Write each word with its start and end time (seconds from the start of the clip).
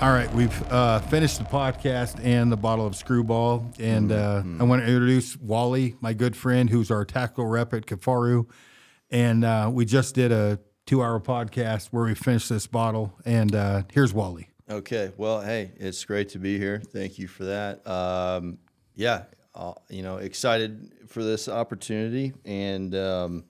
All 0.00 0.12
right, 0.12 0.32
we've 0.32 0.72
uh, 0.72 1.00
finished 1.00 1.36
the 1.36 1.44
podcast 1.44 2.24
and 2.24 2.50
the 2.50 2.56
bottle 2.56 2.86
of 2.86 2.96
Screwball, 2.96 3.70
and 3.78 4.10
uh, 4.10 4.42
I 4.58 4.62
want 4.62 4.80
to 4.80 4.88
introduce 4.88 5.36
Wally, 5.36 5.94
my 6.00 6.14
good 6.14 6.34
friend, 6.34 6.70
who's 6.70 6.90
our 6.90 7.04
tackle 7.04 7.44
rep 7.44 7.74
at 7.74 7.84
Kifaru, 7.84 8.48
and 9.10 9.44
uh, 9.44 9.70
we 9.70 9.84
just 9.84 10.14
did 10.14 10.32
a 10.32 10.58
two-hour 10.86 11.20
podcast 11.20 11.88
where 11.88 12.04
we 12.04 12.14
finished 12.14 12.48
this 12.48 12.66
bottle, 12.66 13.12
and 13.26 13.54
uh, 13.54 13.82
here's 13.92 14.14
Wally. 14.14 14.48
Okay. 14.70 15.12
Well, 15.18 15.42
hey, 15.42 15.72
it's 15.76 16.02
great 16.06 16.30
to 16.30 16.38
be 16.38 16.56
here. 16.56 16.80
Thank 16.80 17.18
you 17.18 17.28
for 17.28 17.44
that. 17.44 17.86
Um, 17.86 18.56
yeah, 18.94 19.24
uh, 19.54 19.74
you 19.90 20.02
know, 20.02 20.16
excited 20.16 20.94
for 21.08 21.22
this 21.22 21.46
opportunity, 21.46 22.32
and 22.46 22.94
um, 22.94 23.44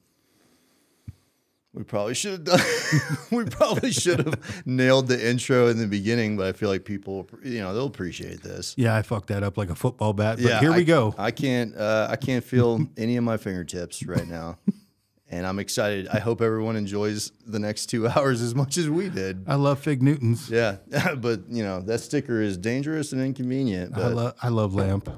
we 1.72 1.84
probably 1.84 2.14
should 2.14 2.32
have 2.32 2.44
done. 2.44 2.60
we 3.30 3.44
probably 3.44 3.92
should 3.92 4.18
have 4.26 4.66
nailed 4.66 5.06
the 5.08 5.28
intro 5.28 5.68
in 5.68 5.78
the 5.78 5.86
beginning, 5.86 6.36
but 6.36 6.46
I 6.46 6.52
feel 6.52 6.68
like 6.68 6.84
people, 6.84 7.28
you 7.44 7.60
know, 7.60 7.72
they'll 7.72 7.86
appreciate 7.86 8.42
this. 8.42 8.74
Yeah, 8.76 8.96
I 8.96 9.02
fucked 9.02 9.28
that 9.28 9.42
up 9.42 9.56
like 9.56 9.70
a 9.70 9.74
football 9.76 10.12
bat, 10.12 10.38
but 10.38 10.44
yeah, 10.46 10.60
here 10.60 10.72
I, 10.72 10.76
we 10.76 10.84
go. 10.84 11.14
I 11.16 11.30
can't. 11.30 11.76
Uh, 11.76 12.08
I 12.10 12.16
can't 12.16 12.42
feel 12.44 12.86
any 12.96 13.16
of 13.16 13.24
my 13.24 13.36
fingertips 13.36 14.04
right 14.06 14.26
now. 14.26 14.58
And 15.32 15.46
I'm 15.46 15.60
excited. 15.60 16.08
I 16.08 16.18
hope 16.18 16.42
everyone 16.42 16.74
enjoys 16.74 17.30
the 17.46 17.60
next 17.60 17.86
two 17.86 18.08
hours 18.16 18.42
as 18.42 18.52
much 18.52 18.76
as 18.76 18.90
we 18.90 19.08
did. 19.08 19.44
I 19.46 19.54
love 19.54 19.78
Fig 19.78 20.02
Newtons. 20.02 20.50
Yeah, 20.50 20.78
but 21.16 21.42
you 21.48 21.62
know 21.62 21.82
that 21.82 22.00
sticker 22.00 22.42
is 22.42 22.56
dangerous 22.56 23.12
and 23.12 23.22
inconvenient. 23.22 23.96
I 23.96 24.00
But 24.00 24.14
love 24.14 24.34
I 24.42 24.48
love 24.48 24.74
lamp. 24.74 25.08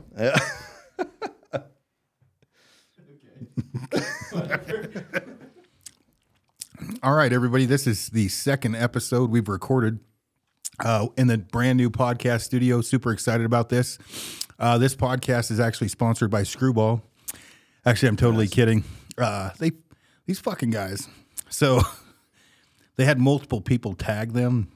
All 7.01 7.15
right, 7.15 7.33
everybody. 7.33 7.65
This 7.65 7.87
is 7.87 8.09
the 8.09 8.29
second 8.29 8.75
episode 8.77 9.31
we've 9.31 9.49
recorded 9.49 10.01
uh, 10.81 11.07
in 11.17 11.29
the 11.29 11.39
brand 11.39 11.77
new 11.77 11.91
podcast 11.91 12.43
studio. 12.43 12.81
Super 12.81 13.13
excited 13.13 13.47
about 13.47 13.69
this. 13.69 13.99
Uh, 14.59 14.79
this 14.79 14.95
podcast 14.95 15.51
is 15.51 15.61
actually 15.61 15.89
sponsored 15.89 16.31
by 16.31 16.43
Screwball. 16.43 17.03
Actually, 17.87 18.09
I'm 18.09 18.17
totally 18.17 18.49
kidding. 18.49 18.85
Uh, 19.17 19.51
they 19.59 19.73
these 20.27 20.41
fucking 20.41 20.71
guys. 20.71 21.09
So 21.49 21.81
they 22.97 23.05
had 23.05 23.19
multiple 23.19 23.61
people 23.61 23.95
tag 23.95 24.33
them 24.33 24.71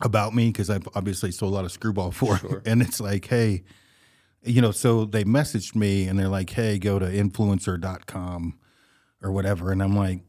about 0.00 0.34
me 0.34 0.48
because 0.48 0.70
I've 0.70 0.88
obviously 0.94 1.32
sold 1.32 1.52
a 1.52 1.54
lot 1.56 1.64
of 1.64 1.72
Screwball 1.72 2.12
for, 2.12 2.62
and 2.66 2.80
it's 2.82 3.00
like, 3.00 3.26
hey, 3.26 3.62
you 4.42 4.62
know, 4.62 4.70
so 4.70 5.04
they 5.04 5.24
messaged 5.24 5.74
me 5.74 6.06
and 6.06 6.18
they're 6.18 6.28
like, 6.28 6.50
hey, 6.50 6.78
go 6.78 6.98
to 6.98 7.06
influencer.com 7.06 8.58
or 9.22 9.32
whatever. 9.32 9.70
And 9.70 9.82
I'm 9.82 9.96
like, 9.96 10.20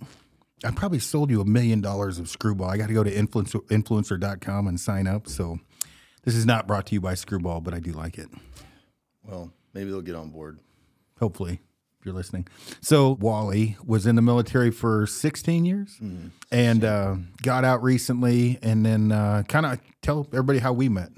I 0.63 0.71
probably 0.71 0.99
sold 0.99 1.29
you 1.29 1.41
a 1.41 1.45
million 1.45 1.81
dollars 1.81 2.19
of 2.19 2.29
Screwball. 2.29 2.69
I 2.69 2.77
got 2.77 2.87
to 2.87 2.93
go 2.93 3.03
to 3.03 3.11
influencer, 3.11 3.61
influencer.com 3.67 4.67
and 4.67 4.79
sign 4.79 5.07
up. 5.07 5.27
So 5.27 5.59
this 6.23 6.35
is 6.35 6.45
not 6.45 6.67
brought 6.67 6.85
to 6.87 6.93
you 6.93 7.01
by 7.01 7.15
Screwball, 7.15 7.61
but 7.61 7.73
I 7.73 7.79
do 7.79 7.91
like 7.91 8.17
it. 8.17 8.29
well, 9.23 9.51
maybe 9.73 9.89
they'll 9.89 10.01
get 10.01 10.15
on 10.15 10.29
board. 10.29 10.59
Hopefully, 11.19 11.61
if 11.99 12.05
you're 12.05 12.15
listening. 12.15 12.47
So 12.81 13.11
Wally 13.19 13.77
was 13.85 14.05
in 14.05 14.15
the 14.15 14.21
military 14.21 14.71
for 14.71 15.05
16 15.07 15.65
years 15.65 15.99
and 16.51 16.83
uh, 16.83 17.15
got 17.41 17.63
out 17.65 17.83
recently. 17.83 18.59
And 18.61 18.85
then 18.85 19.11
uh, 19.11 19.43
kind 19.47 19.65
of 19.65 19.79
tell 20.01 20.27
everybody 20.31 20.59
how 20.59 20.73
we 20.73 20.89
met. 20.89 21.09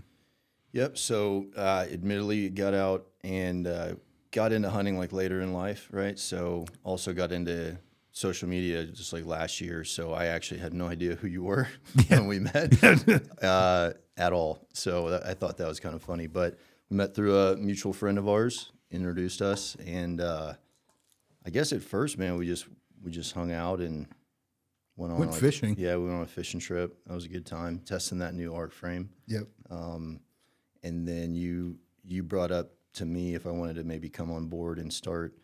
Yep. 0.74 0.98
So, 0.98 1.46
uh, 1.56 1.86
admittedly, 1.90 2.50
got 2.50 2.74
out 2.74 3.08
and 3.24 3.66
uh, 3.66 3.94
got 4.32 4.52
into 4.52 4.70
hunting 4.70 4.98
like 4.98 5.14
later 5.14 5.40
in 5.40 5.54
life, 5.54 5.88
right? 5.90 6.20
So, 6.20 6.66
also 6.84 7.14
got 7.14 7.32
into 7.32 7.78
social 8.16 8.48
media 8.48 8.86
just 8.86 9.12
like 9.12 9.26
last 9.26 9.60
year. 9.60 9.84
So, 9.84 10.14
I 10.14 10.28
actually 10.28 10.62
had 10.62 10.74
no 10.74 10.88
idea 10.88 11.16
who 11.16 11.28
you 11.28 11.44
were 11.44 11.68
when 12.08 12.28
we 12.28 12.40
met 12.40 12.74
uh, 13.44 13.92
at 14.18 14.32
all. 14.32 14.66
So, 14.74 15.10
that, 15.10 15.26
I 15.26 15.34
thought 15.34 15.58
that 15.58 15.68
was 15.68 15.80
kind 15.82 15.94
of 15.96 16.02
funny. 16.02 16.28
But 16.28 16.58
we 16.90 16.96
met 16.98 17.14
through 17.14 17.38
a 17.38 17.58
mutual 17.58 17.92
friend 17.94 18.18
of 18.18 18.28
ours, 18.30 18.72
introduced 18.90 19.42
us, 19.42 19.76
and 19.86 20.22
uh, 20.22 20.54
I 21.46 21.50
guess 21.50 21.74
at 21.74 21.84
first, 21.84 22.18
man, 22.18 22.38
we 22.38 22.48
just 22.48 22.66
we 23.04 23.12
just 23.12 23.34
hung 23.34 23.52
out 23.52 23.80
and 23.82 24.08
went 24.96 25.12
on 25.12 25.20
Went 25.20 25.32
like- 25.32 25.42
fishing. 25.42 25.76
Yeah, 25.78 25.98
we 25.98 26.06
went 26.06 26.16
on 26.16 26.22
a 26.24 26.28
fishing 26.28 26.60
trip. 26.62 26.98
That 27.06 27.14
was 27.14 27.26
a 27.26 27.30
good 27.30 27.46
time 27.46 27.80
testing 27.80 28.20
that 28.20 28.34
new 28.34 28.54
arc 28.56 28.72
frame 28.72 29.10
Yep. 29.28 29.48
and 29.70 31.08
then 31.08 31.36
you 31.36 31.78
you 32.04 32.24
brought 32.24 32.52
up 32.52 32.72
to 32.94 33.06
me 33.06 33.36
if 33.36 33.46
I 33.46 33.52
wanted 33.52 33.76
to 33.76 33.84
maybe 33.84 34.08
come 34.10 34.32
on 34.32 34.46
board 34.48 34.80
and 34.80 34.92
start 34.94 35.36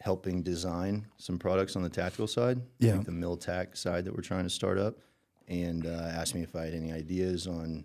helping 0.00 0.42
design 0.42 1.06
some 1.16 1.38
products 1.38 1.76
on 1.76 1.82
the 1.82 1.88
tactical 1.88 2.26
side, 2.26 2.60
Yeah. 2.78 2.96
like 2.96 3.04
the 3.06 3.12
mill 3.12 3.36
tack 3.36 3.76
side 3.76 4.04
that 4.04 4.14
we're 4.14 4.22
trying 4.22 4.44
to 4.44 4.50
start 4.50 4.78
up, 4.78 4.96
and 5.48 5.86
uh, 5.86 5.90
asked 5.90 6.34
me 6.34 6.42
if 6.42 6.54
I 6.54 6.64
had 6.66 6.74
any 6.74 6.92
ideas 6.92 7.46
on 7.46 7.84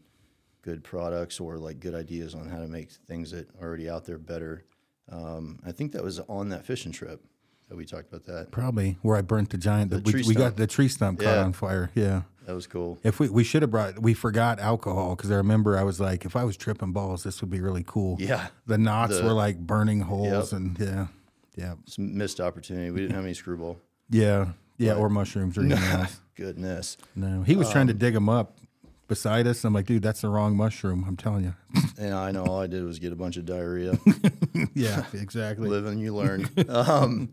good 0.62 0.84
products 0.84 1.40
or 1.40 1.58
like 1.58 1.80
good 1.80 1.96
ideas 1.96 2.36
on 2.36 2.48
how 2.48 2.60
to 2.60 2.68
make 2.68 2.92
things 2.92 3.32
that 3.32 3.50
are 3.60 3.68
already 3.68 3.90
out 3.90 4.06
there 4.06 4.18
better. 4.18 4.64
Um, 5.12 5.60
I 5.66 5.72
think 5.72 5.92
that 5.94 6.04
was 6.04 6.20
on 6.22 6.50
that 6.50 6.66
fishing 6.66 6.92
trip 6.92 7.22
that 7.70 7.76
we 7.76 7.86
talked 7.86 8.08
about 8.08 8.26
that. 8.26 8.52
Probably 8.52 8.98
where 9.02 9.18
I 9.18 9.22
burnt 9.22 9.50
the 9.50 9.58
giant. 9.58 9.92
The 9.92 10.00
we, 10.00 10.24
we 10.24 10.36
got 10.36 10.56
the 10.56 10.68
tree 10.68 10.88
stump 10.88 11.20
caught 11.20 11.26
Yeah. 11.36 11.44
on 11.44 11.54
fire. 11.54 11.90
Yeah. 11.96 12.22
That 12.46 12.54
was 12.54 12.68
cool. 12.68 13.00
If 13.04 13.20
we 13.20 13.30
we 13.30 13.44
should 13.46 13.62
have 13.62 13.72
brought 13.72 14.00
we 14.00 14.14
forgot 14.14 14.60
alcohol 14.60 15.16
because 15.16 15.32
I 15.32 15.36
remember 15.36 15.78
I 15.78 15.84
was 15.84 16.00
like 16.00 16.26
if 16.26 16.36
I 16.36 16.44
was 16.44 16.58
tripping 16.58 16.92
balls 16.92 17.24
this 17.24 17.40
would 17.42 17.50
be 17.50 17.62
really 17.62 17.84
cool. 17.88 18.18
Yeah, 18.20 18.48
The 18.68 18.78
knots 18.78 19.18
The- 19.18 19.24
were 19.26 19.32
like 19.34 19.60
burning 19.60 20.02
holes 20.02 20.52
Yep. 20.52 20.60
and 20.62 20.80
yeah, 20.80 21.08
yeah, 21.56 21.74
it's 21.86 21.98
missed 22.00 22.40
opportunity. 22.40 22.92
We 22.92 23.02
didn't 23.02 23.16
have 23.16 23.26
any 23.26 23.34
screwball. 23.34 23.80
yeah, 24.10 24.50
yeah, 24.78 24.94
or 24.96 25.10
mushrooms 25.10 25.58
or 25.58 25.62
anything 25.62 25.84
else. 25.84 26.20
Goodness. 26.36 26.98
No, 27.16 27.44
he 27.44 27.56
was 27.56 27.70
trying 27.70 27.84
Um, 27.84 27.88
to 27.90 27.94
dig 27.94 28.14
them 28.16 28.28
up 28.28 28.58
beside 29.08 29.46
us. 29.46 29.64
I'm 29.64 29.74
like, 29.74 29.86
dude, 29.86 30.02
that's 30.02 30.22
the 30.22 30.30
wrong 30.30 30.56
mushroom. 30.58 31.06
I'm 31.08 31.18
telling 31.18 31.44
you. 31.44 31.54
And 32.00 32.14
I 32.16 32.32
know 32.32 32.44
all 32.46 32.60
I 32.60 32.66
did 32.68 32.84
was 32.84 32.98
get 32.98 33.14
a 33.14 33.16
bunch 33.16 33.38
of 33.38 33.46
diarrhea. 33.46 34.00
yeah, 34.74 35.06
exactly. 35.14 35.70
live 35.70 35.86
and 35.86 36.00
you 36.02 36.14
learn. 36.16 36.50
um, 36.68 37.30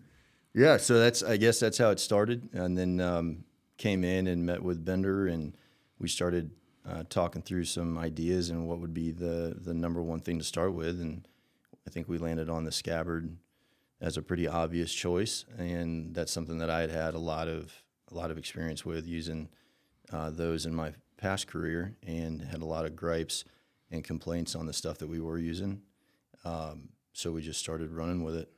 yeah, 0.55 0.77
so 0.77 0.99
that's 0.99 1.23
I 1.23 1.39
guess 1.39 1.59
that's 1.61 1.79
how 1.79 1.89
it 1.91 1.99
started, 1.99 2.51
and 2.53 2.77
then 2.77 3.01
um, 3.01 3.45
came 3.79 4.05
in 4.05 4.27
and 4.27 4.45
met 4.45 4.63
with 4.63 4.85
Bender, 4.85 5.27
and 5.29 5.57
we 5.99 6.09
started 6.09 6.51
uh, 6.87 7.05
talking 7.09 7.41
through 7.41 7.65
some 7.65 7.97
ideas 7.97 8.51
and 8.51 8.69
what 8.69 8.81
would 8.81 8.93
be 8.93 9.11
the 9.13 9.57
the 9.59 9.73
number 9.73 10.03
one 10.03 10.21
thing 10.21 10.39
to 10.39 10.45
start 10.45 10.75
with, 10.75 11.01
and 11.01 11.27
I 11.87 11.91
think 11.91 12.07
we 12.07 12.19
landed 12.19 12.51
on 12.51 12.65
the 12.65 12.73
scabbard 12.73 13.35
as 14.01 14.17
a 14.17 14.23
pretty 14.23 14.49
obvious 14.49 14.93
choice, 14.93 15.45
and 15.59 16.15
that's 16.15 16.33
something 16.33 16.59
that 16.59 16.71
I 16.71 16.81
had 16.81 16.91
had 16.91 17.15
a 17.15 17.19
lot 17.19 17.49
of 17.49 17.73
a 18.11 18.15
lot 18.15 18.31
of 18.31 18.39
experience 18.39 18.85
with 18.85 19.07
using 19.07 19.49
uh, 20.13 20.31
those 20.31 20.67
in 20.67 20.75
my 20.75 20.93
past 21.17 21.47
career, 21.47 21.97
and 22.07 22.43
had 22.43 22.63
a 22.63 22.65
lot 22.65 22.85
of 22.85 22.97
gripes 22.97 23.45
and 23.91 24.03
complaints 24.03 24.55
on 24.55 24.67
the 24.67 24.73
stuff 24.73 24.99
that 24.99 25.09
we 25.09 25.21
were 25.21 25.39
using. 25.39 25.83
Um, 26.45 26.89
so 27.13 27.33
we 27.33 27.43
just 27.43 27.61
started 27.61 27.93
running 27.93 28.25
with 28.25 28.37
it. 28.37 28.51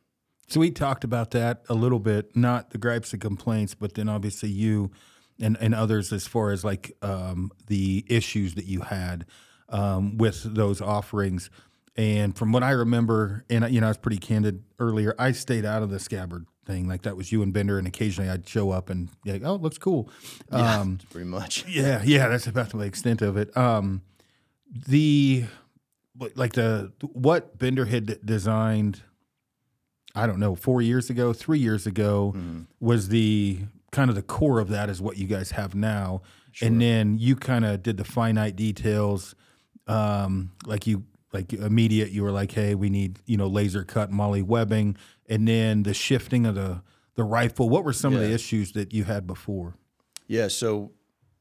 So 0.49 0.61
we 0.61 0.71
talked 0.71 1.05
about 1.05 1.31
that 1.33 1.63
a 1.69 1.75
little 1.75 1.99
bit, 1.99 2.37
not 2.37 2.71
the 2.71 2.79
gripes 2.79 3.13
and 3.13 3.21
complaints, 3.21 3.75
but 3.75 3.95
then 3.95 4.09
obviously 4.09 4.51
you 4.51 4.91
and, 5.41 5.57
and 5.61 5.75
others 5.75 6.13
as 6.13 6.27
far 6.27 6.51
as 6.51 6.65
like 6.65 6.97
um, 7.03 7.51
the 7.67 8.05
issues 8.09 8.55
that 8.55 8.67
you 8.67 8.83
had 8.83 9.25
um, 9.69 10.19
with 10.19 10.43
those 10.55 10.81
offerings. 10.81 11.51
And 11.97 12.37
from 12.37 12.53
what 12.53 12.63
I 12.63 12.71
remember, 12.71 13.45
and 13.51 13.69
you 13.73 13.81
know, 13.81 13.87
I 13.87 13.91
was 13.91 13.99
pretty 13.99 14.19
candid 14.19 14.63
earlier. 14.79 15.15
I 15.19 15.33
stayed 15.33 15.65
out 15.65 15.83
of 15.83 15.91
the 15.91 15.99
scabbard 15.99 16.47
thing. 16.65 16.89
Like 16.89 17.03
that 17.03 17.17
was 17.17 17.31
you 17.31 17.43
and 17.43 17.53
Bender, 17.53 17.79
and 17.79 17.87
occasionally 17.87 18.31
I'd 18.31 18.49
show 18.49 18.71
up 18.71 18.89
and 18.89 19.11
be 19.25 19.33
like, 19.33 19.43
"Oh, 19.45 19.57
it 19.57 19.63
looks 19.63 19.79
cool." 19.79 20.09
Um, 20.51 20.99
pretty 21.11 21.27
much. 21.27 21.67
yeah, 21.69 22.03
yeah, 22.05 22.29
that's 22.29 22.47
about 22.47 22.71
the 22.71 22.79
extent 22.81 23.21
of 23.21 23.37
it. 23.37 23.55
Um, 23.57 24.03
the 24.89 25.45
like 26.35 26.55
the 26.55 26.93
what 27.01 27.59
Bender 27.59 27.85
had 27.85 28.25
designed, 28.25 29.03
I 30.15 30.27
don't 30.27 30.39
know, 30.39 30.55
four 30.55 30.81
years 30.81 31.11
ago, 31.11 31.33
three 31.35 31.59
years 31.59 31.87
ago, 31.87 32.35
was 32.81 33.09
the 33.09 33.61
kind 33.91 34.09
of 34.09 34.17
the 34.17 34.23
core 34.23 34.61
of 34.61 34.69
that 34.71 34.89
is 34.89 35.03
what 35.03 35.19
you 35.19 35.27
guys 35.27 35.51
have 35.51 35.75
now, 35.75 36.23
and 36.63 36.81
then 36.81 37.19
you 37.19 37.37
kind 37.37 37.67
of 37.67 37.83
did 37.83 37.99
the 37.99 38.05
finite 38.05 38.57
details, 38.57 39.35
um, 39.87 40.53
like 40.65 40.87
you 40.87 41.05
like 41.33 41.53
immediate. 41.53 42.11
You 42.11 42.23
were 42.23 42.31
like, 42.31 42.53
hey, 42.53 42.75
we 42.75 42.91
need 42.91 43.19
you 43.27 43.37
know 43.37 43.47
laser 43.47 43.85
cut 43.85 44.11
MOLLE 44.11 44.43
webbing, 44.45 44.97
and 45.29 45.47
then 45.47 45.83
the 45.83 45.95
shifting 45.95 46.47
of 46.47 46.55
the 46.55 46.83
the 47.15 47.25
rifle. 47.25 47.69
What 47.69 47.85
were 47.85 47.93
some 47.93 48.15
of 48.15 48.21
the 48.21 48.31
issues 48.33 48.73
that 48.73 48.93
you 48.93 49.05
had 49.05 49.27
before? 49.27 49.75
Yeah, 50.29 50.49
so 50.49 50.93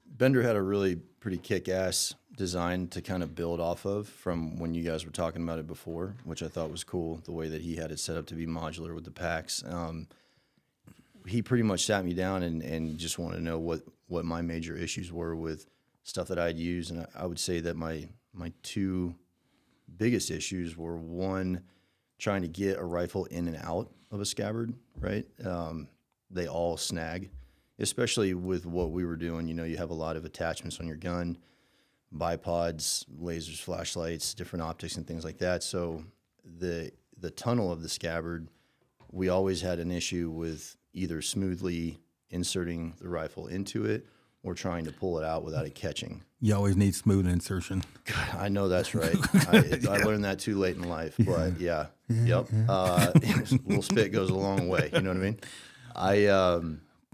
Bender 0.06 0.42
had 0.42 0.56
a 0.56 0.62
really 0.62 0.96
pretty 0.96 1.38
kick-ass 1.38 2.16
design 2.36 2.88
to 2.88 3.02
kind 3.02 3.24
of 3.24 3.36
build 3.36 3.60
off 3.60 3.86
of 3.86 4.08
from 4.08 4.58
when 4.58 4.74
you 4.74 4.84
guys 4.84 5.06
were 5.06 5.12
talking 5.12 5.44
about 5.44 5.60
it 5.60 5.68
before, 5.68 6.16
which 6.24 6.42
I 6.44 6.48
thought 6.48 6.72
was 6.72 6.84
cool. 6.84 7.22
The 7.24 7.32
way 7.32 7.48
that 7.50 7.62
he 7.62 7.76
had 7.76 7.92
it 7.92 8.00
set 8.00 8.18
up 8.18 8.26
to 8.28 8.36
be 8.36 8.48
modular 8.48 8.96
with 8.96 9.06
the 9.06 9.12
packs. 9.12 9.64
Um, 9.66 10.08
he 11.28 11.42
pretty 11.42 11.64
much 11.64 11.86
sat 11.86 12.04
me 12.04 12.14
down 12.14 12.44
and, 12.44 12.62
and 12.62 12.98
just 12.98 13.20
wanted 13.20 13.38
to 13.38 13.44
know 13.44 13.60
what 13.60 13.82
what 14.08 14.26
my 14.26 14.42
major 14.42 14.76
issues 14.76 15.12
were 15.12 15.36
with 15.36 15.68
stuff 16.04 16.28
that 16.28 16.40
I'd 16.40 16.58
use, 16.58 16.90
and 16.90 17.02
I, 17.02 17.24
I 17.24 17.26
would 17.26 17.40
say 17.40 17.60
that 17.62 17.76
my 17.76 18.10
my 18.34 18.52
two 18.64 19.16
biggest 19.98 20.32
issues 20.32 20.78
were 20.78 20.98
one 20.98 21.64
trying 22.18 22.42
to 22.42 22.48
get 22.48 22.78
a 22.78 22.84
rifle 22.84 23.26
in 23.26 23.48
and 23.48 23.58
out 23.58 23.90
of 24.12 24.22
a 24.22 24.26
scabbard, 24.26 24.74
right? 25.00 25.26
Um, 25.44 25.88
they 26.30 26.48
all 26.48 26.78
snag, 26.78 27.30
especially 27.80 28.34
with 28.34 28.66
what 28.66 28.92
we 28.92 29.06
were 29.06 29.16
doing. 29.16 29.48
You 29.48 29.54
know, 29.54 29.64
you 29.64 29.78
have 29.78 29.90
a 29.90 29.96
lot 29.96 30.16
of 30.16 30.26
attachments 30.26 30.80
on 30.80 30.88
your 30.88 30.98
gun, 30.98 31.38
bipods, 32.16 33.06
lasers, 33.20 33.60
flashlights, 33.60 34.34
different 34.34 34.64
optics, 34.64 34.98
and 34.98 35.08
things 35.08 35.26
like 35.26 35.40
that. 35.40 35.64
So 35.64 36.04
the 36.44 36.92
the 37.18 37.32
tunnel 37.32 37.72
of 37.72 37.84
the 37.84 37.90
scabbard, 37.90 38.48
we 39.12 39.30
always 39.30 39.62
had 39.62 39.80
an 39.80 39.92
issue 39.92 40.30
with 40.30 40.76
either 40.94 41.22
smoothly 41.22 42.00
inserting 42.30 42.96
the 43.00 43.10
rifle 43.10 43.48
into 43.48 43.86
it 43.86 44.06
or 44.44 44.54
trying 44.54 44.86
to 44.86 44.92
pull 44.92 45.20
it 45.20 45.24
out 45.24 45.44
without 45.44 45.66
it 45.66 45.76
catching. 45.76 46.24
You 46.40 46.56
always 46.56 46.76
need 46.76 46.96
smooth 46.96 47.28
insertion. 47.28 47.84
I 48.34 48.50
know 48.50 48.68
that's 48.68 48.96
right. 48.96 49.16
I, 49.34 49.80
I 49.90 49.98
learned 50.04 50.26
that 50.26 50.40
too 50.40 50.58
late 50.58 50.76
in 50.76 50.90
life, 50.90 51.16
but 51.20 51.60
yeah, 51.60 51.88
yep. 52.10 52.48
Uh, 52.68 53.12
a 53.16 53.20
little 53.66 53.84
spit 53.84 54.12
goes 54.12 54.30
a 54.30 54.36
long 54.36 54.68
way. 54.68 54.90
You 54.94 55.02
know 55.02 55.10
what 55.12 55.18
I 55.18 55.22
mean? 55.22 55.40
I 55.96 56.26
um, 56.28 56.82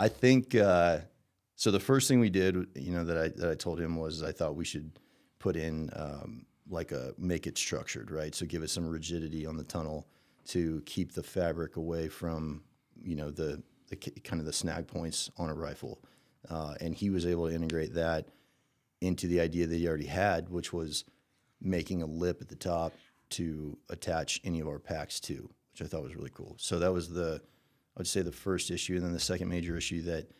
I 0.00 0.08
think 0.08 0.54
uh, 0.54 0.98
so. 1.56 1.70
The 1.70 1.80
first 1.80 2.08
thing 2.08 2.20
we 2.20 2.30
did, 2.30 2.54
you 2.74 2.92
know, 2.92 3.04
that 3.04 3.16
I 3.16 3.28
that 3.28 3.50
I 3.50 3.54
told 3.54 3.80
him 3.80 3.96
was 3.96 4.22
I 4.22 4.32
thought 4.32 4.56
we 4.56 4.64
should 4.64 4.98
put 5.38 5.56
in 5.56 5.90
um, 5.94 6.44
like 6.68 6.92
a 6.92 7.14
make 7.16 7.46
it 7.46 7.56
structured, 7.56 8.10
right? 8.10 8.34
So 8.34 8.44
give 8.46 8.62
it 8.62 8.70
some 8.70 8.86
rigidity 8.86 9.46
on 9.46 9.56
the 9.56 9.64
tunnel 9.64 10.06
to 10.48 10.82
keep 10.84 11.12
the 11.12 11.22
fabric 11.22 11.76
away 11.76 12.08
from 12.08 12.62
you 13.00 13.16
know 13.16 13.30
the 13.30 13.62
the 13.92 14.20
kind 14.22 14.40
of 14.40 14.46
the 14.46 14.52
snag 14.52 14.86
points 14.86 15.30
on 15.36 15.48
a 15.48 15.54
rifle, 15.54 16.00
uh, 16.48 16.74
and 16.80 16.94
he 16.94 17.10
was 17.10 17.26
able 17.26 17.48
to 17.48 17.54
integrate 17.54 17.94
that 17.94 18.26
into 19.00 19.26
the 19.26 19.40
idea 19.40 19.66
that 19.66 19.76
he 19.76 19.86
already 19.86 20.06
had, 20.06 20.48
which 20.48 20.72
was 20.72 21.04
making 21.60 22.02
a 22.02 22.06
lip 22.06 22.40
at 22.40 22.48
the 22.48 22.56
top 22.56 22.92
to 23.30 23.76
attach 23.90 24.40
any 24.44 24.60
of 24.60 24.68
our 24.68 24.78
packs 24.78 25.20
to, 25.20 25.48
which 25.72 25.82
I 25.82 25.86
thought 25.86 26.02
was 26.02 26.16
really 26.16 26.30
cool. 26.32 26.54
So 26.58 26.78
that 26.78 26.92
was 26.92 27.08
the, 27.08 27.40
I 27.96 28.00
would 28.00 28.06
say 28.06 28.22
the 28.22 28.32
first 28.32 28.70
issue, 28.70 28.94
and 28.94 29.04
then 29.04 29.12
the 29.12 29.20
second 29.20 29.48
major 29.48 29.76
issue 29.76 30.02
that 30.02 30.30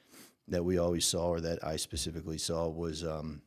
that 0.49 0.65
we 0.65 0.77
always 0.77 1.07
saw, 1.07 1.29
or 1.29 1.41
that 1.41 1.65
I 1.65 1.77
specifically 1.77 2.37
saw, 2.37 2.69
was 2.69 3.05
um, 3.05 3.43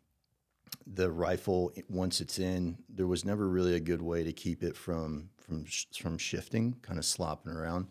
the 0.87 1.11
rifle. 1.11 1.73
Once 1.89 2.21
it's 2.21 2.39
in, 2.39 2.77
there 2.87 3.05
was 3.05 3.25
never 3.25 3.49
really 3.49 3.75
a 3.75 3.81
good 3.81 4.01
way 4.01 4.23
to 4.23 4.31
keep 4.31 4.63
it 4.63 4.77
from 4.77 5.29
from 5.37 5.65
from 5.97 6.17
shifting, 6.17 6.75
kind 6.81 6.99
of 6.99 7.05
slopping 7.05 7.51
around 7.51 7.87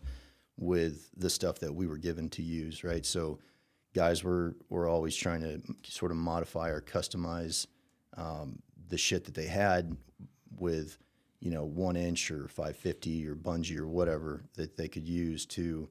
with 0.57 1.09
the 1.17 1.29
stuff 1.29 1.59
that 1.59 1.73
we 1.73 1.87
were 1.87 1.97
given 1.97 2.29
to 2.29 2.41
use, 2.41 2.83
right? 2.83 3.05
So 3.05 3.39
guys 3.95 4.23
were 4.23 4.55
were 4.69 4.87
always 4.87 5.15
trying 5.15 5.41
to 5.41 5.61
sort 5.83 6.11
of 6.11 6.17
modify 6.17 6.69
or 6.69 6.81
customize 6.81 7.65
um, 8.17 8.59
the 8.89 8.97
shit 8.97 9.23
that 9.25 9.33
they 9.33 9.47
had 9.47 9.95
with 10.57 10.97
you 11.39 11.49
know 11.51 11.65
one 11.65 11.95
inch 11.95 12.29
or 12.31 12.47
550 12.47 13.27
or 13.27 13.35
bungee 13.35 13.77
or 13.77 13.87
whatever 13.87 14.43
that 14.55 14.77
they 14.77 14.87
could 14.87 15.07
use 15.07 15.45
to 15.45 15.89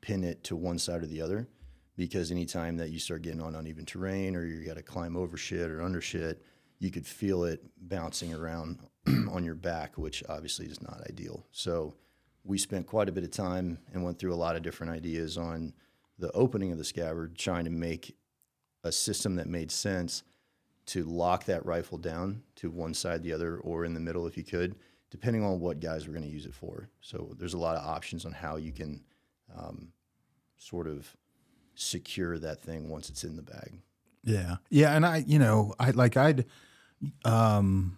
pin 0.00 0.22
it 0.24 0.44
to 0.44 0.56
one 0.56 0.78
side 0.78 1.02
or 1.02 1.06
the 1.06 1.20
other 1.20 1.48
because 1.96 2.30
anytime 2.30 2.76
that 2.76 2.90
you 2.90 2.98
start 2.98 3.22
getting 3.22 3.40
on 3.40 3.54
uneven 3.54 3.84
terrain 3.84 4.36
or 4.36 4.44
you 4.44 4.64
got 4.64 4.76
to 4.76 4.82
climb 4.82 5.16
over 5.16 5.36
shit 5.36 5.70
or 5.70 5.82
under 5.82 6.00
shit 6.00 6.42
you 6.78 6.90
could 6.90 7.06
feel 7.06 7.44
it 7.44 7.62
bouncing 7.80 8.34
around 8.34 8.78
on 9.30 9.44
your 9.44 9.54
back 9.54 9.96
which 9.96 10.22
obviously 10.28 10.66
is 10.66 10.82
not 10.82 11.00
ideal 11.08 11.44
so 11.50 11.94
we 12.46 12.58
spent 12.58 12.86
quite 12.86 13.08
a 13.08 13.12
bit 13.12 13.24
of 13.24 13.30
time 13.30 13.78
and 13.92 14.04
went 14.04 14.18
through 14.18 14.32
a 14.32 14.36
lot 14.36 14.56
of 14.56 14.62
different 14.62 14.92
ideas 14.92 15.36
on 15.36 15.72
the 16.18 16.30
opening 16.32 16.72
of 16.72 16.78
the 16.78 16.84
scabbard, 16.84 17.36
trying 17.36 17.64
to 17.64 17.70
make 17.70 18.16
a 18.84 18.92
system 18.92 19.34
that 19.34 19.48
made 19.48 19.70
sense 19.70 20.22
to 20.86 21.04
lock 21.04 21.44
that 21.44 21.66
rifle 21.66 21.98
down 21.98 22.42
to 22.54 22.70
one 22.70 22.94
side, 22.94 23.22
the 23.22 23.32
other, 23.32 23.58
or 23.58 23.84
in 23.84 23.92
the 23.92 24.00
middle 24.00 24.26
if 24.26 24.36
you 24.36 24.44
could, 24.44 24.76
depending 25.10 25.44
on 25.44 25.58
what 25.58 25.80
guys 25.80 26.06
were 26.06 26.12
going 26.12 26.24
to 26.24 26.30
use 26.30 26.46
it 26.46 26.54
for. 26.54 26.88
So 27.00 27.34
there's 27.36 27.54
a 27.54 27.58
lot 27.58 27.76
of 27.76 27.84
options 27.84 28.24
on 28.24 28.32
how 28.32 28.56
you 28.56 28.72
can 28.72 29.02
um, 29.58 29.88
sort 30.56 30.86
of 30.86 31.14
secure 31.74 32.38
that 32.38 32.62
thing 32.62 32.88
once 32.88 33.10
it's 33.10 33.24
in 33.24 33.36
the 33.36 33.42
bag. 33.42 33.80
Yeah, 34.22 34.56
yeah, 34.70 34.94
and 34.94 35.04
I, 35.04 35.24
you 35.26 35.38
know, 35.38 35.74
I 35.78 35.90
like 35.90 36.16
I'd, 36.16 36.46
um, 37.24 37.96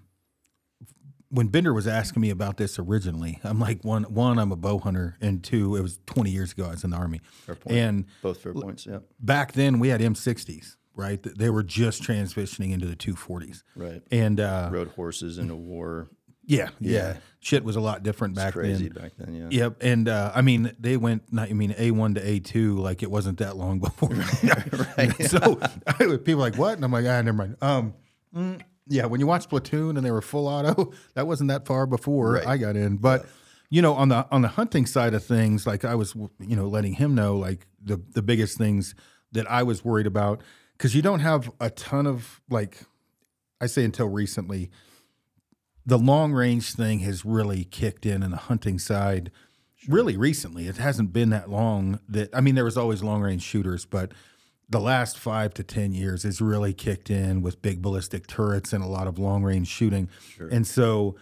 when 1.30 1.48
Bender 1.48 1.74
was 1.74 1.86
asking 1.86 2.22
me 2.22 2.30
about 2.30 2.56
this 2.56 2.78
originally, 2.78 3.38
I'm 3.44 3.60
like, 3.60 3.84
one, 3.84 4.04
one, 4.04 4.38
I'm 4.38 4.52
a 4.52 4.56
bow 4.56 4.78
hunter, 4.78 5.16
and 5.20 5.42
two, 5.42 5.76
it 5.76 5.82
was 5.82 5.98
20 6.06 6.30
years 6.30 6.52
ago 6.52 6.66
I 6.66 6.70
was 6.70 6.84
in 6.84 6.90
the 6.90 6.96
army, 6.96 7.20
and 7.66 8.06
both 8.22 8.40
fair 8.40 8.54
points. 8.54 8.86
Yeah. 8.86 8.98
Back 9.20 9.52
then, 9.52 9.78
we 9.78 9.88
had 9.88 10.00
M60s, 10.00 10.76
right? 10.94 11.22
They 11.22 11.50
were 11.50 11.62
just 11.62 12.02
transitioning 12.02 12.72
into 12.72 12.86
the 12.86 12.96
240s, 12.96 13.62
right? 13.76 14.02
And 14.10 14.40
uh, 14.40 14.70
rode 14.72 14.88
horses 14.88 15.38
in 15.38 15.44
into 15.44 15.56
war. 15.56 16.08
Yeah, 16.44 16.70
yeah, 16.80 16.90
yeah, 16.90 17.16
Shit 17.40 17.62
was 17.62 17.76
a 17.76 17.80
lot 17.80 18.02
different 18.02 18.34
back 18.34 18.54
crazy 18.54 18.88
then. 18.88 19.02
back 19.02 19.12
then, 19.18 19.34
yeah. 19.34 19.48
Yep, 19.50 19.76
and 19.82 20.08
uh, 20.08 20.32
I 20.34 20.40
mean, 20.40 20.74
they 20.78 20.96
went. 20.96 21.30
Not, 21.30 21.50
I 21.50 21.52
mean, 21.52 21.74
A 21.76 21.90
one 21.90 22.14
to 22.14 22.26
A 22.26 22.38
two, 22.40 22.78
like 22.78 23.02
it 23.02 23.10
wasn't 23.10 23.38
that 23.40 23.58
long 23.58 23.78
before. 23.80 24.08
right. 24.96 25.14
so 25.26 25.60
I, 25.86 26.16
people 26.16 26.36
like 26.36 26.56
what, 26.56 26.76
and 26.76 26.84
I'm 26.86 26.90
like, 26.90 27.04
ah, 27.04 27.20
never 27.20 27.36
mind. 27.36 27.56
Um, 27.60 27.92
mm, 28.34 28.62
yeah, 28.88 29.06
when 29.06 29.20
you 29.20 29.26
watch 29.26 29.48
Platoon 29.48 29.96
and 29.96 30.04
they 30.04 30.10
were 30.10 30.22
full 30.22 30.46
auto, 30.46 30.92
that 31.14 31.26
wasn't 31.26 31.48
that 31.48 31.66
far 31.66 31.86
before 31.86 32.32
right. 32.32 32.46
I 32.46 32.56
got 32.56 32.76
in. 32.76 32.96
But 32.96 33.22
yeah. 33.22 33.30
you 33.70 33.82
know, 33.82 33.94
on 33.94 34.08
the 34.08 34.26
on 34.30 34.42
the 34.42 34.48
hunting 34.48 34.86
side 34.86 35.14
of 35.14 35.24
things, 35.24 35.66
like 35.66 35.84
I 35.84 35.94
was, 35.94 36.14
you 36.40 36.56
know, 36.56 36.66
letting 36.66 36.94
him 36.94 37.14
know 37.14 37.36
like 37.36 37.66
the 37.82 38.00
the 38.14 38.22
biggest 38.22 38.58
things 38.58 38.94
that 39.32 39.50
I 39.50 39.62
was 39.62 39.84
worried 39.84 40.06
about 40.06 40.42
because 40.76 40.94
you 40.94 41.02
don't 41.02 41.20
have 41.20 41.50
a 41.60 41.70
ton 41.70 42.06
of 42.06 42.40
like 42.48 42.78
I 43.60 43.66
say 43.66 43.84
until 43.84 44.08
recently, 44.08 44.70
the 45.84 45.98
long 45.98 46.32
range 46.32 46.74
thing 46.74 47.00
has 47.00 47.24
really 47.24 47.64
kicked 47.64 48.06
in 48.06 48.22
in 48.22 48.30
the 48.30 48.36
hunting 48.36 48.78
side. 48.78 49.30
Sure. 49.76 49.94
Really 49.94 50.16
recently, 50.16 50.66
it 50.66 50.76
hasn't 50.76 51.12
been 51.12 51.30
that 51.30 51.50
long. 51.50 52.00
That 52.08 52.34
I 52.34 52.40
mean, 52.40 52.54
there 52.54 52.64
was 52.64 52.76
always 52.76 53.02
long 53.02 53.22
range 53.22 53.42
shooters, 53.42 53.84
but 53.84 54.12
the 54.68 54.80
last 54.80 55.18
five 55.18 55.54
to 55.54 55.62
10 55.62 55.92
years 55.92 56.24
has 56.24 56.40
really 56.40 56.74
kicked 56.74 57.10
in 57.10 57.40
with 57.40 57.62
big 57.62 57.80
ballistic 57.80 58.26
turrets 58.26 58.72
and 58.72 58.84
a 58.84 58.86
lot 58.86 59.06
of 59.06 59.18
long 59.18 59.42
range 59.42 59.68
shooting. 59.68 60.08
Sure. 60.36 60.48
And 60.48 60.66
so 60.66 61.16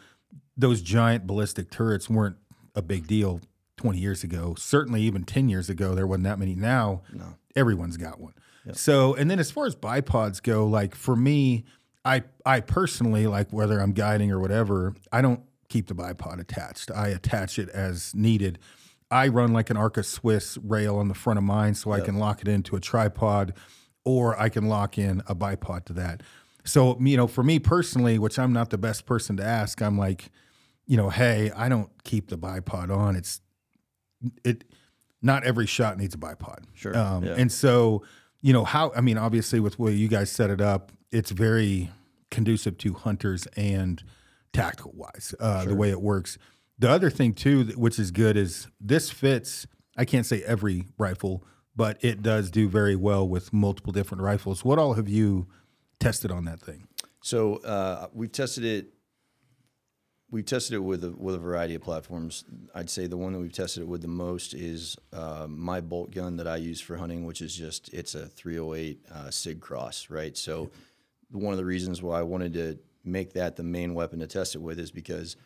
those 0.56 0.82
giant 0.82 1.26
ballistic 1.26 1.70
turrets 1.70 2.10
weren't 2.10 2.37
a 2.75 2.82
big 2.82 3.06
deal 3.06 3.40
20 3.76 3.98
years 3.98 4.25
ago. 4.25 4.54
Certainly, 4.58 5.02
even 5.02 5.25
10 5.25 5.48
years 5.48 5.69
ago, 5.69 5.94
there 5.94 6.06
wasn't 6.06 6.25
that 6.25 6.38
many. 6.38 6.54
Now, 6.54 7.02
no. 7.12 7.37
everyone's 7.54 7.96
got 7.96 8.20
one. 8.20 8.34
Yep. 8.66 8.76
So, 8.76 9.14
and 9.14 9.31
then 9.31 9.38
as 9.38 9.50
far 9.50 9.66
as 9.66 9.76
bipods 9.76 10.42
go, 10.42 10.66
like 10.66 10.94
for 10.94 11.14
me, 11.14 11.64
I, 12.04 12.25
I 12.44 12.60
personally, 12.60 13.26
like 13.26 13.52
whether 13.52 13.81
I'm 13.81 13.92
guiding 13.92 14.32
or 14.32 14.40
whatever, 14.40 14.94
I 15.12 15.22
don't 15.22 15.40
keep 15.68 15.87
the 15.87 15.94
bipod 15.94 16.40
attached. 16.40 16.90
I 16.90 17.09
attach 17.09 17.59
it 17.59 17.68
as 17.68 18.14
needed. 18.14 18.59
I 19.10 19.28
run 19.28 19.52
like 19.52 19.70
an 19.70 19.76
Arca 19.76 20.02
Swiss 20.02 20.58
rail 20.58 20.96
on 20.96 21.08
the 21.08 21.14
front 21.14 21.38
of 21.38 21.44
mine 21.44 21.75
so 21.75 21.92
yep. 21.94 22.02
I 22.02 22.04
can 22.04 22.18
lock 22.18 22.42
it 22.42 22.48
into 22.48 22.76
a 22.76 22.80
tripod 22.80 23.54
or 24.04 24.38
I 24.40 24.48
can 24.48 24.68
lock 24.68 24.98
in 24.98 25.22
a 25.26 25.34
bipod 25.34 25.84
to 25.86 25.92
that. 25.94 26.22
So, 26.64 26.98
you 27.00 27.16
know, 27.16 27.26
for 27.26 27.44
me 27.44 27.58
personally, 27.58 28.18
which 28.18 28.38
I'm 28.38 28.52
not 28.52 28.70
the 28.70 28.78
best 28.78 29.06
person 29.06 29.36
to 29.36 29.44
ask, 29.44 29.80
I'm 29.80 29.96
like, 29.96 30.30
you 30.86 30.96
know, 30.96 31.10
hey, 31.10 31.50
I 31.54 31.68
don't 31.68 31.90
keep 32.04 32.28
the 32.28 32.38
bipod 32.38 32.94
on. 32.94 33.16
It's 33.16 33.40
it 34.44 34.64
not 35.22 35.44
every 35.44 35.66
shot 35.66 35.98
needs 35.98 36.14
a 36.14 36.18
bipod. 36.18 36.64
Sure. 36.75 36.96
Um, 36.96 37.25
yeah. 37.25 37.34
and 37.36 37.50
so, 37.50 38.02
you 38.42 38.52
know, 38.52 38.64
how 38.64 38.92
I 38.96 39.00
mean, 39.00 39.18
obviously 39.18 39.60
with 39.60 39.76
the 39.76 39.82
way 39.82 39.92
you 39.92 40.08
guys 40.08 40.30
set 40.30 40.50
it 40.50 40.60
up, 40.60 40.92
it's 41.12 41.30
very 41.30 41.90
conducive 42.30 42.78
to 42.78 42.94
hunters 42.94 43.46
and 43.56 44.02
tactical 44.52 44.92
wise, 44.94 45.34
uh, 45.38 45.62
sure. 45.62 45.70
the 45.70 45.76
way 45.76 45.90
it 45.90 46.00
works. 46.00 46.38
The 46.78 46.90
other 46.90 47.11
thing 47.11 47.33
too, 47.33 47.64
which 47.76 47.99
is 47.99 48.11
good, 48.11 48.37
is 48.37 48.68
this 48.80 49.11
fits. 49.11 49.66
I 49.97 50.04
can't 50.04 50.26
say 50.26 50.42
every 50.42 50.87
rifle, 50.99 51.42
but 51.75 52.02
it 52.04 52.23
does 52.23 52.50
do 52.50 52.68
very 52.68 52.97
well 52.97 53.26
with 53.26 53.52
multiple 53.52 53.92
different 53.92 54.23
rifles. 54.23 54.64
What 54.64 54.78
all 54.78 54.95
have 54.95 55.09
you 55.09 55.47
tested 55.99 56.30
on 56.30 56.45
that 56.45 56.61
thing? 56.61 56.87
So 57.23 57.56
uh, 57.56 58.09
we've 58.12 58.33
tested 58.33 58.64
it. 58.64 58.92
We've 60.30 60.45
tested 60.45 60.75
it 60.75 60.80
with 60.80 61.04
a, 61.04 61.12
with 61.12 61.37
a 61.37 61.38
variety 61.38 61.76
of 61.76 61.83
platforms. 61.83 62.45
I'd 62.75 62.90
say 62.90 63.06
the 63.06 63.16
one 63.16 63.33
that 63.33 63.38
we've 63.38 63.52
tested 63.52 63.85
it 63.85 63.88
with 63.88 64.02
the 64.02 64.09
most 64.09 64.54
is 64.54 64.97
uh, 65.12 65.47
my 65.49 65.80
bolt 65.80 66.11
gun 66.11 66.37
that 66.37 66.49
I 66.49 66.56
use 66.56 66.80
for 66.80 66.97
hunting, 66.97 67.25
which 67.25 67.40
is 67.40 67.54
just 67.54 67.92
it's 67.95 68.14
a 68.14 68.26
308 68.26 69.06
uh, 69.14 69.30
Sig 69.30 69.61
Cross, 69.61 70.11
right? 70.11 70.37
So 70.37 70.71
one 71.30 71.52
of 71.52 71.59
the 71.59 71.64
reasons 71.64 72.02
why 72.02 72.18
I 72.18 72.23
wanted 72.23 72.52
to 72.54 72.78
make 73.04 73.33
that 73.35 73.56
the 73.56 73.62
main 73.62 73.95
weapon 73.95 74.18
to 74.18 74.26
test 74.26 74.56
it 74.56 74.61
with 74.61 74.80
is 74.80 74.90
because 74.90 75.37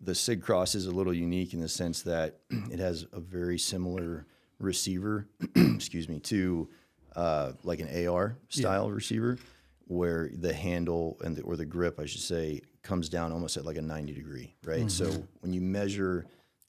the 0.00 0.14
Sig 0.14 0.42
Cross 0.42 0.74
is 0.74 0.86
a 0.86 0.90
little 0.90 1.14
unique 1.14 1.54
in 1.54 1.60
the 1.60 1.68
sense 1.68 2.02
that 2.02 2.40
it 2.70 2.78
has 2.78 3.06
a 3.12 3.20
very 3.20 3.58
similar 3.58 4.26
receiver, 4.58 5.28
excuse 5.56 6.08
me, 6.08 6.20
to 6.20 6.68
uh, 7.16 7.52
like 7.62 7.80
an 7.80 8.06
AR 8.06 8.36
style 8.48 8.88
yeah. 8.88 8.94
receiver, 8.94 9.38
where 9.86 10.30
the 10.32 10.52
handle 10.52 11.18
and 11.22 11.36
the, 11.36 11.42
or 11.42 11.56
the 11.56 11.64
grip, 11.64 12.00
I 12.00 12.06
should 12.06 12.20
say, 12.20 12.60
comes 12.82 13.08
down 13.08 13.32
almost 13.32 13.56
at 13.56 13.64
like 13.64 13.76
a 13.76 13.82
90 13.82 14.12
degree, 14.12 14.54
right? 14.64 14.80
Mm-hmm. 14.80 14.88
So 14.88 15.24
when 15.40 15.52
you 15.52 15.60
measure 15.60 16.26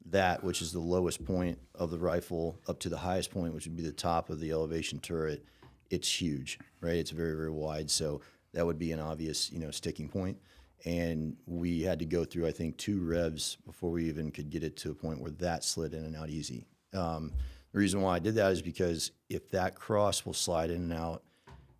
that, 0.08 0.44
which 0.44 0.62
is 0.62 0.72
the 0.72 0.79
lowest 0.79 1.25
point 1.25 1.58
of 1.74 1.91
the 1.91 1.98
rifle, 1.98 2.60
up 2.67 2.79
to 2.79 2.89
the 2.89 2.98
highest 2.98 3.32
point, 3.32 3.53
which 3.53 3.65
would 3.65 3.75
be 3.75 3.84
the 3.84 3.91
top 3.91 4.29
of 4.29 4.39
the 4.39 4.51
elevation 4.51 5.00
turret, 5.00 5.44
it's 5.89 6.22
huge, 6.22 6.60
right? 6.82 6.96
It's 6.96 7.12
very 7.12 7.36
very 7.36 7.51
wide. 7.51 7.89
So 7.89 8.22
that 8.53 8.65
would 8.65 8.79
be 8.79 8.91
an 8.91 9.00
obvious, 9.00 9.51
you 9.51 9.60
know, 9.60 9.72
sticking 9.72 10.08
point 10.08 10.38
and 10.86 11.36
we 11.46 11.82
had 11.82 12.00
to 12.00 12.06
go 12.06 12.24
through 12.24 12.48
I 12.48 12.51
think 12.51 12.77
two 12.77 13.00
revs 13.04 13.58
before 13.65 13.92
we 13.92 14.06
even 14.06 14.32
could 14.32 14.50
get 14.50 14.63
it 14.63 14.77
to 14.77 14.92
a 14.92 14.96
point 14.96 15.20
where 15.22 15.32
that 15.32 15.63
slid 15.63 15.94
in 15.94 16.06
and 16.06 16.15
out 16.15 16.30
easy. 16.30 16.65
Um, 16.94 17.34
the 17.72 17.80
reason 17.80 18.01
why 18.01 18.15
I 18.15 18.20
did 18.20 18.36
that 18.36 18.51
is 18.51 18.62
because 18.62 19.12
if 19.30 19.50
that 19.51 19.75
cross 19.75 20.25
will 20.25 20.34
slide 20.34 20.70
in 20.70 20.84
and 20.84 20.94
out 20.94 21.24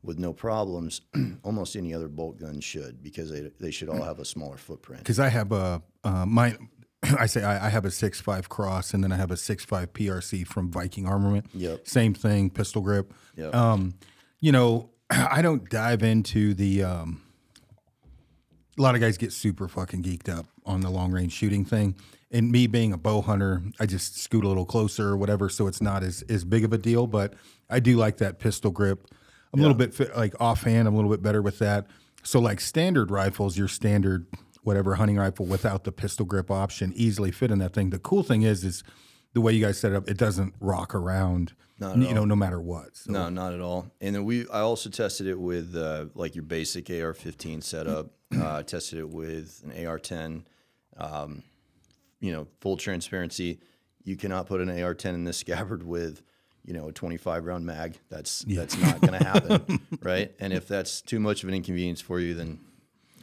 with 0.04 0.20
no 0.20 0.34
problems, 0.34 1.02
almost 1.44 1.76
any 1.76 1.94
other 1.94 2.08
bolt 2.08 2.40
gun 2.40 2.60
should 2.60 3.02
because 3.02 3.32
they 3.32 3.52
they 3.60 3.72
should 3.72 3.90
all 3.90 4.02
have 4.02 4.20
a 4.20 4.26
smaller 4.26 4.58
footprint. 4.58 5.04
because 5.04 5.20
I 5.20 5.30
have 5.30 5.52
a 5.52 5.82
uh, 6.04 6.26
my 6.26 6.58
I 7.20 7.28
say 7.28 7.44
I, 7.44 7.68
I 7.68 7.70
have 7.70 7.86
a 7.86 7.92
six 7.92 8.20
five 8.20 8.50
cross 8.50 8.94
and 8.94 9.04
then 9.04 9.12
I 9.12 9.18
have 9.18 9.32
a 9.32 9.38
six 9.38 9.64
five 9.64 9.94
PRC 9.94 10.46
from 10.46 10.72
Viking 10.72 11.08
Armament. 11.08 11.46
Yep. 11.54 11.88
Same 11.88 12.14
thing, 12.14 12.50
pistol 12.50 12.82
grip. 12.82 13.14
Yep. 13.38 13.54
Um, 13.54 13.96
you 14.40 14.52
know, 14.52 14.90
I 15.10 15.42
don't 15.42 15.70
dive 15.70 16.04
into 16.04 16.54
the. 16.54 16.84
Um, 16.84 17.22
a 18.78 18.82
lot 18.82 18.96
of 18.96 19.02
guys 19.02 19.18
get 19.18 19.32
super 19.32 19.68
fucking 19.68 20.04
geeked 20.04 20.30
up 20.30 20.48
on 20.66 20.82
the 20.82 20.90
long 20.90 21.12
range 21.12 21.32
shooting 21.32 21.66
thing, 21.66 21.96
and 22.32 22.52
me 22.52 22.68
being 22.68 22.92
a 22.92 22.98
bow 22.98 23.22
hunter, 23.22 23.62
I 23.80 23.86
just 23.86 24.18
scoot 24.18 24.44
a 24.44 24.48
little 24.48 24.66
closer 24.66 25.10
or 25.10 25.18
whatever, 25.18 25.50
so 25.50 25.68
it's 25.68 25.82
not 25.82 26.04
as 26.04 26.24
as 26.30 26.44
big 26.44 26.66
of 26.66 26.74
a 26.74 26.78
deal. 26.78 27.08
But 27.08 27.34
I 27.70 27.80
do 27.80 27.98
like 27.98 28.18
that 28.18 28.40
pistol 28.40 28.72
grip. 28.72 29.08
I'm 29.54 29.60
a 29.60 29.64
little 29.64 29.78
bit 29.78 30.16
like 30.18 30.36
offhand. 30.40 30.88
I'm 30.88 30.94
a 30.94 30.98
little 30.98 31.12
bit 31.12 31.22
better 31.22 31.42
with 31.42 31.60
that. 31.60 31.88
So 32.24 32.40
like 32.40 32.60
standard 32.60 33.12
rifles, 33.12 33.58
your 33.58 33.68
standard 33.68 34.26
whatever 34.64 34.96
hunting 34.96 35.18
rifle 35.18 35.46
without 35.46 35.84
the 35.84 35.92
pistol 35.92 36.26
grip 36.26 36.50
option 36.50 36.92
easily 36.96 37.32
fit 37.32 37.52
in 37.52 37.60
that 37.60 37.74
thing. 37.74 37.92
The 37.92 38.00
cool 38.00 38.24
thing 38.24 38.42
is, 38.42 38.64
is 38.64 38.84
the 39.36 39.42
way 39.42 39.52
you 39.52 39.64
guys 39.64 39.78
set 39.78 39.92
it 39.92 39.96
up, 39.96 40.10
it 40.10 40.18
doesn't 40.18 40.56
rock 40.62 40.96
around. 40.96 41.54
Not 41.78 41.98
you 41.98 42.14
know, 42.14 42.24
no 42.24 42.38
matter 42.38 42.62
what. 42.62 42.96
So, 42.96 43.12
No, 43.12 43.28
not 43.28 43.54
at 43.54 43.60
all. 43.60 43.92
And 44.00 44.16
then 44.16 44.24
we, 44.24 44.48
I 44.48 44.62
also 44.62 44.90
tested 44.90 45.28
it 45.28 45.38
with 45.38 45.76
uh, 45.76 46.06
like 46.16 46.36
your 46.36 46.46
basic 46.46 46.90
AR-15 46.90 47.62
setup. 47.62 48.12
uh, 48.42 48.64
tested 48.64 49.00
it 49.00 49.10
with 49.10 49.62
an 49.66 49.86
AR-10. 49.86 50.46
Um, 50.96 51.44
you 52.22 52.32
know, 52.32 52.48
full 52.62 52.78
transparency, 52.78 53.60
you 54.06 54.16
cannot 54.16 54.48
put 54.48 54.62
an 54.62 54.70
AR-10 54.70 55.14
in 55.16 55.24
this 55.26 55.38
scabbard 55.40 55.84
with, 55.84 56.22
you 56.64 56.74
know, 56.74 56.88
a 56.88 56.94
25 56.94 57.46
round 57.46 57.66
mag. 57.66 58.00
That's 58.10 58.46
that's 58.48 58.78
not 58.78 59.02
going 59.02 59.20
to 59.20 59.26
happen, 59.26 59.82
right? 60.02 60.32
And 60.40 60.54
if 60.54 60.66
that's 60.70 61.02
too 61.02 61.20
much 61.20 61.44
of 61.44 61.50
an 61.50 61.56
inconvenience 61.56 62.00
for 62.00 62.22
you, 62.22 62.36
then 62.36 62.62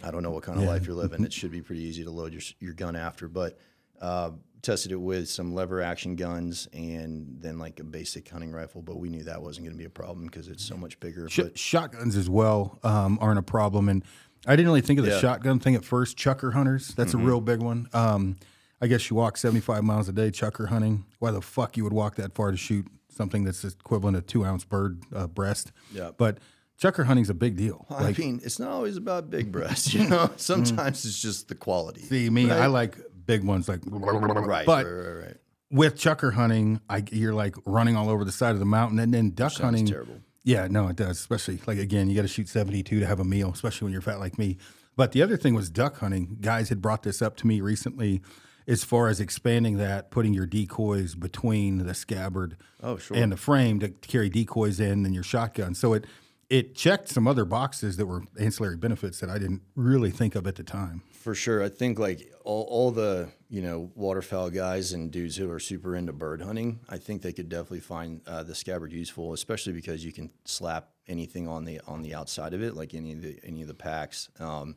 I 0.04 0.11
don't 0.11 0.23
know 0.23 0.31
what 0.31 0.42
kind 0.42 0.59
of 0.59 0.66
life 0.66 0.87
you're 0.87 0.95
living. 0.95 1.25
It 1.25 1.33
should 1.33 1.52
be 1.52 1.62
pretty 1.62 1.83
easy 1.83 2.04
to 2.04 2.11
load 2.11 2.35
your 2.35 2.42
your 2.61 2.75
gun 2.75 2.97
after, 2.97 3.28
but. 3.28 3.59
Uh, 3.99 4.33
tested 4.62 4.92
it 4.92 5.00
with 5.00 5.28
some 5.28 5.54
lever 5.54 5.83
action 5.83 6.14
guns 6.16 6.69
and 6.73 7.26
then 7.40 7.59
like 7.59 7.81
a 7.81 7.85
basic 7.85 8.28
hunting 8.28 8.52
rifle, 8.52 8.81
but 8.81 8.97
we 8.99 9.09
knew 9.09 9.25
that 9.25 9.42
wasn't 9.42 9.64
going 9.66 9.75
to 9.75 9.78
be 9.78 9.85
a 9.85 9.90
problem 9.90 10.26
because 10.26 10.49
it's 10.49 10.64
so 10.64 10.76
much 10.76 10.99
bigger. 11.00 11.28
Sh- 11.28 11.40
but 11.42 11.59
shotguns 11.59 12.16
as 12.16 12.31
well 12.31 12.78
um, 12.85 13.19
aren't 13.21 13.38
a 13.40 13.42
problem. 13.42 13.88
And 13.88 14.04
I 14.47 14.54
didn't 14.54 14.66
really 14.69 14.81
think 14.81 14.99
of 15.00 15.04
the 15.04 15.11
Yeah. 15.12 15.19
shotgun 15.21 15.59
thing 15.59 15.75
at 15.75 15.85
first. 15.85 16.16
Chukar 16.16 16.52
hunters, 16.52 16.88
that's 16.95 17.12
a 17.14 17.19
real 17.19 17.40
big 17.40 17.61
one. 17.61 17.88
Um, 17.92 18.37
I 18.81 18.87
guess 18.88 19.09
you 19.11 19.16
walk 19.16 19.37
75 19.37 19.85
miles 19.85 20.09
a 20.09 20.12
day 20.12 20.31
chukar 20.31 20.69
hunting. 20.69 21.04
Why 21.19 21.31
the 21.31 21.40
fuck 21.42 21.76
you 21.76 21.85
would 21.85 21.92
walk 21.92 22.16
that 22.16 22.35
far 22.35 22.50
to 22.50 22.57
shoot 22.57 22.87
something 23.09 23.45
that's 23.45 23.62
equivalent 23.64 24.16
to 24.16 24.23
two 24.23 24.45
ounce 24.45 24.64
bird 24.64 25.02
uh, 25.14 25.26
breast? 25.28 25.71
Yeah. 25.92 26.11
But 26.16 26.38
chukar 26.81 27.04
hunting's 27.07 27.31
a 27.31 27.35
big 27.35 27.57
deal. 27.57 27.87
I 27.90 28.12
mean, 28.12 28.40
it's 28.45 28.59
not 28.59 28.71
always 28.71 28.97
about 28.97 29.31
big 29.31 29.52
breasts, 29.52 29.95
you 29.95 30.09
know. 30.09 30.31
Sometimes 30.37 31.04
it's 31.04 31.21
just 31.23 31.47
the 31.49 31.54
quality. 31.54 32.02
See, 32.02 32.28
me, 32.31 32.50
I 32.50 32.66
like 32.66 32.99
big 33.26 33.45
ones 33.45 33.69
like 33.69 33.81
right, 33.87 34.67
But 34.67 34.87
right, 34.87 34.93
right, 34.93 35.25
right. 35.26 35.37
with 35.71 35.97
chukar 35.97 36.33
hunting, 36.35 36.81
I 36.88 37.05
you're 37.11 37.35
like 37.35 37.57
running 37.67 37.97
all 37.97 38.09
over 38.11 38.25
the 38.25 38.33
side 38.33 38.52
of 38.52 38.59
the 38.59 38.64
mountain, 38.67 38.99
and 38.99 39.12
then 39.12 39.31
duck 39.31 39.55
hunting. 39.55 39.87
terrible. 39.87 40.21
Yeah, 40.45 40.67
no, 40.69 40.88
it 40.88 40.97
does. 40.97 41.19
Especially 41.19 41.61
like 41.67 41.79
again, 41.79 42.09
you 42.11 42.17
got 42.17 42.23
to 42.23 42.29
shoot 42.29 42.49
72 42.49 43.00
to 43.00 43.07
have 43.07 43.21
a 43.21 43.25
meal, 43.25 43.50
especially 43.52 43.87
when 43.87 43.93
you're 43.93 44.02
fat 44.02 44.19
like 44.19 44.38
me. 44.38 44.59
But 44.97 45.12
the 45.12 45.23
other 45.23 45.37
thing 45.37 45.55
was 45.55 45.71
duck 45.71 45.99
hunting. 45.99 46.37
Guys 46.41 46.69
had 46.69 46.83
brought 46.83 47.02
this 47.02 47.23
up 47.23 47.37
to 47.38 47.47
me 47.47 47.61
recently, 47.61 48.21
as 48.67 48.85
far 48.85 49.09
as 49.09 49.21
expanding 49.21 49.79
that, 49.79 50.11
putting 50.11 50.35
your 50.35 50.47
decoys 50.47 51.14
between 51.14 51.79
the 51.79 51.95
scabbard 51.95 52.57
Oh, 52.83 52.97
sure. 52.99 53.17
and 53.17 53.31
the 53.33 53.37
frame 53.37 53.79
to 53.81 53.88
carry 53.88 54.29
decoys 54.29 54.81
in 54.81 55.05
and 55.07 55.14
your 55.14 55.23
shotgun. 55.25 55.75
So 55.75 55.93
it 55.95 56.07
it 56.50 56.75
checked 56.75 57.09
some 57.09 57.26
other 57.26 57.45
boxes 57.47 57.97
that 57.97 58.05
were 58.07 58.25
ancillary 58.38 58.76
benefits 58.76 59.21
that 59.21 59.31
I 59.31 59.38
didn't 59.38 59.62
really 59.75 60.11
think 60.11 60.35
of 60.35 60.47
at 60.47 60.57
the 60.57 60.62
time. 60.64 61.02
For 61.23 61.37
sure. 61.37 61.62
I 61.62 61.69
think 61.69 62.00
like 62.00 62.33
all, 62.43 62.64
all 62.64 62.91
the, 62.91 63.29
you 63.49 63.62
know, 63.62 63.93
waterfowl 63.95 64.50
guys 64.50 64.93
and 64.93 65.09
dudes 65.09 65.37
who 65.37 65.49
are 65.52 65.61
super 65.61 65.95
into 65.95 66.12
bird 66.12 66.43
hunting, 66.43 66.81
I 66.88 66.99
think 66.99 67.23
they 67.23 67.33
could 67.33 67.49
definitely 67.49 67.79
find 67.79 68.21
uh, 68.26 68.43
the 68.43 68.57
scabbard 68.57 68.91
useful, 68.91 69.33
especially 69.33 69.73
because 69.73 70.05
you 70.05 70.12
can 70.12 70.31
slap 70.45 70.88
anything 71.07 71.47
on 71.47 71.64
the 71.64 71.81
on 71.87 72.02
the 72.02 72.12
outside 72.12 72.55
of 72.55 72.62
it, 72.62 72.75
like 72.75 72.93
any 72.93 73.12
of 73.12 73.23
the 73.23 73.38
any 73.45 73.62
of 73.62 73.69
the 73.69 73.75
packs. 73.75 74.31
Um, 74.41 74.75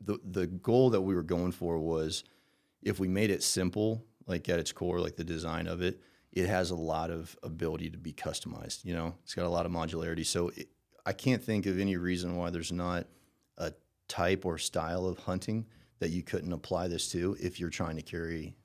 the 0.00 0.18
the 0.24 0.46
goal 0.46 0.88
that 0.88 1.02
we 1.02 1.14
were 1.14 1.22
going 1.22 1.52
for 1.52 1.78
was 1.78 2.24
if 2.82 2.98
we 2.98 3.06
made 3.06 3.30
it 3.30 3.42
simple, 3.42 4.02
like 4.26 4.48
at 4.48 4.58
its 4.58 4.72
core, 4.72 5.00
like 5.00 5.16
the 5.16 5.24
design 5.24 5.66
of 5.66 5.82
it, 5.82 6.00
it 6.32 6.46
has 6.46 6.70
a 6.70 6.76
lot 6.76 7.10
of 7.10 7.36
ability 7.42 7.90
to 7.90 7.98
be 7.98 8.14
customized. 8.14 8.86
You 8.86 8.94
know, 8.94 9.14
it's 9.22 9.34
got 9.34 9.44
a 9.44 9.50
lot 9.50 9.66
of 9.66 9.72
modularity. 9.72 10.24
So 10.24 10.48
it, 10.56 10.70
I 11.04 11.12
can't 11.12 11.44
think 11.44 11.66
of 11.66 11.78
any 11.78 11.98
reason 11.98 12.36
why 12.36 12.48
there's 12.48 12.72
not 12.72 13.06
type 14.08 14.44
or 14.44 14.58
style 14.58 15.06
of 15.06 15.18
hunting 15.20 15.66
that 16.00 16.10
you 16.10 16.22
couldn't 16.22 16.52
apply 16.52 16.88
this 16.88 17.10
to 17.12 17.36
if 17.40 17.60
you're 17.60 17.70
trying 17.70 17.96
to 17.96 18.02
carry 18.02 18.56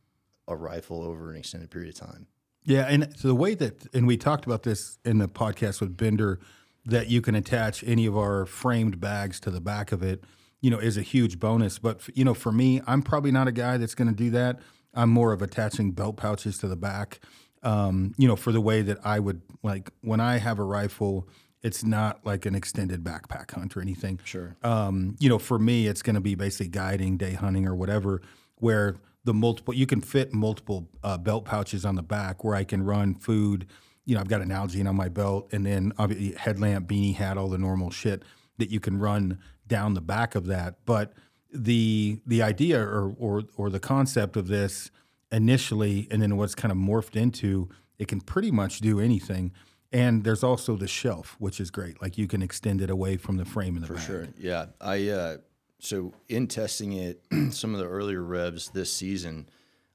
a 0.47 0.55
rifle 0.55 1.03
over 1.03 1.31
an 1.31 1.37
extended 1.37 1.69
period 1.69 1.89
of 1.89 1.99
time. 1.99 2.27
Yeah, 2.65 2.85
and 2.87 3.13
so 3.17 3.27
the 3.27 3.35
way 3.35 3.55
that, 3.55 3.93
and 3.93 4.07
we 4.07 4.17
talked 4.17 4.45
about 4.45 4.63
this 4.63 4.97
in 5.03 5.17
the 5.17 5.27
podcast 5.27 5.81
with 5.81 5.97
Bender, 5.97 6.39
that 6.85 7.09
you 7.09 7.21
can 7.21 7.35
attach 7.35 7.83
any 7.83 8.05
of 8.05 8.17
our 8.17 8.45
framed 8.45 8.99
bags 8.99 9.39
to 9.41 9.51
the 9.51 9.61
back 9.61 9.91
of 9.91 10.03
it, 10.03 10.23
you 10.61 10.69
know, 10.69 10.79
is 10.79 10.97
a 10.97 11.01
huge 11.01 11.39
bonus. 11.39 11.79
But 11.79 12.01
you 12.13 12.23
know, 12.23 12.33
for 12.33 12.51
me, 12.51 12.81
I'm 12.87 13.01
probably 13.01 13.31
not 13.31 13.47
a 13.47 13.51
guy 13.51 13.77
that's 13.77 13.95
going 13.95 14.09
to 14.09 14.13
do 14.13 14.29
that. 14.31 14.59
I'm 14.93 15.09
more 15.09 15.33
of 15.33 15.41
attaching 15.41 15.91
belt 15.91 16.17
pouches 16.17 16.57
to 16.59 16.67
the 16.67 16.75
back. 16.75 17.19
Um, 17.63 18.13
you 18.17 18.27
know, 18.27 18.35
for 18.35 18.51
the 18.51 18.61
way 18.61 18.81
that 18.81 18.97
I 19.05 19.19
would 19.19 19.41
like 19.63 19.89
when 20.01 20.19
I 20.19 20.37
have 20.37 20.59
a 20.59 20.63
rifle, 20.63 21.27
it's 21.63 21.83
not 21.83 22.25
like 22.25 22.45
an 22.45 22.55
extended 22.55 23.03
backpack 23.03 23.51
hunt 23.51 23.75
or 23.75 23.81
anything. 23.81 24.19
Sure. 24.25 24.55
Um, 24.63 25.15
you 25.19 25.29
know, 25.29 25.39
for 25.39 25.57
me, 25.57 25.87
it's 25.87 26.01
going 26.01 26.15
to 26.15 26.21
be 26.21 26.35
basically 26.35 26.67
guiding, 26.67 27.17
day 27.17 27.33
hunting, 27.33 27.65
or 27.65 27.73
whatever, 27.73 28.21
where 28.57 28.97
the 29.23 29.33
multiple 29.33 29.73
you 29.73 29.85
can 29.85 30.01
fit 30.01 30.33
multiple 30.33 30.89
uh, 31.03 31.17
belt 31.17 31.45
pouches 31.45 31.85
on 31.85 31.95
the 31.95 32.03
back 32.03 32.43
where 32.43 32.55
I 32.55 32.65
can 32.65 32.83
run 32.83 33.15
food. 33.15 33.65
You 34.05 34.15
know, 34.15 34.21
I've 34.21 34.27
got 34.27 34.41
an 34.41 34.49
Nalgene 34.49 34.87
on 34.87 34.97
my 34.97 35.07
belt, 35.07 35.47
and 35.53 35.65
then 35.65 35.93
obviously 35.97 36.37
headlamp, 36.37 36.89
beanie 36.89 37.15
hat, 37.15 37.37
all 37.37 37.47
the 37.47 37.57
normal 37.57 37.89
shit 37.89 38.23
that 38.57 38.69
you 38.69 38.81
can 38.81 38.99
run 38.99 39.39
down 39.65 39.93
the 39.93 40.01
back 40.01 40.35
of 40.35 40.45
that. 40.47 40.75
But 40.85 41.13
the 41.53 42.19
the 42.25 42.43
idea 42.43 42.81
or 42.81 43.15
or 43.17 43.43
or 43.55 43.69
the 43.69 43.79
concept 43.79 44.35
of 44.35 44.47
this 44.47 44.91
initially, 45.31 46.09
and 46.11 46.21
then 46.21 46.35
what's 46.35 46.55
kind 46.55 46.71
of 46.73 46.77
morphed 46.77 47.15
into, 47.15 47.69
it 47.97 48.09
can 48.09 48.19
pretty 48.19 48.51
much 48.51 48.81
do 48.81 48.99
anything. 48.99 49.53
And 49.93 50.23
there's 50.23 50.43
also 50.43 50.75
the 50.75 50.87
shelf, 50.87 51.35
which 51.39 51.59
is 51.59 51.69
great. 51.69 52.01
Like 52.01 52.17
you 52.17 52.27
can 52.27 52.41
extend 52.41 52.81
it 52.81 52.89
away 52.89 53.15
from 53.15 53.37
the 53.37 53.45
frame 53.45 53.75
in 53.75 53.81
the 53.81 53.87
For 53.87 53.93
back. 53.93 54.03
sure. 54.03 54.27
Yeah. 54.37 54.65
I 54.81 55.09
uh, 55.09 55.37
so 55.79 56.13
in 56.29 56.47
testing 56.47 56.93
it, 56.93 57.23
some 57.51 57.73
of 57.73 57.79
the 57.79 57.87
earlier 57.87 58.23
revs 58.23 58.69
this 58.69 58.91
season, 58.91 59.47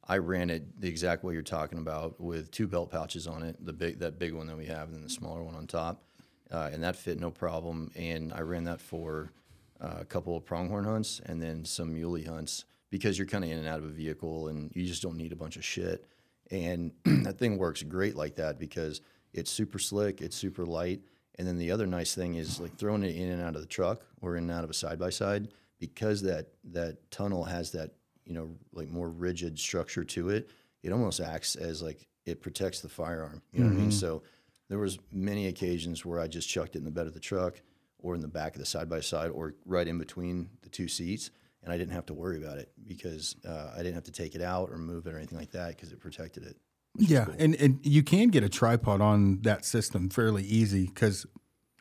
I 0.06 0.18
ran 0.18 0.50
it 0.50 0.80
the 0.80 0.88
exact 0.88 1.24
way 1.24 1.34
you're 1.34 1.42
talking 1.42 1.78
about 1.78 2.20
with 2.20 2.50
two 2.50 2.68
belt 2.68 2.90
pouches 2.90 3.26
on 3.26 3.42
it, 3.42 3.56
the 3.64 3.72
big 3.72 3.98
that 3.98 4.18
big 4.18 4.34
one 4.34 4.46
that 4.46 4.56
we 4.56 4.66
have, 4.66 4.88
and 4.88 4.94
then 4.94 5.02
the 5.02 5.10
smaller 5.10 5.42
one 5.42 5.56
on 5.56 5.66
top, 5.66 6.04
uh, 6.52 6.70
and 6.72 6.82
that 6.84 6.94
fit 6.94 7.18
no 7.18 7.30
problem. 7.30 7.90
And 7.96 8.32
I 8.32 8.40
ran 8.40 8.64
that 8.64 8.80
for 8.80 9.32
uh, 9.80 9.96
a 10.00 10.04
couple 10.04 10.36
of 10.36 10.44
pronghorn 10.44 10.84
hunts 10.84 11.20
and 11.26 11.42
then 11.42 11.64
some 11.64 11.92
muley 11.92 12.24
hunts 12.24 12.64
because 12.90 13.18
you're 13.18 13.26
kind 13.26 13.44
of 13.44 13.50
in 13.50 13.58
and 13.58 13.68
out 13.68 13.78
of 13.78 13.84
a 13.84 13.88
vehicle 13.88 14.48
and 14.48 14.70
you 14.74 14.86
just 14.86 15.02
don't 15.02 15.16
need 15.16 15.32
a 15.32 15.36
bunch 15.36 15.56
of 15.56 15.64
shit. 15.64 16.06
And 16.50 16.92
that 17.04 17.38
thing 17.38 17.58
works 17.58 17.82
great 17.82 18.16
like 18.16 18.36
that 18.36 18.58
because 18.58 19.00
it's 19.32 19.50
super 19.50 19.78
slick, 19.78 20.20
it's 20.20 20.36
super 20.36 20.64
light. 20.64 21.00
And 21.38 21.46
then 21.46 21.56
the 21.56 21.70
other 21.70 21.86
nice 21.86 22.14
thing 22.14 22.34
is 22.34 22.60
like 22.60 22.76
throwing 22.76 23.04
it 23.04 23.14
in 23.14 23.30
and 23.30 23.40
out 23.40 23.54
of 23.54 23.60
the 23.60 23.66
truck 23.66 24.02
or 24.20 24.36
in 24.36 24.44
and 24.44 24.52
out 24.52 24.64
of 24.64 24.70
a 24.70 24.74
side 24.74 24.98
by 24.98 25.10
side 25.10 25.48
because 25.78 26.22
that 26.22 26.48
that 26.64 27.10
tunnel 27.10 27.44
has 27.44 27.70
that 27.72 27.92
you 28.24 28.34
know 28.34 28.50
like 28.72 28.88
more 28.88 29.08
rigid 29.08 29.58
structure 29.58 30.04
to 30.04 30.30
it. 30.30 30.50
It 30.82 30.92
almost 30.92 31.20
acts 31.20 31.56
as 31.56 31.82
like 31.82 32.06
it 32.26 32.40
protects 32.40 32.80
the 32.80 32.88
firearm. 32.88 33.42
You 33.52 33.60
know 33.60 33.66
what 33.66 33.76
I 33.76 33.80
mean? 33.80 33.92
So 33.92 34.22
there 34.68 34.78
was 34.78 34.98
many 35.12 35.46
occasions 35.46 36.04
where 36.04 36.20
I 36.20 36.26
just 36.26 36.48
chucked 36.48 36.74
it 36.76 36.78
in 36.78 36.84
the 36.84 36.90
bed 36.90 37.06
of 37.06 37.14
the 37.14 37.20
truck 37.20 37.60
or 37.98 38.14
in 38.14 38.20
the 38.20 38.28
back 38.28 38.54
of 38.54 38.60
the 38.60 38.66
side 38.66 38.88
by 38.88 39.00
side 39.00 39.30
or 39.30 39.54
right 39.64 39.88
in 39.88 39.98
between 39.98 40.50
the 40.62 40.68
two 40.68 40.88
seats, 40.88 41.30
and 41.62 41.72
I 41.72 41.78
didn't 41.78 41.94
have 41.94 42.06
to 42.06 42.14
worry 42.14 42.36
about 42.42 42.58
it 42.58 42.70
because 42.86 43.34
uh, 43.46 43.72
I 43.74 43.78
didn't 43.78 43.94
have 43.94 44.04
to 44.04 44.12
take 44.12 44.34
it 44.34 44.42
out 44.42 44.70
or 44.70 44.78
move 44.78 45.06
it 45.06 45.14
or 45.14 45.16
anything 45.16 45.38
like 45.38 45.52
that 45.52 45.76
because 45.76 45.92
it 45.92 46.00
protected 46.00 46.44
it. 46.44 46.56
Yeah, 46.98 47.26
and 47.38 47.54
and 47.56 47.78
you 47.82 48.02
can 48.02 48.28
get 48.28 48.42
a 48.42 48.48
tripod 48.48 49.00
on 49.00 49.40
that 49.42 49.64
system 49.64 50.08
fairly 50.10 50.42
easy 50.44 50.86
because, 50.86 51.26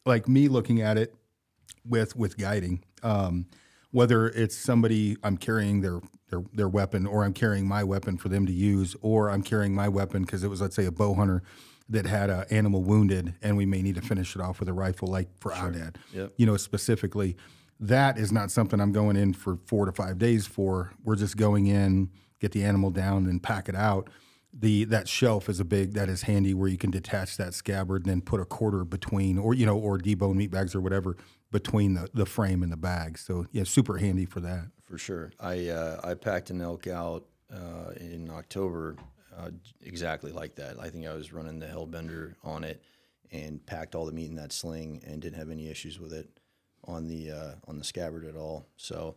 like 0.05 0.27
me 0.27 0.47
looking 0.47 0.81
at 0.81 0.97
it 0.97 1.15
with 1.85 2.15
with 2.15 2.37
guiding, 2.37 2.83
um, 3.03 3.47
whether 3.91 4.27
it's 4.27 4.55
somebody 4.55 5.17
I'm 5.23 5.37
carrying 5.37 5.81
their 5.81 5.99
their 6.29 6.43
their 6.53 6.69
weapon 6.69 7.05
or 7.07 7.23
I'm 7.23 7.33
carrying 7.33 7.67
my 7.67 7.83
weapon 7.83 8.17
for 8.17 8.29
them 8.29 8.45
to 8.45 8.51
use, 8.53 8.95
or 9.01 9.29
I'm 9.29 9.41
carrying 9.43 9.73
my 9.73 9.89
weapon 9.89 10.21
because 10.23 10.43
it 10.43 10.49
was 10.49 10.61
let's 10.61 10.75
say 10.75 10.85
a 10.85 10.91
bow 10.91 11.13
hunter 11.15 11.41
that 11.89 12.05
had 12.05 12.29
an 12.29 12.43
animal 12.49 12.83
wounded 12.83 13.33
and 13.41 13.55
we 13.55 13.65
may 13.65 13.81
need 13.81 13.95
to 13.95 14.01
finish 14.01 14.35
it 14.35 14.41
off 14.41 14.59
with 14.59 14.67
a 14.67 14.73
rifle, 14.73 15.07
like 15.07 15.29
for 15.39 15.53
our 15.53 15.71
dad, 15.71 15.97
Yep. 16.13 16.33
you 16.37 16.45
know 16.45 16.57
specifically. 16.57 17.35
That 17.79 18.17
is 18.17 18.31
not 18.31 18.49
something 18.49 18.81
I'm 18.81 18.91
going 18.91 19.15
in 19.15 19.33
for 19.33 19.57
four 19.67 19.85
to 19.85 19.91
five 19.91 20.17
days 20.17 20.47
for. 20.47 20.91
We're 21.03 21.15
just 21.15 21.37
going 21.37 21.67
in, 21.67 22.09
get 22.39 22.51
the 22.51 22.63
animal 22.63 22.89
down, 22.89 23.27
and 23.27 23.41
pack 23.41 23.69
it 23.69 23.75
out 23.75 24.09
the 24.59 24.85
that 24.85 25.07
shelf 25.07 25.49
is 25.49 25.59
a 25.59 25.65
big 25.65 25.93
that 25.93 26.09
is 26.09 26.23
handy 26.23 26.53
where 26.53 26.67
you 26.67 26.77
can 26.77 26.89
detach 26.91 27.37
that 27.37 27.53
scabbard 27.53 28.03
and 28.03 28.11
then 28.11 28.21
put 28.21 28.39
a 28.39 28.45
quarter 28.45 28.83
between 28.83 29.37
or 29.37 29.53
you 29.53 29.65
know 29.65 29.77
or 29.77 29.97
debone 29.97 30.35
meat 30.35 30.51
bags 30.51 30.73
or 30.73 30.81
whatever 30.81 31.15
between 31.51 31.93
the, 31.93 32.09
the 32.13 32.25
frame 32.25 32.63
and 32.63 32.71
the 32.71 32.77
bag. 32.77 33.17
So 33.17 33.45
yeah, 33.51 33.63
super 33.63 33.97
handy 33.97 34.25
for 34.25 34.39
that. 34.41 34.67
For 34.85 34.97
sure. 34.97 35.31
I 35.39 35.69
uh, 35.69 36.01
I 36.03 36.13
packed 36.15 36.49
an 36.49 36.61
elk 36.61 36.87
out 36.87 37.25
uh, 37.53 37.91
in 37.97 38.29
October 38.31 38.95
uh, 39.37 39.51
exactly 39.81 40.31
like 40.31 40.55
that. 40.55 40.79
I 40.79 40.89
think 40.89 41.05
I 41.05 41.13
was 41.13 41.31
running 41.31 41.59
the 41.59 41.67
Hellbender 41.67 42.35
on 42.43 42.63
it 42.63 42.81
and 43.31 43.63
packed 43.65 43.93
all 43.93 44.05
the 44.05 44.11
meat 44.11 44.29
in 44.29 44.35
that 44.35 44.51
sling 44.51 45.01
and 45.05 45.21
didn't 45.21 45.37
have 45.37 45.51
any 45.51 45.69
issues 45.69 45.99
with 45.99 46.13
it 46.13 46.29
on 46.85 47.07
the 47.07 47.31
uh, 47.31 47.51
on 47.67 47.77
the 47.77 47.83
scabbard 47.83 48.25
at 48.25 48.35
all. 48.35 48.65
So 48.77 49.15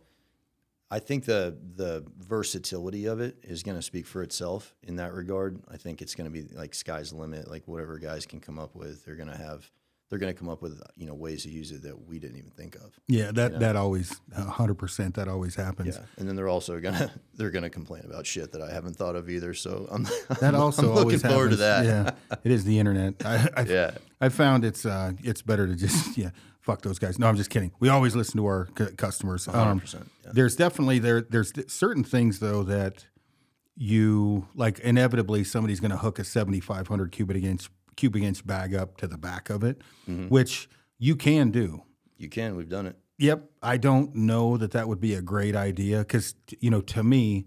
I 0.93 0.99
think 0.99 1.23
the 1.25 1.57
the 1.75 2.03
versatility 2.19 3.05
of 3.05 3.21
it 3.21 3.37
is 3.43 3.63
going 3.63 3.77
to 3.77 3.81
speak 3.81 4.05
for 4.05 4.21
itself 4.21 4.75
in 4.83 4.97
that 4.97 5.13
regard. 5.13 5.59
I 5.71 5.77
think 5.77 6.01
it's 6.01 6.15
going 6.15 6.31
to 6.31 6.31
be 6.31 6.53
like 6.53 6.75
sky's 6.75 7.11
the 7.11 7.17
limit. 7.17 7.49
Like 7.49 7.67
whatever 7.67 7.97
guys 7.97 8.25
can 8.25 8.41
come 8.41 8.59
up 8.59 8.75
with, 8.75 9.05
they're 9.05 9.15
going 9.15 9.29
to 9.29 9.37
have 9.37 9.71
they're 10.09 10.19
going 10.19 10.33
to 10.33 10.37
come 10.37 10.49
up 10.49 10.61
with 10.61 10.81
you 10.97 11.07
know 11.07 11.13
ways 11.13 11.43
to 11.43 11.49
use 11.49 11.71
it 11.71 11.83
that 11.83 12.05
we 12.05 12.19
didn't 12.19 12.35
even 12.35 12.51
think 12.51 12.75
of. 12.75 12.99
Yeah, 13.07 13.31
that 13.31 13.61
that 13.61 13.77
always 13.77 14.19
hundred 14.35 14.75
percent 14.75 15.15
that 15.15 15.29
always 15.29 15.55
happens. 15.55 15.95
Yeah, 15.95 16.03
and 16.17 16.27
then 16.27 16.35
they're 16.35 16.49
also 16.49 16.77
gonna 16.81 17.09
they're 17.35 17.51
gonna 17.51 17.69
complain 17.69 18.03
about 18.03 18.27
shit 18.27 18.51
that 18.51 18.61
I 18.61 18.69
haven't 18.73 18.97
thought 18.97 19.15
of 19.15 19.29
either. 19.29 19.53
So 19.53 19.87
I'm 19.89 20.03
that 20.41 20.53
also 20.55 20.81
I'm 20.81 20.87
looking 20.89 21.03
always 21.05 21.21
forward 21.21 21.51
to 21.51 21.57
happens. 21.57 21.87
that. 21.87 22.25
Yeah, 22.29 22.37
it 22.43 22.51
is 22.51 22.65
the 22.65 22.77
internet. 22.77 23.13
I, 23.25 23.47
I, 23.55 23.61
Yeah. 23.69 23.91
I 24.19 24.27
found 24.27 24.65
it's 24.65 24.85
uh 24.85 25.13
it's 25.23 25.41
better 25.41 25.65
to 25.67 25.75
just 25.75 26.17
yeah 26.17 26.31
fuck 26.61 26.81
those 26.83 26.99
guys. 26.99 27.19
No, 27.19 27.27
I'm 27.27 27.35
just 27.35 27.49
kidding. 27.49 27.71
We 27.79 27.89
always 27.89 28.15
listen 28.15 28.37
to 28.37 28.45
our 28.45 28.67
c- 28.77 28.93
customers. 28.95 29.47
Um, 29.47 29.81
100%, 29.81 29.93
yeah. 30.23 30.31
There's 30.33 30.55
definitely 30.55 30.99
there 30.99 31.21
there's 31.21 31.51
certain 31.71 32.03
things 32.03 32.39
though 32.39 32.63
that 32.63 33.05
you 33.75 34.47
like 34.55 34.79
inevitably 34.79 35.43
somebody's 35.43 35.79
going 35.79 35.91
to 35.91 35.97
hook 35.97 36.19
a 36.19 36.23
7500 36.23 37.11
cubic 37.11 37.43
inch 37.43 37.69
cubic 37.95 38.23
inch 38.23 38.45
bag 38.45 38.73
up 38.75 38.97
to 38.97 39.07
the 39.07 39.17
back 39.17 39.49
of 39.49 39.63
it, 39.63 39.81
Mm-hmm. 40.09 40.27
which 40.27 40.69
you 40.99 41.15
can 41.15 41.51
do. 41.51 41.83
You 42.17 42.29
can. 42.29 42.55
We've 42.55 42.69
done 42.69 42.85
it. 42.85 42.97
Yep, 43.17 43.49
I 43.61 43.77
don't 43.77 44.15
know 44.15 44.57
that 44.57 44.71
that 44.71 44.87
would 44.87 44.99
be 44.99 45.13
a 45.15 45.21
great 45.21 45.55
idea 45.55 45.99
because 45.99 46.35
you 46.59 46.69
know 46.69 46.81
to 46.81 47.03
me, 47.03 47.45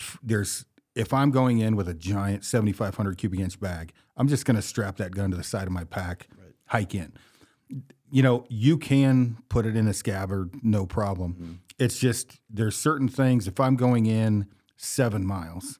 f- 0.00 0.18
there's 0.22 0.64
if 0.94 1.12
I'm 1.12 1.30
going 1.30 1.58
in 1.60 1.76
with 1.76 1.88
a 1.88 1.94
giant 1.94 2.44
7,500 2.44 3.16
cubic 3.18 3.38
inch 3.40 3.60
bag, 3.60 3.92
I'm 4.16 4.26
just 4.28 4.44
going 4.44 4.56
to 4.56 4.62
strap 4.62 4.96
that 4.96 5.12
gun 5.14 5.30
to 5.30 5.36
the 5.36 5.44
side 5.44 5.66
of 5.66 5.72
my 5.72 5.84
pack, 5.84 6.26
hike 6.66 6.94
in. 6.94 7.12
You 8.10 8.22
know, 8.22 8.44
you 8.48 8.78
can 8.78 9.38
put 9.48 9.66
it 9.66 9.76
in 9.76 9.86
a 9.86 9.94
scabbard, 9.94 10.50
no 10.62 10.86
problem. 10.86 11.34
Mm-hmm. 11.34 11.52
It's 11.78 11.98
just 11.98 12.40
there's 12.48 12.76
certain 12.76 13.08
things. 13.08 13.46
If 13.46 13.60
I'm 13.60 13.76
going 13.76 14.06
in 14.06 14.46
seven 14.76 15.26
miles, 15.26 15.78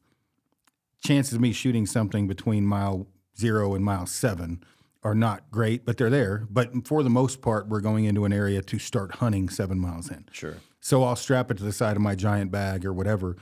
chances 1.03 1.35
of 1.35 1.41
me 1.41 1.53
shooting 1.53 1.87
something 1.87 2.29
between 2.29 2.67
mile 2.67 3.07
zero 3.39 3.75
and 3.75 3.85
mile 3.85 4.07
seven 4.07 4.63
are 5.03 5.15
not 5.15 5.51
great, 5.51 5.85
but 5.85 5.97
they're 5.97 6.11
there. 6.11 6.47
But 6.51 6.87
for 6.87 7.03
the 7.03 7.11
most 7.11 7.41
part, 7.41 7.69
we're 7.69 7.81
going 7.81 8.05
into 8.05 8.25
an 8.25 8.33
area 8.33 8.63
to 8.63 8.79
start 8.79 9.17
hunting 9.17 9.49
seven 9.49 9.79
miles 9.79 10.11
in. 10.11 10.27
Sure. 10.33 10.57
So 10.81 11.05
I'll 11.05 11.17
strap 11.17 11.51
it 11.51 11.59
to 11.59 11.65
the 11.65 11.73
side 11.73 11.97
of 11.97 12.03
my 12.03 12.15
giant 12.15 12.51
bag 12.51 12.85
or 12.85 12.93
whatever. 12.93 13.37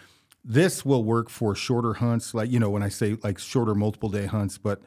This 0.44 0.84
will 0.84 1.02
work 1.02 1.28
for 1.28 1.54
shorter 1.54 1.94
hunts, 1.94 2.34
like 2.34 2.50
you 2.50 2.60
know 2.60 2.70
when 2.70 2.82
I 2.82 2.88
say 2.88 3.16
like 3.22 3.38
shorter 3.38 3.74
multiple 3.74 4.08
day 4.08 4.26
hunts. 4.26 4.58
But 4.58 4.80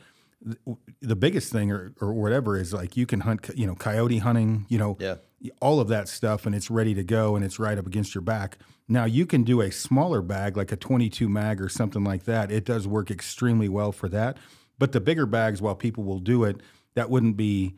the 1.01 1.15
biggest 1.15 1.51
thing 1.51 1.71
or, 1.71 1.93
or 1.99 2.13
whatever 2.13 2.57
is 2.57 2.73
like 2.73 2.95
you 2.95 3.05
can 3.05 3.21
hunt, 3.21 3.49
you 3.55 3.67
know, 3.67 3.75
coyote 3.75 4.19
hunting, 4.19 4.65
you 4.69 4.77
know, 4.77 4.97
Yeah. 4.99 5.15
all 5.61 5.79
of 5.79 5.87
that 5.89 6.07
stuff, 6.07 6.45
and 6.45 6.55
it's 6.55 6.69
ready 6.69 6.93
to 6.93 7.03
go 7.03 7.35
and 7.35 7.43
it's 7.43 7.59
right 7.59 7.77
up 7.77 7.85
against 7.87 8.15
your 8.15 8.21
back. 8.21 8.57
Now 8.87 9.05
you 9.05 9.25
can 9.25 9.43
do 9.43 9.61
a 9.61 9.71
smaller 9.71 10.21
bag 10.21 10.57
like 10.57 10.71
a 10.71 10.75
22 10.77 11.27
mag 11.29 11.61
or 11.61 11.69
something 11.69 12.03
like 12.03 12.23
that. 12.23 12.51
It 12.51 12.65
does 12.65 12.87
work 12.87 13.11
extremely 13.11 13.69
well 13.69 13.91
for 13.91 14.07
that. 14.09 14.37
But 14.77 14.93
the 14.93 15.01
bigger 15.01 15.25
bags, 15.25 15.61
while 15.61 15.75
people 15.75 16.03
will 16.05 16.19
do 16.19 16.45
it, 16.45 16.61
that 16.95 17.09
wouldn't 17.09 17.35
be 17.37 17.75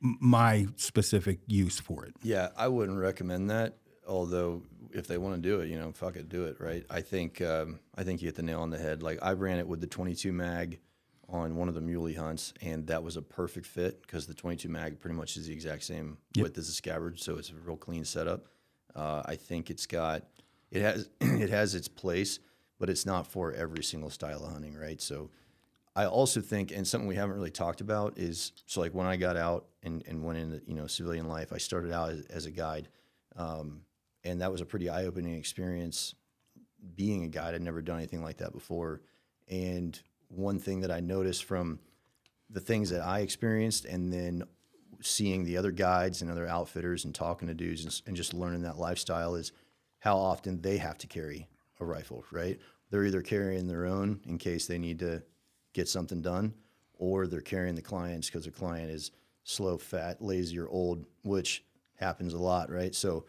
my 0.00 0.66
specific 0.76 1.40
use 1.46 1.80
for 1.80 2.04
it. 2.06 2.14
Yeah, 2.22 2.50
I 2.56 2.68
wouldn't 2.68 2.98
recommend 2.98 3.50
that. 3.50 3.78
Although, 4.06 4.62
if 4.92 5.08
they 5.08 5.18
want 5.18 5.34
to 5.34 5.40
do 5.42 5.60
it, 5.60 5.68
you 5.68 5.76
know, 5.78 5.90
fuck 5.92 6.14
it, 6.16 6.28
do 6.28 6.44
it. 6.44 6.60
Right. 6.60 6.84
I 6.88 7.00
think 7.00 7.42
um, 7.42 7.80
I 7.96 8.04
think 8.04 8.22
you 8.22 8.26
hit 8.28 8.36
the 8.36 8.42
nail 8.44 8.60
on 8.60 8.70
the 8.70 8.78
head. 8.78 9.02
Like 9.02 9.18
I 9.22 9.32
ran 9.32 9.58
it 9.58 9.66
with 9.66 9.80
the 9.80 9.86
22 9.88 10.32
mag 10.32 10.78
on 11.28 11.56
one 11.56 11.68
of 11.68 11.74
the 11.74 11.80
muley 11.80 12.14
hunts, 12.14 12.54
and 12.62 12.86
that 12.86 13.02
was 13.02 13.16
a 13.16 13.22
perfect 13.22 13.66
fit 13.66 14.02
because 14.02 14.26
the 14.26 14.34
22 14.34 14.68
mag 14.68 15.00
pretty 15.00 15.16
much 15.16 15.36
is 15.36 15.46
the 15.46 15.52
exact 15.52 15.82
same 15.82 16.18
width 16.36 16.56
as 16.56 16.66
the 16.66 16.72
scabbard, 16.72 17.18
so 17.18 17.36
it's 17.36 17.50
a 17.50 17.54
real 17.54 17.76
clean 17.76 18.04
setup. 18.04 18.46
Uh, 18.94 19.22
I 19.26 19.36
think 19.36 19.70
it's 19.70 19.86
got 19.86 20.22
it 20.70 20.82
has 20.82 21.08
it 21.20 21.50
has 21.50 21.74
its 21.74 21.88
place, 21.88 22.38
but 22.78 22.88
it's 22.88 23.06
not 23.06 23.26
for 23.26 23.52
every 23.52 23.82
single 23.82 24.10
style 24.10 24.44
of 24.44 24.52
hunting, 24.52 24.74
right? 24.74 25.00
So 25.00 25.30
I 25.94 26.06
also 26.06 26.40
think, 26.40 26.72
and 26.72 26.86
something 26.86 27.08
we 27.08 27.16
haven't 27.16 27.34
really 27.34 27.50
talked 27.50 27.80
about 27.80 28.18
is 28.18 28.52
so 28.66 28.80
like 28.80 28.92
when 28.92 29.06
I 29.06 29.16
got 29.16 29.36
out 29.36 29.66
and, 29.82 30.04
and 30.06 30.22
went 30.22 30.38
into 30.38 30.60
you 30.66 30.74
know 30.74 30.86
civilian 30.86 31.28
life, 31.28 31.52
I 31.52 31.58
started 31.58 31.92
out 31.92 32.10
as, 32.10 32.26
as 32.26 32.46
a 32.46 32.50
guide, 32.50 32.88
um, 33.36 33.80
and 34.22 34.40
that 34.40 34.52
was 34.52 34.60
a 34.60 34.66
pretty 34.66 34.88
eye 34.88 35.06
opening 35.06 35.34
experience. 35.34 36.14
Being 36.94 37.24
a 37.24 37.28
guide, 37.28 37.54
I'd 37.54 37.62
never 37.62 37.82
done 37.82 37.96
anything 37.96 38.22
like 38.22 38.36
that 38.38 38.52
before, 38.52 39.00
and 39.48 39.98
one 40.28 40.58
thing 40.58 40.80
that 40.80 40.90
I 40.90 41.00
noticed 41.00 41.44
from 41.44 41.78
the 42.50 42.60
things 42.60 42.90
that 42.90 43.02
I 43.02 43.20
experienced, 43.20 43.84
and 43.84 44.12
then 44.12 44.44
seeing 45.02 45.44
the 45.44 45.56
other 45.56 45.72
guides 45.72 46.22
and 46.22 46.30
other 46.30 46.46
outfitters 46.46 47.04
and 47.04 47.14
talking 47.14 47.48
to 47.48 47.54
dudes 47.54 47.84
and, 47.84 48.02
and 48.06 48.16
just 48.16 48.34
learning 48.34 48.62
that 48.62 48.78
lifestyle 48.78 49.34
is 49.34 49.52
how 49.98 50.16
often 50.16 50.60
they 50.62 50.78
have 50.78 50.98
to 50.98 51.06
carry 51.06 51.48
a 51.80 51.84
rifle, 51.84 52.24
right? 52.30 52.58
They're 52.90 53.04
either 53.04 53.22
carrying 53.22 53.66
their 53.66 53.84
own 53.86 54.20
in 54.26 54.38
case 54.38 54.66
they 54.66 54.78
need 54.78 55.00
to 55.00 55.22
get 55.72 55.88
something 55.88 56.22
done, 56.22 56.54
or 56.94 57.26
they're 57.26 57.40
carrying 57.40 57.74
the 57.74 57.82
clients 57.82 58.28
because 58.28 58.44
the 58.44 58.50
client 58.50 58.90
is 58.90 59.10
slow, 59.44 59.76
fat, 59.76 60.22
lazy, 60.22 60.58
or 60.58 60.68
old, 60.68 61.04
which 61.24 61.64
happens 61.96 62.32
a 62.32 62.38
lot, 62.38 62.70
right? 62.70 62.94
So 62.94 63.26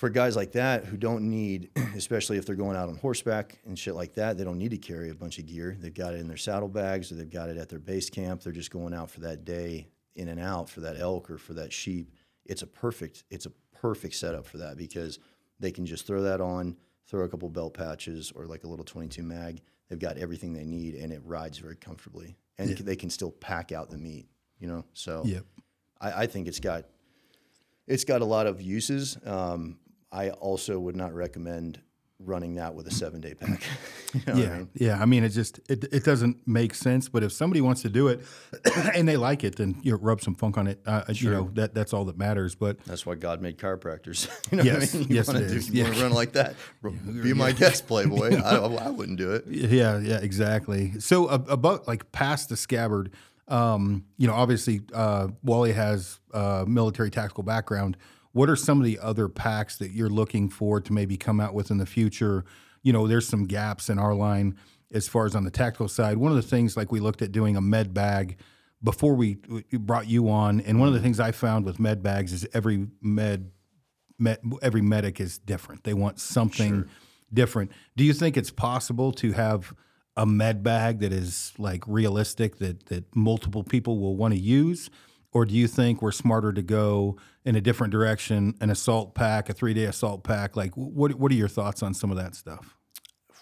for 0.00 0.08
guys 0.08 0.34
like 0.34 0.52
that 0.52 0.86
who 0.86 0.96
don't 0.96 1.28
need, 1.28 1.68
especially 1.94 2.38
if 2.38 2.46
they're 2.46 2.56
going 2.56 2.74
out 2.74 2.88
on 2.88 2.96
horseback 2.96 3.58
and 3.66 3.78
shit 3.78 3.94
like 3.94 4.14
that, 4.14 4.38
they 4.38 4.44
don't 4.44 4.56
need 4.56 4.70
to 4.70 4.78
carry 4.78 5.10
a 5.10 5.14
bunch 5.14 5.38
of 5.38 5.44
gear. 5.44 5.76
They've 5.78 5.92
got 5.92 6.14
it 6.14 6.20
in 6.20 6.26
their 6.26 6.38
saddlebags 6.38 7.12
or 7.12 7.16
they've 7.16 7.28
got 7.28 7.50
it 7.50 7.58
at 7.58 7.68
their 7.68 7.78
base 7.78 8.08
camp. 8.08 8.42
They're 8.42 8.50
just 8.50 8.70
going 8.70 8.94
out 8.94 9.10
for 9.10 9.20
that 9.20 9.44
day 9.44 9.88
in 10.16 10.28
and 10.28 10.40
out 10.40 10.70
for 10.70 10.80
that 10.80 10.98
elk 10.98 11.30
or 11.30 11.36
for 11.36 11.52
that 11.52 11.70
sheep. 11.70 12.14
It's 12.46 12.62
a 12.62 12.66
perfect, 12.66 13.24
it's 13.28 13.44
a 13.44 13.52
perfect 13.78 14.14
setup 14.14 14.46
for 14.46 14.56
that 14.56 14.78
because 14.78 15.18
they 15.58 15.70
can 15.70 15.84
just 15.84 16.06
throw 16.06 16.22
that 16.22 16.40
on, 16.40 16.78
throw 17.06 17.24
a 17.24 17.28
couple 17.28 17.50
belt 17.50 17.74
patches 17.74 18.32
or 18.34 18.46
like 18.46 18.64
a 18.64 18.68
little 18.68 18.86
22 18.86 19.22
mag. 19.22 19.60
They've 19.90 19.98
got 19.98 20.16
everything 20.16 20.54
they 20.54 20.64
need 20.64 20.94
and 20.94 21.12
it 21.12 21.20
rides 21.26 21.58
very 21.58 21.76
comfortably. 21.76 22.38
And 22.56 22.70
they 22.70 22.96
can 22.96 23.10
still 23.10 23.32
pack 23.32 23.70
out 23.70 23.90
the 23.90 23.98
meat, 23.98 24.28
you 24.60 24.66
know? 24.66 24.86
So 24.94 25.24
Yep. 25.26 25.44
I, 26.00 26.22
I 26.22 26.26
think 26.26 26.48
it's 26.48 26.58
got 26.58 26.86
it's 27.86 28.04
got 28.04 28.22
a 28.22 28.24
lot 28.24 28.46
of 28.46 28.62
uses. 28.62 29.18
Um, 29.26 29.76
I 30.12 30.30
also 30.30 30.78
would 30.78 30.96
not 30.96 31.14
recommend 31.14 31.80
running 32.22 32.56
that 32.56 32.74
with 32.74 32.86
a 32.86 32.90
seven 32.90 33.20
day 33.20 33.32
pack. 33.34 33.62
You 34.12 34.20
know 34.26 34.32
what 34.32 34.34
I 34.34 34.40
Yeah, 34.42 34.56
mean? 34.58 34.68
yeah. 34.74 35.00
I 35.00 35.06
mean, 35.06 35.22
it 35.22 35.28
just 35.28 35.60
it, 35.70 35.84
it 35.92 36.02
doesn't 36.04 36.44
make 36.46 36.74
sense. 36.74 37.08
But 37.08 37.22
if 37.22 37.30
somebody 37.30 37.60
wants 37.60 37.80
to 37.82 37.88
do 37.88 38.08
it 38.08 38.20
and 38.96 39.06
they 39.08 39.16
like 39.16 39.44
it, 39.44 39.54
then 39.56 39.76
you 39.82 39.92
know, 39.92 39.98
rub 39.98 40.20
some 40.20 40.34
funk 40.34 40.58
on 40.58 40.66
it. 40.66 40.80
Uh, 40.84 41.04
You 41.10 41.30
know 41.30 41.50
that 41.54 41.74
that's 41.74 41.92
all 41.92 42.04
that 42.06 42.18
matters. 42.18 42.56
But 42.56 42.84
That's 42.84 43.06
why 43.06 43.14
God 43.14 43.40
made 43.40 43.56
chiropractors. 43.56 44.28
you 44.50 44.58
know 44.58 44.64
Yes, 44.64 44.92
what 44.92 44.94
I 44.94 44.98
mean? 44.98 45.08
You 45.10 45.14
yes, 45.14 45.26
wanna 45.28 45.38
it 45.40 45.48
do- 45.48 45.54
is. 45.54 45.70
You 45.70 45.82
want 45.84 45.94
Yeah. 45.94 46.00
to 46.00 46.06
run 46.06 46.14
like 46.14 46.32
that? 46.32 46.56
Be 47.22 47.32
my 47.34 47.52
guest, 47.52 47.86
Playboy. 47.86 48.34
I, 48.36 48.56
I 48.56 48.90
wouldn't 48.90 49.16
do 49.18 49.30
it. 49.32 49.44
yeah, 49.46 49.98
yeah, 50.00 50.18
exactly. 50.18 50.98
So 50.98 51.26
uh, 51.26 51.38
about 51.48 51.86
like 51.86 52.10
past 52.10 52.48
the 52.48 52.56
scabbard, 52.56 53.12
um, 53.46 54.04
you 54.18 54.26
know, 54.26 54.34
obviously 54.34 54.80
uh, 54.92 55.28
Wally 55.44 55.72
has 55.72 56.18
uh, 56.34 56.64
military 56.66 57.10
tactical 57.10 57.44
background. 57.44 57.96
What 58.32 58.48
are 58.48 58.56
some 58.56 58.78
of 58.78 58.84
the 58.84 58.98
other 58.98 59.28
packs 59.28 59.76
that 59.78 59.92
you're 59.92 60.08
looking 60.08 60.48
for 60.48 60.80
to 60.80 60.92
maybe 60.92 61.16
come 61.16 61.40
out 61.40 61.54
with 61.54 61.70
in 61.70 61.78
the 61.78 61.86
future? 61.86 62.44
You 62.82 62.92
know, 62.92 63.06
there's 63.06 63.26
some 63.26 63.46
gaps 63.46 63.88
in 63.88 63.98
our 63.98 64.14
line 64.14 64.56
as 64.92 65.08
far 65.08 65.26
as 65.26 65.34
on 65.34 65.44
the 65.44 65.50
tactical 65.50 65.88
side. 65.88 66.16
One 66.16 66.30
of 66.30 66.36
the 66.36 66.42
things, 66.42 66.76
like 66.76 66.92
we 66.92 67.00
looked 67.00 67.22
at 67.22 67.32
doing 67.32 67.56
a 67.56 67.60
med 67.60 67.92
bag 67.92 68.38
before 68.82 69.14
we, 69.14 69.38
we 69.48 69.78
brought 69.78 70.08
you 70.08 70.30
on, 70.30 70.60
and 70.60 70.78
one 70.78 70.88
of 70.88 70.94
the 70.94 71.00
things 71.00 71.20
I 71.20 71.32
found 71.32 71.64
with 71.64 71.78
med 71.78 72.02
bags 72.02 72.32
is 72.32 72.46
every 72.54 72.86
med 73.02 73.50
med, 74.18 74.38
every 74.62 74.82
medic 74.82 75.20
is 75.20 75.38
different. 75.38 75.84
They 75.84 75.94
want 75.94 76.20
something 76.20 76.84
different. 77.32 77.72
Do 77.96 78.04
you 78.04 78.12
think 78.12 78.36
it's 78.36 78.50
possible 78.50 79.12
to 79.12 79.32
have 79.32 79.74
a 80.16 80.26
med 80.26 80.62
bag 80.62 81.00
that 81.00 81.12
is 81.12 81.52
like 81.58 81.84
realistic 81.86 82.58
that 82.58 82.86
that 82.86 83.14
multiple 83.14 83.64
people 83.64 83.98
will 83.98 84.16
want 84.16 84.34
to 84.34 84.40
use? 84.40 84.90
Or 85.32 85.44
do 85.44 85.54
you 85.54 85.68
think 85.68 86.02
we're 86.02 86.12
smarter 86.12 86.52
to 86.52 86.62
go 86.62 87.16
in 87.44 87.54
a 87.54 87.60
different 87.60 87.92
direction, 87.92 88.54
an 88.60 88.70
assault 88.70 89.14
pack, 89.14 89.48
a 89.48 89.52
three 89.52 89.74
day 89.74 89.84
assault 89.84 90.24
pack? 90.24 90.56
Like, 90.56 90.72
what 90.74 91.14
what 91.14 91.30
are 91.30 91.36
your 91.36 91.48
thoughts 91.48 91.82
on 91.82 91.94
some 91.94 92.10
of 92.10 92.16
that 92.16 92.34
stuff? 92.34 92.76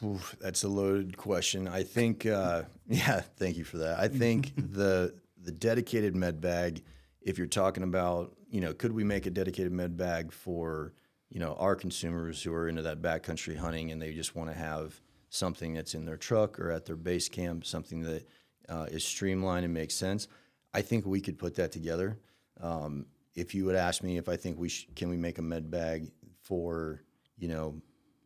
Oof, 0.04 0.36
that's 0.40 0.62
a 0.62 0.68
loaded 0.68 1.16
question. 1.16 1.66
I 1.66 1.82
think, 1.82 2.24
uh, 2.24 2.62
yeah, 2.88 3.20
thank 3.20 3.56
you 3.56 3.64
for 3.64 3.78
that. 3.78 3.98
I 3.98 4.08
think 4.22 4.52
the 4.56 5.14
the 5.42 5.52
dedicated 5.52 6.14
med 6.14 6.40
bag, 6.40 6.82
if 7.22 7.38
you're 7.38 7.46
talking 7.46 7.82
about, 7.82 8.36
you 8.50 8.60
know, 8.60 8.74
could 8.74 8.92
we 8.92 9.04
make 9.04 9.26
a 9.26 9.30
dedicated 9.30 9.72
med 9.72 9.96
bag 9.96 10.32
for, 10.32 10.92
you 11.30 11.40
know, 11.40 11.54
our 11.54 11.74
consumers 11.74 12.42
who 12.42 12.52
are 12.52 12.68
into 12.68 12.82
that 12.82 13.00
backcountry 13.00 13.56
hunting 13.56 13.90
and 13.90 14.00
they 14.00 14.12
just 14.12 14.36
want 14.36 14.50
to 14.50 14.56
have 14.56 15.00
something 15.30 15.74
that's 15.74 15.94
in 15.94 16.04
their 16.04 16.16
truck 16.16 16.58
or 16.58 16.70
at 16.70 16.84
their 16.86 16.96
base 16.96 17.28
camp, 17.28 17.64
something 17.64 18.02
that 18.02 18.26
uh, 18.68 18.86
is 18.90 19.04
streamlined 19.04 19.64
and 19.64 19.74
makes 19.74 19.94
sense. 19.94 20.28
I 20.74 20.82
think 20.82 21.06
we 21.06 21.20
could 21.20 21.38
put 21.38 21.54
that 21.56 21.72
together. 21.72 22.18
Um, 22.60 23.06
if 23.34 23.54
you 23.54 23.64
would 23.64 23.76
ask 23.76 24.02
me 24.02 24.16
if 24.16 24.28
I 24.28 24.36
think 24.36 24.58
we 24.58 24.68
sh- 24.68 24.88
can 24.94 25.08
we 25.08 25.16
make 25.16 25.38
a 25.38 25.42
med 25.42 25.70
bag 25.70 26.10
for 26.42 27.02
you 27.36 27.48
know 27.48 27.80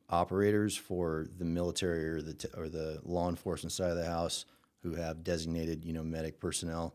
operators 0.09 0.77
for 0.77 1.27
the 1.39 1.45
military 1.45 2.09
or 2.09 2.23
the 2.23 2.35
t- 2.35 2.49
or 2.57 2.69
the 2.69 3.01
law 3.05 3.29
enforcement 3.29 3.73
side 3.73 3.91
of 3.91 3.97
the 3.97 4.05
house 4.05 4.45
who 4.83 4.95
have 4.95 5.25
designated 5.25 5.85
you 5.85 5.93
know 5.93 6.03
medic 6.03 6.41
personnel, 6.41 6.95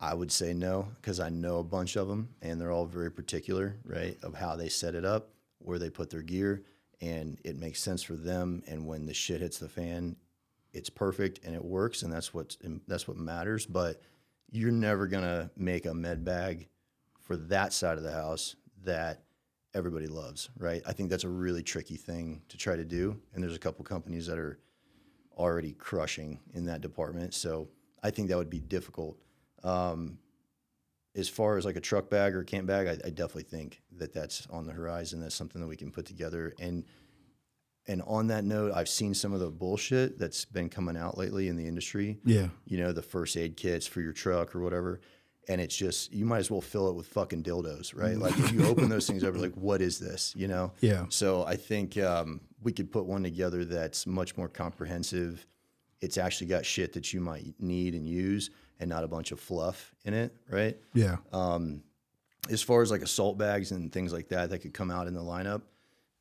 I 0.00 0.14
would 0.14 0.30
say 0.30 0.54
no 0.54 0.88
because 1.00 1.20
I 1.20 1.28
know 1.28 1.58
a 1.58 1.64
bunch 1.64 1.96
of 1.96 2.08
them 2.08 2.28
and 2.42 2.60
they're 2.60 2.70
all 2.70 2.86
very 2.86 3.10
particular, 3.10 3.76
right, 3.84 4.16
of 4.22 4.34
how 4.34 4.56
they 4.56 4.68
set 4.68 4.94
it 4.94 5.04
up, 5.04 5.30
where 5.58 5.78
they 5.78 5.90
put 5.90 6.10
their 6.10 6.22
gear, 6.22 6.62
and 7.00 7.38
it 7.44 7.56
makes 7.56 7.82
sense 7.82 8.02
for 8.02 8.14
them. 8.14 8.62
And 8.68 8.86
when 8.86 9.06
the 9.06 9.14
shit 9.14 9.40
hits 9.40 9.58
the 9.58 9.68
fan, 9.68 10.16
it's 10.72 10.90
perfect 10.90 11.44
and 11.44 11.54
it 11.54 11.64
works, 11.64 12.02
and 12.02 12.12
that's 12.12 12.32
what 12.32 12.56
that's 12.86 13.08
what 13.08 13.16
matters. 13.16 13.66
But 13.66 14.02
you're 14.50 14.70
never 14.70 15.06
gonna 15.06 15.50
make 15.56 15.86
a 15.86 15.94
med 15.94 16.24
bag 16.24 16.68
for 17.20 17.36
that 17.36 17.72
side 17.72 17.98
of 17.98 18.04
the 18.04 18.12
house 18.12 18.56
that 18.84 19.22
everybody 19.74 20.06
loves, 20.06 20.50
right? 20.58 20.82
I 20.86 20.92
think 20.92 21.10
that's 21.10 21.24
a 21.24 21.28
really 21.28 21.62
tricky 21.62 21.96
thing 21.96 22.42
to 22.48 22.56
try 22.56 22.76
to 22.76 22.84
do, 22.84 23.20
and 23.34 23.42
there's 23.42 23.56
a 23.56 23.58
couple 23.58 23.84
companies 23.84 24.26
that 24.26 24.38
are 24.38 24.58
already 25.36 25.72
crushing 25.72 26.40
in 26.54 26.64
that 26.66 26.80
department. 26.80 27.34
So 27.34 27.68
I 28.02 28.10
think 28.10 28.28
that 28.28 28.36
would 28.36 28.50
be 28.50 28.60
difficult. 28.60 29.18
Um, 29.62 30.18
as 31.14 31.28
far 31.28 31.56
as 31.56 31.64
like 31.64 31.76
a 31.76 31.80
truck 31.80 32.10
bag 32.10 32.34
or 32.34 32.40
a 32.40 32.44
camp 32.44 32.66
bag, 32.66 32.86
I, 32.86 32.92
I 33.06 33.10
definitely 33.10 33.44
think 33.44 33.82
that 33.98 34.12
that's 34.12 34.46
on 34.50 34.66
the 34.66 34.72
horizon. 34.72 35.20
That's 35.20 35.34
something 35.34 35.60
that 35.60 35.66
we 35.66 35.76
can 35.76 35.90
put 35.90 36.06
together. 36.06 36.54
And 36.60 36.84
and 37.88 38.02
on 38.06 38.26
that 38.28 38.44
note, 38.44 38.72
I've 38.74 38.88
seen 38.88 39.14
some 39.14 39.32
of 39.32 39.40
the 39.40 39.50
bullshit 39.50 40.18
that's 40.18 40.44
been 40.44 40.68
coming 40.68 40.96
out 40.96 41.16
lately 41.16 41.48
in 41.48 41.56
the 41.56 41.66
industry. 41.66 42.18
Yeah. 42.24 42.48
You 42.66 42.78
know, 42.78 42.92
the 42.92 43.02
first 43.02 43.36
aid 43.36 43.56
kits 43.56 43.86
for 43.86 44.00
your 44.00 44.12
truck 44.12 44.54
or 44.54 44.60
whatever. 44.60 45.00
And 45.48 45.60
it's 45.62 45.74
just 45.74 46.12
you 46.12 46.26
might 46.26 46.40
as 46.40 46.50
well 46.50 46.60
fill 46.60 46.90
it 46.90 46.94
with 46.94 47.06
fucking 47.06 47.42
dildos, 47.42 47.96
right? 47.96 48.18
Like 48.18 48.38
if 48.38 48.52
you 48.52 48.66
open 48.66 48.90
those 48.90 49.06
things 49.06 49.24
up, 49.24 49.32
you're 49.32 49.42
like, 49.42 49.54
what 49.54 49.80
is 49.80 49.98
this? 49.98 50.34
You 50.36 50.46
know? 50.46 50.72
Yeah. 50.82 51.06
So 51.08 51.46
I 51.46 51.56
think 51.56 51.96
um, 51.96 52.42
we 52.62 52.70
could 52.70 52.92
put 52.92 53.06
one 53.06 53.22
together 53.22 53.64
that's 53.64 54.06
much 54.06 54.36
more 54.36 54.48
comprehensive. 54.48 55.46
It's 56.02 56.18
actually 56.18 56.48
got 56.48 56.66
shit 56.66 56.92
that 56.92 57.14
you 57.14 57.20
might 57.20 57.54
need 57.58 57.94
and 57.94 58.06
use, 58.06 58.50
and 58.78 58.90
not 58.90 59.02
a 59.02 59.08
bunch 59.08 59.32
of 59.32 59.40
fluff 59.40 59.94
in 60.04 60.12
it, 60.12 60.36
right? 60.50 60.76
Yeah. 60.92 61.16
As 62.50 62.62
far 62.62 62.82
as 62.82 62.90
like 62.90 63.02
assault 63.02 63.38
bags 63.38 63.72
and 63.72 63.90
things 63.90 64.12
like 64.12 64.28
that 64.28 64.50
that 64.50 64.58
could 64.58 64.74
come 64.74 64.90
out 64.90 65.06
in 65.06 65.14
the 65.14 65.20
lineup, 65.20 65.62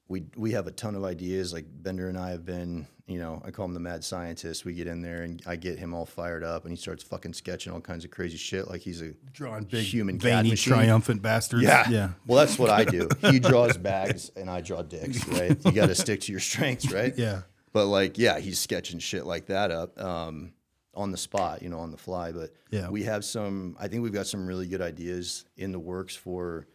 we 0.10 0.24
we 0.36 0.52
have 0.52 0.68
a 0.68 0.72
ton 0.72 0.96
of 0.96 1.04
ideas. 1.04 1.54
Like 1.54 1.66
Bender 1.70 2.08
and 2.10 2.18
I 2.18 2.30
have 2.32 2.46
been, 2.46 2.88
you 3.08 3.20
know, 3.20 3.42
I 3.46 3.52
call 3.52 3.66
him 3.66 3.74
the 3.74 3.80
mad 3.80 4.04
scientist. 4.04 4.64
We 4.64 4.74
get 4.74 4.88
in 4.88 5.02
there 5.02 5.24
and 5.24 5.42
I 5.46 5.56
get 5.58 5.78
him 5.80 5.94
all 5.94 6.06
fired 6.06 6.44
up, 6.44 6.64
and 6.64 6.72
he 6.72 6.78
starts 6.78 7.04
fucking 7.04 7.34
sketching 7.34 7.74
all 7.74 7.82
kinds 7.82 8.06
of 8.06 8.12
crazy 8.12 8.38
shit, 8.38 8.70
like 8.70 8.82
he's 8.82 9.02
a 9.02 9.14
Drawing 9.34 9.66
big, 9.66 9.84
human 9.86 10.18
veiny, 10.20 10.56
triumphant 10.56 11.22
bastard. 11.22 11.62
Yeah. 11.64 11.90
Yeah. 11.90 12.10
Well, 12.26 12.38
that's 12.40 12.58
what 12.58 12.70
I 12.70 12.84
do. 12.86 13.10
He 13.32 13.40
draws 13.40 13.78
bags 13.78 14.32
and 14.36 14.50
I 14.50 14.62
draw 14.62 14.82
dicks, 14.82 15.28
right? 15.28 15.58
You 15.66 15.72
got 15.72 15.88
to 15.88 15.96
stick 15.96 16.22
to 16.22 16.32
your 16.32 16.40
strengths, 16.42 16.92
right? 16.92 17.14
Yeah. 17.18 17.42
But 17.74 17.88
like, 17.88 18.18
yeah, 18.18 18.40
he's 18.40 18.60
sketching 18.60 19.00
shit 19.00 19.26
like 19.26 19.48
that 19.48 19.70
up 19.72 20.00
um, 20.02 20.54
on 20.96 21.12
the 21.12 21.18
spot, 21.18 21.62
you 21.62 21.70
know, 21.70 21.80
on 21.80 21.92
the 21.92 21.98
fly. 21.98 22.32
But 22.32 22.52
Yeah. 22.72 22.90
we 22.90 23.04
have 23.04 23.26
some. 23.26 23.76
I 23.80 23.88
think 23.90 24.02
we've 24.04 24.14
got 24.14 24.26
some 24.28 24.48
really 24.48 24.68
good 24.68 24.82
ideas 24.82 25.44
in 25.58 25.72
the 25.74 25.80
works 25.80 26.16
for 26.16 26.66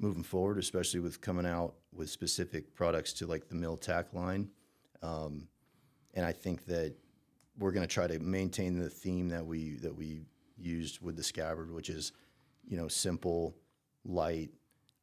moving 0.00 0.22
forward, 0.22 0.58
especially 0.58 1.00
with 1.00 1.20
coming 1.20 1.46
out 1.46 1.74
with 1.92 2.10
specific 2.10 2.74
products 2.74 3.12
to 3.12 3.26
like 3.26 3.48
the 3.48 3.54
mill 3.54 3.76
tack 3.76 4.12
line. 4.12 4.48
Um, 5.02 5.48
and 6.14 6.24
I 6.24 6.32
think 6.32 6.64
that 6.66 6.94
we're 7.58 7.72
going 7.72 7.86
to 7.86 7.92
try 7.92 8.06
to 8.06 8.18
maintain 8.18 8.78
the 8.78 8.88
theme 8.88 9.28
that 9.28 9.44
we 9.44 9.74
that 9.76 9.94
we 9.94 10.22
used 10.56 11.00
with 11.00 11.16
the 11.16 11.22
scabbard, 11.22 11.70
which 11.70 11.90
is, 11.90 12.12
you 12.66 12.76
know, 12.76 12.88
simple, 12.88 13.54
light, 14.04 14.50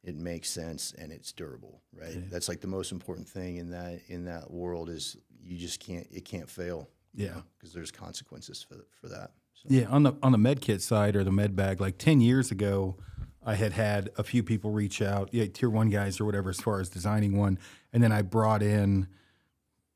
it 0.04 0.16
makes 0.16 0.50
sense, 0.50 0.92
and 0.98 1.12
it's 1.12 1.32
durable. 1.32 1.82
Right. 1.92 2.30
That's 2.30 2.48
like 2.48 2.60
the 2.60 2.68
most 2.68 2.92
important 2.92 3.28
thing 3.28 3.56
in 3.56 3.70
that 3.70 4.00
in 4.08 4.24
that 4.24 4.50
world 4.50 4.88
is 4.88 5.16
you 5.40 5.56
just 5.56 5.80
can't 5.80 6.06
it 6.10 6.24
can't 6.24 6.50
fail. 6.50 6.88
Yeah. 7.14 7.40
Because 7.56 7.72
there's 7.72 7.90
consequences 7.90 8.62
for 8.62 8.84
for 9.00 9.08
that. 9.08 9.32
So, 9.54 9.68
Yeah, 9.68 9.86
on 9.86 10.02
the 10.02 10.14
on 10.22 10.32
the 10.32 10.38
med 10.38 10.60
kit 10.60 10.82
side 10.82 11.16
or 11.16 11.24
the 11.24 11.32
med 11.32 11.56
bag, 11.56 11.80
like 11.80 11.98
ten 11.98 12.20
years 12.20 12.50
ago, 12.50 12.96
I 13.48 13.54
had 13.54 13.72
had 13.72 14.10
a 14.18 14.22
few 14.22 14.42
people 14.42 14.70
reach 14.72 15.00
out, 15.00 15.30
yeah, 15.32 15.46
tier 15.46 15.70
one 15.70 15.88
guys 15.88 16.20
or 16.20 16.26
whatever, 16.26 16.50
as 16.50 16.60
far 16.60 16.80
as 16.80 16.88
designing 16.90 17.36
one, 17.38 17.58
and 17.92 18.02
then 18.02 18.12
I 18.12 18.20
brought 18.22 18.62
in 18.62 19.08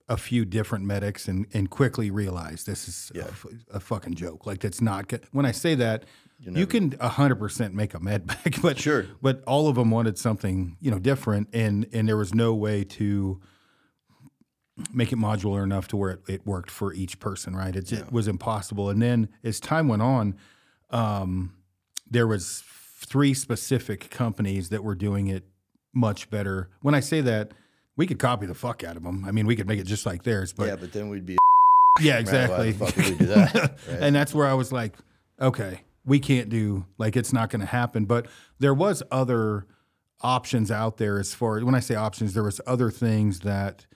a 0.08 0.16
few 0.16 0.44
different 0.44 0.84
medics 0.86 1.28
and 1.28 1.46
and 1.52 1.68
quickly 1.68 2.10
realized 2.10 2.66
this 2.66 2.88
is 2.88 3.12
a 3.14 3.28
f- 3.28 3.46
a, 3.72 3.78
fucking 3.80 4.14
joke. 4.14 4.46
Like 4.46 4.60
that's 4.60 4.80
not 4.80 5.08
good. 5.08 5.24
When 5.32 5.44
I 5.46 5.52
say 5.52 5.74
that, 5.76 6.04
you 6.40 6.66
can 6.66 6.92
hundred 7.00 7.36
percent 7.36 7.74
make 7.74 7.92
a 7.94 8.00
med 8.00 8.26
bag, 8.32 8.60
but 8.62 8.78
Sure. 8.78 9.06
but 9.20 9.42
all 9.46 9.68
of 9.68 9.76
them 9.76 9.90
wanted 9.90 10.16
something 10.18 10.76
you 10.80 10.90
know 10.90 10.98
different, 10.98 11.48
and 11.52 11.86
and 11.92 12.08
there 12.08 12.16
was 12.16 12.34
no 12.34 12.54
way 12.54 12.84
to 12.84 13.40
make 14.92 15.12
it 15.12 15.18
modular 15.18 15.62
enough 15.62 15.88
to 15.88 15.96
where 15.98 16.10
it, 16.12 16.20
it 16.26 16.46
worked 16.46 16.70
for 16.70 16.94
each 16.94 17.18
person, 17.20 17.54
right? 17.54 17.76
It's, 17.76 17.92
It 17.92 18.10
was 18.10 18.26
impossible. 18.28 18.88
And 18.88 19.02
then 19.02 19.28
as 19.44 19.60
time 19.60 19.86
went 19.88 20.00
on, 20.02 20.36
um, 20.90 21.52
there 22.10 22.26
was 22.26 22.64
three 23.04 23.34
specific 23.34 24.10
companies 24.10 24.68
that 24.70 24.84
were 24.84 24.94
doing 24.94 25.28
it 25.28 25.44
much 25.94 26.30
better. 26.30 26.70
When 26.80 26.94
I 26.94 27.00
say 27.00 27.20
that, 27.22 27.52
we 27.96 28.06
could 28.06 28.18
copy 28.18 28.46
the 28.46 28.54
fuck 28.54 28.84
out 28.84 28.96
of 28.96 29.02
them. 29.02 29.24
I 29.26 29.32
mean, 29.32 29.46
we 29.46 29.56
could 29.56 29.68
make 29.68 29.78
it 29.78 29.86
just 29.86 30.06
like 30.06 30.22
theirs, 30.22 30.52
but 30.52 30.68
yeah, 30.68 30.76
but 30.76 30.92
then 30.92 31.08
we'd 31.08 31.26
be 31.26 31.36
yeah, 32.00 32.18
exactly. 32.18 32.72
the 32.72 32.86
fuck 32.86 32.96
we 32.96 33.14
do 33.14 33.26
that? 33.26 33.54
Right? 33.88 33.98
and 34.00 34.14
that's 34.14 34.34
where 34.34 34.46
I 34.46 34.54
was 34.54 34.72
like, 34.72 34.96
okay, 35.40 35.82
we 36.04 36.18
can't 36.18 36.48
do 36.48 36.86
like 36.98 37.16
it's 37.16 37.32
not 37.32 37.50
going 37.50 37.60
to 37.60 37.66
happen. 37.66 38.06
But 38.06 38.26
there 38.58 38.74
was 38.74 39.02
other 39.10 39.66
options 40.22 40.70
out 40.70 40.96
there 40.98 41.18
as 41.18 41.34
far 41.34 41.60
when 41.60 41.74
I 41.74 41.80
say 41.80 41.94
options, 41.94 42.34
there 42.34 42.44
was 42.44 42.60
other 42.66 42.90
things 42.90 43.40
that 43.40 43.86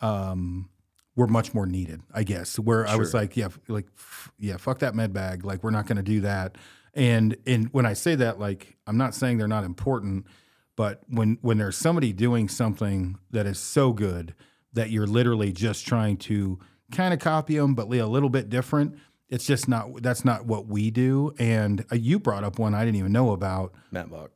um, 0.00 0.68
were 1.14 1.26
much 1.26 1.54
more 1.54 1.66
needed. 1.66 2.02
I 2.12 2.24
guess 2.24 2.58
where 2.58 2.86
I 2.86 2.96
was 2.96 3.14
like, 3.14 3.36
yeah, 3.36 3.48
like 3.68 3.86
f- 3.96 4.30
yeah, 4.38 4.56
fuck 4.58 4.80
that 4.80 4.94
med 4.94 5.12
bag. 5.12 5.44
Like 5.44 5.62
we're 5.62 5.70
not 5.70 5.86
going 5.86 5.96
to 5.96 6.02
do 6.02 6.20
that. 6.20 6.56
And 6.96 7.36
and 7.46 7.68
when 7.72 7.86
I 7.86 7.92
say 7.92 8.14
that, 8.16 8.40
like 8.40 8.76
I'm 8.86 8.96
not 8.96 9.14
saying 9.14 9.38
they're 9.38 9.46
not 9.46 9.64
important, 9.64 10.26
but 10.74 11.02
when 11.08 11.38
when 11.42 11.58
there's 11.58 11.76
somebody 11.76 12.12
doing 12.12 12.48
something 12.48 13.18
that 13.30 13.46
is 13.46 13.58
so 13.58 13.92
good 13.92 14.34
that 14.72 14.90
you're 14.90 15.06
literally 15.06 15.52
just 15.52 15.86
trying 15.86 16.16
to 16.16 16.58
kind 16.92 17.14
of 17.14 17.20
copy 17.20 17.56
them, 17.56 17.74
but 17.74 17.86
a 17.86 18.06
little 18.06 18.30
bit 18.30 18.48
different. 18.48 18.96
It's 19.28 19.44
just 19.44 19.68
not. 19.68 20.02
That's 20.02 20.24
not 20.24 20.46
what 20.46 20.66
we 20.66 20.90
do. 20.90 21.34
And 21.38 21.84
uh, 21.92 21.96
you 21.96 22.18
brought 22.18 22.44
up 22.44 22.58
one 22.58 22.74
I 22.74 22.84
didn't 22.84 22.96
even 22.96 23.12
know 23.12 23.32
about. 23.32 23.74
MATBOCK. 23.92 24.28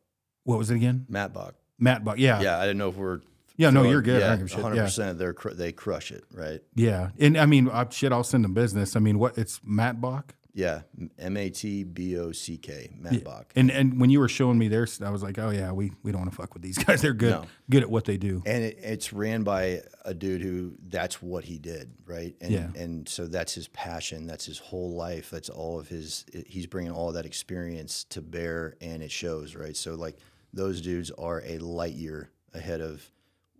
What 0.45 0.59
was 0.59 0.71
it 0.71 0.77
again? 0.77 1.07
MATBOCK. 1.11 1.53
Matt 1.79 2.05
Buck. 2.05 2.19
Yeah. 2.19 2.41
Yeah, 2.41 2.59
I 2.59 2.63
didn't 2.63 2.79
know 2.79 2.91
if 2.91 2.97
we're 2.97 3.21
Yeah, 3.57 3.71
no, 3.71 3.85
you're 3.85 4.03
good. 4.03 4.21
Yeah, 4.21 4.29
don't 4.29 4.39
give 4.39 4.47
a 4.47 4.51
shit. 4.51 4.59
100. 4.59 4.77
Yeah. 4.77 4.85
percent 4.85 5.19
They're 5.19 5.33
cr- 5.33 5.51
they 5.51 5.73
crush 5.73 6.13
it, 6.13 6.25
right? 6.33 6.61
Yeah. 6.75 7.11
And 7.19 7.39
I 7.39 7.47
mean, 7.47 7.69
I, 7.69 7.87
shit, 7.89 8.13
I'll 8.13 8.25
send 8.25 8.45
them 8.45 8.53
business. 8.53 8.97
I 8.97 9.01
mean, 9.01 9.19
what? 9.19 9.39
It's 9.39 9.61
MATBOCK. 9.61 10.25
Yeah, 10.53 10.83
M 11.19 11.37
A 11.37 11.49
T 11.51 11.85
B 11.85 12.19
O 12.19 12.33
C 12.33 12.57
K. 12.57 12.91
MATBOCK. 13.01 13.45
And 13.55 13.71
and 13.71 14.01
when 14.01 14.11
you 14.11 14.19
were 14.19 14.29
showing 14.29 14.59
me 14.59 14.67
theirs, 14.69 15.01
I 15.01 15.11
was 15.11 15.23
like, 15.23 15.39
oh 15.39 15.51
yeah, 15.51 15.71
we 15.73 15.93
we 16.03 16.11
don't 16.11 16.23
want 16.23 16.31
to 16.33 16.37
fuck 16.37 16.55
with 16.55 16.63
these 16.63 16.77
guys. 16.85 17.03
They're 17.03 17.13
good, 17.15 17.31
No. 17.31 17.45
good 17.71 17.83
at 17.83 17.91
what 17.91 18.05
they 18.05 18.17
do. 18.17 18.43
and 18.47 18.65
it, 18.65 18.79
it's 18.83 19.13
ran 19.13 19.43
by 19.45 19.83
a 20.05 20.13
dude 20.13 20.43
who 20.43 20.75
that's 20.89 21.23
what 21.23 21.45
he 21.45 21.59
did 21.59 21.93
right 22.07 22.35
and 22.41 22.51
Yeah. 22.53 22.69
and 22.75 23.09
so 23.09 23.27
that's 23.27 23.55
his 23.55 23.69
passion 23.69 24.27
that's 24.27 24.45
his 24.47 24.59
whole 24.59 24.93
life 24.97 25.31
that's 25.31 25.49
all 25.51 25.79
of 25.79 25.89
his 25.89 26.25
he's 26.47 26.67
bringing 26.67 26.91
all 26.91 27.13
that 27.13 27.27
experience 27.27 28.05
to 28.05 28.21
bear 28.23 28.77
and 28.81 29.03
it 29.03 29.11
shows 29.13 29.55
right 29.55 29.77
so 29.77 29.95
like 29.95 30.17
those 30.53 30.81
dudes 30.81 31.11
are 31.13 31.43
a 31.47 31.59
light 31.59 31.93
year 31.93 32.31
ahead 32.55 32.81
of 32.81 33.09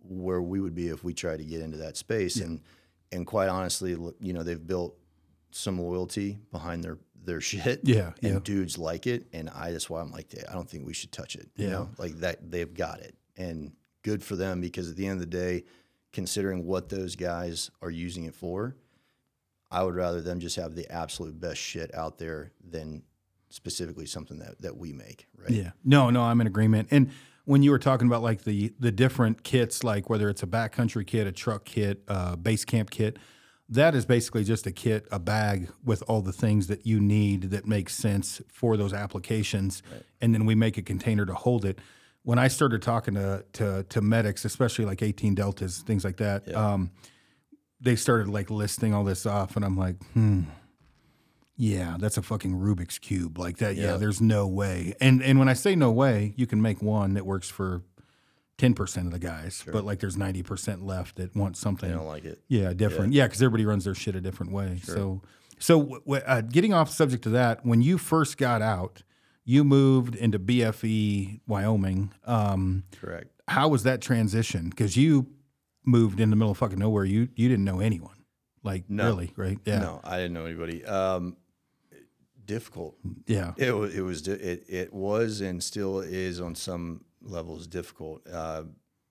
where 0.03 0.41
we 0.41 0.59
would 0.59 0.73
be 0.75 0.87
if 0.89 1.03
we 1.03 1.13
tried 1.13 1.37
to 1.37 1.45
get 1.45 1.61
into 1.61 1.77
that 1.77 1.95
space 1.95 2.37
and 2.37 2.59
and 3.11 3.25
quite 3.27 3.47
honestly 3.49 3.91
you 4.19 4.33
know 4.33 4.43
they've 4.43 4.65
built 4.65 4.97
some 5.51 5.79
loyalty 5.79 6.37
behind 6.51 6.83
their 6.83 6.97
their 7.23 7.41
shit 7.49 7.81
Yeah, 7.83 8.13
and 8.23 8.33
yeah. 8.33 8.39
dudes 8.43 8.77
like 8.77 9.05
it 9.07 9.27
and 9.33 9.49
i 9.51 9.71
that's 9.71 9.89
why 9.89 10.01
i'm 10.01 10.11
like 10.11 10.33
i 10.49 10.53
don't 10.53 10.69
think 10.69 10.85
we 10.87 10.93
should 10.93 11.11
touch 11.11 11.35
it 11.35 11.49
you 11.55 11.65
Yeah. 11.65 11.71
know 11.71 11.89
like 11.97 12.15
that 12.21 12.49
they've 12.51 12.73
got 12.73 12.99
it 12.99 13.15
and 13.37 13.71
good 14.03 14.23
for 14.23 14.35
them 14.35 14.59
because 14.61 14.89
at 14.89 14.95
the 14.95 15.05
end 15.05 15.13
of 15.21 15.29
the 15.29 15.37
day 15.37 15.63
considering 16.13 16.65
what 16.65 16.89
those 16.89 17.15
guys 17.15 17.69
are 17.81 17.91
using 17.91 18.23
it 18.25 18.33
for 18.33 18.75
i 19.69 19.83
would 19.83 19.95
rather 19.95 20.19
them 20.21 20.39
just 20.39 20.55
have 20.55 20.73
the 20.75 20.89
absolute 20.91 21.39
best 21.39 21.59
shit 21.61 21.93
out 21.93 22.17
there 22.17 22.51
than 22.67 23.03
specifically 23.49 24.05
something 24.05 24.39
that, 24.39 24.59
that 24.61 24.75
we 24.77 24.91
make 24.93 25.27
right 25.37 25.51
Yeah. 25.51 25.71
No, 25.83 26.09
no, 26.09 26.21
I'm 26.23 26.39
in 26.41 26.47
agreement. 26.47 26.87
And 26.91 27.11
when 27.45 27.63
you 27.63 27.71
were 27.71 27.79
talking 27.79 28.07
about 28.07 28.21
like 28.23 28.43
the 28.45 28.71
the 28.79 28.91
different 28.93 29.43
kits, 29.43 29.83
like 29.83 30.09
whether 30.09 30.29
it's 30.29 30.41
a 30.43 30.47
backcountry 30.47 31.05
kit, 31.05 31.27
a 31.27 31.31
truck 31.33 31.65
kit, 31.65 32.01
a 32.07 32.37
base 32.37 32.63
camp 32.63 32.89
kit, 32.91 33.17
that 33.71 33.95
is 33.95 34.05
basically 34.05 34.43
just 34.43 34.67
a 34.67 34.71
kit, 34.71 35.07
a 35.11 35.17
bag 35.19 35.69
with 35.83 36.03
all 36.07 36.21
the 36.21 36.33
things 36.33 36.67
that 36.67 36.85
you 36.85 36.99
need 36.99 37.51
that 37.51 37.65
makes 37.65 37.95
sense 37.95 38.41
for 38.51 38.75
those 38.77 38.93
applications, 38.93 39.81
and 40.19 40.33
then 40.33 40.45
we 40.45 40.55
make 40.55 40.77
a 40.77 40.81
container 40.81 41.25
to 41.25 41.33
hold 41.33 41.65
it. 41.65 41.79
When 42.23 42.37
I 42.37 42.49
started 42.49 42.81
talking 42.81 43.15
to 43.15 43.45
to, 43.53 43.83
to 43.89 44.01
medics, 44.01 44.45
especially 44.45 44.85
like 44.85 45.01
18 45.01 45.33
deltas, 45.35 45.79
things 45.79 46.03
like 46.03 46.17
that, 46.17 46.53
um, 46.53 46.91
they 47.79 47.95
started 47.95 48.27
like 48.27 48.49
listing 48.51 48.93
all 48.93 49.05
this 49.05 49.25
off, 49.25 49.55
and 49.55 49.65
I'm 49.65 49.77
like, 49.77 49.95
hmm. 50.13 50.41
Yeah, 51.57 51.97
that's 51.99 52.17
a 52.17 52.23
fucking 52.23 52.55
Rubik's 52.55 52.97
cube. 52.97 53.37
Like 53.37 53.57
that. 53.57 53.75
Yeah. 53.75 53.91
Yeah. 53.91 53.97
there's 53.97 54.19
no 54.19 54.47
way. 54.47 54.95
And 54.99 55.21
and 55.21 55.37
when 55.37 55.47
I 55.47 55.53
say 55.53 55.75
no 55.75 55.91
way, 55.91 56.33
you 56.35 56.47
can 56.47 56.61
make 56.61 56.81
one 56.81 57.13
that 57.13 57.25
works 57.25 57.49
for 57.49 57.83
ten 58.61 58.73
percent 58.75 59.07
of 59.07 59.11
the 59.11 59.19
guys, 59.19 59.63
but 59.71 59.83
like 59.83 59.99
there's 59.99 60.15
ninety 60.17 60.43
percent 60.43 60.85
left 60.85 61.15
that 61.15 61.35
want 61.35 61.57
something. 61.57 61.91
I 61.91 61.95
don't 61.95 62.05
like 62.05 62.25
it. 62.25 62.41
Yeah, 62.47 62.73
different. 62.73 63.11
Yeah, 63.13 63.25
because 63.25 63.41
everybody 63.41 63.65
runs 63.65 63.85
their 63.85 63.95
shit 63.95 64.15
a 64.15 64.21
different 64.21 64.51
way. 64.51 64.79
So, 64.83 65.21
so 65.57 65.79
w- 65.79 66.01
w- 66.01 66.23
uh, 66.25 66.41
getting 66.41 66.71
off 66.73 66.89
subject 66.91 67.23
to 67.23 67.29
that, 67.31 67.65
when 67.65 67.81
you 67.81 67.97
first 67.97 68.37
got 68.37 68.61
out, 68.61 69.01
you 69.43 69.63
moved 69.63 70.15
into 70.15 70.37
BFE, 70.37 71.39
Wyoming. 71.47 72.11
Um, 72.25 72.83
Correct. 72.99 73.29
how 73.47 73.67
was 73.67 73.81
that 73.83 73.99
transition? 74.01 74.69
Because 74.69 74.95
you 74.95 75.25
moved 75.83 76.19
in 76.19 76.29
the 76.29 76.35
middle 76.35 76.51
of 76.51 76.57
fucking 76.59 76.77
nowhere. 76.77 77.03
You 77.05 77.29
you 77.35 77.49
didn't 77.49 77.65
know 77.65 77.79
anyone, 77.79 78.23
like 78.63 78.87
No. 78.89 79.05
really, 79.07 79.33
right? 79.35 79.57
Yeah, 79.65 79.79
No, 79.79 80.01
I 80.03 80.17
didn't 80.17 80.33
know 80.33 80.45
anybody. 80.45 80.85
Um, 80.85 81.35
difficult. 82.45 82.95
yeah, 83.25 83.53
It 83.57 83.71
was. 83.75 83.95
It 83.95 84.01
was. 84.01 84.27
It, 84.27 84.65
it 84.67 84.93
was 84.93 85.41
and 85.41 85.63
still 85.63 85.99
is 86.01 86.39
on 86.39 86.53
some 86.53 87.05
levels 87.21 87.67
difficult. 87.67 88.21
Uh, 88.27 88.63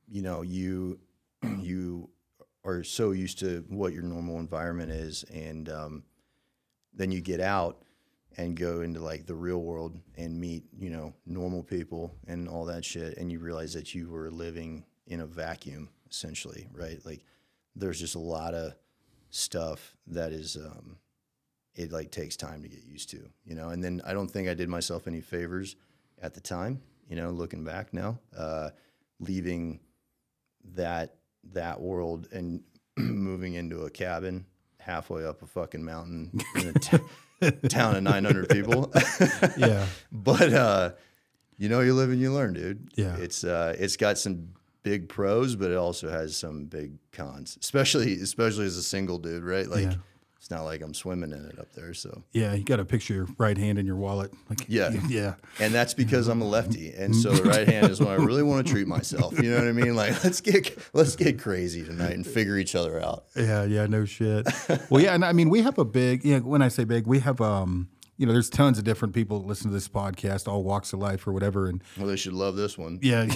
you 0.09 0.23
know, 0.23 0.43
you 0.43 0.99
you 1.59 2.11
are 2.65 2.85
so 2.85 3.13
used 3.13 3.39
to 3.39 3.65
what 3.69 3.93
your 3.93 4.03
normal 4.03 4.39
environment 4.39 4.91
is, 4.91 5.25
and 5.25 5.69
um, 5.69 6.05
then 6.93 7.11
you 7.11 7.21
get 7.21 7.41
out 7.41 7.83
and 8.37 8.57
go 8.57 8.83
into 8.83 9.01
like 9.01 9.27
the 9.27 9.35
real 9.35 9.63
world 9.63 9.99
and 10.17 10.39
meet 10.39 10.65
you 10.79 10.91
know 10.91 11.15
normal 11.27 11.63
people 11.63 12.15
and 12.27 12.49
all 12.49 12.65
that 12.67 12.85
shit, 12.85 13.17
and 13.19 13.31
you 13.31 13.39
realize 13.39 13.73
that 13.75 13.95
you 13.95 14.11
were 14.11 14.31
living 14.31 14.85
in 15.07 15.21
a 15.21 15.27
vacuum 15.27 15.89
essentially, 16.11 16.69
right? 16.73 17.01
Like 17.05 17.25
there's 17.77 18.01
just 18.01 18.15
a 18.15 18.21
lot 18.21 18.55
of 18.55 18.75
stuff 19.31 19.97
that 20.09 20.33
is. 20.33 20.57
Um, 20.57 20.97
it 21.77 21.93
like 21.93 22.11
takes 22.11 22.37
time 22.37 22.63
to 22.63 22.69
get 22.69 22.85
used 22.85 23.11
to, 23.11 23.29
you 23.45 23.55
know. 23.55 23.69
And 23.69 23.83
then 23.83 24.03
I 24.05 24.13
don't 24.13 24.29
think 24.29 24.49
I 24.49 24.55
did 24.55 24.69
myself 24.69 25.07
any 25.07 25.21
favors 25.21 25.77
at 26.21 26.35
the 26.35 26.41
time, 26.41 26.83
you 27.11 27.17
know, 27.17 27.31
looking 27.31 27.65
back 27.65 27.93
now, 27.93 28.19
uh, 28.37 28.71
leaving 29.19 29.81
that 30.75 31.17
that 31.53 31.81
world 31.81 32.29
and 32.33 32.63
moving 32.97 33.55
into 33.55 33.83
a 33.83 33.91
cabin 33.91 34.47
halfway 34.79 35.27
up 35.27 35.43
a 35.43 35.47
fucking 35.47 35.85
mountain 35.85 36.31
in 36.55 36.69
a 36.69 36.73
t- 36.73 36.99
town 37.69 37.97
of 37.97 38.03
900 38.03 38.49
people. 38.49 38.93
yeah, 39.59 39.87
but 40.13 40.53
uh, 40.53 40.93
you 41.59 41.69
know, 41.69 41.81
you 41.81 41.95
live 41.95 42.11
and 42.11 42.21
you 42.21 42.33
learn, 42.33 42.55
dude. 42.55 42.89
Yeah. 42.95 43.17
it's 43.17 43.43
uh, 43.43 43.75
it's 43.79 43.97
got 43.97 44.17
some 44.17 44.51
big 44.85 45.09
pros, 45.09 45.57
but 45.57 45.71
it 45.73 45.77
also 45.77 46.09
has 46.09 46.37
some 46.37 46.67
big 46.67 46.93
cons, 47.13 47.59
especially 47.61 48.15
especially 48.15 48.67
as 48.67 48.77
a 48.77 48.83
single 48.83 49.19
dude, 49.19 49.43
right? 49.43 49.69
Like. 49.69 49.85
Yeah. 49.85 49.95
It's 50.51 50.57
not 50.59 50.65
like 50.65 50.83
I'm 50.83 50.95
swimming 50.95 51.31
in 51.31 51.47
it 51.47 51.61
up 51.61 51.73
there, 51.75 51.95
so 51.95 52.25
yeah. 52.33 52.55
You 52.55 52.65
got 52.65 52.79
to 52.79 52.85
picture 52.85 53.15
your 53.15 53.29
right 53.39 53.57
hand 53.57 53.79
in 53.79 53.87
your 53.87 53.95
wallet. 53.95 54.33
Like, 54.49 54.65
Yeah. 54.67 54.91
yeah, 55.09 55.35
and 55.61 55.73
that's 55.73 55.95
because 55.95 56.27
I'm 56.27 56.43
a 56.43 56.45
lefty, 56.45 56.93
and 56.93 57.15
so 57.15 57.31
the 57.31 57.49
right 57.49 57.69
hand 57.69 57.89
is 57.89 58.01
when 58.01 58.09
I 58.09 58.15
really 58.17 58.43
want 58.43 58.67
to 58.67 58.73
treat 58.73 58.89
myself. 58.89 59.41
You 59.41 59.49
know 59.53 59.59
what 59.59 59.69
I 59.69 59.73
mean? 59.73 59.95
Like 59.95 60.25
let's 60.25 60.41
get 60.41 60.77
let's 60.93 61.15
get 61.15 61.39
crazy 61.41 61.85
tonight 61.85 62.15
and 62.15 62.27
figure 62.27 62.59
each 62.59 62.75
other 62.75 63.01
out. 63.01 63.27
Yeah, 63.37 63.63
yeah, 63.63 63.87
no 63.87 64.05
shit. 64.05 64.49
well, 64.91 65.01
yeah, 65.01 65.15
and 65.15 65.25
I 65.25 65.33
mean, 65.33 65.51
we 65.51 65.63
have 65.63 65.79
a 65.79 65.85
big. 65.85 66.25
Yeah, 66.25 66.41
when 66.41 66.63
I 66.63 66.69
say 66.69 66.83
big, 66.83 67.07
we 67.07 67.21
have 67.21 67.41
um, 67.41 67.89
you 68.17 68.27
know, 68.27 68.33
there's 68.33 68.51
tons 68.51 68.77
of 68.77 68.83
different 68.83 69.15
people 69.15 69.39
that 69.39 69.47
listen 69.47 69.69
to 69.69 69.73
this 69.73 69.87
podcast, 69.89 70.49
all 70.49 70.65
walks 70.65 70.93
of 70.93 70.99
life 70.99 71.29
or 71.29 71.33
whatever, 71.33 71.69
and 71.69 71.81
Well, 71.97 72.09
they 72.09 72.17
should 72.17 72.33
love 72.33 72.57
this 72.57 72.77
one. 72.77 72.99
yeah, 73.03 73.29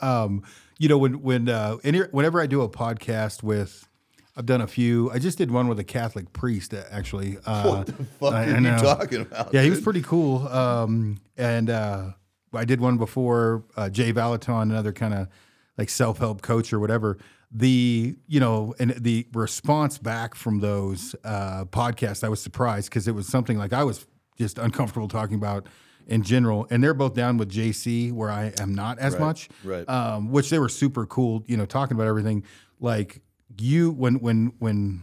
um, 0.00 0.44
you 0.78 0.88
know, 0.88 0.98
when 0.98 1.22
when 1.22 1.48
uh, 1.48 1.78
any, 1.82 1.98
whenever 2.12 2.40
I 2.40 2.46
do 2.46 2.60
a 2.62 2.68
podcast 2.68 3.42
with. 3.42 3.88
I've 4.36 4.46
done 4.46 4.60
a 4.62 4.66
few. 4.66 5.10
I 5.10 5.18
just 5.18 5.36
did 5.38 5.50
one 5.50 5.68
with 5.68 5.78
a 5.78 5.84
Catholic 5.84 6.32
priest, 6.32 6.72
uh, 6.72 6.82
actually. 6.90 7.36
Uh, 7.44 7.62
What 7.68 7.86
the 7.86 7.92
fuck 7.92 8.32
I- 8.32 8.50
are 8.50 8.56
I 8.56 8.58
you 8.58 8.82
talking 8.82 9.20
about? 9.22 9.52
yeah, 9.52 9.62
he 9.62 9.70
was 9.70 9.80
pretty 9.80 10.02
cool. 10.02 10.48
Um, 10.48 11.18
and 11.36 11.68
uh, 11.68 12.12
I 12.54 12.64
did 12.64 12.80
one 12.80 12.96
before 12.96 13.64
uh, 13.76 13.90
Jay 13.90 14.12
Valaton, 14.12 14.62
another 14.62 14.92
kind 14.92 15.12
of 15.14 15.28
like 15.76 15.90
self 15.90 16.18
help 16.18 16.40
coach 16.42 16.72
or 16.72 16.80
whatever. 16.80 17.18
The 17.54 18.16
you 18.26 18.40
know, 18.40 18.74
and 18.78 18.92
the 18.92 19.26
response 19.34 19.98
back 19.98 20.34
from 20.34 20.60
those 20.60 21.14
uh, 21.24 21.66
podcasts, 21.66 22.24
I 22.24 22.30
was 22.30 22.40
surprised 22.40 22.88
because 22.88 23.06
it 23.06 23.14
was 23.14 23.26
something 23.28 23.58
like 23.58 23.74
I 23.74 23.84
was 23.84 24.06
just 24.38 24.56
uncomfortable 24.58 25.08
talking 25.08 25.36
about 25.36 25.66
in 26.06 26.22
general. 26.22 26.66
And 26.70 26.82
they're 26.82 26.94
both 26.94 27.12
down 27.14 27.36
with 27.36 27.50
JC, 27.50 28.10
where 28.12 28.30
I 28.30 28.54
am 28.58 28.74
not 28.74 28.98
as 28.98 29.12
Right, 29.12 29.20
much. 29.20 29.48
right. 29.62 29.86
Um, 29.86 30.30
which 30.32 30.48
they 30.48 30.58
were 30.58 30.70
super 30.70 31.04
cool. 31.04 31.44
You 31.46 31.58
know, 31.58 31.66
talking 31.66 31.94
about 31.94 32.06
everything. 32.06 32.44
Like 32.80 33.20
you, 33.58 33.90
when 33.90 34.16
when 34.16 34.52
when 34.58 35.02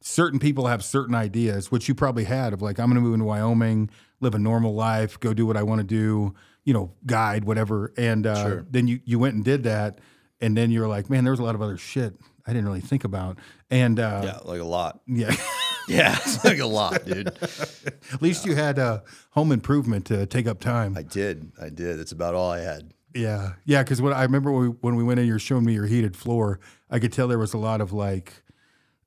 certain 0.00 0.38
people 0.38 0.66
have 0.66 0.84
certain 0.84 1.14
ideas, 1.14 1.70
which 1.70 1.88
you 1.88 1.94
probably 1.94 2.24
had 2.24 2.52
of 2.52 2.60
like, 2.60 2.78
I'm 2.78 2.86
going 2.88 2.96
to 2.96 3.00
move 3.00 3.14
into 3.14 3.24
Wyoming, 3.24 3.88
live 4.20 4.34
a 4.34 4.38
normal 4.38 4.74
life, 4.74 5.18
go 5.18 5.32
do 5.32 5.46
what 5.46 5.56
I 5.56 5.62
want 5.62 5.80
to 5.80 5.86
do, 5.86 6.34
you 6.64 6.74
know, 6.74 6.92
guide, 7.06 7.44
whatever. 7.44 7.90
And 7.96 8.26
uh, 8.26 8.42
Sure. 8.42 8.66
then 8.70 8.86
you, 8.86 9.00
you 9.04 9.18
went 9.18 9.34
and 9.34 9.42
did 9.44 9.62
that. 9.62 10.00
And 10.42 10.54
then 10.56 10.70
you're 10.70 10.88
like, 10.88 11.08
man, 11.08 11.24
there's 11.24 11.38
a 11.38 11.42
lot 11.42 11.54
of 11.54 11.62
other 11.62 11.78
shit 11.78 12.14
I 12.46 12.52
didn't 12.52 12.66
really 12.66 12.82
think 12.82 13.04
about. 13.04 13.38
And 13.70 13.98
uh, 13.98 14.20
yeah, 14.24 14.38
like 14.44 14.60
a 14.60 14.64
lot. 14.64 15.00
yeah, 15.06 15.34
Yeah, 15.88 16.16
it's 16.20 16.44
like 16.44 16.58
a 16.58 16.66
lot, 16.66 17.04
dude. 17.06 17.28
at 18.12 18.20
least 18.22 18.44
you 18.46 18.54
had 18.54 18.78
uh, 18.78 19.00
home 19.30 19.52
improvement 19.52 20.04
to 20.06 20.26
take 20.26 20.46
up 20.46 20.60
time. 20.60 20.96
I 20.98 21.02
did, 21.02 21.52
I 21.60 21.68
did. 21.70 21.98
It's 22.00 22.12
about 22.12 22.34
all 22.34 22.50
I 22.50 22.60
had. 22.60 22.92
Yeah, 23.14 23.52
yeah. 23.64 23.82
Because 23.82 24.02
when 24.02 24.12
I 24.12 24.22
remember 24.22 24.52
when 24.52 24.62
we, 24.62 24.68
when 24.80 24.96
we 24.96 25.04
went 25.04 25.20
in, 25.20 25.26
you're 25.26 25.38
showing 25.38 25.64
me 25.64 25.74
your 25.74 25.86
heated 25.86 26.16
floor. 26.16 26.58
I 26.90 26.98
could 26.98 27.12
tell 27.12 27.28
there 27.28 27.38
was 27.38 27.54
a 27.54 27.58
lot 27.58 27.80
of 27.80 27.92
like 27.92 28.42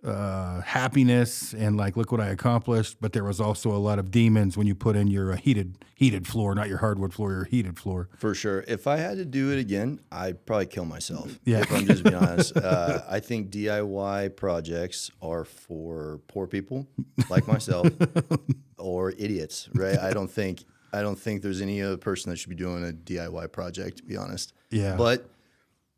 uh, 0.04 0.62
happiness 0.62 1.54
and 1.54 1.76
like, 1.76 1.98
look 1.98 2.12
what 2.12 2.22
I 2.22 2.28
accomplished. 2.28 2.98
But 3.02 3.14
there 3.14 3.24
was 3.24 3.42
also 3.42 3.72
a 3.72 3.78
lot 3.78 4.00
of 4.00 4.12
demons 4.12 4.56
when 4.58 4.68
you 4.68 4.76
put 4.76 4.96
in 4.96 5.08
your 5.08 5.34
uh, 5.34 5.36
heated 5.38 5.78
heated 5.96 6.26
floor, 6.28 6.56
not 6.56 6.70
your 6.70 6.78
hardwood 6.78 7.14
floor, 7.14 7.32
your 7.32 7.44
heated 7.46 7.78
floor. 7.78 8.08
For 8.18 8.34
sure. 8.34 8.64
If 8.68 8.88
I 8.88 8.98
had 8.98 9.18
to 9.18 9.26
do 9.26 9.52
it 9.52 9.60
again, 9.60 10.00
I'd 10.12 10.46
probably 10.46 10.68
kill 10.68 10.86
myself. 10.86 11.38
Yeah. 11.44 11.60
If 11.60 11.72
I'm 11.72 11.86
just 11.86 12.04
being 12.04 12.16
honest. 12.16 12.54
Uh, 12.68 13.02
I 13.08 13.20
think 13.20 13.50
DIY 13.50 14.36
projects 14.36 15.10
are 15.22 15.46
for 15.46 16.20
poor 16.28 16.48
people 16.48 16.88
like 17.30 17.48
myself 17.48 17.88
or 18.78 19.12
idiots, 19.12 19.70
right? 19.74 19.98
I 19.98 20.12
don't 20.12 20.30
think 20.30 20.66
I 20.94 21.02
don't 21.02 21.18
think 21.20 21.42
there's 21.42 21.62
any 21.62 21.82
other 21.82 21.98
person 21.98 22.30
that 22.30 22.38
should 22.38 22.50
be 22.50 22.56
doing 22.56 22.84
a 22.88 22.92
DIY 22.94 23.52
project, 23.52 23.98
to 23.98 24.04
be 24.04 24.16
honest. 24.18 24.54
Yeah. 24.70 24.96
But 24.96 25.30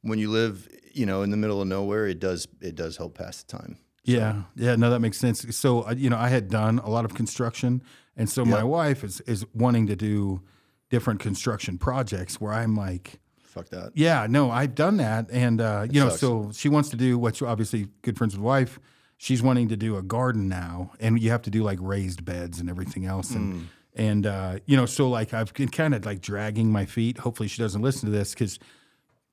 when 0.02 0.19
you 0.19 0.30
live, 0.30 0.67
you 0.93 1.06
know, 1.06 1.21
in 1.21 1.30
the 1.30 1.38
middle 1.38 1.62
of 1.62 1.67
nowhere, 1.67 2.08
it 2.08 2.19
does 2.19 2.47
it 2.62 2.75
does 2.75 2.97
help 2.97 3.17
pass 3.17 3.43
the 3.43 3.58
time. 3.58 3.78
Yeah, 4.04 4.43
yeah. 4.56 4.75
No, 4.75 4.89
that 4.89 4.99
makes 5.02 5.17
sense. 5.17 5.45
So 5.56 5.84
uh, 5.84 5.93
you 5.97 6.10
know, 6.10 6.17
I 6.17 6.30
had 6.30 6.49
done 6.49 6.80
a 6.80 6.89
lot 6.89 7.06
of 7.06 7.13
construction, 7.13 7.84
and 8.17 8.30
so 8.30 8.43
my 8.45 8.63
wife 8.63 9.04
is 9.04 9.21
is 9.21 9.45
wanting 9.54 9.88
to 9.88 9.95
do 9.95 10.41
different 10.89 11.19
construction 11.19 11.78
projects 11.78 12.41
where 12.41 12.54
I'm 12.54 12.75
like. 12.75 13.19
Fuck 13.43 13.69
that. 13.69 13.91
Yeah, 13.95 14.28
no, 14.30 14.52
I've 14.52 14.75
done 14.75 14.97
that, 14.97 15.30
and 15.32 15.60
uh, 15.60 15.88
you 15.89 15.99
know, 15.99 16.10
sucks. 16.10 16.21
so 16.21 16.52
she 16.54 16.69
wants 16.69 16.89
to 16.89 16.95
do 16.97 17.17
what's 17.17 17.41
obviously 17.41 17.88
good 18.04 18.15
friends 18.15 18.36
with 18.36 18.43
wife. 18.43 18.80
She's 19.17 19.41
wanting 19.41 19.69
to 19.69 19.75
do 19.75 19.97
a 19.97 20.04
garden 20.04 20.47
now, 20.47 20.91
and 20.99 21.19
you 21.19 21.32
have 21.32 21.41
to 21.41 21.49
do 21.49 21.63
like 21.63 21.80
raised 21.82 22.23
beds 22.23 22.60
and 22.60 22.69
everything 22.69 23.06
else, 23.06 23.32
and 23.32 23.54
Mm. 23.54 23.65
And 24.00 24.26
uh, 24.26 24.60
you 24.66 24.78
know, 24.78 24.86
so 24.86 25.10
like 25.10 25.34
I've 25.34 25.54
been 25.54 25.68
kind 25.68 25.94
of 25.94 26.06
like 26.06 26.22
dragging 26.22 26.72
my 26.72 26.86
feet. 26.86 27.18
Hopefully, 27.20 27.50
she 27.50 27.62
doesn't 27.62 27.82
listen 27.82 28.10
to 28.10 28.18
this 28.18 28.34
because 28.34 28.58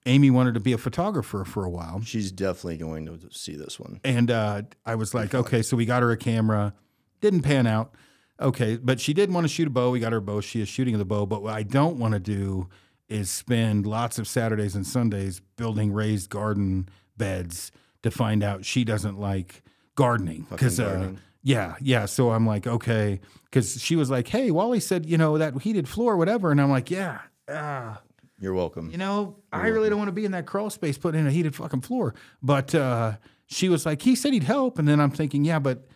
Amy 0.06 0.28
wanted 0.28 0.54
to 0.54 0.60
be 0.60 0.72
a 0.72 0.78
photographer 0.78 1.44
for 1.44 1.64
a 1.64 1.70
while, 1.70 2.00
She's 2.02 2.32
definitely 2.32 2.76
going 2.76 3.06
to 3.06 3.18
see 3.30 3.56
this 3.56 3.78
one. 3.78 4.00
and 4.04 4.30
uh, 4.30 4.62
I 4.84 4.96
was 4.96 5.14
like, 5.14 5.34
okay, 5.34 5.62
so 5.62 5.76
we 5.76 5.86
got 5.86 6.02
her 6.02 6.10
a 6.10 6.16
camera, 6.16 6.74
didn't 7.20 7.42
pan 7.42 7.66
out. 7.66 7.94
Okay, 8.40 8.76
but 8.76 9.00
she 9.00 9.14
did 9.14 9.32
want 9.32 9.44
to 9.44 9.48
shoot 9.48 9.66
a 9.66 9.70
bow. 9.70 9.90
We 9.90 10.00
got 10.00 10.12
her 10.12 10.18
a 10.18 10.22
bow. 10.22 10.40
She 10.40 10.60
is 10.60 10.68
shooting 10.68 10.98
the 10.98 11.04
bow. 11.04 11.26
But 11.26 11.42
what 11.42 11.54
I 11.54 11.62
don't 11.62 11.96
want 11.96 12.14
to 12.14 12.20
do 12.20 12.68
is 13.08 13.30
spend 13.30 13.86
lots 13.86 14.18
of 14.18 14.28
Saturdays 14.28 14.74
and 14.74 14.86
Sundays 14.86 15.40
building 15.56 15.92
raised 15.92 16.28
garden 16.28 16.88
beds 17.16 17.72
to 18.02 18.10
find 18.10 18.42
out 18.42 18.64
she 18.64 18.84
doesn't 18.84 19.18
like 19.18 19.62
gardening. 19.94 20.46
Because, 20.50 20.78
uh. 20.78 21.12
Yeah, 21.46 21.76
yeah. 21.80 22.06
So 22.06 22.32
I'm 22.32 22.44
like, 22.44 22.66
okay. 22.66 23.20
Because 23.44 23.80
she 23.80 23.94
was 23.94 24.10
like, 24.10 24.26
hey, 24.26 24.50
Wally 24.50 24.80
said, 24.80 25.06
you 25.06 25.16
know, 25.16 25.38
that 25.38 25.56
heated 25.62 25.88
floor, 25.88 26.16
whatever. 26.16 26.50
And 26.50 26.60
I'm 26.60 26.70
like, 26.70 26.90
yeah. 26.90 27.20
Ah, 27.48 28.02
You're 28.40 28.52
welcome. 28.52 28.90
you 28.90 28.98
know, 28.98 29.36
I 29.52 29.68
really 29.68 29.88
don't 29.88 29.98
want 29.98 30.08
to 30.08 30.12
be 30.12 30.24
in 30.24 30.32
that 30.32 30.44
crawl 30.46 30.70
space 30.70 30.98
putting 30.98 31.20
in 31.20 31.26
a 31.28 31.30
heated 31.30 31.54
fucking 31.54 31.82
floor. 31.82 32.16
But 32.42 32.74
uh, 32.74 33.18
she 33.46 33.68
was 33.68 33.86
like, 33.86 34.02
he 34.02 34.16
said 34.16 34.32
he'd 34.32 34.42
help. 34.42 34.80
And 34.80 34.88
then 34.88 34.98
I'm 34.98 35.12
thinking, 35.12 35.44
yeah, 35.44 35.60
but 35.60 35.86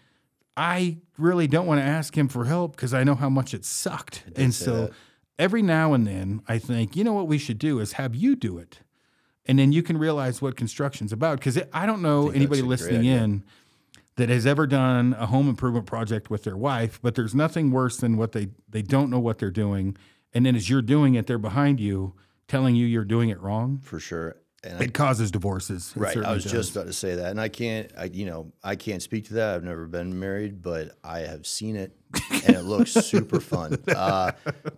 I 0.57 0.99
really 1.19 1.49
don't 1.49 1.67
want 1.67 1.81
to 1.81 1.85
ask 1.85 2.17
him 2.17 2.29
for 2.29 2.45
help 2.45 2.77
because 2.77 2.95
I 2.95 3.03
know 3.03 3.17
how 3.17 3.29
much 3.29 3.53
it 3.53 3.65
sucked. 3.65 4.23
And 4.37 4.55
so 4.55 4.83
that. 4.83 4.93
every 5.37 5.63
now 5.63 5.95
and 5.95 6.07
then 6.07 6.43
I 6.47 6.59
think, 6.59 6.95
you 6.95 7.03
know 7.03 7.13
what 7.13 7.27
we 7.27 7.39
should 7.39 7.59
do 7.59 7.81
is 7.81 7.95
have 7.95 8.15
you 8.15 8.37
do 8.37 8.57
it. 8.59 8.79
And 9.47 9.59
then 9.59 9.73
you 9.73 9.83
can 9.83 9.99
realize 9.99 10.41
what 10.41 10.57
construction's 10.57 11.13
about. 11.13 11.41
Because 11.41 11.59
I 11.73 11.87
don't 11.87 12.03
know 12.03 12.27
think 12.27 12.37
anybody 12.37 12.63
listening 12.63 13.05
in 13.05 13.43
that 14.21 14.29
has 14.29 14.47
ever 14.47 14.67
done 14.67 15.15
a 15.19 15.27
home 15.27 15.49
improvement 15.49 15.87
project 15.87 16.29
with 16.31 16.45
their 16.45 16.57
wife, 16.57 17.01
but 17.03 17.15
there's 17.15 17.35
nothing 17.35 17.71
worse 17.71 17.97
than 17.97 18.17
what 18.17 18.33
they 18.33 18.49
they 18.69 18.83
don't 18.83 19.09
know 19.11 19.19
what 19.19 19.39
they're 19.39 19.51
doing. 19.51 19.97
And 20.35 20.45
then 20.47 20.55
as 20.55 20.69
you're 20.71 20.83
doing 20.83 21.15
it, 21.15 21.27
they're 21.27 21.39
behind 21.39 21.81
you 21.81 22.15
telling 22.47 22.77
you 22.77 22.87
you're 22.87 23.05
doing 23.05 23.31
it 23.31 23.41
wrong. 23.41 23.81
For 23.83 23.99
sure. 23.99 24.37
and 24.63 24.79
I, 24.79 24.85
It 24.85 24.93
causes 24.95 25.31
divorces. 25.31 25.93
Right. 25.97 26.17
I 26.19 26.33
was 26.33 26.43
does. 26.45 26.53
just 26.53 26.73
about 26.73 26.87
to 26.87 26.93
say 26.93 27.15
that, 27.17 27.31
and 27.31 27.41
I 27.41 27.49
can't. 27.49 27.91
I 27.97 28.05
you 28.05 28.27
know 28.27 28.53
I 28.63 28.77
can't 28.77 29.03
speak 29.03 29.25
to 29.29 29.35
that. 29.35 29.55
I've 29.55 29.65
never 29.65 29.87
been 29.87 30.19
married, 30.21 30.61
but 30.63 30.93
I 31.03 31.21
have 31.21 31.47
seen 31.47 31.77
it, 31.77 31.97
and 32.45 32.57
it 32.57 32.65
looks 32.65 32.91
super 33.13 33.41
fun. 33.41 33.79
Uh, 33.89 34.33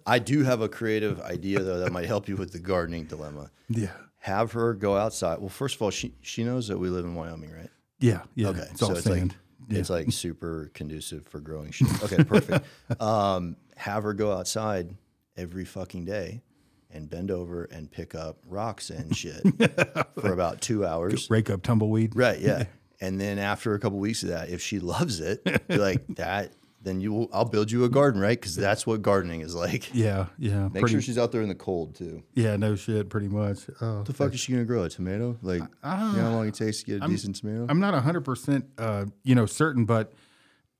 I 0.07 0.19
do 0.21 0.43
have 0.45 0.61
a 0.61 0.69
creative 0.69 1.21
idea 1.21 1.59
though 1.63 1.81
that 1.81 1.91
might 1.93 2.07
help 2.07 2.29
you 2.29 2.37
with 2.37 2.53
the 2.53 2.61
gardening 2.61 3.05
dilemma. 3.07 3.51
yeah, 3.69 3.91
Have 4.19 4.53
her 4.53 4.73
go 4.75 4.97
outside. 4.97 5.41
Well, 5.41 5.49
first 5.49 5.75
of 5.77 5.83
all, 5.83 5.91
she 5.91 6.15
she 6.23 6.45
knows 6.45 6.69
that 6.69 6.79
we 6.79 6.89
live 6.89 7.05
in 7.05 7.15
Wyoming, 7.17 7.51
right? 7.51 7.71
Yeah, 8.03 8.23
yeah. 8.35 8.49
Okay, 8.49 8.67
It's 8.71 8.83
all 8.83 8.91
so 8.91 8.95
it's 8.97 9.05
sand. 9.05 9.35
like 9.69 9.79
it's 9.79 9.91
like 9.91 10.13
super 10.13 10.71
conducive 10.75 11.27
for 11.27 11.41
growing 11.41 11.71
shit. 11.71 11.89
Okay, 12.03 12.23
perfect. 12.25 12.67
um, 13.01 13.57
have 13.77 14.03
her 14.03 14.13
go 14.13 14.33
outside 14.33 14.95
every 15.37 15.65
fucking 15.65 16.05
day 16.05 16.43
and 16.91 17.09
bend 17.09 17.31
over 17.31 17.65
and 17.65 17.91
pick 17.91 18.15
up 18.15 18.37
rocks 18.47 18.91
and 18.91 19.17
shit 19.17 19.41
for 20.21 20.33
about 20.33 20.61
two 20.61 20.85
hours. 20.85 21.31
Rake 21.31 21.49
up 21.49 21.63
tumbleweed. 21.63 22.15
Right, 22.15 22.39
yeah. 22.41 22.65
And 23.01 23.21
then 23.21 23.41
after 23.41 23.75
a 23.75 23.81
couple 23.81 23.99
weeks 23.99 24.23
of 24.23 24.29
that, 24.29 24.49
if 24.49 24.63
she 24.63 24.79
loves 24.79 25.19
it, 25.19 25.43
be 25.67 25.77
like 25.77 26.07
that, 26.15 26.53
then 26.83 27.01
you 27.01 27.13
will, 27.13 27.29
I'll 27.33 27.45
build 27.45 27.71
you 27.71 27.85
a 27.85 27.89
garden, 27.89 28.21
right? 28.21 28.39
Because 28.39 28.57
that's 28.57 28.87
what 28.87 29.03
gardening 29.03 29.41
is 29.41 29.55
like. 29.55 29.95
Yeah, 29.95 30.27
yeah. 30.39 30.65
Make 30.65 30.81
pretty, 30.81 30.95
sure 30.95 31.01
she's 31.01 31.19
out 31.19 31.33
there 31.33 31.43
in 31.43 31.49
the 31.49 31.55
cold 31.55 31.95
too. 31.95 32.23
yeah, 32.35 32.57
no 32.57 32.75
shit, 32.75 33.09
pretty 33.09 33.29
much. 33.29 33.59
Oh, 33.81 33.99
What 33.99 34.07
the 34.07 34.13
fuck 34.13 34.33
is 34.35 34.41
she 34.41 34.53
gonna 34.53 34.65
grow? 34.65 34.85
A 34.85 34.89
tomato? 34.89 35.37
Like, 35.43 35.61
you 35.61 35.67
know 35.83 35.97
how 36.23 36.31
long 36.31 36.49
it 36.49 36.55
takes 36.55 36.81
to 36.81 36.85
get 36.87 37.05
a 37.05 37.09
decent 37.09 37.37
tomato? 37.37 37.67
I'm 37.69 37.81
not 37.81 37.95
100%, 37.95 38.65
uh, 38.79 39.07
you 39.23 39.35
know, 39.35 39.47
certain, 39.47 39.85
but 39.85 40.13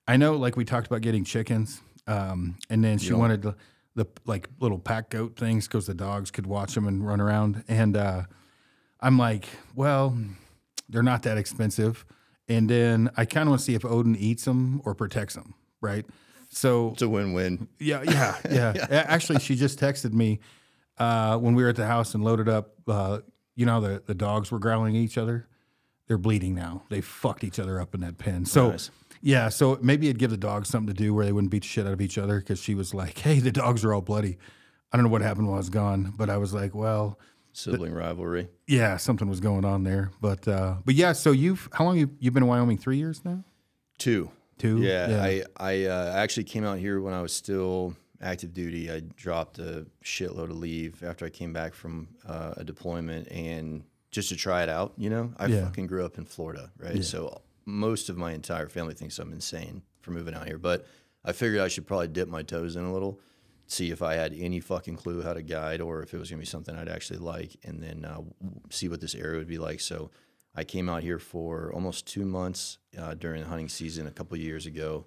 I 0.07 0.17
know 0.17 0.37
like 0.37 0.57
we 0.57 0.65
talked 0.65 0.87
about 0.87 1.01
getting 1.03 1.25
chickens. 1.25 1.81
Um, 2.07 2.59
and 2.69 2.83
then 2.83 2.99
she 2.99 3.13
wanted 3.13 3.43
the, 3.43 3.55
the 3.95 4.07
like 4.25 4.49
little 4.59 4.79
pack 4.79 5.11
goat 5.11 5.37
things 5.37 5.69
because 5.69 5.87
the 5.87 5.95
dogs 5.95 6.31
could 6.31 6.47
watch 6.47 6.75
them 6.75 6.89
and 6.89 7.07
run 7.07 7.21
around. 7.21 7.63
And 7.69 7.97
uh, 7.97 8.23
I'm 9.01 9.19
like, 9.19 9.49
well, 9.75 10.17
they're 10.89 11.03
not 11.03 11.23
that 11.23 11.39
expensive. 11.39 12.05
And 12.49 12.69
then 12.69 13.11
I 13.17 13.25
kind 13.25 13.47
of 13.47 13.51
want 13.51 13.61
to 13.61 13.65
see 13.65 13.75
if 13.75 13.85
Odin 13.85 14.17
eats 14.17 14.45
them 14.45 14.83
or 14.85 14.95
protects 14.95 15.35
them, 15.35 15.55
right? 15.83 16.07
So 16.49 16.91
it's 16.93 17.03
a 17.03 17.09
win-win. 17.09 17.69
yeah, 17.79 18.03
yeah, 18.03 18.37
yeah. 18.51 18.73
A- 18.91 19.11
Actually, 19.11 19.41
she 19.41 19.55
just 19.57 19.79
texted 19.79 20.13
me 20.13 20.41
uh, 20.99 21.37
when 21.39 21.55
we 21.55 21.63
were 21.63 21.69
at 21.71 21.77
the 21.77 21.87
house 21.87 22.15
and 22.15 22.23
loaded 22.25 22.49
up. 22.49 22.73
Uh, 22.89 23.19
you 23.57 23.67
know, 23.67 23.81
the 23.81 24.03
the 24.07 24.15
dogs 24.15 24.51
were 24.51 24.59
growling 24.59 24.97
at 24.97 25.01
each 25.01 25.19
other. 25.19 25.47
They're 26.09 26.19
bleeding 26.19 26.55
now. 26.55 26.83
They 26.91 27.01
fucked 27.01 27.45
each 27.45 27.59
other 27.59 27.81
up 27.81 27.95
in 27.95 28.01
that 28.01 28.17
pen. 28.19 28.45
So. 28.47 28.71
Nice. 28.71 28.91
Yeah, 29.25 29.51
so 29.51 29.79
maybe 29.81 30.09
it'd 30.09 30.19
give 30.19 30.33
the 30.33 30.37
dogs 30.37 30.69
something 30.69 30.93
to 30.93 31.01
do 31.01 31.15
where 31.15 31.25
they 31.25 31.31
wouldn't 31.31 31.53
beat 31.53 31.63
the 31.63 31.69
shit 31.69 31.87
out 31.87 31.93
of 31.93 32.01
each 32.01 32.19
other 32.19 32.41
because 32.41 32.61
she 32.61 32.75
was 32.75 32.93
like, 32.93 33.17
"Hey, 33.19 33.39
the 33.39 33.53
dogs 33.53 33.85
are 33.85 33.95
all 33.95 34.01
bloody." 34.01 34.37
I 34.91 34.97
don't 34.97 35.05
know 35.05 35.13
what 35.13 35.23
happened 35.23 35.47
while 35.47 35.55
I 35.55 35.59
was 35.59 35.71
gone, 35.71 36.13
but 36.17 36.29
I 36.29 36.39
was 36.39 36.53
like, 36.53 36.75
"Well, 36.75 37.21
Sibling 37.53 37.95
rivalry. 37.95 38.49
yeah, 38.67 38.97
something 38.97 39.29
was 39.29 39.39
going 39.39 39.65
on 39.65 39.85
there." 39.85 40.11
But 40.21 40.49
uh, 40.49 40.79
but 40.85 40.97
yeah, 40.97 41.13
so 41.13 41.31
you've 41.31 41.69
how 41.73 41.85
long 41.85 41.99
you 41.99 42.11
you've 42.19 42.35
been 42.35 42.43
in 42.43 42.49
Wyoming? 42.49 42.79
Three 42.79 42.97
years 42.97 43.25
now. 43.25 43.45
Two. 43.97 44.29
Two. 44.63 44.79
Yeah, 44.79 45.19
I 45.21 45.43
I 45.57 45.85
uh, 45.87 46.13
actually 46.15 46.45
came 46.45 46.65
out 46.65 46.79
here 46.79 47.01
when 47.01 47.13
I 47.15 47.21
was 47.21 47.33
still 47.33 47.97
active 48.21 48.55
duty. 48.55 48.93
I 48.93 49.01
dropped 49.01 49.59
a 49.59 49.87
shitload 50.05 50.51
of 50.51 50.57
leave 50.57 51.03
after 51.03 51.27
I 51.27 51.31
came 51.31 51.53
back 51.53 51.75
from 51.75 52.07
uh, 52.25 52.55
a 52.59 52.63
deployment, 52.63 53.27
and 53.33 53.83
just 54.13 54.29
to 54.29 54.37
try 54.37 54.63
it 54.63 54.69
out. 54.69 54.93
You 54.97 55.11
know, 55.11 55.35
I 55.37 55.47
Yeah. 55.47 55.65
fucking 55.65 55.89
grew 55.89 56.05
up 56.05 56.17
in 56.17 56.25
Florida, 56.27 56.71
right? 56.79 57.03
So 57.05 57.41
most 57.65 58.09
of 58.09 58.17
my 58.17 58.33
entire 58.33 58.69
family 58.69 58.95
thinks 58.95 59.19
I'm 59.19 59.33
insane 59.33 59.83
for 60.01 60.13
moving 60.13 60.33
out 60.35 60.47
here, 60.47 60.59
but 60.59 60.87
I 61.25 61.33
figured 61.33 61.61
I 61.61 61.67
should 61.69 61.87
probably 61.89 62.09
dip 62.09 62.29
my 62.29 62.43
toes 62.43 62.77
in 62.77 62.85
a 62.85 62.93
little, 62.93 63.19
see 63.67 63.91
if 63.91 64.01
I 64.01 64.15
had 64.15 64.33
any 64.33 64.61
fucking 64.61 64.95
clue 64.97 65.23
how 65.23 65.33
to 65.33 65.43
guide, 65.43 65.81
or 65.81 66.03
if 66.05 66.15
it 66.15 66.19
was 66.19 66.31
gonna 66.31 66.39
be 66.41 66.47
something 66.47 66.77
I'd 66.77 66.89
actually 66.89 67.19
like, 67.19 67.57
and 67.65 67.83
then 67.83 68.05
uh, 68.05 68.21
see 68.71 68.89
what 68.89 69.01
this 69.01 69.17
area 69.17 69.39
would 69.39 69.49
be 69.49 69.59
like. 69.59 69.81
So. 69.81 70.11
I 70.55 70.65
came 70.65 70.89
out 70.89 71.03
here 71.03 71.19
for 71.19 71.73
almost 71.73 72.07
two 72.07 72.25
months 72.25 72.79
uh, 72.99 73.15
during 73.15 73.43
the 73.43 73.49
hunting 73.49 73.69
season 73.69 74.07
a 74.07 74.11
couple 74.11 74.37
years 74.37 74.67
ago, 74.67 75.07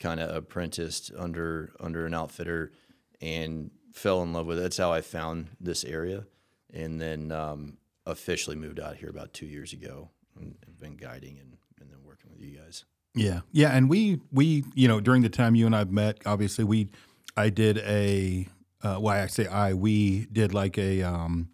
kind 0.00 0.20
of 0.20 0.34
apprenticed 0.34 1.12
under 1.16 1.72
under 1.78 2.06
an 2.06 2.14
outfitter, 2.14 2.72
and 3.20 3.70
fell 3.92 4.22
in 4.22 4.32
love 4.32 4.46
with 4.46 4.58
it. 4.58 4.62
That's 4.62 4.78
how 4.78 4.92
I 4.92 5.00
found 5.00 5.48
this 5.60 5.84
area, 5.84 6.26
and 6.72 7.00
then 7.00 7.30
um, 7.30 7.78
officially 8.06 8.56
moved 8.56 8.80
out 8.80 8.96
here 8.96 9.08
about 9.08 9.32
two 9.32 9.46
years 9.46 9.72
ago, 9.72 10.10
and 10.38 10.56
have 10.66 10.80
been 10.80 10.96
guiding 10.96 11.38
and, 11.38 11.56
and 11.80 11.90
then 11.90 11.98
working 12.04 12.30
with 12.30 12.40
you 12.40 12.58
guys. 12.58 12.84
Yeah, 13.14 13.40
yeah, 13.52 13.70
and 13.70 13.88
we 13.88 14.20
we 14.32 14.64
you 14.74 14.88
know 14.88 15.00
during 15.00 15.22
the 15.22 15.28
time 15.28 15.54
you 15.54 15.66
and 15.66 15.76
I've 15.76 15.92
met, 15.92 16.18
obviously 16.26 16.64
we 16.64 16.88
I 17.36 17.50
did 17.50 17.78
a 17.78 18.48
uh, 18.82 18.96
why 18.96 19.22
I 19.22 19.26
say 19.26 19.46
I 19.46 19.74
we 19.74 20.26
did 20.32 20.52
like 20.52 20.78
a 20.78 21.02
um, 21.02 21.50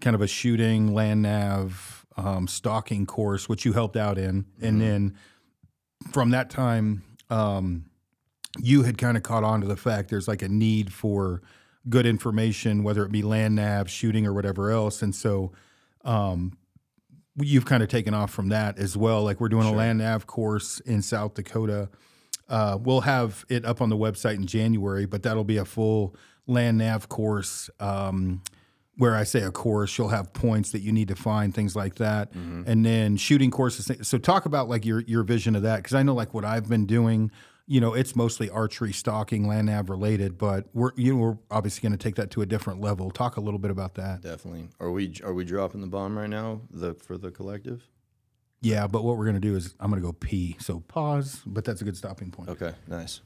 kind 0.00 0.14
of 0.14 0.22
a 0.22 0.28
shooting 0.28 0.94
land 0.94 1.22
nav 1.22 1.97
um, 2.18 2.46
stalking 2.46 3.06
course, 3.06 3.48
which 3.48 3.64
you 3.64 3.72
helped 3.72 3.96
out 3.96 4.18
in, 4.18 4.44
and 4.60 4.80
then 4.80 5.16
from 6.10 6.30
that 6.30 6.50
time, 6.50 7.02
um, 7.30 7.86
you 8.58 8.82
had 8.82 8.98
kind 8.98 9.16
of 9.16 9.22
caught 9.22 9.44
on 9.44 9.60
to 9.60 9.66
the 9.66 9.76
fact 9.76 10.10
there's 10.10 10.28
like 10.28 10.42
a 10.42 10.48
need 10.48 10.92
for 10.92 11.42
good 11.88 12.06
information, 12.06 12.82
whether 12.82 13.04
it 13.04 13.12
be 13.12 13.22
land 13.22 13.54
nav, 13.54 13.88
shooting, 13.88 14.26
or 14.26 14.32
whatever 14.34 14.70
else, 14.70 15.00
and 15.00 15.14
so 15.14 15.52
you've 17.40 17.64
kind 17.66 17.82
of 17.82 17.88
taken 17.88 18.14
off 18.14 18.30
from 18.30 18.48
that 18.48 18.78
as 18.78 18.96
well. 18.96 19.22
Like 19.22 19.40
we're 19.40 19.48
doing 19.48 19.66
a 19.66 19.72
land 19.72 19.98
nav 19.98 20.26
course 20.26 20.80
in 20.80 21.02
South 21.02 21.34
Dakota. 21.34 21.88
Uh, 22.48 22.78
we'll 22.80 23.02
have 23.02 23.44
it 23.48 23.64
up 23.64 23.80
on 23.80 23.90
the 23.90 23.96
website 23.96 24.36
in 24.36 24.46
January, 24.46 25.06
but 25.06 25.22
that'll 25.22 25.44
be 25.44 25.58
a 25.58 25.64
full 25.64 26.16
land 26.46 26.78
nav 26.78 27.08
course. 27.08 27.68
Um, 27.78 28.42
where 28.98 29.14
I 29.14 29.22
say 29.22 29.42
a 29.42 29.50
course, 29.50 29.96
you'll 29.96 30.08
have 30.08 30.32
points 30.32 30.72
that 30.72 30.80
you 30.80 30.92
need 30.92 31.08
to 31.08 31.14
find, 31.14 31.54
things 31.54 31.74
like 31.74 31.94
that, 31.94 32.32
mm-hmm. 32.32 32.64
and 32.66 32.84
then 32.84 33.16
shooting 33.16 33.50
courses. 33.50 33.90
So 34.06 34.18
talk 34.18 34.44
about 34.44 34.68
like 34.68 34.84
your 34.84 35.00
your 35.02 35.22
vision 35.22 35.56
of 35.56 35.62
that, 35.62 35.76
because 35.76 35.94
I 35.94 36.02
know 36.02 36.14
like 36.14 36.34
what 36.34 36.44
I've 36.44 36.68
been 36.68 36.84
doing. 36.84 37.30
You 37.70 37.82
know, 37.82 37.92
it's 37.92 38.16
mostly 38.16 38.48
archery, 38.48 38.94
stalking, 38.94 39.46
land 39.46 39.66
nav 39.66 39.90
related, 39.90 40.36
but 40.38 40.66
we're 40.72 40.90
you 40.96 41.14
know 41.14 41.20
we're 41.20 41.38
obviously 41.50 41.82
going 41.82 41.96
to 41.96 42.02
take 42.02 42.16
that 42.16 42.30
to 42.32 42.42
a 42.42 42.46
different 42.46 42.80
level. 42.80 43.10
Talk 43.10 43.36
a 43.36 43.40
little 43.40 43.58
bit 43.58 43.70
about 43.70 43.94
that. 43.94 44.22
Definitely. 44.22 44.68
Are 44.80 44.90
we 44.90 45.14
are 45.22 45.34
we 45.34 45.44
dropping 45.44 45.80
the 45.80 45.86
bomb 45.86 46.18
right 46.18 46.30
now? 46.30 46.62
The 46.70 46.94
for 46.94 47.16
the 47.16 47.30
collective? 47.30 47.86
Yeah, 48.60 48.88
but 48.88 49.04
what 49.04 49.16
we're 49.16 49.26
gonna 49.26 49.38
do 49.38 49.54
is 49.54 49.74
I'm 49.78 49.90
gonna 49.90 50.02
go 50.02 50.12
pee. 50.12 50.56
So 50.58 50.80
pause, 50.80 51.40
but 51.46 51.64
that's 51.64 51.80
a 51.80 51.84
good 51.84 51.96
stopping 51.96 52.30
point. 52.30 52.48
Okay, 52.48 52.72
nice. 52.88 53.20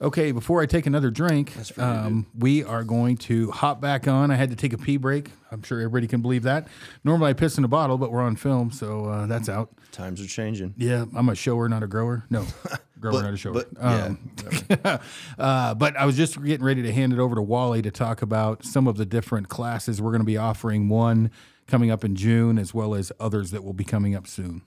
Okay, 0.00 0.32
before 0.32 0.60
I 0.60 0.66
take 0.66 0.86
another 0.86 1.08
drink, 1.10 1.52
um, 1.78 2.26
we 2.36 2.64
are 2.64 2.82
going 2.82 3.16
to 3.18 3.50
hop 3.52 3.80
back 3.80 4.08
on. 4.08 4.30
I 4.32 4.34
had 4.34 4.50
to 4.50 4.56
take 4.56 4.72
a 4.72 4.78
pee 4.78 4.96
break. 4.96 5.30
I'm 5.52 5.62
sure 5.62 5.78
everybody 5.78 6.08
can 6.08 6.20
believe 6.20 6.42
that. 6.42 6.66
Normally 7.04 7.30
I 7.30 7.32
piss 7.32 7.56
in 7.58 7.64
a 7.64 7.68
bottle, 7.68 7.96
but 7.96 8.10
we're 8.10 8.20
on 8.20 8.34
film, 8.34 8.72
so 8.72 9.04
uh, 9.06 9.26
that's 9.26 9.48
out. 9.48 9.70
Times 9.92 10.20
are 10.20 10.26
changing. 10.26 10.74
Yeah, 10.76 11.04
I'm 11.14 11.28
a 11.28 11.34
shower, 11.36 11.68
not 11.68 11.84
a 11.84 11.86
grower. 11.86 12.24
No, 12.28 12.44
grower, 13.00 13.22
not 13.22 13.34
a 13.34 13.36
shower. 13.36 13.52
But 13.52 13.68
yeah, 13.80 14.04
Um, 14.06 14.98
uh, 15.38 15.74
but 15.74 15.96
I 15.96 16.04
was 16.06 16.16
just 16.16 16.42
getting 16.42 16.66
ready 16.66 16.82
to 16.82 16.92
hand 16.92 17.12
it 17.12 17.20
over 17.20 17.36
to 17.36 17.42
Wally 17.42 17.80
to 17.82 17.92
talk 17.92 18.20
about 18.20 18.64
some 18.64 18.88
of 18.88 18.96
the 18.96 19.06
different 19.06 19.48
classes 19.48 20.02
we're 20.02 20.10
going 20.10 20.22
to 20.22 20.26
be 20.26 20.36
offering. 20.36 20.88
One 20.88 21.30
coming 21.68 21.92
up 21.92 22.04
in 22.04 22.16
June, 22.16 22.58
as 22.58 22.74
well 22.74 22.96
as 22.96 23.12
others 23.20 23.52
that 23.52 23.62
will 23.62 23.72
be 23.72 23.84
coming 23.84 24.16
up 24.16 24.26
soon. 24.26 24.62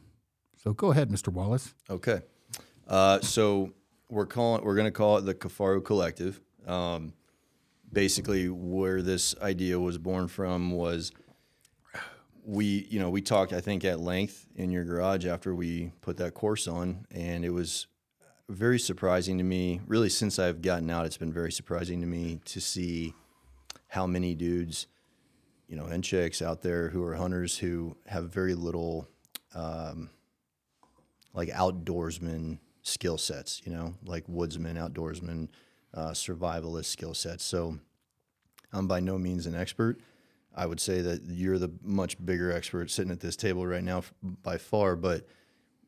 So 0.56 0.72
go 0.74 0.92
ahead, 0.92 1.10
Mr. 1.10 1.28
Wallace. 1.28 1.74
Okay. 1.90 2.22
Uh, 2.88 3.20
so 3.20 3.74
we're 4.10 4.26
calling 4.26 4.64
we're 4.64 4.76
going 4.76 4.86
to 4.86 4.92
call 4.92 5.18
it 5.18 5.22
the 5.22 5.34
Kifaru 5.36 5.82
Kollective. 5.82 6.40
Um, 6.70 7.14
basically, 7.92 8.50
where 8.50 9.02
this 9.02 9.36
idea 9.42 9.80
was 9.80 9.98
born 9.98 10.28
from 10.28 10.72
was 10.72 11.12
we 12.44 12.88
you 12.90 13.00
know 13.00 13.10
we 13.10 13.22
talked 13.22 13.54
I 13.54 13.62
think 13.62 13.84
at 13.86 14.00
length 14.00 14.48
in 14.56 14.72
your 14.72 14.84
garage 14.84 15.26
after 15.26 15.54
we 15.54 15.92
put 16.02 16.18
that 16.18 16.34
course 16.34 16.68
on, 16.68 17.06
and 17.12 17.44
it 17.44 17.52
was 17.52 17.88
very 18.50 18.80
surprising 18.80 19.38
to 19.38 19.44
me. 19.44 19.82
Really, 19.88 20.10
since 20.10 20.40
I've 20.40 20.62
gotten 20.62 20.90
out, 20.90 21.06
it's 21.06 21.18
been 21.18 21.34
very 21.34 21.52
surprising 21.52 22.02
to 22.02 22.08
me 22.08 22.40
to 22.46 22.62
see 22.62 23.14
how 23.90 24.08
many 24.08 24.36
dudes, 24.36 24.88
you 25.68 25.76
know, 25.76 25.86
and 25.86 26.04
chicks 26.04 26.42
out 26.42 26.62
there 26.62 26.90
who 26.90 27.04
are 27.04 27.16
hunters 27.16 27.58
who 27.58 27.98
have 28.06 28.30
very 28.30 28.54
little 28.56 29.10
like 31.34 31.50
outdoorsman 31.50 32.60
skill 32.88 33.18
sets, 33.18 33.62
you 33.66 33.72
know, 33.72 33.94
like 34.06 34.24
woodsman, 34.28 34.78
outdoorsman, 34.78 35.50
uh, 35.94 36.12
survivalist 36.12 36.86
skill 36.86 37.14
sets. 37.14 37.44
So 37.44 37.78
I'm 38.72 38.88
by 38.88 39.00
no 39.00 39.18
means 39.18 39.46
an 39.46 39.56
expert. 39.56 40.00
I 40.56 40.66
would 40.66 40.80
say 40.80 41.02
that 41.02 41.22
you're 41.28 41.60
the 41.60 41.72
much 41.84 42.24
bigger 42.24 42.52
expert 42.52 42.90
sitting 42.90 43.12
at 43.12 43.20
this 43.20 43.36
table 43.36 43.66
right 43.68 43.84
now 43.84 44.04
by 44.24 44.58
far. 44.58 44.96
But 44.96 45.28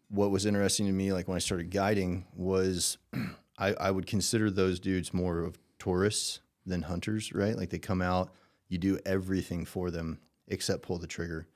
what 0.10 0.30
was 0.30 0.46
interesting 0.46 0.86
to 0.88 0.92
me, 0.92 1.14
like 1.14 1.28
when 1.28 1.36
I 1.36 1.40
started 1.40 1.72
guiding, 1.72 2.26
was 2.36 2.98
I, 3.58 3.74
I 3.74 3.92
would 3.92 4.06
consider 4.06 4.52
those 4.52 4.80
dudes 4.80 5.14
more 5.14 5.40
of 5.40 5.58
tourists 5.80 6.42
than 6.66 6.84
hunters, 6.84 7.34
right? 7.34 7.56
Like 7.56 7.70
they 7.70 7.80
come 7.80 8.02
out, 8.02 8.32
you 8.68 8.78
do 8.78 9.00
everything 9.06 9.66
for 9.66 9.90
them 9.90 10.20
except 10.48 10.84
pull 10.84 11.00
the 11.00 11.08
trigger. 11.08 11.48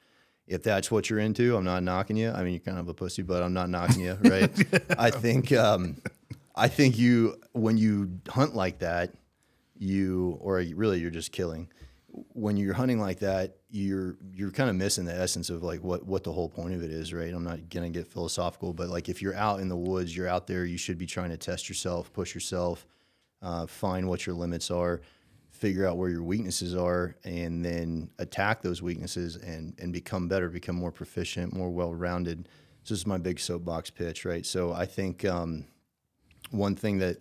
If 0.47 0.63
that's 0.63 0.91
what 0.91 1.09
you're 1.09 1.19
into, 1.19 1.55
I'm 1.55 1.63
not 1.63 1.83
knocking 1.83 2.17
you. 2.17 2.31
I 2.31 2.43
mean, 2.43 2.53
you're 2.53 2.59
kind 2.59 2.77
of 2.77 2.87
a 2.89 2.93
pussy, 2.93 3.21
but 3.21 3.41
I'm 3.41 3.53
not 3.53 3.69
knocking 3.69 4.01
you, 4.01 4.17
right? 4.23 4.51
I 4.99 5.09
think, 5.09 5.51
um, 5.53 5.97
I 6.55 6.67
think 6.67 6.97
you 6.97 7.39
when 7.53 7.77
you 7.77 8.19
hunt 8.27 8.55
like 8.55 8.79
that, 8.79 9.13
you 9.77 10.37
or 10.41 10.57
really 10.75 10.99
you're 10.99 11.11
just 11.11 11.31
killing. 11.31 11.69
when 12.33 12.57
you're 12.57 12.73
hunting 12.75 12.99
like 12.99 13.19
that, 13.19 13.57
you're 13.71 14.17
you're 14.33 14.51
kind 14.51 14.69
of 14.69 14.75
missing 14.75 15.05
the 15.05 15.13
essence 15.15 15.49
of 15.49 15.63
like 15.63 15.83
what 15.83 16.05
what 16.05 16.23
the 16.23 16.31
whole 16.31 16.49
point 16.49 16.73
of 16.73 16.83
it 16.83 16.91
is, 16.91 17.13
right? 17.13 17.33
I'm 17.33 17.43
not 17.43 17.69
gonna 17.69 17.89
get 17.89 18.07
philosophical, 18.07 18.73
but 18.73 18.89
like 18.89 19.09
if 19.09 19.21
you're 19.21 19.35
out 19.35 19.59
in 19.61 19.67
the 19.69 19.75
woods, 19.77 20.15
you're 20.15 20.27
out 20.27 20.45
there, 20.45 20.65
you 20.65 20.77
should 20.77 20.97
be 20.97 21.05
trying 21.07 21.29
to 21.31 21.37
test 21.37 21.69
yourself, 21.69 22.13
push 22.13 22.35
yourself, 22.35 22.85
uh, 23.41 23.65
find 23.65 24.07
what 24.07 24.25
your 24.27 24.35
limits 24.35 24.69
are, 24.69 25.01
figure 25.63 25.87
out 25.87 25.95
where 25.95 26.09
your 26.09 26.23
weaknesses 26.23 26.75
are, 26.75 27.15
and 27.23 27.63
then 27.63 28.09
attack 28.19 28.61
those 28.61 28.81
weaknesses 28.81 29.37
and 29.37 29.73
and 29.79 29.93
become 29.93 30.27
better, 30.27 30.49
become 30.49 30.75
more 30.75 30.91
proficient, 30.91 31.53
more 31.53 31.69
well 31.69 31.93
rounded. 31.93 32.49
So 32.83 32.93
this 32.93 32.99
is 32.99 33.07
my 33.07 33.17
big 33.17 33.39
soapbox 33.39 33.89
pitch, 33.89 34.25
right? 34.25 34.45
So 34.45 34.73
I 34.73 34.85
think 34.85 35.23
um, 35.23 35.63
one 36.51 36.75
thing 36.75 36.97
that 36.97 37.19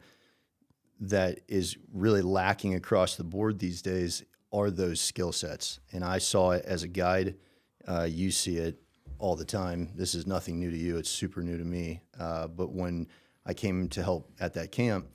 that 0.98 1.38
is 1.46 1.76
really 1.92 2.20
lacking 2.20 2.74
across 2.74 3.14
the 3.14 3.22
board 3.22 3.60
these 3.60 3.80
days 3.80 4.24
are 4.52 4.72
those 4.72 5.00
skill 5.00 5.30
sets. 5.30 5.78
And 5.92 6.02
I 6.02 6.18
saw 6.18 6.50
it 6.50 6.64
as 6.64 6.82
a 6.82 6.88
guide. 6.88 7.36
Uh, 7.86 8.08
you 8.10 8.32
see 8.32 8.56
it 8.56 8.82
all 9.20 9.36
the 9.36 9.44
time. 9.44 9.92
This 9.94 10.16
is 10.16 10.26
nothing 10.26 10.58
new 10.58 10.70
to 10.72 10.76
you. 10.76 10.96
It's 10.96 11.08
super 11.08 11.42
new 11.42 11.58
to 11.58 11.64
me. 11.64 12.02
Uh, 12.18 12.48
but 12.48 12.72
when 12.72 13.06
I 13.46 13.54
came 13.54 13.88
to 13.90 14.02
help 14.02 14.32
at 14.40 14.54
that 14.54 14.72
camp, 14.72 15.06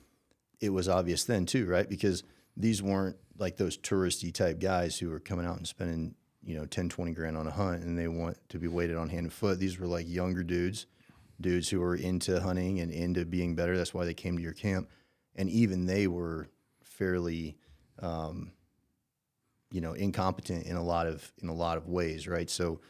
it 0.60 0.70
was 0.70 0.88
obvious 0.88 1.24
then 1.24 1.44
too, 1.44 1.66
right? 1.66 1.88
Because 1.88 2.22
these 2.58 2.82
weren't 2.82 3.16
like 3.38 3.56
those 3.56 3.78
touristy 3.78 4.34
type 4.34 4.60
guys 4.60 4.98
who 4.98 5.08
were 5.08 5.20
coming 5.20 5.46
out 5.46 5.56
and 5.56 5.66
spending, 5.66 6.14
you 6.42 6.56
know, 6.56 6.66
10, 6.66 6.88
20 6.88 7.12
grand 7.12 7.36
on 7.36 7.46
a 7.46 7.50
hunt 7.50 7.82
and 7.82 7.96
they 7.96 8.08
want 8.08 8.36
to 8.48 8.58
be 8.58 8.68
waited 8.68 8.96
on 8.96 9.08
hand 9.08 9.24
and 9.24 9.32
foot. 9.32 9.58
These 9.58 9.78
were 9.78 9.86
like 9.86 10.08
younger 10.08 10.42
dudes, 10.42 10.86
dudes 11.40 11.68
who 11.68 11.80
were 11.80 11.94
into 11.94 12.40
hunting 12.40 12.80
and 12.80 12.92
into 12.92 13.24
being 13.24 13.54
better. 13.54 13.76
That's 13.76 13.94
why 13.94 14.04
they 14.04 14.14
came 14.14 14.36
to 14.36 14.42
your 14.42 14.52
camp. 14.52 14.90
And 15.36 15.48
even 15.48 15.86
they 15.86 16.08
were 16.08 16.48
fairly, 16.82 17.56
um, 18.02 18.52
you 19.70 19.80
know 19.80 19.92
incompetent 19.92 20.66
in 20.66 20.76
a 20.76 20.82
lot 20.82 21.06
of 21.06 21.32
in 21.42 21.48
a 21.48 21.54
lot 21.54 21.76
of 21.76 21.88
ways 21.88 22.26
right 22.26 22.48
so 22.48 22.80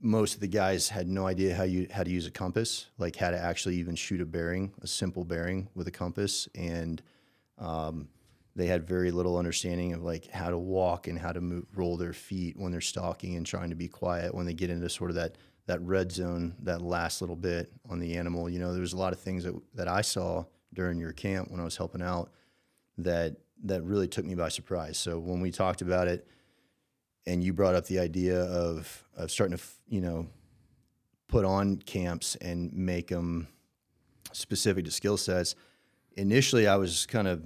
most 0.00 0.34
of 0.34 0.40
the 0.40 0.48
guys 0.48 0.88
had 0.88 1.08
no 1.08 1.26
idea 1.26 1.54
how 1.54 1.62
you 1.62 1.86
how 1.92 2.02
to 2.02 2.10
use 2.10 2.26
a 2.26 2.30
compass 2.30 2.86
like 2.98 3.16
how 3.16 3.30
to 3.30 3.38
actually 3.38 3.76
even 3.76 3.94
shoot 3.94 4.20
a 4.20 4.26
bearing 4.26 4.72
a 4.82 4.86
simple 4.86 5.24
bearing 5.24 5.68
with 5.74 5.86
a 5.86 5.90
compass 5.90 6.48
and 6.54 7.02
um, 7.58 8.08
they 8.56 8.66
had 8.66 8.86
very 8.86 9.10
little 9.10 9.38
understanding 9.38 9.92
of 9.92 10.02
like 10.02 10.28
how 10.30 10.50
to 10.50 10.58
walk 10.58 11.06
and 11.06 11.18
how 11.18 11.32
to 11.32 11.40
move, 11.40 11.66
roll 11.74 11.96
their 11.96 12.12
feet 12.12 12.56
when 12.58 12.72
they're 12.72 12.80
stalking 12.80 13.36
and 13.36 13.46
trying 13.46 13.70
to 13.70 13.76
be 13.76 13.88
quiet 13.88 14.34
when 14.34 14.46
they 14.46 14.54
get 14.54 14.70
into 14.70 14.88
sort 14.88 15.10
of 15.10 15.16
that 15.16 15.36
that 15.66 15.80
red 15.82 16.10
zone 16.10 16.54
that 16.60 16.82
last 16.82 17.20
little 17.20 17.36
bit 17.36 17.72
on 17.88 18.00
the 18.00 18.16
animal 18.16 18.50
you 18.50 18.58
know 18.58 18.72
there 18.72 18.80
was 18.80 18.92
a 18.92 18.96
lot 18.96 19.12
of 19.12 19.20
things 19.20 19.44
that, 19.44 19.54
that 19.74 19.86
i 19.86 20.00
saw 20.00 20.44
during 20.74 20.98
your 20.98 21.12
camp 21.12 21.50
when 21.50 21.60
i 21.60 21.64
was 21.64 21.76
helping 21.76 22.02
out 22.02 22.32
that 22.98 23.36
that 23.64 23.82
really 23.82 24.08
took 24.08 24.24
me 24.24 24.34
by 24.34 24.48
surprise. 24.48 24.98
So 24.98 25.18
when 25.18 25.40
we 25.40 25.50
talked 25.50 25.82
about 25.82 26.08
it, 26.08 26.26
and 27.26 27.44
you 27.44 27.52
brought 27.52 27.74
up 27.74 27.86
the 27.86 27.98
idea 27.98 28.42
of 28.42 29.04
of 29.16 29.30
starting 29.30 29.56
to 29.56 29.62
you 29.88 30.00
know 30.00 30.26
put 31.28 31.44
on 31.44 31.76
camps 31.76 32.34
and 32.36 32.72
make 32.72 33.08
them 33.08 33.46
specific 34.32 34.84
to 34.86 34.90
skill 34.90 35.16
sets. 35.16 35.54
Initially, 36.16 36.66
I 36.66 36.76
was 36.76 37.06
kind 37.06 37.28
of 37.28 37.42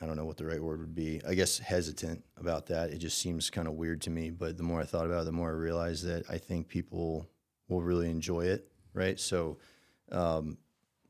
I 0.00 0.06
don't 0.06 0.16
know 0.16 0.24
what 0.24 0.36
the 0.36 0.46
right 0.46 0.62
word 0.62 0.80
would 0.80 0.94
be. 0.94 1.20
I 1.26 1.34
guess 1.34 1.58
hesitant 1.58 2.24
about 2.38 2.66
that. 2.66 2.90
It 2.90 2.98
just 2.98 3.18
seems 3.18 3.50
kind 3.50 3.66
of 3.66 3.74
weird 3.74 4.00
to 4.02 4.10
me. 4.10 4.30
But 4.30 4.56
the 4.56 4.62
more 4.62 4.80
I 4.80 4.84
thought 4.84 5.06
about 5.06 5.22
it, 5.22 5.24
the 5.24 5.32
more 5.32 5.50
I 5.50 5.54
realized 5.54 6.04
that 6.06 6.24
I 6.30 6.38
think 6.38 6.68
people 6.68 7.28
will 7.68 7.82
really 7.82 8.10
enjoy 8.10 8.46
it. 8.46 8.68
Right. 8.94 9.18
So, 9.18 9.58
um, 10.12 10.58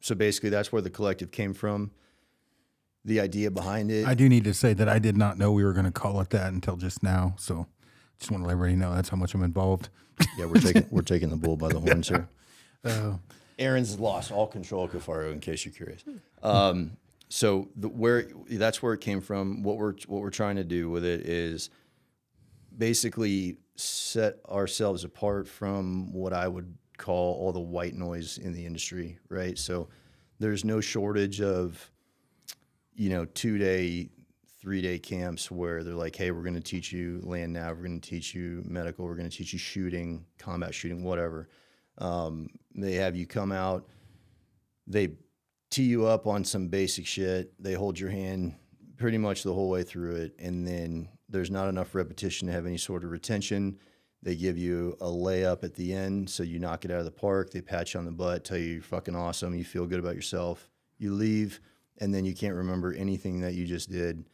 so 0.01 0.14
basically, 0.14 0.51
that's 0.51 0.72
where 0.72 0.82
the 0.82 0.91
collective 0.91 1.30
came 1.30 1.55
from 1.55 1.91
the 3.05 3.20
idea 3.20 3.51
behind 3.51 3.91
it. 3.91 4.07
I 4.07 4.14
do 4.14 4.28
need 4.28 4.45
to 4.45 4.55
say 4.55 4.74
that 4.74 4.89
I 4.89 4.99
did 4.99 5.16
not 5.16 5.39
know 5.39 5.53
we 5.53 5.64
were 5.64 5.72
going 5.72 5.86
to 5.86 5.93
call 5.93 6.20
it 6.20 6.30
that 6.30 6.53
until 6.53 6.76
just 6.76 7.03
now. 7.03 7.34
So 7.39 7.66
just 8.18 8.30
want 8.30 8.43
to 8.43 8.47
let 8.47 8.53
everybody 8.53 8.76
know 8.76 8.95
that's 8.95 9.09
how 9.09 9.16
much 9.16 9.34
I'm 9.34 9.43
involved. 9.43 9.89
yeah, 10.36 10.47
we're 10.47 10.61
taking 10.61 10.86
we're 10.91 11.03
taking 11.14 11.30
the 11.30 11.36
bull 11.36 11.57
by 11.57 11.68
the 11.68 11.80
horns 11.80 12.09
here. 12.09 12.28
Uh, 12.84 13.14
Aron's 13.59 13.99
lost 13.99 14.30
all 14.30 14.47
control 14.47 14.84
of 14.84 14.93
Kifaru, 14.93 15.32
in 15.32 15.41
case 15.41 15.64
you're 15.64 15.74
curious. 15.74 16.05
Um, 16.45 16.93
so 17.29 17.68
the, 17.76 17.89
where 17.89 18.29
that's 18.51 18.83
where 18.83 18.95
it 18.95 19.01
came 19.01 19.20
from. 19.20 19.62
What 19.62 19.76
we're 19.76 19.95
what 20.07 20.22
we're 20.22 20.31
trying 20.31 20.57
to 20.57 20.64
do 20.64 20.91
with 20.91 21.05
it 21.05 21.26
is 21.26 21.70
basically 22.76 23.59
set 23.76 24.37
ourselves 24.49 25.05
apart 25.05 25.47
from 25.47 26.12
what 26.12 26.33
I 26.33 26.49
would 26.49 26.76
call 26.97 27.35
all 27.35 27.53
the 27.53 27.61
white 27.61 27.95
noise 27.95 28.39
in 28.39 28.53
the 28.53 28.64
industry, 28.66 29.18
right? 29.29 29.57
So 29.57 29.89
there's 30.41 30.64
no 30.64 30.81
shortage 30.81 31.41
of 31.41 31.91
you 32.99 33.09
know, 33.11 33.24
two 33.26 33.59
day, 33.59 34.11
three 34.61 34.83
day 34.83 34.99
camps 34.99 35.51
where 35.51 35.85
they're 35.85 35.95
like, 35.95 36.16
hey, 36.16 36.33
we're 36.33 36.43
going 36.43 36.55
to 36.55 36.61
teach 36.61 36.93
you 36.93 37.20
land 37.22 37.53
nav, 37.53 37.76
we're 37.76 37.85
going 37.85 38.01
to 38.01 38.11
teach 38.11 38.35
you 38.35 38.62
medical, 38.66 39.05
we're 39.07 39.14
going 39.14 39.31
to 39.31 39.35
teach 39.35 39.53
you 39.53 39.59
shooting, 39.59 40.26
combat 40.37 40.74
shooting, 40.74 41.05
whatever. 41.05 41.49
Um, 41.99 42.49
they 42.74 42.95
have 42.95 43.14
you 43.14 43.24
come 43.24 43.53
out, 43.53 43.87
they 44.89 45.11
tee 45.71 45.85
you 45.85 46.07
up 46.07 46.27
on 46.27 46.45
some 46.45 46.69
basic 46.69 47.07
shit, 47.07 47.53
they 47.62 47.75
hold 47.75 47.99
your 47.99 48.11
hand 48.11 48.55
pretty 48.97 49.19
much 49.19 49.43
the 49.43 49.53
whole 49.53 49.69
way 49.69 49.83
through 49.83 50.16
it, 50.16 50.35
and 50.39 50.66
then 50.66 51.09
there's 51.29 51.51
not 51.51 51.69
enough 51.69 51.95
repetition 51.95 52.49
to 52.49 52.55
have 52.55 52.66
any 52.66 52.79
sort 52.79 53.05
of 53.05 53.11
retention. 53.11 53.79
They 54.23 54.35
give 54.35 54.59
you 54.59 54.97
a 55.01 55.07
layup 55.07 55.62
at 55.62 55.75
the 55.75 55.93
end, 55.93 56.29
so 56.29 56.43
you 56.43 56.59
knock 56.59 56.85
it 56.85 56.91
out 56.91 56.99
of 56.99 57.05
the 57.05 57.11
park. 57.11 57.51
They 57.51 57.61
pat 57.61 57.95
you 57.95 58.01
on 58.01 58.07
the 58.07 58.12
butt, 58.12 58.45
tell 58.45 58.59
you 58.59 58.75
you're 58.75 58.83
fucking 58.83 59.14
awesome, 59.14 59.55
you 59.55 59.64
feel 59.64 59.87
good 59.87 60.01
about 60.01 60.16
yourself. 60.16 60.69
You 60.99 61.14
leave 61.14 61.61
and 61.99 62.14
then 62.14 62.25
you 62.25 62.35
can't 62.35 62.55
remember 62.55 62.93
anything 62.93 63.41
that 63.41 63.55
you 63.55 63.66
just 63.66 63.91
did 63.91 64.25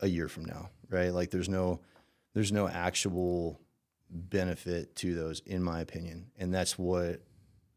a 0.00 0.06
year 0.06 0.28
from 0.28 0.44
now, 0.44 0.70
right? 0.90 1.12
Like 1.12 1.30
there's 1.30 1.48
no 1.48 1.80
there's 2.34 2.52
no 2.52 2.68
actual 2.68 3.60
benefit 4.10 4.94
to 4.96 5.14
those 5.14 5.40
in 5.40 5.62
my 5.62 5.80
opinion. 5.80 6.30
And 6.38 6.54
that's 6.54 6.78
what 6.78 7.22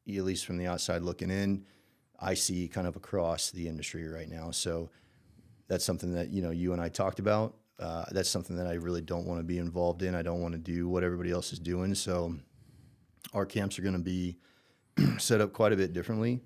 at 0.07 0.23
least 0.23 0.45
from 0.45 0.57
the 0.57 0.67
outside 0.67 1.01
looking 1.01 1.29
in, 1.29 1.65
I 2.19 2.33
see 2.33 2.67
kind 2.67 2.87
of 2.87 2.95
across 2.95 3.51
the 3.51 3.67
industry 3.67 4.07
right 4.07 4.29
now. 4.29 4.51
So 4.51 4.89
that's 5.67 5.85
something 5.85 6.13
that, 6.13 6.29
you 6.29 6.41
know, 6.41 6.51
you 6.51 6.73
and 6.73 6.81
I 6.81 6.89
talked 6.89 7.19
about. 7.19 7.55
Uh, 7.79 8.05
that's 8.11 8.29
something 8.29 8.57
that 8.57 8.67
I 8.67 8.73
really 8.73 9.01
don't 9.01 9.25
want 9.25 9.39
to 9.39 9.43
be 9.43 9.57
involved 9.57 10.03
in. 10.03 10.13
I 10.13 10.21
don't 10.21 10.41
want 10.41 10.53
to 10.53 10.59
do 10.59 10.89
what 10.89 11.03
everybody 11.03 11.31
else 11.31 11.53
is 11.53 11.59
doing. 11.59 11.95
So 11.95 12.35
our 13.33 13.45
camps 13.45 13.79
are 13.79 13.81
going 13.81 13.93
to 13.93 13.99
be 13.99 14.37
set 15.17 15.39
up 15.39 15.53
quite 15.53 15.71
a 15.71 15.77
bit 15.77 15.93
differently. 15.93 16.41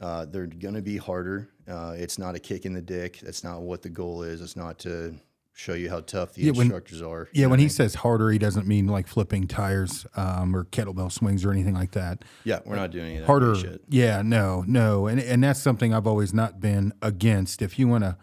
Uh, 0.00 0.24
they're 0.26 0.46
going 0.46 0.74
to 0.74 0.82
be 0.82 0.96
harder. 0.96 1.48
Uh, 1.66 1.94
it's 1.96 2.18
not 2.18 2.36
a 2.36 2.38
kick 2.38 2.64
in 2.64 2.72
the 2.72 2.80
dick. 2.80 3.18
That's 3.20 3.42
not 3.42 3.62
what 3.62 3.82
the 3.82 3.88
goal 3.88 4.22
is. 4.22 4.40
It's 4.40 4.54
not 4.54 4.78
to 4.80 5.16
show 5.58 5.74
you 5.74 5.90
how 5.90 6.00
tough 6.00 6.34
the 6.34 6.42
yeah, 6.42 6.52
instructors 6.52 7.02
when, 7.02 7.10
are. 7.10 7.28
Yeah, 7.32 7.46
when 7.46 7.58
he 7.58 7.68
says 7.68 7.96
harder, 7.96 8.30
he 8.30 8.38
doesn't 8.38 8.66
mean 8.66 8.86
like 8.86 9.08
flipping 9.08 9.48
tires 9.48 10.06
um, 10.14 10.54
or 10.54 10.64
kettlebell 10.64 11.10
swings 11.10 11.44
or 11.44 11.50
anything 11.50 11.74
like 11.74 11.90
that. 11.92 12.24
Yeah, 12.44 12.60
we're 12.64 12.76
not 12.76 12.92
doing 12.92 13.16
any 13.16 13.24
harder. 13.24 13.56
Shit. 13.56 13.82
Yeah, 13.88 14.22
no, 14.22 14.64
no, 14.66 15.08
and 15.08 15.20
and 15.20 15.42
that's 15.42 15.60
something 15.60 15.92
I've 15.92 16.06
always 16.06 16.32
not 16.32 16.60
been 16.60 16.92
against. 17.02 17.60
If 17.60 17.78
you 17.78 17.88
want 17.88 18.04
to 18.04 18.16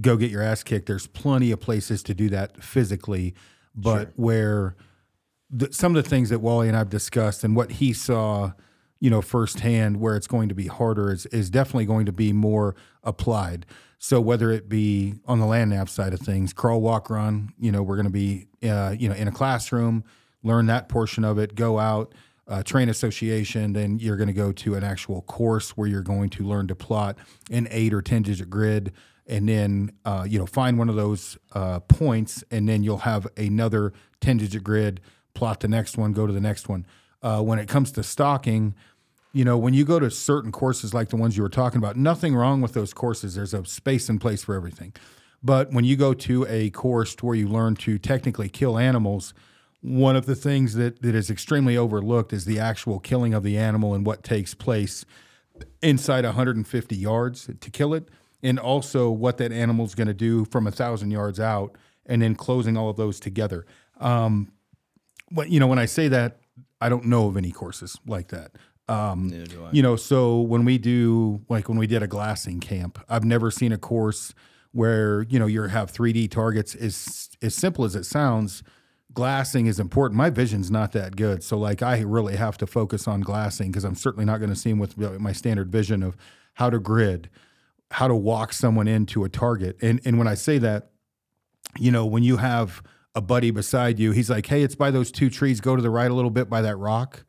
go 0.00 0.16
get 0.16 0.30
your 0.30 0.42
ass 0.42 0.62
kicked, 0.64 0.86
there's 0.86 1.06
plenty 1.06 1.52
of 1.52 1.60
places 1.60 2.02
to 2.04 2.14
do 2.14 2.28
that 2.30 2.62
physically, 2.62 3.34
but 3.74 4.06
sure. 4.06 4.12
where 4.16 4.76
the, 5.50 5.72
some 5.72 5.94
of 5.94 6.02
the 6.02 6.08
things 6.08 6.30
that 6.30 6.40
Wally 6.40 6.66
and 6.66 6.76
I've 6.76 6.90
discussed 6.90 7.44
and 7.44 7.54
what 7.54 7.72
he 7.72 7.92
saw 7.92 8.52
you 9.04 9.10
know 9.10 9.20
firsthand 9.20 10.00
where 10.00 10.16
it's 10.16 10.26
going 10.26 10.48
to 10.48 10.54
be 10.54 10.66
harder 10.66 11.12
is 11.12 11.26
is 11.26 11.50
definitely 11.50 11.84
going 11.84 12.06
to 12.06 12.12
be 12.12 12.32
more 12.32 12.74
applied. 13.02 13.66
So 13.98 14.18
whether 14.18 14.50
it 14.50 14.66
be 14.66 15.16
on 15.26 15.40
the 15.40 15.44
land 15.46 15.70
nav 15.72 15.90
side 15.90 16.14
of 16.14 16.20
things, 16.20 16.54
crawl, 16.54 16.80
walk, 16.80 17.10
run, 17.10 17.52
you 17.58 17.70
know, 17.70 17.82
we're 17.82 17.96
going 17.96 18.06
to 18.06 18.10
be 18.10 18.46
uh, 18.62 18.96
you 18.98 19.10
know 19.10 19.14
in 19.14 19.28
a 19.28 19.30
classroom, 19.30 20.04
learn 20.42 20.64
that 20.66 20.88
portion 20.88 21.22
of 21.22 21.38
it, 21.38 21.54
go 21.54 21.78
out. 21.78 22.14
Uh, 22.46 22.62
train 22.62 22.90
association, 22.90 23.72
then 23.72 23.98
you're 23.98 24.18
going 24.18 24.26
to 24.26 24.34
go 24.34 24.52
to 24.52 24.74
an 24.74 24.84
actual 24.84 25.22
course 25.22 25.78
where 25.78 25.88
you're 25.88 26.02
going 26.02 26.28
to 26.28 26.44
learn 26.44 26.66
to 26.68 26.74
plot 26.74 27.16
an 27.50 27.66
eight 27.70 27.94
or 27.94 28.02
10 28.02 28.20
digit 28.20 28.50
grid 28.50 28.92
and 29.26 29.48
then 29.48 29.90
uh, 30.04 30.26
you 30.28 30.38
know 30.38 30.44
find 30.44 30.78
one 30.78 30.90
of 30.90 30.94
those 30.94 31.38
uh, 31.52 31.80
points 31.80 32.44
and 32.50 32.68
then 32.68 32.82
you'll 32.82 32.98
have 32.98 33.26
another 33.38 33.94
10 34.20 34.36
digit 34.36 34.62
grid 34.62 35.00
plot 35.32 35.60
the 35.60 35.68
next 35.68 35.96
one 35.96 36.12
go 36.12 36.26
to 36.26 36.34
the 36.34 36.40
next 36.40 36.68
one 36.68 36.84
uh, 37.22 37.40
when 37.40 37.58
it 37.58 37.66
comes 37.66 37.90
to 37.90 38.02
stalking 38.02 38.74
you 39.34 39.44
know, 39.44 39.58
when 39.58 39.74
you 39.74 39.84
go 39.84 39.98
to 39.98 40.10
certain 40.10 40.52
courses 40.52 40.94
like 40.94 41.08
the 41.08 41.16
ones 41.16 41.36
you 41.36 41.42
were 41.42 41.48
talking 41.48 41.78
about, 41.78 41.96
nothing 41.96 42.36
wrong 42.36 42.60
with 42.60 42.72
those 42.72 42.94
courses. 42.94 43.34
There's 43.34 43.52
a 43.52 43.64
space 43.66 44.08
and 44.08 44.20
place 44.20 44.44
for 44.44 44.54
everything. 44.54 44.94
But 45.42 45.72
when 45.72 45.84
you 45.84 45.96
go 45.96 46.14
to 46.14 46.46
a 46.48 46.70
course 46.70 47.16
where 47.20 47.34
you 47.34 47.48
learn 47.48 47.74
to 47.76 47.98
technically 47.98 48.48
kill 48.48 48.78
animals, 48.78 49.34
one 49.82 50.14
of 50.14 50.24
the 50.24 50.36
things 50.36 50.74
that, 50.74 51.02
that 51.02 51.16
is 51.16 51.30
extremely 51.30 51.76
overlooked 51.76 52.32
is 52.32 52.44
the 52.44 52.60
actual 52.60 53.00
killing 53.00 53.34
of 53.34 53.42
the 53.42 53.58
animal 53.58 53.92
and 53.92 54.06
what 54.06 54.22
takes 54.22 54.54
place 54.54 55.04
inside 55.82 56.24
150 56.24 56.96
yards 56.96 57.50
to 57.60 57.70
kill 57.70 57.92
it, 57.92 58.08
and 58.42 58.58
also 58.58 59.10
what 59.10 59.38
that 59.38 59.52
animal 59.52 59.84
is 59.84 59.96
going 59.96 60.08
to 60.08 60.14
do 60.14 60.44
from 60.44 60.66
a 60.66 60.70
thousand 60.70 61.10
yards 61.10 61.40
out, 61.40 61.76
and 62.06 62.22
then 62.22 62.36
closing 62.36 62.76
all 62.76 62.88
of 62.88 62.96
those 62.96 63.18
together. 63.18 63.66
Um, 64.00 64.52
but 65.30 65.50
you 65.50 65.58
know, 65.58 65.66
when 65.66 65.78
I 65.78 65.86
say 65.86 66.06
that, 66.08 66.38
I 66.80 66.88
don't 66.88 67.06
know 67.06 67.26
of 67.26 67.36
any 67.36 67.50
courses 67.50 67.98
like 68.06 68.28
that. 68.28 68.52
Um, 68.88 69.30
you 69.72 69.82
know, 69.82 69.96
so 69.96 70.40
when 70.40 70.64
we 70.64 70.78
do 70.78 71.40
like 71.48 71.68
when 71.68 71.78
we 71.78 71.86
did 71.86 72.02
a 72.02 72.06
glassing 72.06 72.60
camp, 72.60 73.02
I've 73.08 73.24
never 73.24 73.50
seen 73.50 73.72
a 73.72 73.78
course 73.78 74.34
where 74.72 75.22
you 75.22 75.38
know 75.38 75.46
you 75.46 75.62
have 75.62 75.90
3D 75.90 76.30
targets. 76.30 76.74
Is 76.74 77.30
as 77.42 77.54
simple 77.54 77.84
as 77.84 77.94
it 77.94 78.04
sounds. 78.04 78.62
Glassing 79.12 79.66
is 79.66 79.78
important. 79.78 80.18
My 80.18 80.28
vision's 80.28 80.72
not 80.72 80.90
that 80.92 81.14
good, 81.14 81.44
so 81.44 81.56
like 81.56 81.82
I 81.82 82.00
really 82.00 82.36
have 82.36 82.58
to 82.58 82.66
focus 82.66 83.06
on 83.06 83.20
glassing 83.20 83.70
because 83.70 83.84
I'm 83.84 83.94
certainly 83.94 84.24
not 84.24 84.38
going 84.38 84.50
to 84.50 84.56
see 84.56 84.70
them 84.70 84.80
with 84.80 84.98
my 84.98 85.32
standard 85.32 85.70
vision 85.70 86.02
of 86.02 86.16
how 86.54 86.68
to 86.68 86.80
grid, 86.80 87.30
how 87.92 88.08
to 88.08 88.14
walk 88.14 88.52
someone 88.52 88.88
into 88.88 89.22
a 89.24 89.28
target. 89.28 89.76
And 89.80 90.00
and 90.04 90.18
when 90.18 90.26
I 90.26 90.34
say 90.34 90.58
that, 90.58 90.90
you 91.78 91.92
know, 91.92 92.04
when 92.04 92.24
you 92.24 92.38
have 92.38 92.82
a 93.14 93.20
buddy 93.20 93.52
beside 93.52 94.00
you, 94.00 94.10
he's 94.10 94.28
like, 94.28 94.46
"Hey, 94.46 94.62
it's 94.62 94.74
by 94.74 94.90
those 94.90 95.12
two 95.12 95.30
trees. 95.30 95.60
Go 95.60 95.76
to 95.76 95.82
the 95.82 95.90
right 95.90 96.10
a 96.10 96.14
little 96.14 96.30
bit 96.30 96.50
by 96.50 96.60
that 96.62 96.76
rock." 96.76 97.24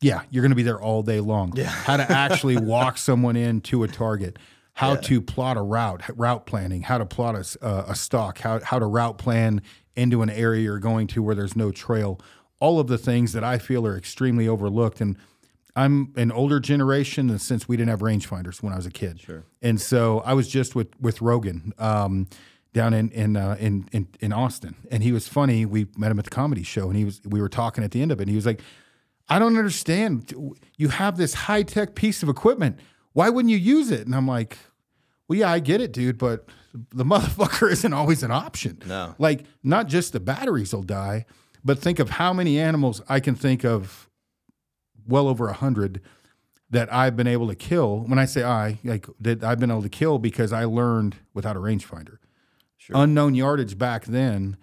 Yeah, 0.00 0.22
you're 0.30 0.42
going 0.42 0.50
to 0.50 0.56
be 0.56 0.62
there 0.62 0.80
all 0.80 1.02
day 1.02 1.20
long. 1.20 1.52
Yeah. 1.56 1.66
how 1.66 1.96
to 1.96 2.10
actually 2.10 2.56
walk 2.60 2.98
someone 2.98 3.36
into 3.36 3.82
a 3.84 3.88
target, 3.88 4.38
how 4.74 4.96
to 4.96 5.20
plot 5.20 5.56
a 5.56 5.62
route, 5.62 6.02
route 6.16 6.46
planning, 6.46 6.82
how 6.82 6.98
to 6.98 7.06
plot 7.06 7.34
a, 7.36 7.64
uh, 7.64 7.86
a 7.88 7.94
stalk, 7.94 8.38
how 8.38 8.60
how 8.60 8.78
to 8.78 8.86
route 8.86 9.18
plan 9.18 9.62
into 9.96 10.22
an 10.22 10.30
area 10.30 10.62
you're 10.62 10.78
going 10.78 11.06
to 11.06 11.22
where 11.22 11.34
there's 11.34 11.56
no 11.56 11.70
trail. 11.70 12.20
All 12.60 12.80
of 12.80 12.86
the 12.86 12.98
things 12.98 13.32
that 13.32 13.44
I 13.44 13.58
feel 13.58 13.86
are 13.86 13.96
extremely 13.96 14.48
overlooked 14.48 15.00
and. 15.00 15.16
I'm 15.76 16.12
an 16.14 16.30
older 16.30 16.60
generation 16.60 17.28
and 17.30 17.40
since 17.40 17.66
we 17.66 17.76
didn't 17.76 17.88
have 17.90 17.98
rangefinders 17.98 18.62
when 18.62 18.72
I 18.72 18.76
was 18.76 18.86
a 18.86 18.92
kid. 18.92 19.20
Sure. 19.20 19.42
And 19.60 19.80
so 19.80 20.20
I 20.20 20.32
was 20.32 20.46
just 20.46 20.76
with 20.76 20.88
with 21.00 21.20
Rogan 21.20 21.72
um, 21.78 22.28
down 22.72 22.94
in 22.94 23.10
in, 23.10 23.36
uh, 23.36 23.56
in 23.58 23.88
in 23.90 24.06
in 24.20 24.32
Austin, 24.32 24.76
and 24.92 25.02
he 25.02 25.10
was 25.10 25.26
funny. 25.26 25.66
We 25.66 25.88
met 25.96 26.12
him 26.12 26.18
at 26.20 26.26
the 26.26 26.30
comedy 26.30 26.62
show, 26.62 26.86
and 26.88 26.96
he 26.96 27.04
was 27.04 27.20
we 27.24 27.40
were 27.40 27.48
talking 27.48 27.82
at 27.82 27.90
the 27.90 28.02
end 28.02 28.12
of 28.12 28.20
it. 28.20 28.24
And 28.24 28.30
he 28.30 28.36
was 28.36 28.46
like, 28.46 28.60
"I 29.28 29.38
don't 29.38 29.56
understand. 29.56 30.32
You 30.76 30.88
have 30.88 31.16
this 31.16 31.34
high 31.34 31.62
tech 31.62 31.94
piece 31.94 32.22
of 32.22 32.28
equipment. 32.28 32.78
Why 33.12 33.28
wouldn't 33.30 33.50
you 33.50 33.58
use 33.58 33.90
it?" 33.90 34.06
And 34.06 34.14
I'm 34.14 34.26
like, 34.28 34.58
"Well, 35.28 35.38
yeah, 35.38 35.50
I 35.50 35.60
get 35.60 35.80
it, 35.80 35.92
dude, 35.92 36.18
but 36.18 36.48
the 36.74 37.04
motherfucker 37.12 37.70
isn't 37.70 37.92
always 37.92 38.22
an 38.22 38.30
option. 38.30 38.78
No. 38.86 39.14
like 39.18 39.44
not 39.62 39.86
just 39.86 40.12
the 40.12 40.20
batteries 40.20 40.72
will 40.72 40.82
die, 40.82 41.26
but 41.64 41.78
think 41.78 41.98
of 41.98 42.10
how 42.10 42.32
many 42.32 42.58
animals 42.58 43.00
I 43.08 43.20
can 43.20 43.34
think 43.34 43.64
of 43.64 44.08
well 45.06 45.28
over 45.28 45.48
a 45.48 45.52
hundred 45.52 46.00
that 46.70 46.92
I've 46.92 47.16
been 47.16 47.26
able 47.26 47.46
to 47.48 47.54
kill. 47.54 48.00
When 48.00 48.18
I 48.18 48.24
say 48.24 48.42
I, 48.42 48.78
like 48.84 49.06
that 49.20 49.44
I've 49.44 49.60
been 49.60 49.70
able 49.70 49.82
to 49.82 49.88
kill 49.88 50.18
because 50.18 50.52
I 50.52 50.64
learned 50.64 51.16
without 51.32 51.56
a 51.56 51.60
rangefinder. 51.60 52.18
Sure. 52.76 52.96
Unknown 52.96 53.34
yardage 53.34 53.78
back 53.78 54.04
then 54.06 54.56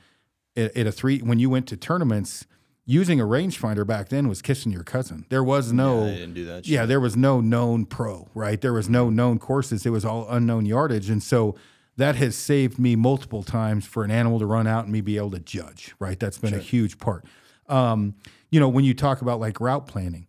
at, 0.56 0.76
at 0.76 0.86
a 0.88 0.92
three 0.92 1.20
when 1.20 1.40
you 1.40 1.50
went 1.50 1.68
to 1.68 1.78
tournaments, 1.78 2.46
using 2.86 3.22
a 3.22 3.26
rangefinder 3.26 3.86
back 3.86 4.10
then 4.10 4.28
was 4.28 4.42
kissing 4.42 4.72
your 4.72 4.84
cousin. 4.84 5.26
There 5.30 5.44
was 5.44 5.72
no 5.72 6.06
I 6.06 6.12
didn't 6.12 6.34
do 6.34 6.46
that. 6.46 6.68
yeah, 6.68 6.86
there 6.86 7.00
was 7.00 7.16
no 7.16 7.40
known 7.42 7.86
pro, 7.86 8.30
right? 8.34 8.60
There 8.60 8.74
was 8.74 8.90
no 8.90 9.10
known 9.10 9.40
courses. 9.40 9.86
It 9.86 9.92
was 9.92 10.04
all 10.04 10.28
unknown 10.30 10.66
yardage. 10.66 11.10
And 11.10 11.22
so 11.22 11.56
that 11.98 12.16
has 12.16 12.36
saved 12.36 12.80
me 12.80 12.96
multiple 12.96 13.44
times 13.44 13.86
for 13.86 14.04
an 14.04 14.12
animal 14.12 14.40
to 14.40 14.46
run 14.46 14.66
out 14.68 14.86
and 14.86 14.94
me 14.94 15.02
be 15.02 15.18
able 15.18 15.32
to 15.32 15.40
judge, 15.40 15.94
right? 16.00 16.20
That's 16.20 16.38
been 16.38 16.54
a 16.54 16.60
huge 16.60 16.98
part. 16.98 17.26
Um, 17.68 18.16
you 18.50 18.60
know, 18.60 18.70
when 18.70 18.84
you 18.84 18.94
talk 18.94 19.22
about 19.22 19.40
like 19.40 19.62
route 19.62 19.88
planning, 19.88 20.28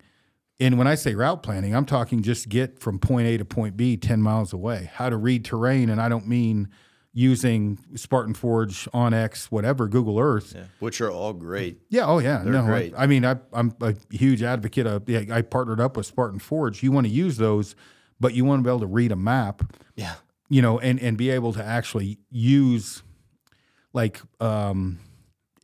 and 0.61 0.78
when 0.78 0.86
I 0.86 0.94
say 0.94 1.14
route 1.14 1.42
planning, 1.42 1.74
I'm 1.74 1.86
talking 1.86 2.22
just 2.22 2.48
get 2.48 2.78
from 2.78 2.98
point 2.98 3.26
A 3.26 3.36
to 3.38 3.44
point 3.44 3.76
B 3.76 3.96
10 3.96 4.22
miles 4.22 4.53
away, 4.53 4.90
how 4.92 5.09
to 5.09 5.16
read 5.16 5.44
terrain. 5.44 5.90
And 5.90 6.00
I 6.00 6.09
don't 6.09 6.28
mean 6.28 6.68
using 7.15 7.79
Spartan 7.95 8.35
Forge, 8.35 8.89
OnX, 8.93 9.47
whatever, 9.47 9.87
Google 9.89 10.19
Earth. 10.19 10.55
Yeah. 10.57 10.65
Which 10.79 11.01
are 11.01 11.11
all 11.11 11.33
great. 11.33 11.81
Yeah. 11.89 12.07
Oh, 12.07 12.19
yeah. 12.19 12.43
no, 12.45 12.63
I- 12.63 12.67
great. 12.67 12.95
I, 12.97 13.07
mean, 13.07 13.25
I, 13.25 13.37
I'm 13.53 13.75
a 13.81 13.95
huge 14.11 14.43
advocate 14.43 14.87
of. 14.87 15.09
Yeah, 15.09 15.25
I 15.31 15.43
partnered 15.43 15.81
up 15.81 15.97
with 15.97 16.07
Spartan 16.07 16.39
Forge. 16.39 16.83
You 16.83 16.93
want 16.93 17.07
to 17.07 17.13
use 17.13 17.37
those, 17.37 17.75
but 18.19 18.35
you 18.35 18.45
want 18.45 18.61
to 18.61 18.63
be 18.65 18.71
able 18.71 18.81
to 18.81 18.87
read 18.87 19.13
a 19.13 19.17
map. 19.17 19.63
Yeah. 19.95 20.15
You 20.49 20.61
know, 20.63 20.79
and 20.79 21.01
and 21.01 21.17
be 21.17 21.31
able 21.31 21.53
to 21.55 21.65
actually 21.65 22.19
use, 22.31 23.03
like, 23.95 24.21
um, 24.41 24.99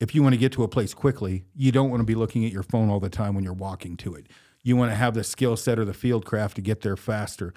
if 0.00 0.14
you 0.14 0.22
want 0.22 0.32
to 0.34 0.38
get 0.38 0.52
to 0.52 0.62
a 0.62 0.68
place 0.68 0.94
quickly, 0.94 1.44
you 1.54 1.72
don't 1.72 1.90
want 1.90 2.00
to 2.00 2.04
be 2.06 2.14
looking 2.14 2.44
at 2.46 2.52
your 2.52 2.62
phone 2.62 2.88
all 2.88 3.00
the 3.00 3.10
time 3.10 3.34
when 3.34 3.44
you're 3.44 3.52
walking 3.52 3.96
to 3.98 4.14
it. 4.14 4.28
You 4.62 4.76
want 4.76 4.90
to 4.90 4.96
have 4.96 5.14
the 5.14 5.24
skill 5.24 5.56
set 5.56 5.78
or 5.78 5.84
the 5.84 5.92
field 5.94 6.24
craft 6.24 6.56
to 6.56 6.62
get 6.62 6.80
there 6.82 6.96
faster. 6.96 7.52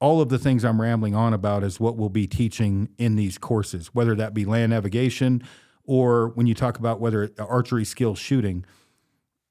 All 0.00 0.20
of 0.20 0.28
the 0.28 0.38
things 0.38 0.64
I'm 0.64 0.80
rambling 0.80 1.14
on 1.14 1.34
about 1.34 1.64
is 1.64 1.80
what 1.80 1.96
we'll 1.96 2.08
be 2.08 2.26
teaching 2.26 2.88
in 2.98 3.16
these 3.16 3.36
courses, 3.38 3.88
whether 3.88 4.14
that 4.14 4.32
be 4.32 4.44
land 4.44 4.70
navigation 4.70 5.42
or 5.84 6.28
when 6.28 6.46
you 6.46 6.54
talk 6.54 6.78
about 6.78 7.00
whether 7.00 7.32
archery 7.38 7.84
skill 7.84 8.14
shooting. 8.14 8.64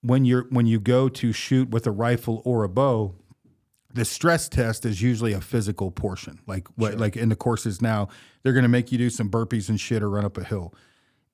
When 0.02 0.24
you're 0.26 0.44
when 0.50 0.68
you 0.68 0.80
go 0.80 1.10
to 1.10 1.32
shoot 1.34 1.70
with 1.72 1.86
a 1.88 1.92
rifle 1.92 2.42
or 2.46 2.64
a 2.64 2.70
bow, 2.70 3.16
the 3.94 4.06
stress 4.06 4.48
test 4.48 4.86
is 4.86 5.02
usually 5.02 5.34
a 5.34 5.42
physical 5.42 5.90
portion. 5.92 6.40
Like 6.48 6.68
what 6.76 6.98
like 6.98 7.18
in 7.18 7.30
the 7.30 7.36
courses 7.36 7.82
now, 7.82 8.08
they're 8.44 8.54
going 8.54 8.64
to 8.64 8.70
make 8.70 8.92
you 8.92 8.98
do 8.98 9.10
some 9.10 9.30
burpees 9.30 9.68
and 9.70 9.80
shit 9.80 10.04
or 10.04 10.10
run 10.10 10.24
up 10.24 10.38
a 10.38 10.44
hill. 10.44 10.74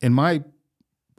In 0.02 0.14
my 0.14 0.44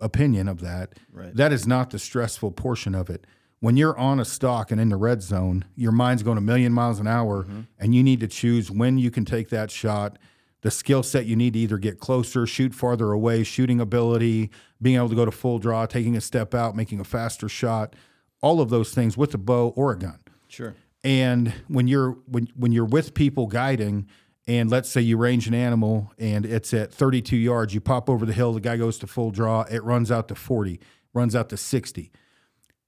opinion 0.01 0.49
of 0.49 0.61
that, 0.63 0.95
Right. 1.13 1.35
that 1.37 1.53
is 1.53 1.67
not 1.67 1.91
the 1.91 1.99
stressful 1.99 2.53
portion 2.53 2.95
of 2.95 3.09
it. 3.11 3.27
When 3.65 3.79
you're 3.79 3.97
on 3.99 4.21
a 4.21 4.27
stalk 4.27 4.73
and 4.73 4.79
in 4.79 4.91
the 4.91 4.99
red 4.99 5.23
zone, 5.23 5.65
your 5.75 5.91
mind's 5.91 6.23
going 6.23 6.37
a 6.37 6.43
million 6.43 6.71
miles 6.71 7.01
an 7.01 7.07
hour, 7.07 7.45
mm-hmm. 7.45 7.61
and 7.79 7.95
you 7.95 8.03
need 8.03 8.21
to 8.21 8.29
choose 8.29 8.71
when 8.71 8.99
you 8.99 9.11
can 9.11 9.25
take 9.25 9.49
that 9.49 9.71
shot, 9.71 10.19
the 10.61 10.71
skill 10.71 11.03
set 11.03 11.25
you 11.25 11.35
need 11.35 11.55
to 11.55 11.61
either 11.61 11.79
get 11.79 11.99
closer, 11.99 12.47
shoot 12.47 12.75
farther 12.75 13.13
away, 13.13 13.43
shooting 13.43 13.81
ability, 13.81 14.51
being 14.83 14.97
able 14.97 15.09
to 15.09 15.15
go 15.15 15.25
to 15.25 15.31
full 15.31 15.59
draw, 15.59 15.87
taking 15.87 16.15
a 16.15 16.21
step 16.21 16.55
out, 16.55 16.77
making 16.77 17.01
a 17.01 17.05
faster 17.05 17.49
shot, 17.49 17.97
all 18.43 18.61
of 18.61 18.69
those 18.69 18.93
things 18.93 19.17
with 19.17 19.33
a 19.33 19.39
bow 19.39 19.69
or 19.69 19.93
a 19.93 19.99
gun. 19.99 20.19
Sure. 20.49 20.75
And 21.03 21.55
when 21.67 21.89
you're 21.89 22.19
when 22.27 22.49
when 22.55 22.71
you're 22.71 22.85
with 22.85 23.15
people 23.15 23.47
guiding, 23.47 24.09
and 24.47 24.71
let's 24.71 24.91
say 24.91 25.01
you 25.01 25.17
range 25.17 25.49
an 25.49 25.55
animal 25.55 26.13
and 26.19 26.45
it's 26.45 26.75
at 26.75 26.93
32 26.93 27.35
yards, 27.35 27.73
you 27.73 27.81
pop 27.81 28.11
over 28.11 28.27
the 28.27 28.35
hill, 28.35 28.53
the 28.53 28.61
guy 28.61 28.77
goes 28.77 28.99
to 28.99 29.07
full 29.07 29.31
draw, 29.31 29.63
it 29.63 29.83
runs 29.83 30.13
out 30.13 30.29
to 30.29 30.35
40, 30.35 30.81
runs 31.15 31.35
out 31.35 31.49
to 31.49 31.57
60. 31.57 32.13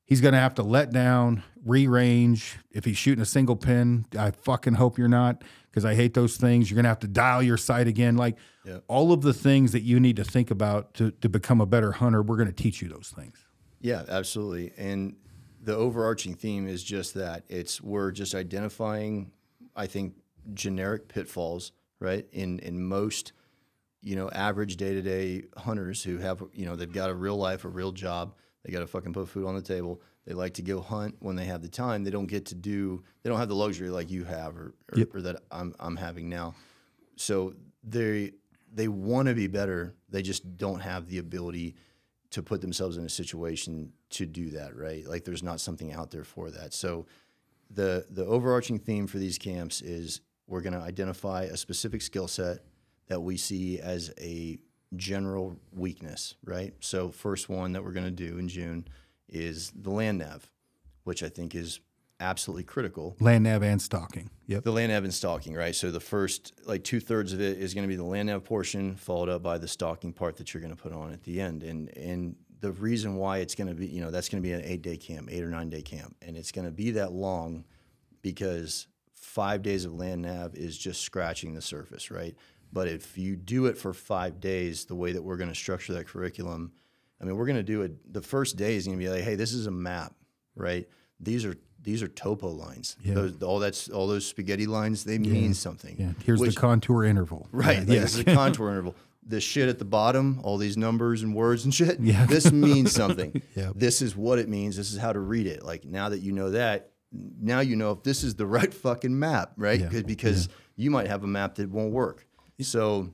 He's 0.06 0.20
gonna 0.20 0.38
have 0.40 0.54
to 0.54 0.62
let 0.62 0.92
down, 0.92 1.42
re-range. 1.64 2.56
If 2.70 2.84
he's 2.84 2.96
shooting 2.96 3.20
a 3.22 3.26
single 3.26 3.56
pin, 3.56 4.06
I 4.16 4.30
fucking 4.30 4.74
hope 4.74 4.98
you're 4.98 5.08
not, 5.08 5.42
because 5.68 5.84
I 5.84 5.94
hate 5.96 6.14
those 6.14 6.36
things. 6.36 6.70
You're 6.70 6.76
gonna 6.76 6.88
have 6.88 7.00
to 7.00 7.08
dial 7.08 7.42
your 7.42 7.56
sight 7.56 7.88
again. 7.88 8.16
Like 8.16 8.36
Yep. 8.64 8.84
all 8.88 9.12
of 9.12 9.22
the 9.22 9.34
things 9.34 9.72
that 9.72 9.82
you 9.82 9.98
need 10.00 10.16
to 10.16 10.24
think 10.24 10.50
about 10.50 10.94
to, 10.94 11.10
to 11.10 11.28
become 11.28 11.60
a 11.60 11.66
better 11.66 11.92
hunter, 11.92 12.22
we're 12.22 12.36
gonna 12.36 12.52
teach 12.52 12.80
you 12.80 12.88
those 12.88 13.12
things. 13.14 13.36
Yeah, 13.80 14.04
absolutely. 14.08 14.72
And 14.78 15.16
the 15.60 15.74
overarching 15.74 16.34
theme 16.34 16.68
is 16.68 16.82
just 16.84 17.14
that 17.14 17.44
it's 17.48 17.80
we're 17.80 18.12
just 18.12 18.34
identifying, 18.34 19.32
I 19.74 19.86
think, 19.88 20.14
generic 20.54 21.08
pitfalls, 21.08 21.72
right? 21.98 22.26
In 22.32 22.60
in 22.60 22.80
most, 22.80 23.32
you 24.02 24.14
know, 24.14 24.30
average 24.30 24.76
day 24.76 24.94
to 24.94 25.02
day 25.02 25.44
hunters 25.56 26.04
who 26.04 26.18
have, 26.18 26.42
you 26.52 26.64
know, 26.64 26.76
they've 26.76 26.92
got 26.92 27.10
a 27.10 27.14
real 27.14 27.36
life, 27.36 27.64
a 27.64 27.68
real 27.68 27.90
job. 27.90 28.34
They 28.66 28.72
got 28.72 28.80
to 28.80 28.86
fucking 28.88 29.12
put 29.12 29.28
food 29.28 29.46
on 29.46 29.54
the 29.54 29.62
table. 29.62 30.02
They 30.26 30.34
like 30.34 30.54
to 30.54 30.62
go 30.62 30.80
hunt 30.80 31.14
when 31.20 31.36
they 31.36 31.44
have 31.44 31.62
the 31.62 31.68
time. 31.68 32.02
They 32.02 32.10
don't 32.10 32.26
get 32.26 32.46
to 32.46 32.56
do. 32.56 33.04
They 33.22 33.30
don't 33.30 33.38
have 33.38 33.48
the 33.48 33.54
luxury 33.54 33.90
like 33.90 34.10
you 34.10 34.24
have, 34.24 34.56
or 34.56 34.74
or, 34.92 35.06
or 35.14 35.22
that 35.22 35.42
I'm 35.52 35.72
I'm 35.78 35.94
having 35.94 36.28
now. 36.28 36.54
So 37.14 37.54
they 37.84 38.32
they 38.72 38.88
want 38.88 39.28
to 39.28 39.34
be 39.34 39.46
better. 39.46 39.94
They 40.08 40.22
just 40.22 40.56
don't 40.56 40.80
have 40.80 41.06
the 41.06 41.18
ability 41.18 41.76
to 42.30 42.42
put 42.42 42.60
themselves 42.60 42.96
in 42.96 43.04
a 43.04 43.08
situation 43.08 43.92
to 44.10 44.26
do 44.26 44.50
that, 44.50 44.76
right? 44.76 45.06
Like 45.06 45.24
there's 45.24 45.44
not 45.44 45.60
something 45.60 45.92
out 45.92 46.10
there 46.10 46.24
for 46.24 46.50
that. 46.50 46.74
So 46.74 47.06
the 47.70 48.04
the 48.10 48.26
overarching 48.26 48.80
theme 48.80 49.06
for 49.06 49.18
these 49.18 49.38
camps 49.38 49.80
is 49.80 50.22
we're 50.48 50.60
going 50.60 50.72
to 50.72 50.80
identify 50.80 51.42
a 51.42 51.56
specific 51.56 52.02
skill 52.02 52.26
set 52.26 52.64
that 53.06 53.20
we 53.20 53.36
see 53.36 53.78
as 53.78 54.12
a 54.20 54.58
general 54.94 55.58
weakness, 55.72 56.34
right? 56.44 56.74
So 56.80 57.10
first 57.10 57.48
one 57.48 57.72
that 57.72 57.84
we're 57.84 57.92
going 57.92 58.06
to 58.06 58.10
do 58.10 58.38
in 58.38 58.48
June 58.48 58.86
is 59.28 59.72
the 59.74 59.90
land 59.90 60.18
nav, 60.18 60.50
which 61.04 61.22
I 61.22 61.28
think 61.28 61.54
is 61.54 61.80
absolutely 62.18 62.64
critical 62.64 63.14
Land 63.20 63.44
nav 63.44 63.62
and 63.62 63.80
stalking. 63.80 64.30
Yep. 64.46 64.64
the 64.64 64.72
land 64.72 64.92
nav 64.92 65.04
and 65.04 65.12
stalking, 65.12 65.54
right? 65.54 65.74
So 65.74 65.90
the 65.90 66.00
first, 66.00 66.52
like 66.64 66.84
two 66.84 67.00
thirds 67.00 67.32
of 67.32 67.40
it 67.40 67.58
is 67.58 67.74
going 67.74 67.82
to 67.82 67.88
be 67.88 67.96
the 67.96 68.04
land 68.04 68.28
nav 68.28 68.44
portion, 68.44 68.94
followed 68.96 69.28
up 69.28 69.42
by 69.42 69.58
the 69.58 69.68
stalking 69.68 70.12
part 70.12 70.36
that 70.36 70.54
you're 70.54 70.60
going 70.60 70.74
to 70.74 70.80
put 70.80 70.92
on 70.92 71.12
at 71.12 71.22
the 71.24 71.40
end. 71.40 71.62
And 71.62 71.94
and 71.96 72.36
the 72.60 72.72
reason 72.72 73.16
why 73.16 73.38
it's 73.38 73.54
going 73.54 73.68
to 73.68 73.74
be, 73.74 73.86
you 73.86 74.00
know, 74.00 74.10
that's 74.10 74.28
going 74.28 74.42
to 74.42 74.46
be 74.46 74.52
an 74.52 74.62
eight 74.64 74.82
day 74.82 74.96
camp, 74.96 75.28
eight 75.30 75.42
or 75.42 75.50
nine 75.50 75.68
day 75.68 75.82
camp, 75.82 76.16
and 76.22 76.36
it's 76.36 76.52
going 76.52 76.64
to 76.64 76.70
be 76.70 76.92
that 76.92 77.12
long 77.12 77.64
because 78.22 78.86
five 79.12 79.62
days 79.62 79.84
of 79.84 79.94
land 79.94 80.22
nav 80.22 80.54
is 80.54 80.78
just 80.78 81.02
scratching 81.02 81.54
the 81.54 81.60
surface, 81.60 82.10
right? 82.10 82.34
But 82.76 82.88
if 82.88 83.16
you 83.16 83.36
do 83.36 83.64
it 83.66 83.78
for 83.78 83.94
five 83.94 84.38
days, 84.38 84.84
the 84.84 84.94
way 84.94 85.12
that 85.12 85.22
we're 85.22 85.38
going 85.38 85.48
to 85.48 85.54
structure 85.54 85.94
that 85.94 86.06
curriculum, 86.08 86.72
I 87.18 87.24
mean, 87.24 87.34
we're 87.34 87.46
going 87.46 87.56
to 87.56 87.62
do 87.62 87.80
it. 87.80 88.12
The 88.12 88.20
first 88.20 88.58
day 88.58 88.76
is 88.76 88.84
going 88.84 88.98
to 88.98 89.02
be 89.02 89.08
like, 89.08 89.22
hey, 89.22 89.34
this 89.34 89.54
is 89.54 89.66
a 89.66 89.70
map, 89.70 90.12
right? 90.54 90.86
These 91.18 91.46
are 91.46 91.56
these 91.80 92.02
are 92.02 92.08
topo 92.08 92.48
lines. 92.50 92.98
Yeah. 93.02 93.14
Those, 93.14 93.42
all 93.42 93.60
that's 93.60 93.88
all 93.88 94.06
those 94.06 94.26
spaghetti 94.26 94.66
lines. 94.66 95.04
They 95.04 95.16
mean 95.16 95.54
something. 95.54 95.96
Yeah. 95.98 96.12
Here's 96.22 96.38
Which- 96.38 96.54
the 96.54 96.60
contour 96.60 97.04
interval. 97.04 97.48
Right. 97.50 97.76
Yeah, 97.76 97.80
Like 97.80 97.88
yes. 97.88 98.02
This 98.02 98.14
is 98.16 98.20
a 98.20 98.24
contour 98.34 98.68
interval. 98.68 98.94
The 99.26 99.40
shit 99.40 99.70
at 99.70 99.78
the 99.78 99.86
bottom, 99.86 100.40
all 100.44 100.58
these 100.58 100.76
numbers 100.76 101.22
and 101.22 101.34
words 101.34 101.64
and 101.64 101.72
shit. 101.74 101.98
Yeah. 101.98 102.26
This 102.26 102.52
means 102.52 102.92
something. 102.92 103.40
Yep. 103.54 103.72
This 103.76 104.02
is 104.02 104.14
what 104.14 104.38
it 104.38 104.50
means. 104.50 104.76
This 104.76 104.92
is 104.92 104.98
how 104.98 105.14
to 105.14 105.20
read 105.20 105.46
it. 105.46 105.62
Like 105.62 105.86
now 105.86 106.10
that 106.10 106.18
you 106.18 106.32
know 106.32 106.50
that, 106.50 106.90
now 107.10 107.60
you 107.60 107.74
know 107.76 107.92
if 107.92 108.02
this 108.02 108.22
is 108.22 108.34
the 108.34 108.46
right 108.46 108.74
fucking 108.84 109.18
map, 109.18 109.52
right? 109.56 109.80
Yeah. 109.80 109.88
'Cause- 109.88 110.02
Because 110.02 110.48
you 110.76 110.90
might 110.90 111.06
have 111.06 111.24
a 111.24 111.26
map 111.26 111.54
that 111.54 111.70
won't 111.70 111.94
work. 111.94 112.25
So 112.60 113.08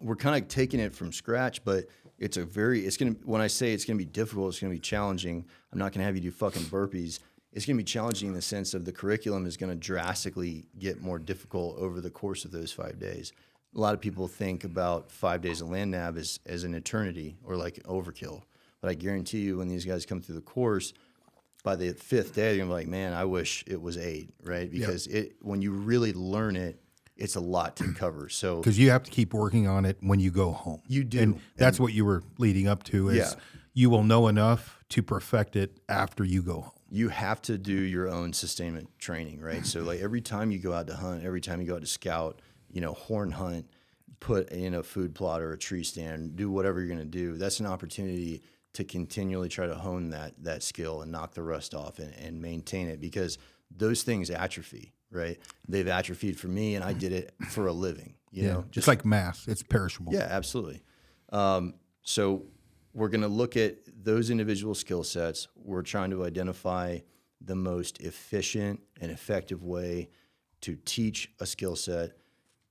we're 0.00 0.16
kind 0.16 0.42
of 0.42 0.48
taking 0.48 0.80
it 0.80 0.94
from 0.94 1.12
scratch, 1.12 1.64
but 1.64 1.86
it's 2.18 2.36
a 2.36 2.44
very 2.44 2.86
it's 2.86 2.96
gonna 2.96 3.16
when 3.24 3.40
I 3.40 3.46
say 3.46 3.72
it's 3.72 3.84
gonna 3.84 3.98
be 3.98 4.04
difficult, 4.04 4.50
it's 4.50 4.60
gonna 4.60 4.72
be 4.72 4.78
challenging. 4.78 5.44
I'm 5.72 5.78
not 5.78 5.92
gonna 5.92 6.04
have 6.04 6.14
you 6.14 6.22
do 6.22 6.30
fucking 6.30 6.62
burpees. 6.62 7.18
It's 7.52 7.66
gonna 7.66 7.76
be 7.76 7.84
challenging 7.84 8.28
in 8.28 8.34
the 8.34 8.42
sense 8.42 8.74
of 8.74 8.84
the 8.84 8.92
curriculum 8.92 9.46
is 9.46 9.56
gonna 9.56 9.74
drastically 9.74 10.66
get 10.78 11.02
more 11.02 11.18
difficult 11.18 11.78
over 11.78 12.00
the 12.00 12.10
course 12.10 12.44
of 12.44 12.50
those 12.50 12.72
five 12.72 12.98
days. 12.98 13.32
A 13.74 13.80
lot 13.80 13.94
of 13.94 14.00
people 14.00 14.28
think 14.28 14.64
about 14.64 15.10
five 15.10 15.40
days 15.40 15.60
of 15.62 15.70
land 15.70 15.92
nav 15.92 16.18
as, 16.18 16.38
as 16.44 16.64
an 16.64 16.74
eternity 16.74 17.36
or 17.42 17.56
like 17.56 17.82
overkill. 17.84 18.42
But 18.80 18.90
I 18.90 18.94
guarantee 18.94 19.40
you 19.40 19.58
when 19.58 19.68
these 19.68 19.84
guys 19.84 20.04
come 20.04 20.20
through 20.20 20.34
the 20.34 20.42
course, 20.42 20.92
by 21.62 21.76
the 21.76 21.92
fifth 21.92 22.34
day, 22.34 22.56
you're 22.56 22.64
gonna 22.64 22.70
be 22.70 22.82
like, 22.82 22.88
man, 22.88 23.12
I 23.12 23.24
wish 23.24 23.64
it 23.66 23.80
was 23.80 23.96
eight, 23.96 24.30
right? 24.42 24.70
Because 24.70 25.06
it 25.06 25.36
when 25.40 25.62
you 25.62 25.72
really 25.72 26.12
learn 26.12 26.56
it, 26.56 26.81
it's 27.16 27.36
a 27.36 27.40
lot 27.40 27.76
to 27.76 27.92
cover. 27.92 28.28
So 28.28 28.56
because 28.58 28.78
you 28.78 28.90
have 28.90 29.02
to 29.04 29.10
keep 29.10 29.34
working 29.34 29.66
on 29.68 29.84
it 29.84 29.98
when 30.00 30.20
you 30.20 30.30
go 30.30 30.50
home. 30.52 30.82
You 30.88 31.04
do. 31.04 31.18
and 31.20 31.40
that's 31.56 31.78
what 31.78 31.92
you 31.92 32.04
were 32.04 32.22
leading 32.38 32.68
up 32.68 32.82
to. 32.84 33.10
Is 33.10 33.16
Yeah. 33.16 33.40
you 33.74 33.90
will 33.90 34.02
know 34.04 34.28
enough 34.28 34.82
to 34.90 35.02
perfect 35.02 35.56
it 35.56 35.78
after 35.88 36.24
you 36.24 36.42
go 36.42 36.60
home. 36.62 36.72
you 36.90 37.08
have 37.08 37.40
to 37.40 37.56
do 37.56 37.72
your 37.72 38.06
own 38.08 38.32
sustainment 38.34 38.88
training, 38.98 39.40
right? 39.40 39.64
So 39.64 39.80
like 39.82 40.00
every 40.00 40.20
time 40.20 40.50
you 40.50 40.58
go 40.58 40.72
out 40.74 40.86
to 40.88 40.94
hunt, 40.96 41.24
every 41.24 41.40
time 41.40 41.60
you 41.60 41.66
go 41.66 41.76
out 41.76 41.80
to 41.80 41.86
scout, 41.86 42.42
you 42.70 42.80
know, 42.82 42.92
horn 42.92 43.30
hunt, 43.30 43.66
put 44.20 44.50
in 44.50 44.74
a 44.74 44.82
food 44.82 45.14
plot 45.14 45.40
or 45.40 45.52
a 45.52 45.58
tree 45.58 45.82
stand, 45.84 46.36
do 46.36 46.50
whatever 46.50 46.80
you're 46.80 46.88
going 46.94 46.98
to 46.98 47.04
do. 47.06 47.36
That's 47.38 47.60
an 47.60 47.66
opportunity 47.66 48.42
to 48.74 48.84
continually 48.84 49.48
try 49.48 49.66
to 49.66 49.74
hone 49.74 50.10
that 50.10 50.32
that 50.44 50.62
skill 50.62 51.00
and 51.02 51.10
knock 51.10 51.32
the 51.34 51.42
rust 51.42 51.74
off 51.74 51.98
and, 51.98 52.12
and 52.14 52.40
maintain 52.42 52.88
it 52.88 53.00
because 53.00 53.38
those 53.74 54.02
things 54.02 54.28
atrophy, 54.30 54.92
right? 55.12 55.38
They've 55.68 55.86
atrophied 55.86 56.38
for 56.38 56.48
me, 56.48 56.74
and 56.74 56.84
I 56.84 56.92
did 56.92 57.12
it 57.12 57.34
for 57.50 57.66
a 57.66 57.72
living. 57.72 58.14
You 58.30 58.44
know, 58.44 58.64
just 58.70 58.88
like 58.88 59.04
mass, 59.04 59.46
it's 59.46 59.62
perishable. 59.62 60.14
yeah, 60.14 60.26
absolutely. 60.30 60.82
Um, 61.30 61.74
so 62.02 62.46
we're 62.94 63.08
going 63.08 63.20
to 63.20 63.28
look 63.28 63.56
at 63.56 63.76
those 64.02 64.30
individual 64.30 64.74
skill 64.74 65.04
sets. 65.04 65.48
We're 65.54 65.82
trying 65.82 66.10
to 66.10 66.24
identify 66.24 67.00
the 67.40 67.54
most 67.54 68.00
efficient 68.00 68.80
and 69.00 69.10
effective 69.10 69.62
way 69.62 70.08
to 70.62 70.76
teach 70.84 71.30
a 71.40 71.46
skill 71.46 71.76
set 71.76 72.12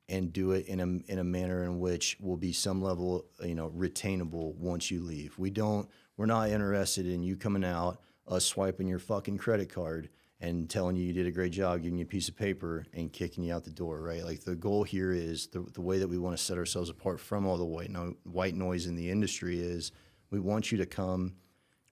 and 0.10 0.34
do 0.34 0.52
it 0.52 0.66
in 0.68 0.80
a 0.80 1.12
in 1.12 1.20
a 1.20 1.24
manner 1.24 1.64
in 1.64 1.80
which 1.80 2.18
will 2.20 2.38
be 2.38 2.54
some 2.54 2.82
level, 2.82 3.26
you 3.44 3.56
know, 3.56 3.70
retainable 3.70 4.56
once 4.56 4.90
you 4.90 5.02
leave. 5.02 5.38
We 5.38 5.50
don't. 5.50 5.88
We're 6.18 6.26
not 6.26 6.50
interested 6.50 7.06
in 7.06 7.24
you 7.24 7.36
coming 7.36 7.64
out, 7.64 8.02
us 8.28 8.46
swiping 8.46 8.88
your 8.88 9.00
fucking 9.00 9.38
credit 9.38 9.74
card 9.74 10.10
and 10.42 10.68
telling 10.70 10.96
you 10.96 11.04
you 11.04 11.14
did 11.14 11.28
a 11.28 11.32
great 11.32 11.52
job, 11.52 11.84
giving 11.84 12.00
you 12.00 12.04
a 12.04 12.08
piece 12.08 12.28
of 12.28 12.36
paper 12.36 12.84
and 12.94 13.14
kicking 13.14 13.44
you 13.44 13.54
out 13.54 13.64
the 13.64 13.70
door, 13.70 14.02
right? 14.02 14.26
Like 14.26 14.44
the 14.44 14.56
goal 14.56 14.84
here 14.84 15.12
is 15.12 15.48
the, 15.48 15.62
the 15.74 15.82
way 15.82 16.00
that 16.00 16.08
we 16.08 16.18
want 16.18 16.36
to 16.36 16.44
set 16.44 16.58
ourselves 16.58 16.90
apart 16.90 17.20
from 17.20 17.46
all 17.46 17.58
the 17.58 17.66
white 17.66 17.92
no, 17.92 18.16
white 18.24 18.56
noise 18.56 18.88
in 18.88 18.96
the 18.96 19.10
industry 19.10 19.60
is 19.60 19.92
we 20.32 20.40
want 20.40 20.72
you 20.72 20.80
to 20.80 20.86
come 20.88 21.36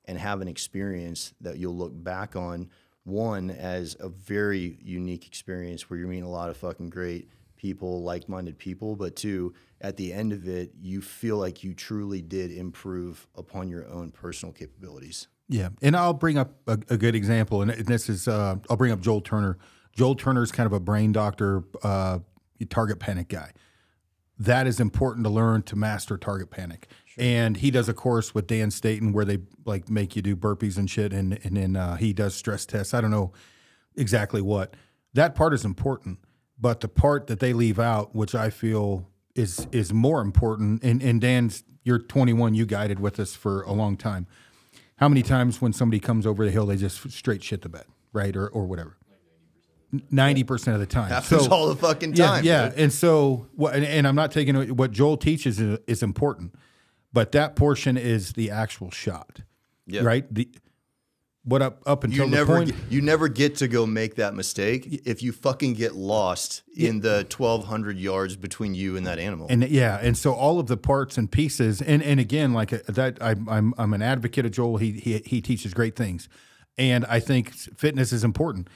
and 0.06 0.18
have 0.18 0.42
an 0.42 0.48
experience 0.48 1.34
that 1.42 1.58
you'll 1.58 1.78
look 1.78 1.92
back 1.94 2.36
on 2.36 2.70
one 3.04 3.52
as 3.52 3.96
a 4.00 4.10
very 4.10 4.80
unique 4.82 5.28
experience 5.28 5.90
where 5.90 6.00
you're 6.00 6.08
meeting 6.08 6.24
a 6.24 6.30
lot 6.30 6.50
of 6.50 6.58
fucking 6.58 6.90
great 6.90 7.30
people, 7.56 8.02
like-minded 8.04 8.58
people, 8.58 8.96
but 8.96 9.16
two, 9.16 9.54
at 9.82 9.98
the 9.98 10.12
end 10.12 10.34
of 10.34 10.48
it, 10.48 10.72
you 10.80 11.02
feel 11.02 11.38
like 11.38 11.64
you 11.64 11.74
truly 11.74 12.22
did 12.22 12.52
improve 12.52 13.28
upon 13.36 13.70
your 13.70 13.88
own 13.90 14.12
personal 14.12 14.54
capabilities. 14.54 15.28
Yeah, 15.50 15.70
and 15.82 15.96
I'll 15.98 16.14
bring 16.14 16.38
up 16.38 16.52
a, 16.68 16.74
a 16.90 16.98
good 16.98 17.16
example, 17.16 17.64
and 17.64 17.72
this 17.72 18.08
is 18.08 18.28
uh, 18.28 18.58
I'll 18.70 18.78
bring 18.78 18.92
up 18.92 19.02
Joel 19.02 19.22
Turner. 19.22 19.58
Joel 19.96 20.14
Turner 20.14 20.44
is 20.44 20.52
kind 20.52 20.68
of 20.68 20.74
a 20.74 20.80
brain 20.80 21.12
doctor, 21.12 21.64
uh, 21.84 22.20
target 22.70 23.00
panic 23.00 23.30
guy. 23.30 23.52
That 24.38 24.68
is 24.68 24.80
important 24.80 25.26
to 25.26 25.32
learn 25.32 25.64
to 25.64 25.76
master 25.76 26.18
target 26.18 26.52
panic. 26.52 26.88
And 27.18 27.58
he 27.58 27.72
does 27.72 27.90
a 27.90 27.94
course 27.94 28.34
with 28.34 28.48
Dan 28.48 28.70
Staton 28.70 29.12
where 29.12 29.26
they 29.26 29.40
like 29.66 29.90
make 29.90 30.16
you 30.16 30.22
do 30.22 30.36
burpees 30.36 30.78
and 30.78 30.88
shit, 30.88 31.12
and 31.12 31.40
and 31.44 31.58
then 31.58 31.76
uh, 31.76 31.96
he 31.96 32.14
does 32.14 32.36
stress 32.36 32.68
tests. 32.68 32.94
I 32.94 33.02
don't 33.02 33.12
know 33.12 33.34
exactly 33.96 34.42
what 34.42 34.76
that 35.14 35.34
part 35.34 35.54
is 35.56 35.66
important, 35.66 36.20
but 36.60 36.82
the 36.82 36.88
part 36.88 37.26
that 37.26 37.40
they 37.40 37.54
leave 37.54 37.80
out, 37.80 38.16
which 38.16 38.36
I 38.36 38.52
feel 38.52 39.10
is 39.34 39.68
is 39.72 39.92
more 39.92 40.22
important. 40.22 40.84
And 40.84 41.02
and 41.02 41.20
Dan's, 41.20 41.64
you're 41.84 41.98
21, 41.98 42.54
you 42.54 42.68
guided 42.68 43.00
with 43.00 43.20
us 43.20 43.36
for 43.36 43.64
a 43.64 43.74
long 43.74 43.98
time. 43.98 44.28
How 45.00 45.08
many 45.10 45.22
times 45.24 45.62
when 45.62 45.72
somebody 45.74 46.00
comes 46.00 46.26
over 46.26 46.44
the 46.46 46.52
hill, 46.52 46.66
they 46.66 46.76
just 46.78 47.12
straight 47.12 47.44
shit 47.44 47.62
the 47.62 47.70
bed, 47.70 47.86
right, 48.14 48.36
or 48.36 48.48
or 48.50 48.66
whatever. 48.66 48.98
Ninety 50.12 50.44
percent 50.44 50.76
of 50.76 50.82
the 50.82 50.86
time. 50.86 51.10
Happens 51.10 51.48
all 51.48 51.68
the 51.68 51.76
fucking 51.76 52.14
time. 52.14 52.44
yeah. 52.44 52.70
dude. 52.70 52.78
And 52.80 52.94
so, 52.94 53.48
what? 53.56 53.74
And, 53.76 53.84
and 53.84 54.08
I'm 54.08 54.16
not 54.16 54.32
taking 54.32 54.76
what 54.76 54.92
Joel 54.92 55.18
teaches 55.18 55.60
is, 55.60 55.80
is 55.88 56.04
important, 56.04 56.54
but 57.12 57.32
that 57.32 57.56
portion 57.56 57.98
is 57.98 58.34
the 58.34 58.52
actual 58.52 58.92
shot, 58.92 59.42
Yeah. 59.88 60.02
right? 60.02 60.32
The 60.32 60.48
what 61.44 61.62
up 61.62 61.82
up 61.86 62.04
until 62.04 62.26
You 62.26 62.30
the 62.30 62.36
never, 62.36 62.56
point. 62.58 62.68
get, 62.70 62.92
you 62.92 63.02
never 63.02 63.28
get 63.28 63.56
to 63.58 63.68
go 63.68 63.86
make 63.86 64.16
that 64.16 64.34
mistake 64.36 65.02
if 65.06 65.24
you 65.24 65.32
fucking 65.32 65.74
get 65.74 65.96
lost 65.96 66.64
in 66.76 67.00
the 67.00 67.26
1,200 67.36 67.98
yards 67.98 68.36
between 68.36 68.76
you 68.76 68.98
and 68.98 69.08
that 69.08 69.20
animal. 69.20 69.48
And 69.50 69.68
yeah, 69.70 70.00
and 70.02 70.18
so 70.18 70.34
all 70.34 70.60
of 70.60 70.68
the 70.68 70.78
parts 70.78 71.18
and 71.18 71.32
pieces, 71.32 71.82
and 71.82 72.04
and 72.04 72.20
again, 72.20 72.54
like 72.54 72.74
uh, 72.74 72.80
that, 72.88 73.18
I'm 73.22 73.48
I'm 73.50 73.74
I'm 73.78 73.94
an 73.94 74.02
advocate 74.02 74.46
of 74.46 74.52
Joel. 74.52 74.78
He 74.78 74.92
he 74.92 75.20
he 75.26 75.42
teaches 75.42 75.74
great 75.74 75.96
things, 75.96 76.28
and 76.78 77.06
I 77.06 77.20
think 77.20 77.54
fitness 77.54 78.12
is 78.12 78.24
important. 78.24 78.70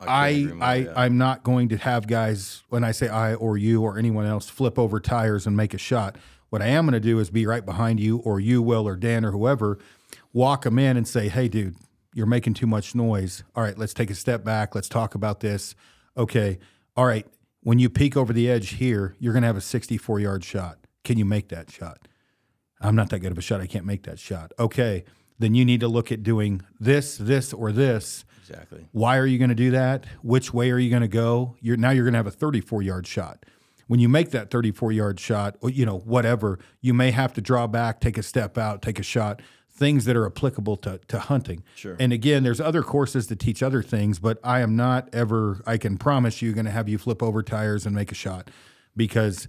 I 0.00 0.48
I, 0.60 0.74
yeah. 0.74 0.92
I'm 0.96 1.16
not 1.16 1.44
going 1.44 1.68
to 1.70 1.76
have 1.76 2.06
guys 2.08 2.62
when 2.68 2.84
I 2.84 2.90
say 2.92 3.08
I 3.08 3.34
or 3.34 3.56
you 3.56 3.82
or 3.82 3.98
anyone 3.98 4.26
else 4.26 4.50
flip 4.50 4.78
over 4.78 5.00
tires 5.00 5.46
and 5.46 5.56
make 5.56 5.74
a 5.74 5.78
shot. 5.78 6.16
What 6.50 6.60
I 6.60 6.66
am 6.66 6.84
going 6.84 6.92
to 6.92 7.00
do 7.00 7.18
is 7.20 7.30
be 7.30 7.46
right 7.46 7.64
behind 7.64 8.00
you 8.00 8.18
or 8.18 8.38
you 8.38 8.60
will 8.60 8.86
or 8.86 8.96
Dan 8.96 9.24
or 9.24 9.30
whoever, 9.30 9.78
walk 10.34 10.64
them 10.64 10.78
in 10.78 10.96
and 10.96 11.06
say, 11.08 11.28
"Hey, 11.28 11.48
dude, 11.48 11.76
you're 12.14 12.26
making 12.26 12.54
too 12.54 12.66
much 12.66 12.94
noise. 12.94 13.42
All 13.54 13.62
right, 13.62 13.76
let's 13.76 13.94
take 13.94 14.10
a 14.10 14.14
step 14.14 14.44
back. 14.44 14.74
Let's 14.74 14.88
talk 14.88 15.14
about 15.14 15.40
this. 15.40 15.74
Okay, 16.16 16.58
all 16.96 17.06
right. 17.06 17.26
When 17.62 17.78
you 17.78 17.88
peek 17.88 18.16
over 18.16 18.32
the 18.32 18.50
edge 18.50 18.70
here, 18.70 19.14
you're 19.20 19.32
going 19.32 19.42
to 19.42 19.46
have 19.46 19.56
a 19.56 19.60
64 19.60 20.20
yard 20.20 20.44
shot. 20.44 20.78
Can 21.04 21.16
you 21.18 21.24
make 21.24 21.48
that 21.48 21.70
shot? 21.70 22.08
I'm 22.80 22.96
not 22.96 23.10
that 23.10 23.20
good 23.20 23.32
of 23.32 23.38
a 23.38 23.42
shot. 23.42 23.60
I 23.60 23.66
can't 23.66 23.86
make 23.86 24.02
that 24.04 24.18
shot. 24.18 24.52
Okay, 24.58 25.04
then 25.38 25.54
you 25.54 25.64
need 25.64 25.80
to 25.80 25.88
look 25.88 26.10
at 26.10 26.22
doing 26.22 26.62
this, 26.78 27.16
this, 27.16 27.52
or 27.52 27.72
this. 27.72 28.24
exactly. 28.40 28.88
Why 28.92 29.18
are 29.18 29.26
you 29.26 29.38
going 29.38 29.50
to 29.50 29.54
do 29.54 29.70
that? 29.70 30.04
Which 30.22 30.52
way 30.52 30.70
are 30.70 30.78
you 30.78 30.90
going 30.90 31.02
to 31.02 31.08
go? 31.08 31.56
You're 31.60 31.76
now 31.76 31.90
you're 31.90 32.04
going 32.04 32.14
to 32.14 32.18
have 32.18 32.26
a 32.26 32.32
34 32.32 32.82
yard 32.82 33.06
shot. 33.06 33.44
When 33.86 34.00
you 34.00 34.08
make 34.08 34.30
that 34.30 34.50
34 34.50 34.92
yard 34.92 35.20
shot, 35.20 35.56
or, 35.60 35.70
you 35.70 35.86
know 35.86 35.98
whatever, 35.98 36.58
you 36.80 36.94
may 36.94 37.10
have 37.10 37.32
to 37.34 37.40
draw 37.40 37.66
back, 37.66 38.00
take 38.00 38.18
a 38.18 38.22
step 38.22 38.58
out, 38.58 38.82
take 38.82 38.98
a 38.98 39.02
shot. 39.02 39.40
Things 39.74 40.04
that 40.04 40.16
are 40.16 40.26
applicable 40.26 40.76
to 40.78 41.00
to 41.08 41.18
hunting. 41.18 41.64
Sure. 41.74 41.96
And 41.98 42.12
again, 42.12 42.42
there's 42.42 42.60
other 42.60 42.82
courses 42.82 43.28
that 43.28 43.38
teach 43.38 43.62
other 43.62 43.82
things, 43.82 44.18
but 44.18 44.38
I 44.44 44.60
am 44.60 44.76
not 44.76 45.08
ever. 45.12 45.62
I 45.66 45.78
can 45.78 45.96
promise 45.96 46.42
you, 46.42 46.52
going 46.52 46.66
to 46.66 46.70
have 46.70 46.88
you 46.88 46.98
flip 46.98 47.22
over 47.22 47.42
tires 47.42 47.86
and 47.86 47.94
make 47.94 48.12
a 48.12 48.14
shot, 48.14 48.50
because 48.96 49.48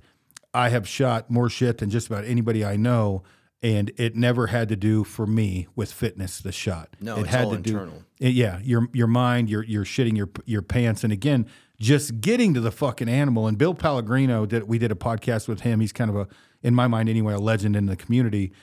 I 0.54 0.70
have 0.70 0.88
shot 0.88 1.30
more 1.30 1.50
shit 1.50 1.80
than 1.80 1.90
just 1.90 2.08
about 2.08 2.24
anybody 2.26 2.64
I 2.64 2.78
know, 2.78 3.24
and 3.62 3.92
it 3.98 4.16
never 4.16 4.48
had 4.48 4.70
to 4.70 4.76
do 4.76 5.04
for 5.04 5.28
me 5.28 5.68
with 5.76 5.92
fitness. 5.92 6.40
The 6.40 6.52
shot. 6.54 6.96
No, 7.02 7.18
it 7.18 7.22
it's 7.22 7.30
had 7.30 7.46
all 7.46 7.52
to 7.52 7.58
do. 7.58 7.72
internal. 7.72 7.98
Uh, 8.24 8.28
Yeah, 8.28 8.60
your 8.64 8.88
your 8.94 9.08
mind, 9.08 9.50
you're 9.50 9.64
you're 9.66 9.86
shitting 9.86 10.16
your 10.16 10.30
your 10.46 10.62
pants, 10.62 11.04
and 11.04 11.12
again, 11.12 11.48
just 11.80 12.22
getting 12.22 12.54
to 12.54 12.62
the 12.62 12.72
fucking 12.72 13.10
animal. 13.10 13.46
And 13.46 13.58
Bill 13.58 13.74
Pellegrino 13.74 14.46
did. 14.46 14.64
We 14.70 14.78
did 14.78 14.92
a 14.92 14.96
podcast 14.96 15.50
with 15.50 15.62
him. 15.62 15.82
He's 15.82 15.92
kind 15.92 16.10
of 16.10 16.16
a, 16.16 16.28
in 16.62 16.74
my 16.74 16.88
mind 16.88 17.10
anyway, 17.10 17.34
a 17.34 17.40
legend 17.40 17.76
in 17.76 17.88
the 17.88 17.98
community. 17.98 18.54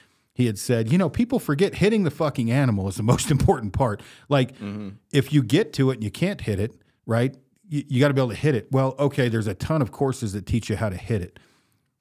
He 0.40 0.46
had 0.46 0.58
said, 0.58 0.90
you 0.90 0.98
know, 0.98 1.10
people 1.10 1.38
forget 1.38 1.74
hitting 1.74 2.04
the 2.04 2.10
fucking 2.10 2.50
animal 2.50 2.88
is 2.88 2.96
the 2.96 3.02
most 3.02 3.30
important 3.30 3.72
part. 3.72 4.02
Like, 4.28 4.54
mm-hmm. 4.54 4.90
if 5.12 5.32
you 5.32 5.42
get 5.42 5.72
to 5.74 5.90
it 5.90 5.94
and 5.94 6.04
you 6.04 6.10
can't 6.10 6.40
hit 6.40 6.58
it, 6.58 6.74
right? 7.06 7.36
You, 7.68 7.84
you 7.86 8.00
got 8.00 8.08
to 8.08 8.14
be 8.14 8.20
able 8.20 8.30
to 8.30 8.36
hit 8.36 8.54
it. 8.54 8.68
Well, 8.72 8.94
okay, 8.98 9.28
there's 9.28 9.46
a 9.46 9.54
ton 9.54 9.82
of 9.82 9.92
courses 9.92 10.32
that 10.32 10.46
teach 10.46 10.70
you 10.70 10.76
how 10.76 10.88
to 10.88 10.96
hit 10.96 11.22
it. 11.22 11.38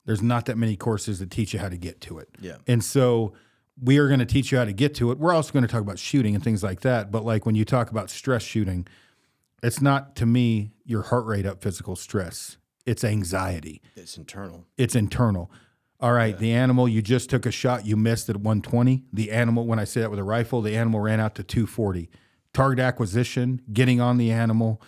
There's 0.06 0.22
not 0.22 0.46
that 0.46 0.58
many 0.58 0.76
courses 0.76 1.20
that 1.20 1.30
teach 1.30 1.54
you 1.54 1.60
how 1.60 1.70
to 1.70 1.78
get 1.78 2.02
to 2.02 2.18
it. 2.18 2.30
Yeah. 2.40 2.56
And 2.66 2.84
so 2.84 3.34
we 3.82 3.98
are 3.98 4.08
going 4.08 4.20
to 4.20 4.26
teach 4.26 4.52
you 4.52 4.58
how 4.58 4.66
to 4.66 4.74
get 4.74 4.96
to 4.96 5.12
it. 5.12 5.20
We're 5.20 5.34
also 5.34 5.52
going 5.52 5.64
to 5.64 5.72
talk 5.72 5.82
about 5.82 6.00
shooting 6.00 6.34
and 6.34 6.44
things 6.44 6.64
like 6.64 6.82
that. 6.82 7.12
But 7.12 7.26
like 7.26 7.46
when 7.46 7.56
you 7.56 7.66
talk 7.66 7.92
about 7.92 8.10
stress 8.10 8.42
shooting, 8.42 8.88
it's 9.62 9.82
not 9.82 10.16
to 10.16 10.26
me 10.26 10.72
your 10.86 11.04
heart 11.04 11.26
rate 11.26 11.46
up 11.46 11.62
physical 11.62 11.96
stress. 11.96 12.58
It's 12.86 13.04
anxiety. 13.04 13.82
It's 13.96 14.18
internal. 14.18 14.66
It's 14.78 14.96
internal. 14.96 15.52
All 16.02 16.14
right, 16.14 16.38
the 16.38 16.54
animal 16.54 16.88
you 16.88 17.02
just 17.02 17.30
took 17.30 17.46
a 17.46 17.52
shot, 17.52 17.86
you 17.86 17.98
missed 17.98 18.30
at 18.30 18.38
120. 18.38 19.04
The 19.12 19.32
animal, 19.32 19.68
when 19.68 19.80
I 19.80 19.84
say 19.84 20.00
that 20.00 20.10
with 20.10 20.20
a 20.20 20.24
rifle, 20.24 20.62
the 20.62 20.78
animal 20.78 21.02
ran 21.02 21.20
out 21.20 21.36
to 21.36 21.44
240. 21.44 22.10
Target 22.54 22.80
acquisition, 22.80 23.62
getting 23.74 24.00
on 24.00 24.18
the 24.18 24.32
animal. 24.32 24.82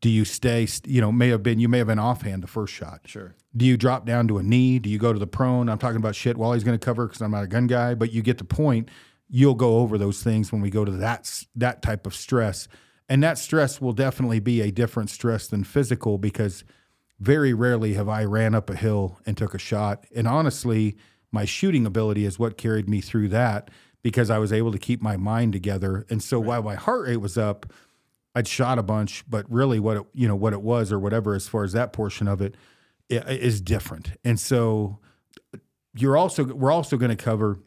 Do 0.00 0.08
you 0.08 0.24
stay? 0.24 0.68
You 0.84 1.00
know, 1.00 1.10
may 1.10 1.30
have 1.30 1.42
been 1.42 1.58
you 1.58 1.68
may 1.68 1.78
have 1.78 1.88
been 1.88 1.98
offhand 1.98 2.44
the 2.44 2.46
first 2.46 2.72
shot. 2.72 3.00
Sure. 3.06 3.34
Do 3.56 3.64
you 3.64 3.76
drop 3.76 4.06
down 4.06 4.28
to 4.28 4.38
a 4.38 4.42
knee? 4.42 4.78
Do 4.78 4.88
you 4.88 4.98
go 4.98 5.12
to 5.12 5.18
the 5.18 5.26
prone? 5.26 5.68
I'm 5.68 5.78
talking 5.78 5.96
about 5.96 6.14
shit 6.14 6.36
Wally's 6.36 6.62
going 6.62 6.78
to 6.78 6.84
cover 6.84 7.06
because 7.06 7.20
I'm 7.20 7.32
not 7.32 7.42
a 7.42 7.48
gun 7.48 7.66
guy, 7.66 7.94
but 7.94 8.12
you 8.12 8.22
get 8.22 8.38
the 8.38 8.44
point. 8.44 8.88
You'll 9.28 9.54
go 9.54 9.78
over 9.78 9.98
those 9.98 10.22
things 10.22 10.52
when 10.52 10.60
we 10.60 10.70
go 10.70 10.84
to 10.84 10.92
that 10.92 11.44
that 11.56 11.82
type 11.82 12.06
of 12.06 12.14
stress, 12.14 12.68
and 13.08 13.20
that 13.24 13.36
stress 13.38 13.80
will 13.80 13.92
definitely 13.92 14.38
be 14.38 14.60
a 14.60 14.70
different 14.70 15.10
stress 15.10 15.48
than 15.48 15.64
physical 15.64 16.18
because 16.18 16.62
very 17.18 17.54
rarely 17.54 17.94
have 17.94 18.08
I 18.08 18.24
ran 18.24 18.54
up 18.54 18.68
a 18.70 18.76
hill 18.76 19.18
and 19.26 19.36
took 19.36 19.54
a 19.54 19.58
shot. 19.58 20.06
And 20.14 20.26
honestly, 20.28 20.96
my 21.32 21.44
shooting 21.44 21.86
ability 21.86 22.24
is 22.24 22.38
what 22.38 22.58
carried 22.58 22.88
me 22.88 23.00
through 23.00 23.28
that 23.28 23.70
because 24.02 24.30
I 24.30 24.38
was 24.38 24.52
able 24.52 24.70
to 24.72 24.78
keep 24.78 25.00
my 25.02 25.16
mind 25.16 25.52
together. 25.52 26.06
And 26.10 26.22
so 26.22 26.38
while 26.38 26.62
my 26.62 26.74
heart 26.74 27.06
rate 27.08 27.16
was 27.16 27.36
up, 27.38 27.72
I'd 28.34 28.46
shot 28.46 28.78
a 28.78 28.82
bunch, 28.82 29.24
but 29.28 29.50
really 29.50 29.80
what 29.80 29.96
it, 29.96 30.02
you 30.12 30.28
know 30.28 30.36
what 30.36 30.52
it 30.52 30.60
was 30.60 30.92
or 30.92 30.98
whatever 30.98 31.34
as 31.34 31.48
far 31.48 31.64
as 31.64 31.72
that 31.72 31.92
portion 31.94 32.28
of 32.28 32.42
it 32.42 32.54
i- 33.10 33.14
is 33.14 33.60
different. 33.62 34.12
And 34.24 34.38
so 34.38 34.98
you're 35.94 36.16
also 36.18 36.44
we're 36.44 36.70
also 36.70 36.96
going 36.98 37.10
to 37.10 37.16
cover 37.16 37.58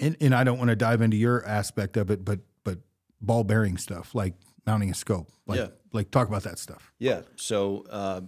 and, 0.00 0.16
and 0.22 0.34
I 0.34 0.42
don't 0.44 0.56
want 0.56 0.70
to 0.70 0.76
dive 0.76 1.02
into 1.02 1.18
your 1.18 1.44
aspect 1.46 1.98
of 1.98 2.10
it, 2.10 2.24
but 2.24 2.40
but 2.64 2.78
ball 3.20 3.44
bearing 3.44 3.76
stuff 3.76 4.14
like 4.14 4.32
mounting 4.64 4.90
a 4.90 4.94
scope. 4.94 5.30
Like 5.46 5.58
Yeah. 5.58 5.66
like 5.92 6.10
talk 6.10 6.26
about 6.28 6.44
that 6.44 6.58
stuff. 6.58 6.90
Yeah. 6.98 7.20
So, 7.36 7.84
uh, 7.90 8.22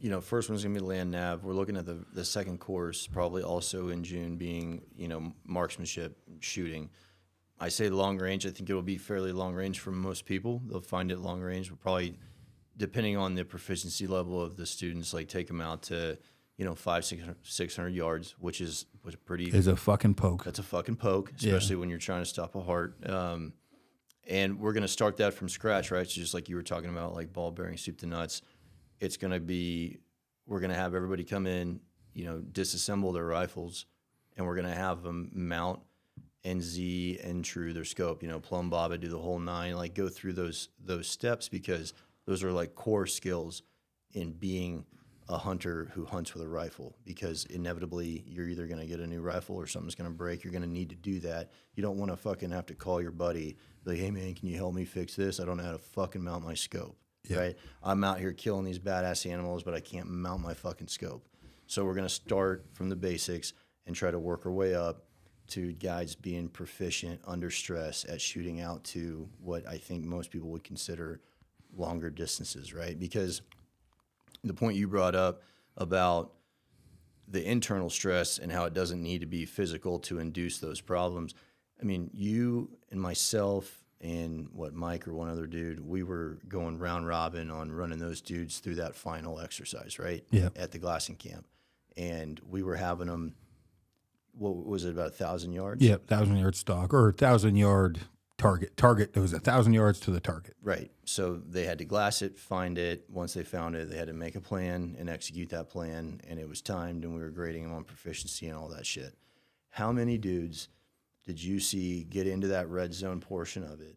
you 0.00 0.10
know, 0.10 0.20
first 0.20 0.48
one's 0.48 0.62
gonna 0.62 0.74
be 0.74 0.80
land 0.80 1.10
nav. 1.10 1.44
We're 1.44 1.52
looking 1.52 1.76
at 1.76 1.86
the 1.86 2.04
the 2.12 2.24
second 2.24 2.58
course, 2.58 3.06
probably 3.06 3.42
also 3.42 3.88
in 3.88 4.02
June, 4.02 4.36
being 4.36 4.82
you 4.96 5.08
know 5.08 5.32
marksmanship 5.44 6.16
shooting. 6.40 6.90
I 7.60 7.68
say 7.68 7.90
long 7.90 8.18
range. 8.18 8.46
I 8.46 8.50
think 8.50 8.70
it'll 8.70 8.80
be 8.82 8.96
fairly 8.96 9.32
long 9.32 9.54
range 9.54 9.80
for 9.80 9.90
most 9.90 10.24
people. 10.24 10.62
They'll 10.66 10.80
find 10.80 11.12
it 11.12 11.18
long 11.18 11.40
range. 11.42 11.70
We'll 11.70 11.76
probably, 11.76 12.16
depending 12.78 13.18
on 13.18 13.34
the 13.34 13.44
proficiency 13.44 14.06
level 14.06 14.40
of 14.40 14.56
the 14.56 14.64
students, 14.64 15.12
like 15.12 15.28
take 15.28 15.46
them 15.46 15.60
out 15.60 15.82
to 15.84 16.16
you 16.56 16.64
know 16.64 16.74
five 16.74 17.04
six 17.42 17.76
hundred 17.76 17.94
yards, 17.94 18.34
which 18.38 18.62
is 18.62 18.86
was 19.04 19.14
pretty 19.16 19.50
Is 19.50 19.66
a 19.66 19.76
fucking 19.76 20.14
poke. 20.14 20.44
that's 20.44 20.58
a 20.58 20.62
fucking 20.62 20.96
poke, 20.96 21.32
especially 21.36 21.76
when 21.76 21.90
you're 21.90 21.98
trying 21.98 22.22
to 22.22 22.26
stop 22.28 22.54
a 22.54 22.60
heart. 22.62 22.96
Um, 23.08 23.52
and 24.28 24.60
we're 24.60 24.72
going 24.72 24.82
to 24.82 24.88
start 24.88 25.16
that 25.16 25.34
from 25.34 25.48
scratch, 25.48 25.90
right? 25.90 26.08
So 26.08 26.20
just 26.20 26.34
like 26.34 26.48
you 26.48 26.54
were 26.56 26.62
talking 26.62 26.90
about, 26.90 27.14
like 27.14 27.32
ball 27.32 27.50
bearing 27.50 27.76
soup 27.76 27.98
to 27.98 28.06
nuts. 28.06 28.42
It's 29.00 29.16
going 29.16 29.32
to 29.32 29.40
be, 29.40 29.98
we're 30.46 30.60
going 30.60 30.70
to 30.70 30.76
have 30.76 30.94
everybody 30.94 31.24
come 31.24 31.46
in, 31.46 31.80
you 32.14 32.24
know, 32.24 32.42
disassemble 32.52 33.12
their 33.12 33.24
rifles, 33.24 33.86
and 34.36 34.46
we're 34.46 34.54
going 34.54 34.68
to 34.68 34.74
have 34.74 35.02
them 35.02 35.30
mount 35.32 35.80
and 36.44 36.62
Z 36.62 37.18
and 37.22 37.44
true 37.44 37.72
their 37.72 37.84
scope, 37.84 38.22
you 38.22 38.28
know, 38.28 38.40
plumb 38.40 38.70
bob 38.70 38.92
it, 38.92 39.00
do 39.00 39.08
the 39.08 39.18
whole 39.18 39.38
nine, 39.38 39.76
like 39.76 39.94
go 39.94 40.08
through 40.08 40.32
those 40.34 40.68
those 40.82 41.06
steps 41.06 41.48
because 41.48 41.92
those 42.26 42.42
are 42.42 42.52
like 42.52 42.74
core 42.74 43.06
skills 43.06 43.62
in 44.12 44.32
being 44.32 44.84
a 45.28 45.38
hunter 45.38 45.90
who 45.94 46.04
hunts 46.04 46.34
with 46.34 46.42
a 46.42 46.48
rifle 46.48 46.96
because 47.04 47.44
inevitably 47.46 48.24
you're 48.26 48.48
either 48.48 48.66
going 48.66 48.80
to 48.80 48.86
get 48.86 48.98
a 48.98 49.06
new 49.06 49.20
rifle 49.20 49.54
or 49.54 49.66
something's 49.66 49.94
going 49.94 50.10
to 50.10 50.16
break. 50.16 50.42
You're 50.42 50.52
going 50.52 50.62
to 50.62 50.68
need 50.68 50.90
to 50.90 50.96
do 50.96 51.20
that. 51.20 51.52
You 51.74 51.82
don't 51.82 51.98
want 51.98 52.10
to 52.10 52.16
fucking 52.16 52.50
have 52.50 52.66
to 52.66 52.74
call 52.74 53.00
your 53.00 53.12
buddy, 53.12 53.56
like, 53.84 53.98
hey 53.98 54.10
man, 54.10 54.34
can 54.34 54.48
you 54.48 54.56
help 54.56 54.74
me 54.74 54.84
fix 54.84 55.14
this? 55.14 55.38
I 55.38 55.44
don't 55.44 55.56
know 55.56 55.64
how 55.64 55.72
to 55.72 55.78
fucking 55.78 56.22
mount 56.22 56.44
my 56.44 56.54
scope. 56.54 56.96
Right? 57.28 57.56
I'm 57.82 58.02
out 58.02 58.18
here 58.18 58.32
killing 58.32 58.64
these 58.64 58.78
badass 58.78 59.30
animals, 59.30 59.62
but 59.62 59.74
I 59.74 59.80
can't 59.80 60.08
mount 60.08 60.42
my 60.42 60.54
fucking 60.54 60.88
scope. 60.88 61.24
So 61.66 61.84
we're 61.84 61.94
to 62.04 62.08
start 62.08 62.66
from 62.72 62.88
the 62.88 62.96
basics 62.96 63.52
and 63.86 63.94
try 63.94 64.10
to 64.10 64.18
work 64.18 64.46
our 64.46 64.52
way 64.52 64.74
up 64.74 65.04
to 65.48 65.72
guys 65.74 66.14
being 66.14 66.48
proficient 66.48 67.20
under 67.26 67.50
stress 67.50 68.04
at 68.08 68.20
shooting 68.20 68.60
out 68.60 68.84
to 68.84 69.28
what 69.40 69.66
I 69.68 69.78
think 69.78 70.04
most 70.04 70.30
people 70.30 70.48
would 70.50 70.64
consider 70.64 71.20
longer 71.76 72.10
distances, 72.10 72.72
right? 72.72 72.98
Because 72.98 73.42
the 74.42 74.54
point 74.54 74.76
you 74.76 74.88
brought 74.88 75.14
up 75.14 75.42
about 75.76 76.32
the 77.28 77.44
internal 77.48 77.90
stress 77.90 78.38
and 78.38 78.50
how 78.50 78.64
it 78.64 78.74
doesn't 78.74 79.02
need 79.02 79.20
to 79.20 79.26
be 79.26 79.44
physical 79.44 79.98
to 80.00 80.18
induce 80.18 80.58
those 80.58 80.80
problems. 80.80 81.34
I 81.80 81.84
mean, 81.84 82.10
you 82.12 82.70
and 82.90 83.00
myself 83.00 83.79
and 84.00 84.48
what 84.52 84.74
Mike 84.74 85.06
or 85.06 85.12
one 85.12 85.28
other 85.28 85.46
dude, 85.46 85.80
we 85.80 86.02
were 86.02 86.38
going 86.48 86.78
round 86.78 87.06
robin 87.06 87.50
on 87.50 87.70
running 87.70 87.98
those 87.98 88.20
dudes 88.20 88.58
through 88.58 88.76
that 88.76 88.94
final 88.94 89.40
exercise, 89.40 89.98
right? 89.98 90.24
Yeah. 90.30 90.48
At 90.56 90.72
the 90.72 90.78
glassing 90.78 91.16
camp, 91.16 91.46
and 91.96 92.40
we 92.48 92.62
were 92.62 92.76
having 92.76 93.08
them. 93.08 93.34
What 94.32 94.64
was 94.64 94.84
it 94.84 94.90
about 94.90 95.08
a 95.08 95.10
thousand 95.10 95.52
yards? 95.52 95.82
Yeah, 95.82 95.96
thousand 96.06 96.36
yard 96.36 96.54
stalk 96.54 96.94
or 96.94 97.08
a 97.08 97.12
thousand 97.12 97.56
yard 97.56 97.98
target. 98.38 98.76
Target. 98.76 99.10
It 99.14 99.20
was 99.20 99.32
a 99.32 99.40
thousand 99.40 99.74
yards 99.74 100.00
to 100.00 100.10
the 100.10 100.20
target. 100.20 100.54
Right. 100.62 100.90
So 101.04 101.36
they 101.36 101.64
had 101.64 101.78
to 101.78 101.84
glass 101.84 102.22
it, 102.22 102.38
find 102.38 102.78
it. 102.78 103.04
Once 103.10 103.34
they 103.34 103.42
found 103.42 103.76
it, 103.76 103.90
they 103.90 103.96
had 103.96 104.06
to 104.06 104.12
make 104.14 104.36
a 104.36 104.40
plan 104.40 104.96
and 104.98 105.10
execute 105.10 105.50
that 105.50 105.68
plan. 105.68 106.20
And 106.28 106.38
it 106.38 106.48
was 106.48 106.62
timed, 106.62 107.04
and 107.04 107.14
we 107.14 107.20
were 107.20 107.30
grading 107.30 107.64
them 107.64 107.74
on 107.74 107.84
proficiency 107.84 108.46
and 108.46 108.56
all 108.56 108.68
that 108.68 108.86
shit. 108.86 109.14
How 109.70 109.92
many 109.92 110.16
dudes 110.16 110.68
did 111.26 111.42
you 111.42 111.60
see 111.60 112.04
get 112.04 112.26
into 112.26 112.48
that 112.48 112.68
red 112.68 112.92
zone 112.94 113.20
portion 113.20 113.62
of 113.62 113.80
it? 113.80 113.96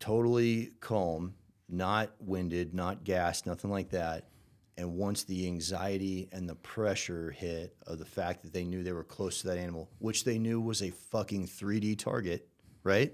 Totally 0.00 0.70
calm, 0.80 1.34
not 1.68 2.10
winded, 2.20 2.72
not 2.72 3.02
gassed, 3.04 3.46
nothing 3.46 3.70
like 3.70 3.90
that. 3.90 4.28
And 4.76 4.94
once 4.94 5.24
the 5.24 5.46
anxiety 5.46 6.28
and 6.30 6.48
the 6.48 6.54
pressure 6.54 7.32
hit 7.32 7.74
of 7.84 7.98
the 7.98 8.04
fact 8.04 8.42
that 8.44 8.52
they 8.52 8.64
knew 8.64 8.84
they 8.84 8.92
were 8.92 9.02
close 9.02 9.40
to 9.40 9.48
that 9.48 9.58
animal, 9.58 9.90
which 9.98 10.22
they 10.22 10.38
knew 10.38 10.60
was 10.60 10.82
a 10.82 10.90
fucking 10.90 11.48
3D 11.48 11.98
target, 11.98 12.48
right? 12.84 13.12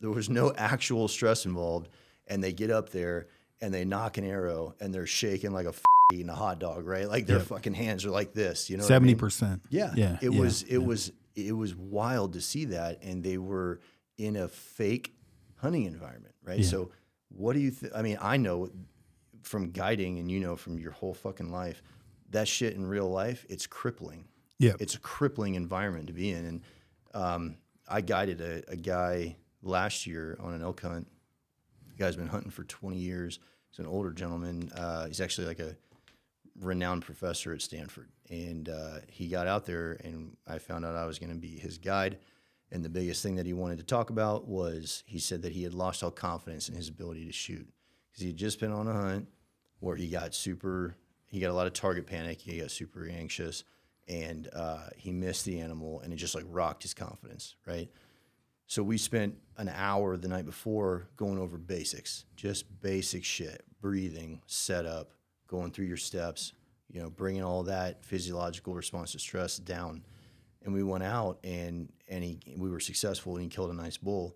There 0.00 0.10
was 0.10 0.30
no 0.30 0.54
actual 0.56 1.06
stress 1.08 1.44
involved. 1.44 1.90
And 2.28 2.42
they 2.42 2.52
get 2.54 2.70
up 2.70 2.88
there 2.90 3.26
and 3.60 3.74
they 3.74 3.84
nock 3.84 4.16
an 4.16 4.24
arrow 4.24 4.74
and 4.80 4.94
they're 4.94 5.06
shaking 5.06 5.52
like 5.52 5.66
a 5.66 5.70
f- 5.70 5.82
eating 6.14 6.30
a 6.30 6.34
hot 6.34 6.58
dog, 6.58 6.86
right? 6.86 7.06
Like 7.06 7.26
their 7.26 7.40
fucking 7.40 7.74
hands 7.74 8.06
are 8.06 8.10
like 8.10 8.32
this, 8.32 8.70
you 8.70 8.78
know? 8.78 8.82
what 8.84 8.86
I 8.86 8.94
Seventy 8.94 9.12
mean? 9.12 9.18
percent. 9.18 9.62
Yeah, 9.68 9.92
Yeah. 9.94 10.16
It 10.22 10.32
yeah, 10.32 10.40
was 10.40 10.62
it 10.62 10.78
was 10.78 11.12
it 11.34 11.52
was 11.52 11.74
wild 11.74 12.34
to 12.34 12.40
see 12.40 12.66
that, 12.66 13.02
and 13.02 13.22
they 13.22 13.38
were 13.38 13.80
in 14.18 14.36
a 14.36 14.48
fake 14.48 15.14
hunting 15.56 15.84
environment, 15.84 16.34
right? 16.44 16.64
So, 16.64 16.90
what 17.28 17.54
do 17.54 17.60
you? 17.60 17.70
Th- 17.70 17.92
I 17.94 18.02
mean, 18.02 18.18
I 18.20 18.36
know 18.36 18.70
from 19.42 19.70
guiding, 19.70 20.18
and 20.18 20.30
you 20.30 20.40
know 20.40 20.56
from 20.56 20.78
your 20.78 20.92
whole 20.92 21.14
fucking 21.14 21.50
life, 21.50 21.82
that 22.30 22.48
shit 22.48 22.74
in 22.74 22.86
real 22.86 23.10
life, 23.10 23.46
it's 23.48 23.66
crippling. 23.66 24.26
Yeah. 24.58 24.72
It's 24.78 24.94
a 24.94 25.00
crippling 25.00 25.54
environment 25.54 26.06
to 26.06 26.12
be 26.12 26.30
in, 26.30 26.44
and 26.44 26.62
um, 27.14 27.56
I 27.88 28.00
guided 28.00 28.40
a, 28.40 28.62
a 28.68 28.76
guy 28.76 29.36
last 29.62 30.06
year 30.06 30.36
on 30.40 30.54
an 30.54 30.62
elk 30.62 30.82
hunt. 30.82 31.08
The 31.88 31.96
guy's 31.96 32.16
been 32.16 32.28
hunting 32.28 32.50
for 32.50 32.64
20 32.64 32.96
years. 32.96 33.38
He's 33.70 33.78
an 33.78 33.86
older 33.86 34.12
gentleman. 34.12 34.70
Uh, 34.74 35.06
he's 35.06 35.20
actually 35.20 35.46
like 35.46 35.60
a 35.60 35.76
renowned 36.60 37.02
professor 37.02 37.52
at 37.52 37.62
Stanford. 37.62 38.08
And 38.30 38.68
uh, 38.68 39.00
he 39.08 39.28
got 39.28 39.46
out 39.46 39.66
there, 39.66 39.98
and 40.04 40.36
I 40.46 40.58
found 40.58 40.84
out 40.84 40.96
I 40.96 41.06
was 41.06 41.18
going 41.18 41.32
to 41.32 41.38
be 41.38 41.58
his 41.58 41.78
guide. 41.78 42.18
And 42.70 42.84
the 42.84 42.88
biggest 42.88 43.22
thing 43.22 43.36
that 43.36 43.46
he 43.46 43.52
wanted 43.52 43.78
to 43.78 43.84
talk 43.84 44.10
about 44.10 44.48
was 44.48 45.02
he 45.06 45.18
said 45.18 45.42
that 45.42 45.52
he 45.52 45.62
had 45.62 45.74
lost 45.74 46.02
all 46.02 46.10
confidence 46.10 46.68
in 46.68 46.74
his 46.74 46.88
ability 46.88 47.26
to 47.26 47.32
shoot 47.32 47.68
because 48.10 48.22
he 48.22 48.28
had 48.28 48.36
just 48.36 48.60
been 48.60 48.72
on 48.72 48.88
a 48.88 48.92
hunt 48.92 49.28
where 49.80 49.96
he 49.96 50.08
got 50.08 50.34
super, 50.34 50.96
he 51.26 51.40
got 51.40 51.50
a 51.50 51.54
lot 51.54 51.66
of 51.66 51.72
target 51.72 52.06
panic, 52.06 52.40
he 52.40 52.60
got 52.60 52.70
super 52.70 53.06
anxious, 53.06 53.64
and 54.08 54.48
uh, 54.54 54.88
he 54.96 55.12
missed 55.12 55.44
the 55.44 55.60
animal, 55.60 56.00
and 56.00 56.12
it 56.12 56.16
just 56.16 56.34
like 56.34 56.44
rocked 56.48 56.82
his 56.82 56.94
confidence, 56.94 57.56
right? 57.66 57.90
So 58.66 58.82
we 58.82 58.96
spent 58.96 59.36
an 59.58 59.70
hour 59.74 60.16
the 60.16 60.28
night 60.28 60.46
before 60.46 61.08
going 61.16 61.38
over 61.38 61.58
basics, 61.58 62.24
just 62.36 62.80
basic 62.80 63.24
shit, 63.24 63.64
breathing, 63.80 64.40
setup, 64.46 65.10
going 65.52 65.70
through 65.70 65.84
your 65.84 65.98
steps, 65.98 66.54
you 66.90 67.00
know, 67.00 67.10
bringing 67.10 67.44
all 67.44 67.62
that 67.64 68.04
physiological 68.04 68.74
response 68.74 69.12
to 69.12 69.18
stress 69.18 69.58
down. 69.58 70.02
And 70.64 70.72
we 70.72 70.82
went 70.82 71.04
out 71.04 71.38
and 71.44 71.92
and 72.08 72.24
he 72.24 72.40
we 72.56 72.70
were 72.70 72.80
successful 72.80 73.34
and 73.34 73.42
he 73.42 73.48
killed 73.48 73.70
a 73.70 73.74
nice 73.74 73.98
bull. 73.98 74.34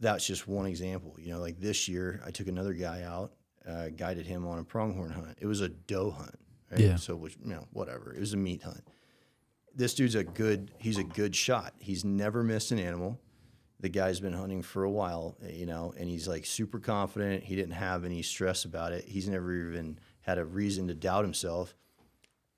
That's 0.00 0.26
just 0.26 0.48
one 0.48 0.66
example. 0.66 1.14
You 1.18 1.34
know, 1.34 1.40
like 1.40 1.60
this 1.60 1.88
year 1.88 2.22
I 2.26 2.30
took 2.30 2.48
another 2.48 2.72
guy 2.72 3.02
out, 3.02 3.32
uh, 3.68 3.90
guided 3.90 4.26
him 4.26 4.46
on 4.46 4.58
a 4.58 4.64
pronghorn 4.64 5.10
hunt. 5.10 5.36
It 5.40 5.46
was 5.46 5.60
a 5.60 5.68
doe 5.68 6.10
hunt, 6.10 6.38
right? 6.70 6.80
Yeah. 6.80 6.96
So 6.96 7.16
which 7.16 7.36
you 7.44 7.50
know 7.50 7.66
whatever. 7.72 8.14
It 8.14 8.20
was 8.20 8.32
a 8.32 8.38
meat 8.38 8.62
hunt. 8.62 8.82
This 9.74 9.94
dude's 9.94 10.14
a 10.14 10.24
good. 10.24 10.72
He's 10.78 10.98
a 10.98 11.04
good 11.04 11.36
shot. 11.36 11.74
He's 11.78 12.04
never 12.04 12.42
missed 12.42 12.72
an 12.72 12.78
animal 12.78 13.20
the 13.80 13.88
guy's 13.88 14.20
been 14.20 14.32
hunting 14.32 14.62
for 14.62 14.84
a 14.84 14.90
while, 14.90 15.36
you 15.48 15.66
know, 15.66 15.94
and 15.98 16.08
he's 16.08 16.28
like 16.28 16.44
super 16.44 16.78
confident. 16.78 17.42
He 17.42 17.56
didn't 17.56 17.72
have 17.72 18.04
any 18.04 18.22
stress 18.22 18.64
about 18.64 18.92
it. 18.92 19.04
He's 19.06 19.28
never 19.28 19.52
even 19.54 19.98
had 20.30 20.38
a 20.38 20.44
reason 20.44 20.88
to 20.88 20.94
doubt 20.94 21.24
himself. 21.24 21.74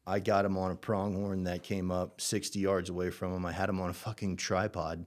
I 0.07 0.21
got 0.21 0.45
him 0.45 0.59
on 0.59 0.71
a 0.71 0.77
pronghorn 0.77 1.45
that 1.45 1.63
came 1.63 1.91
up 1.91 2.21
60 2.21 2.59
yards 2.59 2.91
away 2.91 3.11
from 3.11 3.35
him. 3.35 3.47
I 3.47 3.53
had 3.53 3.69
him 3.69 3.81
on 3.81 3.91
a 3.91 3.95
fucking 3.95 4.37
tripod. 4.37 5.07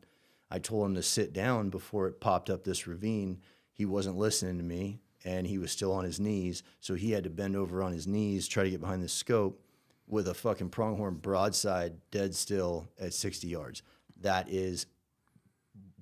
I 0.50 0.60
told 0.60 0.86
him 0.88 0.96
to 0.96 1.04
sit 1.04 1.34
down 1.34 1.70
before 1.70 2.08
it 2.08 2.20
popped 2.22 2.50
up 2.50 2.64
this 2.64 2.88
ravine. 2.88 3.42
He 3.74 3.86
wasn't 3.86 4.18
listening 4.18 4.58
to 4.58 4.64
me 4.64 5.00
and 5.26 5.46
he 5.46 5.58
was 5.58 5.72
still 5.72 5.92
on 5.92 6.06
his 6.06 6.20
knees. 6.20 6.64
So 6.80 6.96
he 6.96 7.12
had 7.12 7.24
to 7.26 7.30
bend 7.30 7.56
over 7.56 7.84
on 7.84 7.92
his 7.92 8.08
knees, 8.08 8.48
try 8.48 8.64
to 8.64 8.70
get 8.70 8.80
behind 8.80 9.04
the 9.04 9.10
scope 9.10 9.62
with 10.08 10.28
a 10.28 10.34
fucking 10.34 10.70
pronghorn 10.70 11.16
broadside, 11.16 11.94
dead 12.12 12.36
still 12.36 12.88
at 13.00 13.14
60 13.14 13.48
yards. 13.48 13.82
That 14.22 14.50
is 14.50 14.86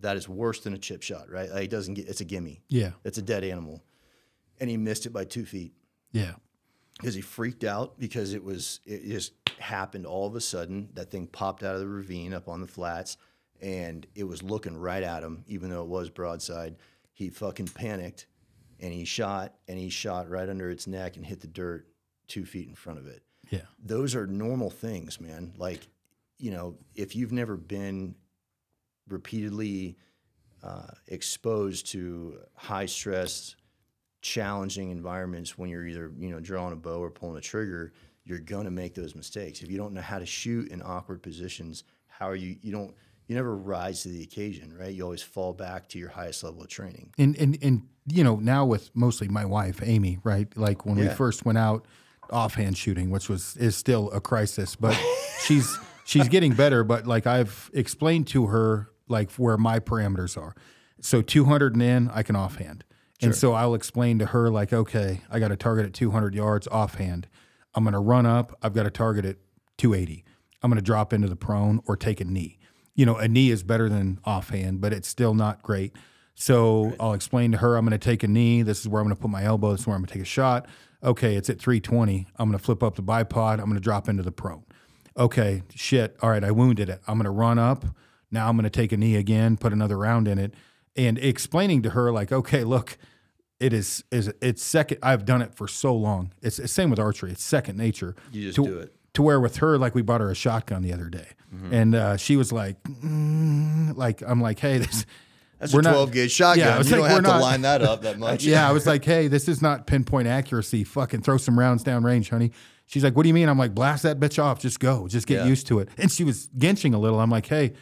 that 0.02 0.18
is 0.18 0.28
worse 0.28 0.60
than 0.60 0.74
a 0.74 0.78
chip 0.78 1.02
shot, 1.02 1.32
right? 1.32 1.50
Like 1.50 1.64
it 1.64 1.70
doesn't 1.72 1.94
get 1.96 2.08
it's 2.10 2.22
a 2.22 2.26
gimme. 2.26 2.62
Yeah. 2.68 2.92
It's 3.04 3.18
a 3.18 3.22
dead 3.22 3.44
animal. 3.44 3.82
And 4.60 4.70
he 4.70 4.78
missed 4.78 5.06
it 5.06 5.12
by 5.12 5.24
two 5.26 5.46
feet 5.46 5.74
Yeah. 6.12 6.34
Because 6.98 7.16
he 7.16 7.22
freaked 7.22 7.64
out 7.64 8.00
because 8.00 8.34
it 8.34 8.44
was 8.44 8.80
it 8.86 9.06
just 9.06 9.34
happened 9.60 10.06
all 10.06 10.28
of 10.28 10.36
a 10.36 10.42
sudden. 10.42 10.90
That 10.94 11.12
thing 11.12 11.28
popped 11.28 11.64
out 11.64 11.76
of 11.76 11.82
the 11.82 11.88
ravine 11.88 12.34
up 12.34 12.48
on 12.48 12.62
the 12.62 12.68
flats 12.68 13.18
and 13.62 14.06
it 14.16 14.26
was 14.26 14.44
looking 14.44 14.78
right 14.78 15.04
at 15.04 15.24
him, 15.24 15.44
even 15.48 15.70
though 15.70 15.84
it 15.84 15.88
was 15.88 16.10
broadside. 16.10 16.76
He 17.14 17.30
fucking 17.30 17.70
panicked 17.70 18.28
and 18.80 18.92
he 18.92 19.06
shot 19.06 19.56
and 19.68 19.80
he 19.80 19.90
shot 19.90 20.30
right 20.30 20.50
under 20.50 20.70
its 20.70 20.88
neck 20.88 21.16
and 21.16 21.26
hit 21.26 21.40
the 21.40 21.48
dirt 21.48 21.88
two 22.28 22.46
feet 22.46 22.68
in 22.68 22.76
front 22.76 23.00
of 23.00 23.08
it. 23.08 23.24
Yeah. 23.50 23.62
Those 23.84 24.16
are 24.16 24.28
normal 24.28 24.70
things, 24.70 25.20
man. 25.22 25.54
Like, 25.58 25.88
you 26.38 26.52
know, 26.52 26.76
if 26.96 27.16
you've 27.16 27.32
never 27.32 27.56
been 27.56 28.16
repeatedly 29.08 29.98
uh, 30.64 30.88
exposed 31.08 31.88
to 31.88 32.40
high 32.56 32.86
stress, 32.86 33.56
challenging 34.24 34.90
environments 34.90 35.58
when 35.58 35.70
you're 35.70 35.86
either 35.86 36.12
you 36.18 36.30
know 36.30 36.40
drawing 36.40 36.74
a 36.74 36.76
bow 36.76 37.00
or 37.00 37.12
pulling 37.12 37.38
a 37.38 37.42
trigger, 37.42 37.94
you're 38.24 38.40
gonna 38.40 38.72
make 38.72 38.96
those 38.96 39.14
mistakes. 39.14 39.62
If 39.62 39.70
you 39.70 39.78
don't 39.78 39.94
know 39.94 40.02
how 40.02 40.18
to 40.18 40.26
shoot 40.26 40.72
in 40.72 40.82
awkward 40.82 41.22
positions, 41.22 41.84
how 42.08 42.30
are 42.30 42.36
you? 42.36 42.56
You 42.62 42.72
don't. 42.72 42.96
You 43.28 43.36
never 43.36 43.56
rise 43.56 44.04
to 44.04 44.10
the 44.10 44.22
occasion, 44.22 44.76
right? 44.78 44.94
You 44.94 45.04
always 45.04 45.22
fall 45.22 45.54
back 45.54 45.88
to 45.90 46.00
your 46.00 46.10
highest 46.10 46.44
level 46.44 46.62
of 46.62 46.68
training. 46.68 47.14
And 47.18 47.38
and 47.38 47.58
and 47.62 47.88
you 48.08 48.24
know 48.24 48.38
now 48.38 48.66
with 48.66 48.90
mostly 48.96 49.28
my 49.28 49.46
wife 49.46 49.80
Amy, 49.84 50.20
right? 50.24 50.48
Like 50.58 50.86
when 50.86 50.96
we 50.96 51.08
first 51.10 51.46
went 51.46 51.58
out 51.58 51.86
offhand 52.32 52.78
shooting, 52.78 53.12
which 53.12 53.30
was 53.30 53.56
is 53.58 53.76
still 53.76 54.10
a 54.12 54.20
crisis, 54.20 54.76
but 54.76 55.00
she's 55.46 55.78
she's 56.06 56.28
getting 56.28 56.54
better. 56.54 56.84
But 56.84 57.06
like 57.08 57.28
I've 57.28 57.70
explained 57.74 58.28
to 58.28 58.48
her 58.48 58.90
like 59.08 59.32
where 59.34 59.58
my 59.58 59.80
parameters 59.80 60.38
are. 60.38 60.56
So 61.02 61.22
200 61.22 61.74
and 61.74 61.84
in, 61.84 62.10
I 62.14 62.24
can 62.24 62.36
offhand. 62.36 62.86
And 63.22 63.36
so 63.36 63.54
I'll 63.54 63.74
explain 63.74 64.20
to 64.20 64.28
her 64.28 64.50
like, 64.50 64.74
okay, 64.74 65.22
I 65.30 65.40
got 65.40 65.52
a 65.52 65.56
target 65.56 65.86
at 65.86 65.94
200 65.94 66.36
yards 66.36 66.68
offhand. 66.68 67.28
I'm 67.74 67.84
going 67.84 67.94
to 67.94 68.00
run 68.00 68.26
up. 68.26 68.58
I've 68.62 68.74
got 68.74 68.86
a 68.86 68.92
target 68.92 69.24
at 69.24 69.38
280. 69.78 70.26
I'm 70.62 70.70
going 70.70 70.78
to 70.78 70.84
drop 70.84 71.14
into 71.14 71.28
the 71.28 71.36
prone 71.36 71.82
or 71.88 71.96
take 71.96 72.20
a 72.20 72.26
knee. 72.26 72.60
You 72.96 73.06
know, 73.06 73.16
a 73.16 73.28
knee 73.28 73.50
is 73.50 73.64
better 73.64 73.88
than 73.88 74.20
offhand, 74.26 74.82
but 74.82 74.94
it's 74.94 75.08
still 75.08 75.34
not 75.34 75.62
great. 75.64 75.96
So 76.36 76.96
I'll 77.00 77.14
explain 77.14 77.52
to 77.52 77.60
her 77.60 77.78
I'm 77.78 77.86
going 77.86 77.98
to 77.98 78.04
take 78.04 78.24
a 78.24 78.28
knee. 78.28 78.62
This 78.62 78.82
is 78.82 78.88
where 78.88 79.02
I'm 79.02 79.08
going 79.08 79.16
to 79.16 79.22
put 79.22 79.32
my 79.32 79.44
elbow. 79.44 79.72
This 79.72 79.82
is 79.82 79.88
where 79.88 79.96
I'm 79.96 80.02
going 80.02 80.08
to 80.08 80.14
take 80.14 80.24
a 80.24 80.26
shot. 80.26 80.68
Okay, 81.04 81.36
it's 81.36 81.50
at 81.50 81.60
320. 81.60 82.28
I'm 82.38 82.50
going 82.50 82.58
to 82.58 82.64
flip 82.64 82.84
up 82.84 82.96
the 82.96 83.04
bipod. 83.04 83.54
I'm 83.54 83.66
going 83.66 83.76
to 83.76 83.80
drop 83.80 84.10
into 84.10 84.24
the 84.24 84.32
prone. 84.32 84.64
Okay, 85.18 85.64
shit. 85.74 86.18
All 86.22 86.30
right, 86.30 86.44
I 86.44 86.52
wounded 86.52 86.90
it. 86.90 87.02
I'm 87.08 87.18
going 87.18 87.26
to 87.26 87.32
run 87.32 87.60
up. 87.60 87.86
Now 88.32 88.50
I'm 88.50 88.56
going 88.56 88.64
to 88.64 88.70
take 88.70 88.92
a 88.92 88.98
knee 88.98 89.16
again, 89.16 89.58
put 89.58 89.74
another 89.74 89.98
round 89.98 90.28
in 90.28 90.40
it, 90.40 90.56
and 90.96 91.18
explaining 91.18 91.82
to 91.84 91.92
her 91.92 92.12
like, 92.12 92.32
okay, 92.32 92.64
look, 92.64 92.98
it 93.60 93.74
is 93.74 94.04
is 94.12 94.32
it's 94.42 94.62
second. 94.64 95.00
I've 95.02 95.26
done 95.26 95.42
it 95.42 95.56
for 95.56 95.68
so 95.68 95.96
long. 95.96 96.34
It's 96.42 96.58
the 96.58 96.68
same 96.68 96.90
with 96.90 97.00
archery. 97.00 97.32
It's 97.32 97.44
second 97.44 97.78
nature. 97.78 98.16
You 98.32 98.44
just 98.44 98.56
to, 98.58 98.64
do 98.66 98.80
it. 98.80 98.96
To 99.14 99.22
where 99.22 99.40
with 99.40 99.58
her, 99.58 99.78
like 99.78 99.96
we 99.96 100.02
bought 100.02 100.22
her 100.22 100.30
a 100.32 100.36
shotgun 100.36 100.82
the 100.82 100.92
other 100.94 101.08
day, 101.10 101.28
and 101.72 101.94
uh, 101.96 102.18
she 102.18 102.36
was 102.36 102.52
like, 102.52 102.82
mm, 102.84 103.96
like 103.96 104.22
I'm 104.26 104.42
like, 104.42 104.60
hey, 104.60 104.80
this. 104.80 105.06
That's 105.60 105.72
we're 105.74 105.80
a 105.80 105.84
not- 105.84 105.92
12 105.94 106.12
gauge 106.12 106.32
shotgun. 106.32 106.66
Yeah, 106.66 106.78
you 106.78 106.84
like 106.84 106.90
don't 106.90 107.00
have 107.06 107.12
we're 107.18 107.22
to 107.22 107.28
not- 107.28 107.42
line 107.42 107.62
that 107.62 107.82
up 107.82 108.02
that 108.02 108.20
much. 108.26 108.44
Yeah, 108.44 108.68
I 108.68 108.74
was 108.74 108.86
like, 108.86 109.06
hey, 109.06 109.30
this 109.30 109.48
is 109.48 109.62
not 109.62 109.88
pinpoint 109.88 110.28
accuracy. 110.28 110.84
Fucking 110.84 111.22
throw 111.22 111.38
some 111.38 111.58
rounds 111.58 111.84
down 111.84 112.04
range, 112.04 112.30
honey. 112.32 112.52
She's 112.86 113.02
like, 113.02 113.16
what 113.16 113.24
do 113.24 113.30
you 113.30 113.34
mean? 113.34 113.48
I'm 113.48 113.58
like, 113.58 113.74
blast 113.74 114.04
that 114.04 114.20
bitch 114.20 114.44
off. 114.44 114.60
Just 114.60 114.82
go. 114.82 115.08
Just 115.08 115.26
get 115.26 115.38
Yeah. 115.42 115.46
used 115.46 115.68
to 115.68 115.80
it. 115.80 115.88
And 115.98 116.12
she 116.12 116.26
was 116.26 116.48
ginching 116.58 116.94
a 116.94 116.98
little. 116.98 117.18
I'm 117.22 117.30
like, 117.30 117.46
hey, 117.46 117.74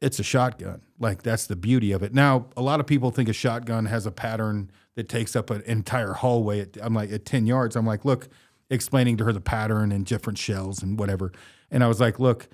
it's 0.00 0.18
a 0.18 0.24
shotgun. 0.24 0.80
Like 0.98 1.22
that's 1.22 1.46
the 1.46 1.56
beauty 1.56 1.92
of 1.92 2.02
it. 2.02 2.14
Now, 2.14 2.46
a 2.56 2.62
lot 2.62 2.80
of 2.80 2.86
people 2.86 3.10
think 3.10 3.28
a 3.28 3.32
shotgun 3.32 3.86
has 3.86 4.06
a 4.06 4.10
pattern 4.10 4.70
that 4.94 5.08
takes 5.08 5.36
up 5.36 5.50
an 5.50 5.62
entire 5.66 6.14
hallway. 6.14 6.60
At, 6.60 6.76
I'm 6.80 6.94
like 6.94 7.12
at 7.12 7.24
10 7.24 7.46
yards. 7.46 7.76
I'm 7.76 7.86
like, 7.86 8.04
look, 8.04 8.28
explaining 8.70 9.16
to 9.18 9.24
her 9.24 9.32
the 9.32 9.40
pattern 9.40 9.92
and 9.92 10.04
different 10.04 10.38
shells 10.38 10.82
and 10.82 10.98
whatever. 10.98 11.32
And 11.70 11.84
I 11.84 11.88
was 11.88 12.00
like, 12.00 12.18
look, 12.18 12.48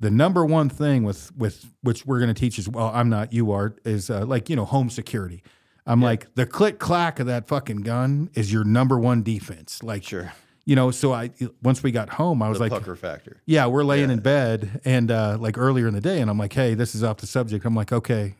the 0.00 0.10
number 0.10 0.44
one 0.44 0.68
thing 0.68 1.04
with 1.04 1.34
with 1.36 1.72
which 1.82 2.04
we're 2.04 2.18
going 2.18 2.34
to 2.34 2.38
teach 2.38 2.58
is 2.58 2.68
well. 2.68 2.90
I'm 2.92 3.08
not. 3.08 3.32
You 3.32 3.52
are 3.52 3.76
is 3.84 4.10
uh, 4.10 4.26
like 4.26 4.50
you 4.50 4.56
know 4.56 4.64
home 4.64 4.90
security. 4.90 5.44
I'm 5.86 6.02
like 6.02 6.34
the 6.34 6.44
click 6.44 6.78
clack 6.80 7.20
of 7.20 7.26
that 7.26 7.46
fucking 7.46 7.78
gun 7.78 8.28
is 8.34 8.52
your 8.52 8.64
number 8.64 8.98
one 8.98 9.22
defense. 9.22 9.82
Like 9.82 10.02
Sure. 10.04 10.32
You 10.64 10.76
know. 10.76 10.90
So 10.90 11.12
I 11.12 11.30
once 11.62 11.82
we 11.82 11.90
got 11.92 12.08
home, 12.10 12.42
I 12.42 12.48
was 12.48 12.58
The 12.58 12.64
like, 12.64 12.72
pucker 12.72 12.96
factor. 12.96 13.40
yeah, 13.46 13.66
we're 13.66 13.84
laying 13.84 14.10
in 14.10 14.20
bed 14.20 14.80
and 14.84 15.10
uh, 15.10 15.36
like 15.40 15.56
earlier 15.58 15.88
in 15.88 15.94
the 15.94 16.00
day, 16.00 16.20
and 16.20 16.30
I'm 16.30 16.38
like, 16.38 16.52
hey, 16.52 16.74
this 16.74 16.94
is 16.94 17.02
off 17.04 17.18
the 17.18 17.26
subject. 17.26 17.64
I'm 17.64 17.74
like, 17.74 17.92
okay, 17.92 18.34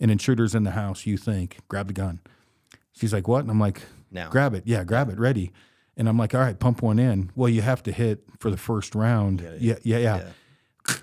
an 0.00 0.10
intruder's 0.10 0.54
in 0.54 0.64
the 0.64 0.72
house. 0.72 1.06
You 1.06 1.16
think? 1.16 1.58
Grab 1.68 1.86
the 1.88 1.92
gun. 1.94 2.20
She's 2.92 3.12
like, 3.12 3.28
what? 3.28 3.40
And 3.40 3.50
I'm 3.50 3.60
like, 3.60 3.82
Now. 4.10 4.30
grab 4.30 4.54
it. 4.54 4.62
Yeah, 4.66 4.84
grab 4.84 5.08
it. 5.10 5.18
Ready. 5.18 5.52
And 5.98 6.08
I'm 6.08 6.18
like, 6.18 6.34
all 6.34 6.40
right, 6.40 6.58
pump 6.58 6.82
one 6.82 6.98
in. 6.98 7.30
Well, 7.36 7.48
you 7.48 7.62
have 7.62 7.82
to 7.84 7.92
hit 7.92 8.22
for 8.38 8.50
the 8.50 8.56
first 8.58 8.94
round. 8.94 9.40
Yeah, 9.60 9.76
yeah, 9.82 9.98
yeah. 9.98 10.22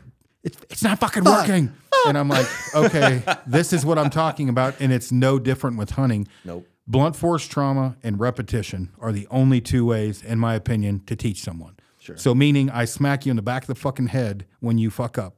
It's, 0.43 0.57
it's 0.69 0.83
not 0.83 0.99
fucking 0.99 1.23
working. 1.23 1.71
And 2.05 2.17
I'm 2.17 2.27
like, 2.27 2.45
okay, 2.75 3.23
this 3.47 3.71
is 3.71 3.85
what 3.85 3.97
I'm 3.97 4.09
talking 4.09 4.49
about, 4.49 4.75
and 4.81 4.91
it's 4.91 5.09
no 5.09 5.39
different 5.39 5.77
with 5.77 5.91
hunting. 5.91 6.27
Nope. 6.43 6.67
Blunt 6.85 7.15
force 7.15 7.45
trauma 7.47 7.95
and 8.03 8.19
repetition 8.19 8.91
are 8.99 9.11
the 9.11 9.27
only 9.31 9.61
two 9.61 9.85
ways, 9.85 10.21
in 10.21 10.37
my 10.39 10.53
opinion, 10.55 11.01
to 11.05 11.15
teach 11.15 11.41
someone. 11.41 11.75
Sure. 11.99 12.17
So, 12.17 12.35
meaning 12.35 12.69
I 12.69 12.83
smack 12.85 13.25
you 13.25 13.29
in 13.29 13.37
the 13.37 13.41
back 13.41 13.63
of 13.63 13.67
the 13.67 13.75
fucking 13.75 14.07
head 14.07 14.45
when 14.59 14.77
you 14.77 14.89
fuck 14.89 15.17
up, 15.17 15.37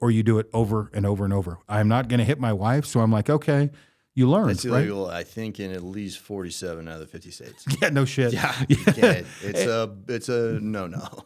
or 0.00 0.12
you 0.12 0.22
do 0.22 0.38
it 0.38 0.48
over 0.54 0.88
and 0.94 1.04
over 1.04 1.24
and 1.24 1.32
over. 1.32 1.58
I'm 1.68 1.88
not 1.88 2.08
going 2.08 2.18
to 2.18 2.24
hit 2.24 2.38
my 2.38 2.52
wife, 2.52 2.86
so 2.86 3.00
I'm 3.00 3.10
like, 3.10 3.28
okay, 3.28 3.70
you 4.14 4.30
learn, 4.30 4.48
It's 4.50 4.64
right? 4.64 4.78
illegal, 4.78 5.08
I 5.08 5.24
think, 5.24 5.58
in 5.58 5.72
at 5.72 5.82
least 5.82 6.20
47 6.20 6.86
out 6.86 6.94
of 6.94 7.00
the 7.00 7.06
50 7.06 7.30
states. 7.32 7.64
Yeah, 7.82 7.88
no 7.88 8.04
shit. 8.04 8.32
Yeah, 8.32 8.54
you 8.68 8.76
can't. 8.76 9.26
It's 9.42 9.60
a 9.62 9.96
it's 10.08 10.28
a 10.28 10.60
no 10.62 10.86
no. 10.86 11.24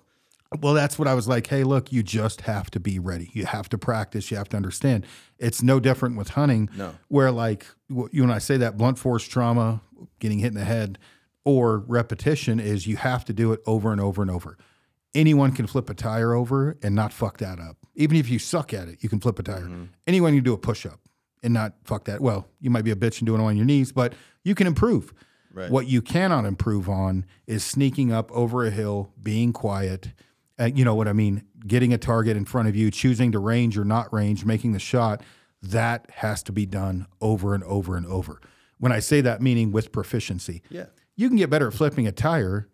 Well, 0.59 0.75
that's 0.75 0.99
what 0.99 1.07
I 1.07 1.15
was 1.15 1.29
like. 1.29 1.47
Hey, 1.47 1.63
look, 1.63 1.93
you 1.93 2.03
just 2.03 2.41
have 2.43 2.71
to 2.73 2.81
be 2.81 2.99
ready. 2.99 3.31
You 3.33 3.47
have 3.47 3.69
to 3.69 3.79
practice. 3.79 4.31
You 4.31 4.37
have 4.37 4.49
to 4.49 4.57
understand. 4.57 5.07
It's 5.39 5.63
no 5.63 5.79
different 5.79 6.17
with 6.17 6.31
hunting. 6.31 6.69
No. 6.77 6.97
Where 7.09 7.31
like 7.31 7.67
you 7.89 8.23
and 8.25 8.33
I 8.33 8.39
say 8.39 8.57
that 8.57 8.77
blunt 8.77 8.99
force 8.99 9.23
trauma, 9.27 9.81
getting 10.19 10.41
hit 10.41 10.49
in 10.49 10.55
the 10.55 10.65
head, 10.65 10.99
or 11.45 11.79
repetition 11.87 12.59
is 12.59 12.87
you 12.87 12.97
have 12.97 13.25
to 13.27 13.33
do 13.33 13.53
it 13.53 13.61
over 13.65 13.93
and 13.93 14.01
over 14.01 14.23
and 14.23 14.31
over. 14.31 14.59
Anyone 15.15 15.53
can 15.53 15.67
flip 15.67 15.89
a 15.89 15.95
tire 15.95 16.35
over 16.35 16.77
and 16.83 16.95
not 16.95 17.13
fuck 17.13 17.39
that 17.39 17.61
up. 17.61 17.77
Even 17.95 18.17
if 18.17 18.29
you 18.29 18.39
suck 18.39 18.75
at 18.75 18.89
it, 18.89 19.03
you 19.03 19.09
can 19.09 19.21
flip 19.21 19.39
a 19.39 19.43
tire. 19.43 19.63
Mm-hmm. 19.63 19.85
Anyone 20.07 20.35
can 20.35 20.45
do 20.45 20.53
a 20.53 20.59
push 20.59 20.85
up 20.85 21.01
and 21.43 21.55
not 21.55 21.75
fuck 21.85 22.05
that. 22.05 22.21
Well, 22.21 22.49
you 22.61 22.71
might 22.71 22.85
be 22.85 22.91
a 22.91 22.97
bitch 22.97 23.19
and 23.19 23.27
doing 23.27 23.41
it 23.41 23.45
on 23.45 23.57
your 23.57 23.67
knees, 23.67 23.93
but 23.93 24.15
you 24.45 24.55
can 24.55 24.67
improve. 24.67 25.13
Right. 25.53 25.71
What 25.71 25.87
you 25.89 26.01
cannot 26.01 26.45
improve 26.45 26.89
on 26.89 27.25
is 27.47 27.65
sneaking 27.65 28.13
up 28.13 28.31
over 28.33 28.65
a 28.65 28.71
hill, 28.71 29.13
being 29.21 29.53
quiet. 29.53 30.13
Uh, 30.61 30.71
you 30.75 30.85
know 30.85 30.95
what 30.95 31.09
I 31.09 31.13
mean? 31.13 31.45
Getting 31.67 31.93
a 31.93 31.99
target 31.99 32.37
in 32.37 32.45
front 32.45 32.69
of 32.69 32.77
you, 32.77 32.91
choosing 32.91 33.33
to 33.33 33.39
range 33.39 33.79
or 33.79 33.85
not 33.85 34.13
range, 34.13 34.45
making 34.45 34.73
the 34.73 34.79
shot. 34.79 35.23
That 35.63 36.07
has 36.17 36.43
to 36.45 36.53
be 36.53 36.67
done 36.67 37.07
over 37.21 37.55
and 37.55 37.65
over 37.65 37.97
and 37.97 38.07
over. 38.07 38.41
When 38.79 38.93
I 38.93 38.99
say 38.99 39.21
that, 39.23 39.43
meaning 39.43 39.73
with 39.73 39.93
proficiency. 39.93 40.63
Yeah. 40.71 40.87
You 41.17 41.29
can 41.29 41.37
get 41.37 41.51
better 41.51 41.69
at 41.69 41.75
flipping 41.75 42.07
a 42.07 42.13
tire. 42.13 42.69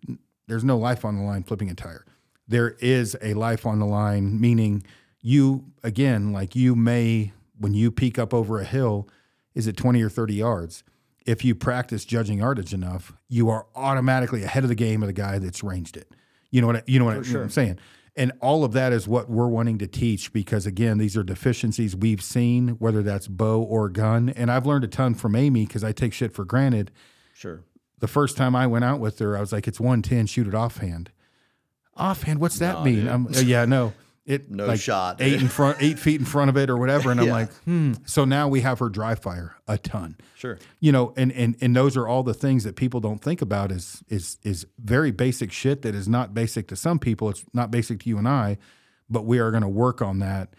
There's 0.47 0.65
no 0.65 0.79
life 0.79 1.05
on 1.05 1.17
the 1.17 1.23
line 1.23 1.43
flipping 1.43 1.71
a 1.71 1.75
tire. 1.75 2.05
There 2.47 2.77
is 2.81 3.17
a 3.21 3.35
life 3.35 3.67
on 3.67 3.81
the 3.81 3.87
line, 3.87 4.41
meaning 4.41 4.85
you, 5.21 5.65
again, 5.83 6.33
like 6.33 6.55
you 6.55 6.77
may, 6.77 7.33
when 7.59 7.75
you 7.75 7.91
peek 7.91 8.19
up 8.19 8.33
over 8.33 8.61
a 8.61 8.65
hill, 8.65 9.09
is 9.55 9.67
it 9.67 9.77
20 9.77 10.01
or 10.01 10.09
30 10.09 10.35
yards? 10.35 10.85
If 11.25 11.45
you 11.45 11.57
practice 11.57 12.05
judging 12.05 12.39
yardage 12.39 12.73
enough, 12.73 13.13
you 13.29 13.49
are 13.51 13.67
automatically 13.75 14.45
ahead 14.45 14.63
of 14.63 14.69
the 14.69 14.77
game 14.77 15.03
of 15.03 15.09
the 15.09 15.13
guy 15.13 15.41
that's 15.41 15.65
ranged 15.65 15.97
it. 15.97 16.13
You 16.51 16.61
know 16.61 16.67
what 16.69 16.77
I, 16.77 16.83
you 16.87 16.99
know 16.99 17.05
what, 17.07 17.17
I, 17.17 17.21
you 17.21 17.33
know 17.33 17.39
what 17.41 17.45
I'm 17.45 17.51
saying? 17.51 17.79
And 18.19 18.33
all 18.41 18.65
of 18.65 18.73
that 18.73 18.93
is 18.95 19.07
what 19.07 19.29
we're 19.29 19.49
wanting 19.49 19.77
to 19.79 19.87
teach 19.87 20.33
because 20.33 20.65
again, 20.67 20.97
these 20.99 21.17
are 21.19 21.23
deficiencies 21.23 21.95
we've 21.95 22.23
seen, 22.23 22.69
whether 22.79 23.03
that's 23.03 23.29
bow 23.29 23.61
or 23.63 23.91
gun. 23.91 24.31
And 24.31 24.51
I've 24.51 24.65
learned 24.65 24.85
a 24.85 24.89
ton 24.89 25.15
from 25.15 25.37
Amy 25.37 25.67
because 25.67 25.85
I 25.85 25.93
take 25.93 26.13
shit 26.15 26.33
for 26.33 26.45
granted 26.47 26.91
Sure. 27.35 27.63
the 27.99 28.09
first 28.09 28.37
time 28.39 28.57
I 28.57 28.67
went 28.67 28.85
out 28.87 29.01
with 29.01 29.19
her, 29.19 29.37
I 29.37 29.41
was 29.41 29.53
like, 29.53 29.69
"It's 29.69 29.79
one 29.81 30.01
ten, 30.01 30.25
shoot 30.27 30.47
it 30.47 30.55
offhand." 30.55 31.11
Offhand, 31.95 32.41
what's 32.41 32.59
that 32.59 32.75
No, 32.79 32.85
mean? 32.85 33.09
I'm, 33.09 33.27
yeah, 33.33 33.65
no, 33.67 33.93
it 34.27 34.51
No 34.51 34.67
like 34.67 34.81
shot, 34.81 35.21
eight 35.23 35.41
in 35.41 35.49
front, 35.49 35.79
eight 35.81 35.99
feet 35.99 36.21
in 36.21 36.27
front 36.27 36.49
of 36.51 36.57
it 36.57 36.69
or 36.69 36.77
whatever, 36.77 37.11
and 37.11 37.21
I'm 37.21 37.27
Yeah. 37.29 37.33
like, 37.33 37.53
hmm. 37.65 37.93
So 38.07 38.25
now 38.25 38.49
we 38.49 38.61
have 38.63 38.79
her 38.81 38.89
dry 38.89 39.15
fire 39.15 39.57
a 39.69 39.79
ton, 39.79 40.17
Sure. 40.35 40.59
you 40.81 40.93
know, 40.93 41.15
and 41.17 41.31
and 41.33 41.57
and 41.61 41.75
those 41.77 41.97
are 41.97 42.07
all 42.09 42.23
the 42.23 42.35
things 42.35 42.65
that 42.65 42.77
people 42.77 43.01
don't 43.01 43.23
think 43.23 43.41
about 43.41 43.71
is 43.73 44.03
is 44.09 44.39
is 44.43 44.67
very 44.79 45.11
basic 45.13 45.53
shit 45.53 45.83
that 45.83 45.95
is 45.95 46.09
not 46.09 46.35
basic 46.35 46.67
to 46.69 46.77
some 46.77 46.99
people. 46.99 47.31
It's 47.31 47.45
not 47.53 47.71
basic 47.71 48.01
to 48.01 48.09
you 48.09 48.19
and 48.19 48.29
I, 48.29 48.59
but 49.09 49.25
we 49.25 49.39
are 49.39 49.51
going 49.51 49.63
to 49.63 49.69
work 49.69 50.03
on 50.03 50.19
that 50.19 50.51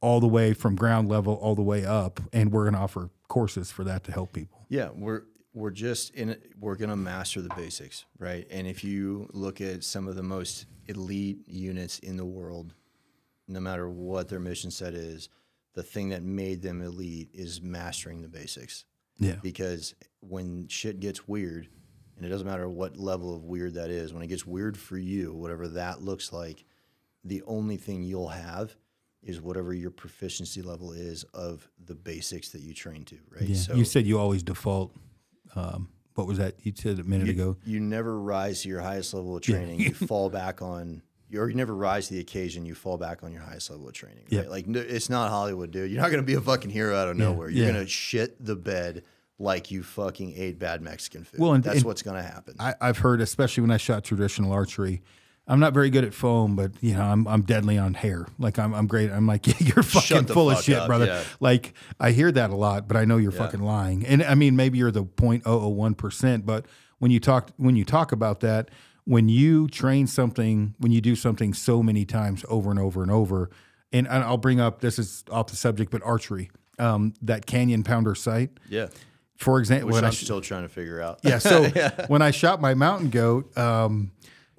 all 0.00 0.20
the 0.20 0.28
way 0.28 0.52
from 0.52 0.76
ground 0.76 1.08
level 1.08 1.34
all 1.34 1.54
the 1.54 1.62
way 1.62 1.84
up, 1.84 2.20
and 2.32 2.52
we're 2.52 2.64
going 2.64 2.74
to 2.74 2.80
offer 2.80 3.10
courses 3.28 3.72
for 3.72 3.82
that 3.84 4.04
to 4.04 4.12
help 4.12 4.32
people. 4.32 4.64
Yeah, 4.68 4.90
we're 4.94 5.22
we're 5.52 5.70
just 5.70 6.14
in 6.14 6.36
we're 6.60 6.76
gonna 6.76 6.94
master 6.96 7.40
the 7.40 7.48
basics, 7.56 8.04
right? 8.18 8.46
And 8.50 8.66
if 8.66 8.84
you 8.84 9.26
look 9.32 9.60
at 9.62 9.82
some 9.84 10.06
of 10.06 10.14
the 10.14 10.22
most 10.22 10.66
elite 10.86 11.38
units 11.48 11.98
in 12.00 12.16
the 12.18 12.26
world, 12.26 12.74
no 13.48 13.60
matter 13.60 13.88
what 13.88 14.28
their 14.28 14.40
mission 14.40 14.70
set 14.70 14.94
is, 14.94 15.28
the 15.74 15.82
thing 15.82 16.08
that 16.10 16.22
made 16.22 16.62
them 16.62 16.82
elite 16.82 17.28
is 17.32 17.60
mastering 17.60 18.22
the 18.22 18.28
basics. 18.28 18.84
Yeah, 19.18 19.36
Because 19.42 19.94
when 20.20 20.68
shit 20.68 21.00
gets 21.00 21.26
weird, 21.26 21.68
and 22.16 22.24
it 22.24 22.28
doesn't 22.28 22.46
matter 22.46 22.68
what 22.68 22.96
level 22.96 23.34
of 23.34 23.44
weird 23.44 23.74
that 23.74 23.90
is, 23.90 24.12
when 24.12 24.22
it 24.22 24.26
gets 24.26 24.46
weird 24.46 24.76
for 24.76 24.98
you, 24.98 25.32
whatever 25.34 25.68
that 25.68 26.02
looks 26.02 26.32
like, 26.32 26.64
the 27.24 27.42
only 27.46 27.76
thing 27.76 28.02
you'll 28.02 28.28
have 28.28 28.76
is 29.22 29.40
whatever 29.40 29.72
your 29.72 29.90
proficiency 29.90 30.62
level 30.62 30.92
is 30.92 31.24
of 31.34 31.68
the 31.84 31.94
basics 31.94 32.50
that 32.50 32.60
you 32.60 32.74
train 32.74 33.04
to, 33.04 33.18
right? 33.30 33.48
yeah. 33.48 33.56
So 33.56 33.74
you 33.74 33.84
said 33.84 34.06
you 34.06 34.18
always 34.18 34.42
default 34.42 34.94
um, 35.54 35.88
what 36.16 36.26
was 36.26 36.38
that 36.38 36.54
you 36.62 36.72
said 36.74 36.98
a 36.98 37.04
minute 37.04 37.28
ago? 37.28 37.56
You 37.64 37.78
never 37.78 38.18
rise 38.18 38.62
to 38.62 38.68
your 38.68 38.80
highest 38.80 39.12
level 39.14 39.36
of 39.36 39.42
training. 39.42 39.80
you 39.80 39.94
fall 39.94 40.30
back 40.30 40.62
on, 40.62 41.02
you 41.30 41.54
never 41.54 41.74
rise 41.74 42.08
to 42.08 42.14
the 42.14 42.20
occasion. 42.20 42.64
You 42.64 42.74
fall 42.74 42.98
back 42.98 43.22
on 43.22 43.32
your 43.32 43.42
highest 43.42 43.70
level 43.70 43.88
of 43.88 43.94
training. 43.94 44.24
Right? 44.30 44.44
Yeah. 44.44 44.50
Like 44.50 44.66
it's 44.68 45.10
not 45.10 45.30
Hollywood, 45.30 45.70
dude. 45.70 45.90
You're 45.90 46.00
not 46.00 46.10
gonna 46.10 46.22
be 46.22 46.34
a 46.34 46.40
fucking 46.40 46.70
hero 46.70 46.96
out 46.96 47.08
of 47.08 47.16
nowhere. 47.16 47.48
You're 47.48 47.66
yeah. 47.66 47.72
gonna 47.72 47.86
shit 47.86 48.42
the 48.44 48.56
bed 48.56 49.02
like 49.38 49.70
you 49.70 49.82
fucking 49.82 50.34
ate 50.36 50.58
bad 50.58 50.80
Mexican 50.80 51.24
food. 51.24 51.40
Well, 51.40 51.52
and- 51.54 51.64
that's 51.64 51.78
and- 51.78 51.84
what's 51.84 52.02
gonna 52.02 52.22
happen. 52.22 52.54
I, 52.58 52.74
I've 52.80 52.98
heard, 52.98 53.20
especially 53.20 53.62
when 53.62 53.70
I 53.70 53.76
shot 53.76 54.04
traditional 54.04 54.52
archery, 54.52 55.02
I'm 55.48 55.60
not 55.60 55.72
very 55.74 55.90
good 55.90 56.04
at 56.04 56.12
foam, 56.12 56.56
but 56.56 56.72
you 56.80 56.94
know, 56.94 57.02
I'm 57.02 57.26
I'm 57.28 57.42
deadly 57.42 57.78
on 57.78 57.94
hair. 57.94 58.26
Like 58.38 58.58
I'm 58.58 58.74
I'm 58.74 58.86
great. 58.86 59.10
I'm 59.10 59.26
like 59.26 59.46
you're 59.60 59.82
fucking 59.82 60.26
full 60.26 60.50
of 60.50 60.62
shit, 60.62 60.76
up, 60.76 60.86
brother. 60.88 61.06
yeah. 61.06 61.22
Like 61.38 61.74
I 62.00 62.10
hear 62.10 62.32
that 62.32 62.50
a 62.50 62.56
lot, 62.56 62.88
but 62.88 62.96
I 62.96 63.04
know 63.04 63.16
you're 63.16 63.32
fucking 63.32 63.62
lying. 63.62 64.04
And 64.04 64.22
I 64.22 64.34
mean, 64.34 64.56
maybe 64.56 64.78
you're 64.78 64.90
the 64.90 65.04
0.001 65.04 65.96
percent, 65.96 66.46
but 66.46 66.66
when 66.98 67.10
you 67.10 67.20
talk 67.20 67.50
when 67.58 67.76
you 67.76 67.84
talk 67.84 68.10
about 68.12 68.40
that, 68.40 68.70
when 69.06 69.28
you 69.28 69.68
train 69.68 70.06
something, 70.06 70.74
when 70.78 70.92
you 70.92 71.00
do 71.00 71.16
something 71.16 71.54
so 71.54 71.82
many 71.82 72.04
times 72.04 72.44
over 72.48 72.70
and 72.70 72.78
over 72.78 73.02
and 73.02 73.10
over, 73.10 73.50
and, 73.92 74.06
I'll 74.08 74.36
bring 74.36 74.60
up 74.60 74.80
this 74.80 74.98
is 74.98 75.24
off 75.30 75.46
the 75.46 75.56
subject, 75.56 75.90
but 75.90 76.02
archery, 76.02 76.50
um, 76.78 77.14
that 77.22 77.46
Canyon 77.46 77.82
Pounder 77.82 78.14
sight, 78.14 78.50
yeah, 78.68 78.88
for 79.36 79.58
example, 79.58 79.88
which 79.88 79.96
I'm 79.96 80.06
I 80.06 80.10
still 80.10 80.40
trying 80.40 80.64
to 80.64 80.68
figure 80.68 81.00
out. 81.00 81.20
yeah. 81.22 81.38
So 81.38 81.64
when 82.08 82.20
I 82.20 82.32
shot 82.32 82.60
my 82.60 82.74
mountain 82.74 83.10
goat, 83.10 83.56
um, 83.56 84.10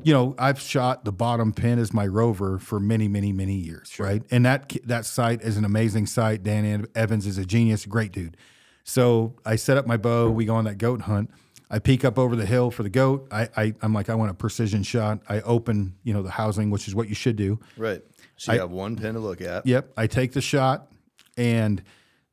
you 0.01 0.13
know, 0.13 0.33
I've 0.39 0.59
shot 0.59 1.05
the 1.05 1.11
bottom 1.11 1.51
pin 1.51 1.77
as 1.77 1.93
my 1.93 2.07
rover 2.07 2.57
for 2.57 2.79
many, 2.79 3.07
many, 3.07 3.33
many 3.33 3.55
years, 3.55 3.99
right? 3.99 4.23
And 4.31 4.45
that 4.45 4.71
that 4.85 5.05
sight 5.05 5.41
is 5.41 5.57
an 5.57 5.65
amazing 5.65 6.05
sight. 6.05 6.41
Dan 6.41 6.87
Evans 6.95 7.27
is 7.27 7.37
a 7.37 7.45
genius, 7.45 7.85
great 7.85 8.13
dude. 8.13 8.37
So 8.83 9.35
I 9.45 9.57
set 9.57 9.77
up 9.77 9.85
my 9.85 9.97
bow. 9.97 10.29
We 10.29 10.45
go 10.45 10.55
on 10.55 10.63
that 10.65 10.77
goat 10.77 11.01
hunt. 11.01 11.31
I 11.69 11.79
peek 11.79 12.05
up 12.05 12.17
over 12.17 12.35
the 12.35 12.45
hill 12.45 12.71
for 12.71 12.83
the 12.83 12.89
goat. 12.89 13.27
I, 13.31 13.49
I 13.57 13.73
I'm 13.81 13.93
like, 13.93 14.09
I 14.09 14.15
want 14.15 14.31
a 14.31 14.33
precision 14.33 14.83
shot. 14.83 15.19
I 15.27 15.41
open, 15.41 15.95
you 16.03 16.13
know, 16.13 16.21
the 16.23 16.31
housing, 16.31 16.69
which 16.69 16.87
is 16.87 16.95
what 16.95 17.09
you 17.09 17.15
should 17.15 17.35
do. 17.35 17.59
Right. 17.77 18.01
So 18.37 18.53
you 18.53 18.59
have 18.59 18.71
one 18.71 18.95
pin 18.95 19.15
to 19.15 19.19
look 19.19 19.41
at. 19.41 19.65
Yep. 19.65 19.91
I 19.97 20.07
take 20.07 20.31
the 20.33 20.41
shot, 20.41 20.91
and 21.35 21.81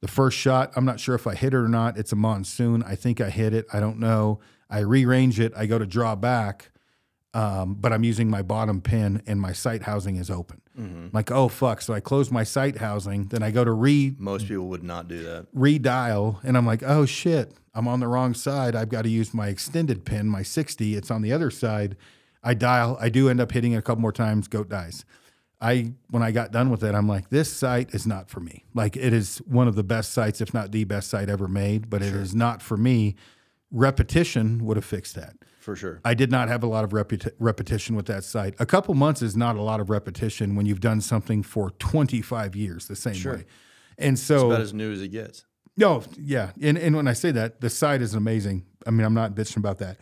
the 0.00 0.08
first 0.08 0.36
shot, 0.38 0.72
I'm 0.76 0.84
not 0.84 1.00
sure 1.00 1.14
if 1.14 1.26
I 1.26 1.34
hit 1.34 1.54
it 1.54 1.56
or 1.56 1.68
not. 1.68 1.96
It's 1.98 2.12
a 2.12 2.16
monsoon. 2.16 2.82
I 2.82 2.94
think 2.94 3.20
I 3.20 3.30
hit 3.30 3.54
it. 3.54 3.66
I 3.72 3.80
don't 3.80 3.98
know. 3.98 4.40
I 4.70 4.80
rearrange 4.80 5.40
it. 5.40 5.52
I 5.56 5.66
go 5.66 5.78
to 5.78 5.86
draw 5.86 6.14
back, 6.14 6.70
um, 7.32 7.74
but 7.74 7.92
I'm 7.92 8.04
using 8.04 8.28
my 8.30 8.42
bottom 8.42 8.80
pin, 8.80 9.22
and 9.26 9.40
my 9.40 9.52
sight 9.52 9.82
housing 9.82 10.16
is 10.16 10.30
open. 10.30 10.60
Like, 11.12 11.30
oh 11.30 11.48
fuck! 11.48 11.80
So 11.82 11.94
I 11.94 12.00
close 12.00 12.30
my 12.32 12.42
sight 12.44 12.78
housing. 12.78 13.26
Then 13.28 13.42
I 13.44 13.50
go 13.52 13.64
to 13.64 13.70
re 13.72 14.14
Most 14.18 14.48
people 14.48 14.66
would 14.68 14.82
not 14.82 15.06
do 15.08 15.22
that. 15.22 15.46
redial, 15.54 16.38
and 16.42 16.56
I'm 16.56 16.66
like, 16.66 16.82
oh 16.82 17.06
shit! 17.06 17.52
I'm 17.74 17.88
on 17.88 18.00
the 18.00 18.08
wrong 18.08 18.34
side. 18.34 18.76
I've 18.76 18.88
got 18.88 19.02
to 19.02 19.08
use 19.08 19.34
my 19.34 19.48
extended 19.48 20.04
pin, 20.04 20.28
my 20.28 20.42
60. 20.42 20.94
It's 20.94 21.10
on 21.10 21.22
the 21.22 21.32
other 21.32 21.50
side. 21.50 21.96
I 22.42 22.54
dial. 22.54 22.96
I 23.00 23.08
do 23.08 23.28
end 23.28 23.40
up 23.40 23.52
hitting 23.52 23.72
it 23.72 23.76
a 23.76 23.82
couple 23.82 24.02
more 24.02 24.12
times. 24.12 24.48
Goat 24.48 24.68
dies. 24.68 25.04
I 25.60 25.92
when 26.10 26.22
I 26.22 26.30
got 26.30 26.52
done 26.52 26.68
with 26.70 26.84
it, 26.84 26.94
I'm 26.94 27.08
like, 27.08 27.30
this 27.30 27.50
sight 27.50 27.94
is 27.94 28.06
not 28.06 28.28
for 28.28 28.40
me. 28.40 28.64
Like 28.74 28.96
it 28.96 29.12
is 29.12 29.38
one 29.38 29.66
of 29.66 29.76
the 29.76 29.82
best 29.82 30.12
sights, 30.12 30.40
if 30.40 30.52
not 30.52 30.72
the 30.72 30.84
best 30.84 31.08
sight 31.08 31.30
ever 31.30 31.48
made, 31.48 31.88
but 31.88 32.02
it 32.02 32.14
is 32.14 32.34
not 32.34 32.60
for 32.60 32.76
me. 32.76 33.14
Repetition 33.70 34.64
would 34.66 34.76
have 34.76 34.84
fixed 34.84 35.14
that. 35.16 35.34
For 35.58 35.74
sure. 35.74 36.00
I 36.04 36.12
did 36.12 36.30
not 36.30 36.48
have 36.48 36.62
a 36.62 36.66
lot 36.66 36.84
of 36.84 36.90
repeti- 36.90 37.32
repetition 37.38 37.96
with 37.96 38.04
that 38.06 38.22
sight. 38.22 38.54
A 38.58 38.66
couple 38.66 38.92
months 38.94 39.22
is 39.22 39.34
not 39.34 39.56
a 39.56 39.62
lot 39.62 39.80
of 39.80 39.88
repetition 39.88 40.54
when 40.54 40.66
you've 40.66 40.80
done 40.80 41.00
something 41.00 41.42
for 41.42 41.70
25 41.70 42.54
years 42.54 42.86
the 42.86 42.94
same 42.94 43.14
way. 43.24 43.44
And 43.96 44.18
so, 44.18 44.48
About 44.50 44.60
as 44.60 44.74
new 44.74 44.92
as 44.92 45.00
it 45.00 45.08
gets. 45.08 45.46
No, 45.76 46.02
yeah. 46.18 46.52
And, 46.62 46.78
and 46.78 46.94
when 46.94 47.08
I 47.08 47.12
say 47.12 47.30
that, 47.32 47.60
the 47.60 47.70
sight 47.70 48.00
is 48.00 48.14
amazing. 48.14 48.64
I 48.86 48.90
mean, 48.90 49.04
I'm 49.04 49.14
not 49.14 49.34
bitching 49.34 49.56
about 49.56 49.78
that. 49.78 49.98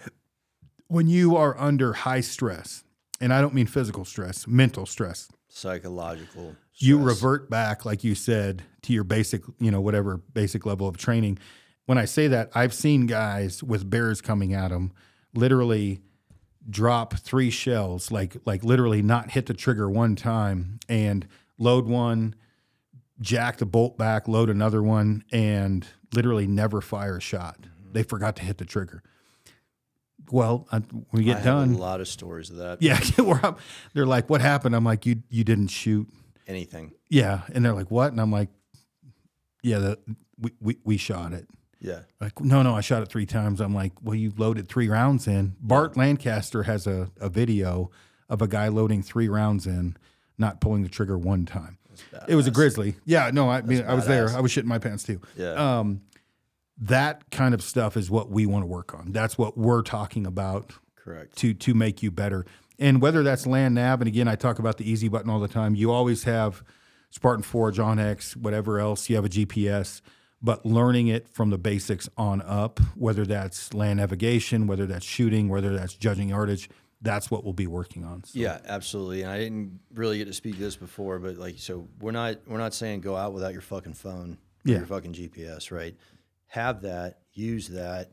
When 0.89 1.07
you 1.07 1.37
are 1.37 1.59
under 1.59 1.93
high 1.95 2.21
stress, 2.21 2.85
and 3.21 3.33
I 3.33 3.41
don't 3.41 3.55
mean 3.55 3.67
physical 3.67 4.05
stress, 4.05 4.47
mental 4.47 4.85
stress, 4.85 5.31
Psychological. 5.49 6.57
you 6.77 6.99
revert 6.99 7.49
back, 7.49 7.85
like 7.85 8.05
you 8.05 8.15
said, 8.15 8.63
to 8.83 8.93
your 8.93 9.05
basic, 9.05 9.43
you 9.59 9.71
know, 9.71 9.81
whatever 9.81 10.19
basic 10.35 10.67
level 10.67 10.89
of 10.89 10.97
training. 10.99 11.39
When 11.87 11.99
I 11.99 12.05
say 12.05 12.29
that, 12.29 12.51
I've 12.55 12.75
seen 12.75 13.07
guys 13.07 13.63
with 13.63 13.89
bears 13.89 14.21
coming 14.21 14.53
at 14.55 14.69
them 14.69 14.93
literally 15.35 16.01
drop 16.69 17.15
three 17.15 17.51
shells, 17.51 18.11
like 18.11 18.37
like 18.45 18.63
literally 18.63 19.03
not 19.03 19.31
hit 19.31 19.47
the 19.47 19.55
trigger 19.55 19.89
one 19.89 20.17
time 20.17 20.79
and 20.89 21.27
load 21.59 21.87
one, 21.87 22.35
jack 23.23 23.59
the 23.59 23.67
bolt 23.67 23.97
back, 23.97 24.29
load 24.29 24.51
another 24.51 24.83
one, 24.83 25.25
and 25.33 25.87
literally 26.13 26.47
never 26.47 26.81
fire 26.81 27.17
a 27.17 27.21
shot. 27.21 27.59
Mm-hmm. 27.61 27.93
They 27.93 28.03
forgot 28.03 28.37
to 28.37 28.43
hit 28.43 28.59
the 28.59 28.65
trigger. 28.65 29.03
Well, 30.31 30.67
I, 30.71 30.79
when 30.79 31.07
we 31.13 31.21
I 31.23 31.25
get 31.25 31.37
have 31.37 31.45
done, 31.45 31.75
a 31.75 31.79
lot 31.79 32.01
of 32.01 32.09
stories 32.09 32.51
of 32.51 32.57
that. 32.57 32.83
yeah, 32.83 33.01
they're 33.95 34.07
like, 34.07 34.31
"What 34.31 34.41
happened?" 34.41 34.75
I'm 34.75 34.85
like, 34.85 35.05
"You 35.07 35.23
you 35.31 35.45
didn't 35.45 35.69
shoot." 35.69 36.09
Anything. 36.47 36.93
Yeah, 37.09 37.43
and 37.53 37.65
they're 37.65 37.75
like, 37.75 37.91
"What?" 37.91 38.13
And 38.13 38.21
I'm 38.21 38.33
like, 38.33 38.49
"Yeah, 39.63 39.79
the, 39.79 39.99
we, 40.39 40.51
we 40.61 40.77
we 40.85 40.97
shot 40.97 41.33
it." 41.33 41.49
Yeah. 41.81 42.01
Like, 42.21 42.41
no, 42.41 42.63
no, 42.63 42.75
I 42.75 42.81
shot 42.81 43.03
it 43.03 43.09
three 43.09 43.27
times. 43.27 43.61
I'm 43.61 43.75
like, 43.75 43.93
"Well, 44.03 44.15
you 44.15 44.33
loaded 44.37 44.69
three 44.69 44.89
rounds 44.89 45.27
in." 45.27 45.57
Bart 45.61 45.97
Lancaster 45.97 46.63
has 46.63 46.87
a, 46.87 47.11
a 47.21 47.29
video 47.29 47.91
of 48.29 48.41
a 48.41 48.49
guy 48.49 48.69
loading 48.69 49.03
three 49.03 49.29
rounds 49.29 49.67
in, 49.67 49.97
not 50.39 50.61
pulling 50.61 50.83
the 50.83 50.89
trigger 50.89 51.19
one 51.19 51.45
time. 51.45 51.79
It 52.29 52.35
was 52.35 52.47
a 52.47 52.51
grizzly. 52.51 52.97
Yeah, 53.05 53.31
no, 53.33 53.51
I 53.51 53.63
mean, 53.63 53.85
I 53.87 53.95
was 53.95 54.07
there. 54.07 54.29
I 54.31 54.41
was 54.41 54.53
shitting 54.53 54.65
my 54.65 54.79
pants 54.79 55.03
too. 55.03 55.21
Yeah. 55.37 55.79
Um, 55.79 56.03
that 56.79 57.31
kind 57.31 57.55
of 57.55 57.63
stuff 57.63 57.97
is 57.97 58.11
what 58.11 58.31
we 58.31 58.47
want 58.47 58.63
to 58.63 58.67
work 58.67 58.95
on. 58.95 59.13
That's 59.13 59.39
what 59.39 59.57
we're 59.57 59.83
talking 59.83 60.27
about 60.27 60.73
Correct. 60.97 61.37
to 61.39 61.55
to 61.55 61.75
make 61.75 62.03
you 62.03 62.11
better. 62.11 62.45
And 62.79 63.01
whether 63.01 63.23
that's 63.23 63.47
land 63.47 63.75
nav, 63.75 64.01
and 64.01 64.09
again, 64.09 64.27
I 64.27 64.35
talk 64.35 64.59
about 64.59 64.79
the 64.79 64.91
easy 64.91 65.09
button 65.09 65.31
all 65.31 65.41
the 65.41 65.49
time. 65.49 65.75
You 65.75 65.93
always 65.93 66.25
have 66.25 66.65
Spartan 67.11 67.43
Forge, 67.43 67.79
OnX, 67.79 68.35
whatever 68.37 68.81
else. 68.81 69.09
You 69.09 69.17
have 69.17 69.25
a 69.25 69.29
GPS, 69.29 70.01
but 70.41 70.67
learning 70.67 71.09
it 71.09 71.29
from 71.29 71.51
the 71.51 71.59
basics 71.59 72.09
on 72.17 72.43
up, 72.43 72.81
whether 72.97 73.25
that's 73.25 73.73
land 73.75 73.99
navigation, 73.99 74.67
whether 74.67 74.87
that's 74.87 75.05
shooting, 75.05 75.49
whether 75.49 75.77
that's 75.77 75.95
judging 75.95 76.31
yardage, 76.31 76.69
that's 77.03 77.31
what 77.31 77.45
we'll 77.45 77.53
be 77.53 77.67
working 77.67 78.05
on. 78.05 78.25
So, 78.25 78.39
Yeah, 78.39 78.61
absolutely. 78.65 79.23
And 79.23 79.31
I 79.31 79.39
didn't 79.39 79.81
really 79.95 80.19
get 80.19 80.27
to 80.27 80.33
speak 80.33 80.55
to 80.55 80.61
this 80.61 80.77
before, 80.77 81.19
but 81.19 81.37
like, 81.37 81.59
so 81.59 81.89
we're 82.01 82.13
not 82.13 82.37
we're 82.47 82.59
not 82.59 82.75
saying 82.75 83.01
go 83.01 83.17
out 83.17 83.33
without 83.33 83.53
your 83.53 83.61
fucking 83.63 83.95
phone, 83.95 84.39
Yeah. 84.65 84.79
your 84.79 84.87
fucking 84.87 85.13
GPS, 85.13 85.71
right? 85.71 85.97
Have 86.47 86.83
that, 86.83 87.21
use 87.33 87.69
that, 87.69 88.13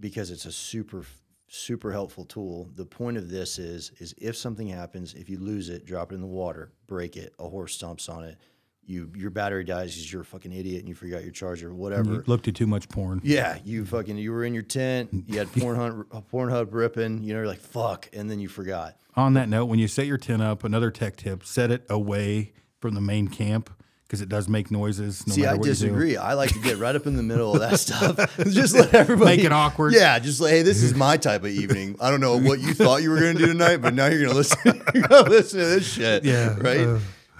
because 0.00 0.30
it's 0.30 0.44
a 0.46 0.52
super 0.52 1.04
super 1.52 1.90
helpful 1.90 2.24
tool. 2.24 2.68
The 2.76 2.86
point 2.86 3.16
of 3.16 3.28
this 3.28 3.58
is 3.58 3.90
is 3.98 4.14
if 4.18 4.36
something 4.36 4.68
happens, 4.68 5.14
if 5.14 5.28
you 5.28 5.38
lose 5.38 5.68
it, 5.68 5.84
drop 5.84 6.12
it 6.12 6.14
in 6.16 6.20
the 6.20 6.26
water, 6.26 6.72
break 6.86 7.16
it, 7.16 7.34
a 7.40 7.48
horse 7.48 7.76
stomps 7.76 8.08
on 8.08 8.24
it, 8.24 8.38
you 8.86 9.10
your 9.14 9.30
battery 9.30 9.64
dies 9.64 9.94
because 9.94 10.12
you're 10.12 10.22
a 10.22 10.24
fucking 10.24 10.52
idiot 10.52 10.80
and 10.80 10.88
you 10.88 10.94
forgot 10.94 11.22
your 11.22 11.32
charger, 11.32 11.72
whatever. 11.72 12.14
You 12.14 12.24
looked 12.26 12.48
at 12.48 12.54
too 12.54 12.66
much 12.66 12.88
porn. 12.88 13.20
Yeah, 13.22 13.58
you 13.64 13.84
fucking 13.84 14.16
you 14.18 14.32
were 14.32 14.44
in 14.44 14.54
your 14.54 14.62
tent, 14.62 15.10
you 15.26 15.38
had 15.38 15.48
Pornhub 15.52 16.06
Pornhub 16.32 16.68
ripping, 16.72 17.22
you 17.22 17.32
know, 17.32 17.40
you're 17.40 17.46
like 17.48 17.60
fuck, 17.60 18.08
and 18.12 18.30
then 18.30 18.40
you 18.40 18.48
forgot. 18.48 18.96
On 19.16 19.34
that 19.34 19.48
note, 19.48 19.66
when 19.66 19.78
you 19.78 19.88
set 19.88 20.06
your 20.06 20.18
tent 20.18 20.42
up, 20.42 20.64
another 20.64 20.90
tech 20.90 21.16
tip: 21.16 21.44
set 21.44 21.70
it 21.70 21.84
away 21.88 22.52
from 22.80 22.94
the 22.94 23.00
main 23.00 23.28
camp 23.28 23.70
because 24.06 24.20
it 24.20 24.28
does 24.28 24.48
make 24.48 24.72
noises. 24.72 25.24
No 25.26 25.34
See, 25.34 25.42
matter 25.42 25.52
I 25.54 25.56
what 25.58 25.66
you 25.66 25.72
do. 25.74 25.78
disagree. 25.86 26.16
I 26.16 26.32
like 26.34 26.52
to 26.52 26.58
get 26.60 26.78
right 26.78 26.96
up 26.96 27.06
in 27.06 27.16
the 27.16 27.22
middle 27.22 27.54
of 27.54 27.60
that 27.60 27.78
stuff. 27.80 28.36
just 28.50 28.74
let 28.74 28.92
everybody 28.92 29.36
Make 29.36 29.44
it 29.44 29.52
awkward. 29.52 29.92
Yeah, 29.94 30.18
just 30.18 30.40
like, 30.40 30.50
hey, 30.50 30.62
this 30.62 30.82
is 30.82 30.94
my 30.96 31.16
type 31.16 31.42
of 31.42 31.50
evening. 31.50 31.96
I 32.00 32.10
don't 32.10 32.20
know 32.20 32.36
what 32.36 32.58
you 32.58 32.74
thought 32.74 33.02
you 33.02 33.10
were 33.10 33.20
going 33.20 33.36
to 33.36 33.38
do 33.38 33.46
tonight, 33.46 33.76
but 33.76 33.94
now 33.94 34.06
you're 34.06 34.18
going 34.18 34.30
to 34.30 34.36
listen. 34.36 34.82
you're 34.94 35.06
to 35.06 35.22
listen 35.22 35.60
to 35.60 35.66
this 35.66 35.86
shit. 35.92 36.24
Yeah, 36.24 36.56
right. 36.58 36.80
uh. 36.80 36.98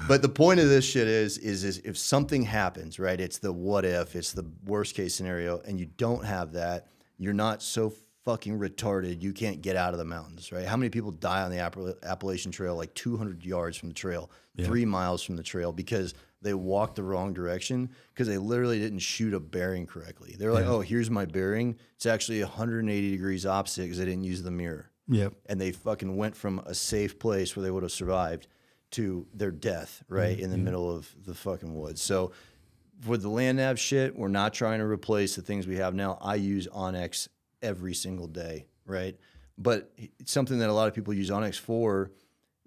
But 0.08 0.22
the 0.22 0.28
point 0.28 0.60
of 0.60 0.68
this 0.68 0.84
shit 0.84 1.06
is, 1.06 1.38
is, 1.38 1.64
is 1.64 1.78
if 1.84 1.96
something 1.96 2.42
happens, 2.42 2.98
right? 2.98 3.20
It's 3.20 3.38
the 3.38 3.52
what 3.52 3.84
if. 3.84 4.16
It's 4.16 4.32
the 4.32 4.46
worst 4.64 4.94
case 4.94 5.14
scenario, 5.14 5.60
and 5.60 5.78
you 5.78 5.86
don't 5.86 6.24
have 6.24 6.52
that. 6.52 6.88
You're 7.18 7.32
not 7.32 7.62
so 7.62 7.92
fucking 8.24 8.58
retarded. 8.58 9.22
You 9.22 9.32
can't 9.32 9.62
get 9.62 9.76
out 9.76 9.92
of 9.92 9.98
the 9.98 10.04
mountains, 10.04 10.52
right? 10.52 10.66
How 10.66 10.76
many 10.76 10.90
people 10.90 11.10
die 11.10 11.42
on 11.42 11.50
the 11.50 11.58
Appala- 11.58 12.02
Appalachian 12.02 12.52
Trail, 12.52 12.76
like 12.76 12.92
200 12.94 13.44
yards 13.44 13.76
from 13.76 13.88
the 13.88 13.94
trail, 13.94 14.30
three 14.58 14.84
miles 14.84 15.22
from 15.22 15.36
the 15.36 15.42
trail, 15.42 15.72
because 15.72 16.14
they 16.42 16.54
walked 16.54 16.96
the 16.96 17.02
wrong 17.02 17.32
direction 17.32 17.90
because 18.12 18.26
they 18.26 18.38
literally 18.38 18.78
didn't 18.78 18.98
shoot 19.00 19.34
a 19.34 19.40
bearing 19.40 19.86
correctly. 19.86 20.36
They're 20.38 20.52
like, 20.52 20.64
"Oh, 20.66 20.80
here's 20.80 21.10
my 21.10 21.24
bearing. 21.26 21.76
It's 21.96 22.06
actually 22.06 22.42
180 22.42 23.10
degrees 23.10 23.44
opposite 23.46 23.82
because 23.82 23.98
they 23.98 24.06
didn't 24.06 24.24
use 24.24 24.42
the 24.42 24.50
mirror." 24.50 24.90
Yep. 25.12 25.34
and 25.46 25.60
they 25.60 25.72
fucking 25.72 26.16
went 26.16 26.36
from 26.36 26.60
a 26.66 26.74
safe 26.74 27.18
place 27.18 27.56
where 27.56 27.64
they 27.64 27.70
would 27.70 27.82
have 27.82 27.90
survived 27.90 28.46
to 28.92 29.26
their 29.32 29.50
death 29.50 30.02
right 30.08 30.38
in 30.38 30.50
the 30.50 30.56
mm-hmm. 30.56 30.64
middle 30.64 30.90
of 30.90 31.12
the 31.24 31.34
fucking 31.34 31.74
woods. 31.74 32.02
So 32.02 32.32
for 33.00 33.16
the 33.16 33.28
land 33.28 33.58
nav 33.58 33.78
shit, 33.78 34.16
we're 34.16 34.28
not 34.28 34.52
trying 34.52 34.80
to 34.80 34.86
replace 34.86 35.36
the 35.36 35.42
things 35.42 35.66
we 35.66 35.76
have 35.76 35.94
now. 35.94 36.18
I 36.20 36.34
use 36.34 36.66
OnX 36.68 37.28
every 37.62 37.94
single 37.94 38.26
day, 38.26 38.66
right? 38.84 39.16
But 39.56 39.92
it's 40.18 40.32
something 40.32 40.58
that 40.58 40.68
a 40.68 40.72
lot 40.72 40.88
of 40.88 40.94
people 40.94 41.14
use 41.14 41.30
OnX 41.30 41.58
for. 41.58 42.10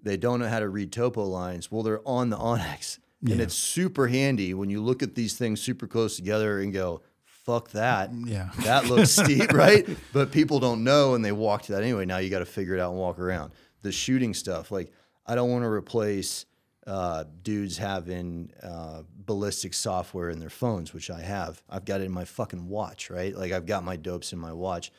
They 0.02 0.16
don't 0.16 0.40
know 0.40 0.48
how 0.48 0.60
to 0.60 0.68
read 0.68 0.92
topo 0.92 1.24
lines. 1.24 1.70
Well, 1.70 1.82
they're 1.82 2.06
on 2.06 2.30
the 2.30 2.36
OnX. 2.36 2.98
And 3.26 3.40
it's 3.40 3.54
super 3.54 4.08
handy 4.08 4.52
when 4.52 4.68
you 4.68 4.82
look 4.82 5.02
at 5.02 5.14
these 5.14 5.34
things 5.34 5.60
super 5.62 5.86
close 5.86 6.16
together 6.16 6.60
and 6.60 6.74
go, 6.74 7.00
fuck 7.24 7.70
that. 7.70 8.10
Yeah. 8.12 8.50
That 8.60 8.86
looks 8.86 9.10
steep, 9.22 9.52
right? 9.52 9.88
But 10.12 10.30
people 10.30 10.60
don't 10.60 10.84
know 10.84 11.14
and 11.14 11.24
they 11.24 11.32
walk 11.32 11.62
to 11.62 11.72
that 11.72 11.82
anyway. 11.82 12.04
Now 12.04 12.18
you 12.18 12.28
got 12.28 12.40
to 12.40 12.46
figure 12.46 12.74
it 12.74 12.80
out 12.80 12.90
and 12.90 13.00
walk 13.00 13.18
around. 13.18 13.52
The 13.80 13.92
shooting 13.92 14.34
stuff, 14.34 14.70
like 14.70 14.92
I 15.26 15.34
don't 15.34 15.50
want 15.50 15.64
to 15.64 15.68
replace 15.68 16.46
uh, 16.86 17.24
dudes 17.42 17.78
having 17.78 18.52
uh, 18.62 19.02
ballistic 19.16 19.72
software 19.72 20.28
in 20.30 20.38
their 20.38 20.50
phones, 20.50 20.92
which 20.92 21.10
I 21.10 21.20
have. 21.22 21.62
I've 21.68 21.84
got 21.86 22.00
it 22.00 22.04
in 22.04 22.12
my 22.12 22.24
fucking 22.24 22.68
watch, 22.68 23.08
right? 23.10 23.34
Like 23.34 23.52
I've 23.52 23.66
got 23.66 23.84
my 23.84 23.96
dopes 23.96 24.32
in 24.32 24.38
my 24.38 24.52
watch. 24.52 24.92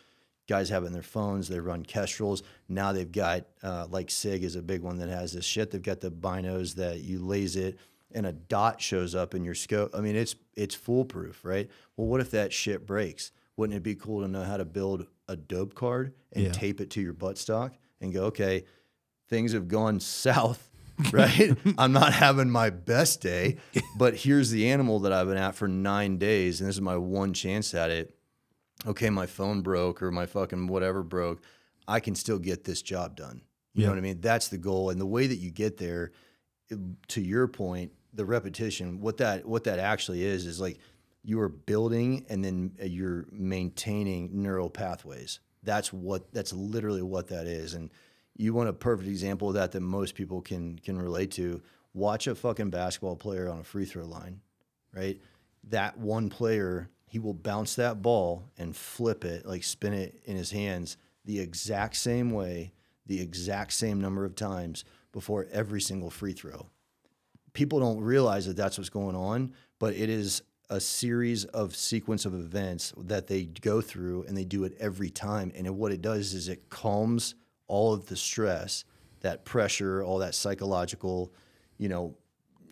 Guys 0.47 0.69
have 0.69 0.83
it 0.83 0.87
in 0.87 0.93
their 0.93 1.01
phones. 1.03 1.47
They 1.47 1.59
run 1.59 1.83
Kestrels. 1.83 2.43
Now 2.69 2.91
they've 2.91 3.11
got 3.11 3.45
uh, 3.63 3.87
like 3.89 4.09
Sig 4.11 4.43
is 4.43 4.55
a 4.55 4.61
big 4.61 4.81
one 4.81 4.97
that 4.97 5.09
has 5.09 5.33
this 5.33 5.45
shit. 5.45 5.71
They've 5.71 5.81
got 5.81 6.01
the 6.01 6.11
binos 6.11 6.75
that 6.75 7.01
you 7.01 7.19
laze 7.19 7.55
it 7.55 7.77
and 8.11 8.25
a 8.27 8.31
dot 8.31 8.79
shows 8.81 9.13
up 9.15 9.35
in 9.35 9.43
your 9.43 9.55
scope. 9.55 9.91
I 9.95 10.01
mean, 10.01 10.15
it's 10.15 10.35
it's 10.55 10.73
foolproof, 10.75 11.43
right? 11.43 11.69
Well, 11.97 12.07
what 12.07 12.21
if 12.21 12.31
that 12.31 12.53
shit 12.53 12.85
breaks? 12.87 13.31
Wouldn't 13.57 13.75
it 13.77 13.83
be 13.83 13.95
cool 13.95 14.21
to 14.21 14.27
know 14.27 14.43
how 14.43 14.57
to 14.57 14.65
build 14.65 15.07
a 15.27 15.35
dope 15.35 15.73
card 15.75 16.13
and 16.33 16.45
Yeah. 16.45 16.51
tape 16.51 16.79
it 16.81 16.89
to 16.91 17.01
your 17.01 17.13
buttstock 17.13 17.71
and 18.01 18.13
go, 18.13 18.25
okay, 18.25 18.65
things 19.29 19.53
have 19.53 19.67
gone 19.67 19.99
south, 19.99 20.69
right? 21.11 21.55
I'm 21.77 21.91
not 21.91 22.13
having 22.13 22.49
my 22.49 22.69
best 22.69 23.21
day, 23.21 23.57
but 23.97 24.15
here's 24.15 24.49
the 24.51 24.69
animal 24.69 24.99
that 25.01 25.11
I've 25.13 25.27
been 25.27 25.37
at 25.37 25.55
for 25.55 25.67
nine 25.67 26.17
days, 26.17 26.59
and 26.61 26.69
this 26.69 26.75
is 26.75 26.81
my 26.81 26.97
one 26.97 27.33
chance 27.33 27.73
at 27.73 27.89
it. 27.89 28.15
Okay, 28.85 29.09
my 29.09 29.25
phone 29.25 29.61
broke 29.61 30.01
or 30.03 30.11
my 30.11 30.25
fucking 30.25 30.67
whatever 30.67 31.01
broke. 31.03 31.41
I 31.87 31.99
can 31.99 32.15
still 32.15 32.39
get 32.39 32.63
this 32.63 32.81
job 32.81 33.15
done. 33.15 33.41
You 33.73 33.81
Yeah. 33.81 33.87
know 33.87 33.93
what 33.93 33.97
I 33.99 34.01
mean? 34.01 34.21
That's 34.21 34.47
the 34.47 34.57
goal. 34.57 34.89
And 34.89 34.99
the 35.01 35.05
way 35.05 35.27
that 35.27 35.37
you 35.37 35.51
get 35.51 35.77
there, 35.77 36.11
to 37.09 37.21
your 37.21 37.47
point, 37.47 37.91
the 38.13 38.25
repetition, 38.25 39.01
what 39.01 39.17
that 39.17 39.45
what 39.45 39.65
that 39.65 39.77
actually 39.79 40.23
is 40.23 40.45
is 40.45 40.59
like 40.59 40.79
you 41.23 41.39
are 41.41 41.49
building 41.49 42.25
and 42.29 42.43
then 42.43 42.71
uh, 42.81 42.85
you're 42.85 43.25
maintaining 43.31 44.41
neural 44.41 44.69
pathways. 44.69 45.39
That's 45.63 45.91
what 45.91 46.31
that's 46.33 46.53
literally 46.53 47.01
what 47.01 47.27
that 47.27 47.47
is. 47.47 47.73
And 47.73 47.89
you 48.35 48.53
want 48.53 48.69
a 48.69 48.73
perfect 48.73 49.09
example 49.09 49.49
of 49.49 49.55
that 49.55 49.71
that 49.71 49.81
most 49.81 50.15
people 50.15 50.41
can 50.41 50.79
can 50.79 50.99
relate 50.99 51.31
to. 51.31 51.61
Watch 51.93 52.27
a 52.27 52.35
fucking 52.35 52.71
basketball 52.71 53.15
player 53.15 53.49
on 53.49 53.59
a 53.59 53.63
free 53.63 53.85
throw 53.85 54.05
line, 54.05 54.41
right? 54.93 55.19
That 55.69 55.97
one 55.97 56.29
player, 56.29 56.89
he 57.05 57.19
will 57.19 57.33
bounce 57.33 57.75
that 57.75 58.01
ball 58.01 58.43
and 58.57 58.75
flip 58.75 59.23
it, 59.23 59.45
like 59.45 59.63
spin 59.63 59.93
it 59.93 60.21
in 60.25 60.35
his 60.35 60.51
hands 60.51 60.97
the 61.23 61.39
exact 61.39 61.95
same 61.95 62.31
way, 62.31 62.73
the 63.05 63.21
exact 63.21 63.71
same 63.73 64.01
number 64.01 64.25
of 64.25 64.35
times 64.35 64.83
before 65.11 65.47
every 65.51 65.79
single 65.79 66.09
free 66.09 66.33
throw 66.33 66.69
people 67.55 67.79
don't 67.79 67.99
realize 67.99 68.45
that 68.45 68.55
that's 68.55 68.77
what's 68.77 68.89
going 68.89 69.15
on, 69.15 69.51
but 69.79 69.95
it 69.95 70.09
is 70.09 70.43
a 70.69 70.79
series 70.79 71.45
of 71.45 71.75
sequence 71.75 72.25
of 72.25 72.35
events 72.35 72.93
that 72.97 73.27
they 73.27 73.45
go 73.45 73.81
through 73.81 74.23
and 74.27 74.37
they 74.37 74.43
do 74.43 74.63
it 74.63 74.75
every 74.79 75.09
time. 75.09 75.51
And 75.55 75.67
what 75.77 75.91
it 75.91 76.01
does 76.01 76.33
is 76.33 76.49
it 76.49 76.69
calms 76.69 77.33
all 77.67 77.93
of 77.93 78.05
the 78.07 78.15
stress, 78.15 78.85
that 79.21 79.45
pressure, 79.45 80.03
all 80.03 80.19
that 80.19 80.35
psychological, 80.35 81.33
you 81.77 81.89
know, 81.89 82.15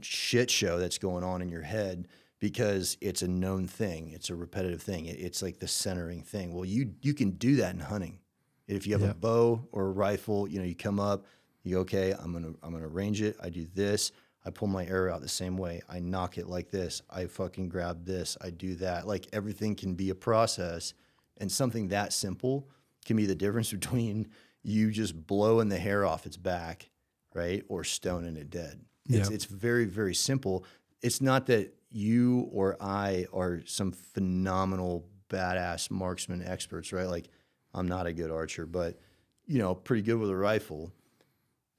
shit 0.02 0.50
show 0.52 0.78
that's 0.78 0.98
going 0.98 1.24
on 1.24 1.42
in 1.42 1.50
your 1.50 1.62
head 1.62 2.08
because 2.40 2.98
it's 3.02 3.22
a 3.22 3.28
known 3.28 3.68
thing. 3.68 4.10
It's 4.10 4.30
a 4.30 4.36
repetitive 4.36 4.82
thing. 4.82 5.06
It- 5.06 5.20
it's 5.20 5.42
like 5.42 5.60
the 5.60 5.68
centering 5.68 6.22
thing. 6.22 6.54
Well, 6.54 6.66
you 6.66 6.94
you 7.02 7.14
can 7.14 7.32
do 7.32 7.56
that 7.58 7.74
in 7.74 7.80
hunting. 7.80 8.20
If 8.68 8.86
you 8.86 8.94
have 8.94 9.02
Yeah. 9.02 9.12
a 9.12 9.14
bow 9.16 9.68
or 9.72 9.88
a 9.88 9.92
rifle, 9.92 10.48
you 10.48 10.60
know, 10.60 10.66
you 10.66 10.76
come 10.76 11.00
up, 11.00 11.26
you 11.64 11.76
go, 11.76 11.82
okay, 11.82 12.12
I'm 12.14 12.34
gonna 12.34 12.54
I'm 12.62 12.74
gonna 12.74 12.88
range 12.88 13.22
it. 13.22 13.38
I 13.42 13.50
do 13.50 13.66
this. 13.74 14.12
I 14.46 14.50
pull 14.50 14.68
my 14.68 14.86
arrow 14.86 15.14
out 15.14 15.22
the 15.22 15.30
same 15.30 15.56
way. 15.58 15.82
I 15.88 16.00
nock 16.00 16.38
it 16.38 16.48
like 16.48 16.70
this. 16.70 17.02
I 17.10 17.28
fucking 17.28 17.70
grab 17.70 18.06
this. 18.06 18.38
I 18.42 18.50
do 18.50 18.76
that. 18.76 19.08
Like 19.08 19.28
everything 19.32 19.74
can 19.76 19.96
be 19.96 20.10
a 20.10 20.16
process, 20.16 20.94
and 21.38 21.50
something 21.50 21.88
that 21.90 22.12
simple 22.12 22.68
can 23.06 23.16
be 23.16 23.26
the 23.26 23.36
difference 23.36 23.72
between 23.80 24.28
you 24.64 24.92
just 24.92 25.28
blowing 25.28 25.70
the 25.70 25.78
hair 25.78 26.06
off 26.06 26.26
its 26.26 26.38
back, 26.38 26.90
right, 27.34 27.64
or 27.68 27.84
stoning 27.84 28.38
it 28.38 28.50
dead. 28.50 28.80
It's 29.10 29.30
Yeah. 29.30 29.36
it's 29.36 29.46
very 29.46 29.86
very 29.86 30.16
simple. 30.16 30.66
It's 31.02 31.22
not 31.22 31.48
that 31.48 31.74
you 31.92 32.50
or 32.52 32.78
I 32.82 33.28
are 33.34 33.62
some 33.66 33.92
phenomenal 33.92 35.08
badass 35.30 35.92
marksman 35.92 36.42
experts, 36.44 36.92
right? 36.94 37.08
Like 37.08 37.28
I'm 37.74 37.88
not 37.88 38.08
a 38.08 38.14
good 38.14 38.32
archer, 38.32 38.66
but 38.66 39.00
you 39.46 39.60
know, 39.60 39.76
pretty 39.76 40.02
good 40.04 40.16
with 40.20 40.30
a 40.30 40.36
rifle 40.36 40.92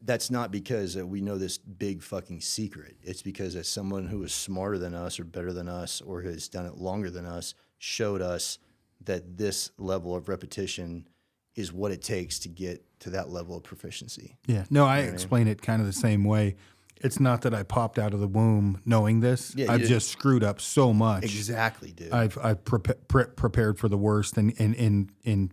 that's 0.03 0.31
not 0.31 0.51
because 0.51 0.97
we 0.99 1.23
know 1.23 1.39
this 1.39 1.57
big 1.57 2.03
fucking 2.03 2.39
secret. 2.43 2.95
It's 3.03 3.23
because 3.23 3.57
as 3.57 3.67
someone 3.67 4.07
who 4.07 4.23
is 4.23 4.35
smarter 4.35 4.77
than 4.77 4.95
us 4.95 5.19
or 5.19 5.25
better 5.25 5.51
than 5.51 5.67
us 5.67 6.03
or 6.03 6.21
has 6.21 6.47
done 6.49 6.67
it 6.67 6.77
longer 6.77 7.09
than 7.11 7.25
us 7.25 7.55
showed 7.79 8.21
us 8.21 8.59
that 9.03 9.39
this 9.39 9.71
level 9.79 10.15
of 10.15 10.29
repetition 10.29 11.09
is 11.55 11.73
what 11.73 11.93
it 11.93 12.03
takes 12.03 12.39
to 12.41 12.49
get 12.49 12.85
to 13.01 13.11
that 13.11 13.31
level 13.31 13.57
of 13.57 13.63
proficiency. 13.63 14.37
Yeah. 14.47 14.65
No, 14.71 14.85
I 14.87 15.01
explain 15.01 15.47
it 15.49 15.63
kind 15.63 15.81
of 15.81 15.87
the 15.87 15.93
same 15.93 16.25
way. 16.25 16.57
It's 16.97 17.21
not 17.21 17.43
that 17.43 17.53
I 17.53 17.63
popped 17.63 17.99
out 17.99 18.15
of 18.15 18.21
the 18.21 18.27
womb 18.29 18.81
knowing 18.87 19.21
this. 19.21 19.55
Yeah, 19.55 19.71
I've 19.71 19.81
did- 19.81 19.89
just 19.89 20.09
screwed 20.09 20.43
up 20.43 20.61
so 20.61 20.93
much. 20.93 21.25
Exactly, 21.25 21.93
dude. 21.93 22.13
I've 22.13 22.39
I've 22.43 22.65
prepa- 22.65 23.07
pre- 23.09 23.27
prepared 23.27 23.79
for 23.79 23.89
the 23.89 23.99
worst 23.99 24.39
and 24.39 24.55
and 24.59 24.75
and 24.77 25.11
and 25.25 25.53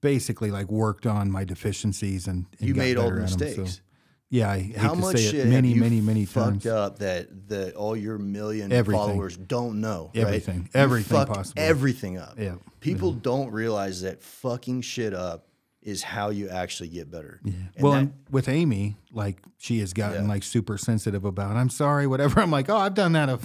basically 0.00 0.50
like 0.50 0.70
worked 0.70 1.06
on 1.06 1.30
my 1.30 1.44
deficiencies 1.44 2.26
and, 2.26 2.46
and 2.58 2.68
you 2.68 2.74
made 2.74 2.96
all 2.96 3.04
the 3.10 3.10
better 3.10 3.22
at 3.22 3.32
'em, 3.32 3.38
so- 3.38 3.44
mistakes. 3.44 3.80
Yeah, 4.28 4.50
I 4.50 4.58
hate 4.58 4.76
How 4.76 4.94
to 4.94 5.00
much 5.00 5.16
say 5.16 5.30
shit 5.30 5.46
it 5.46 5.46
many, 5.46 5.68
have 5.68 5.76
you 5.76 5.82
many, 5.82 6.00
many 6.00 6.24
fucked 6.24 6.62
times. 6.62 6.66
up 6.66 6.98
that 6.98 7.48
that 7.48 7.74
all 7.74 7.96
your 7.96 8.18
million 8.18 8.72
Everything. 8.72 9.00
followers 9.00 9.36
don't 9.36 9.80
know? 9.80 10.10
right? 10.14 10.24
Everything. 10.24 10.62
You 10.74 10.80
Everything 10.80 11.16
fucked 11.16 11.32
possible. 11.32 11.62
Everything 11.62 12.18
up. 12.18 12.34
Yeah. 12.36 12.56
People 12.80 13.12
mm-hmm. 13.12 13.20
don't 13.20 13.52
realize 13.52 14.02
that 14.02 14.22
fucking 14.22 14.80
shit 14.82 15.14
up 15.14 15.46
is 15.80 16.02
how 16.02 16.30
you 16.30 16.48
actually 16.48 16.88
get 16.88 17.08
better. 17.08 17.40
Yeah. 17.44 17.52
well, 17.78 17.92
and 17.92 18.12
with 18.28 18.48
Amy, 18.48 18.96
like 19.12 19.38
she 19.58 19.78
has 19.78 19.92
gotten 19.92 20.24
Yeah. 20.24 20.28
like 20.28 20.42
super 20.42 20.76
sensitive 20.76 21.24
about. 21.24 21.56
I'm 21.56 21.70
sorry, 21.70 22.08
whatever. 22.08 22.40
I'm 22.42 22.50
like, 22.50 22.68
oh, 22.68 22.76
I've 22.76 22.94
done 22.94 23.12
that 23.12 23.28
a 23.28 23.38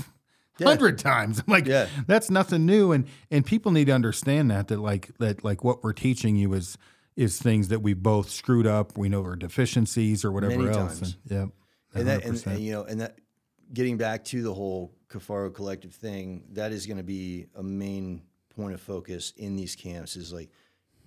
hundred 0.64 0.98
times. 0.98 1.40
I'm 1.48 1.52
like, 1.52 1.68
Yeah. 1.68 1.88
that's 2.08 2.32
nothing 2.32 2.66
new, 2.66 2.92
and 2.92 3.06
and 3.30 3.46
people 3.46 3.72
need 3.72 3.86
to 3.86 3.94
understand 3.94 4.50
that 4.50 4.68
that 4.70 4.80
like 4.80 5.12
that 5.20 5.44
like 5.44 5.64
what 5.64 5.84
we're 5.84 5.94
teaching 5.94 6.36
you 6.36 6.52
is 6.54 6.76
is 7.16 7.40
things 7.40 7.68
that 7.70 7.82
we 7.82 7.94
both 7.94 8.30
screwed 8.30 8.68
up. 8.68 8.98
We 8.98 9.10
know 9.10 9.24
are 9.24 9.36
deficiencies 9.36 10.24
or 10.24 10.32
whatever 10.32 10.58
Many 10.58 10.70
else. 10.78 11.00
times. 11.00 11.18
And, 11.30 11.32
yeah, 11.32 12.00
and 12.00 12.08
that 12.08 12.26
and, 12.26 12.48
and, 12.48 12.60
you 12.60 12.72
know 12.72 12.84
and 12.84 13.02
that 13.02 13.18
getting 13.74 13.98
back 13.98 14.24
to 14.26 14.42
the 14.42 14.54
whole 14.54 14.94
Kifaru 15.10 15.52
Kollective 15.52 15.92
thing, 15.92 16.44
that 16.54 16.72
is 16.72 16.86
going 16.86 16.98
to 16.98 17.04
be 17.04 17.48
a 17.56 17.64
main 17.64 18.24
point 18.56 18.74
of 18.74 18.82
focus 18.82 19.34
in 19.38 19.56
these 19.56 19.76
camps. 19.76 20.16
Is 20.16 20.32
like, 20.34 20.50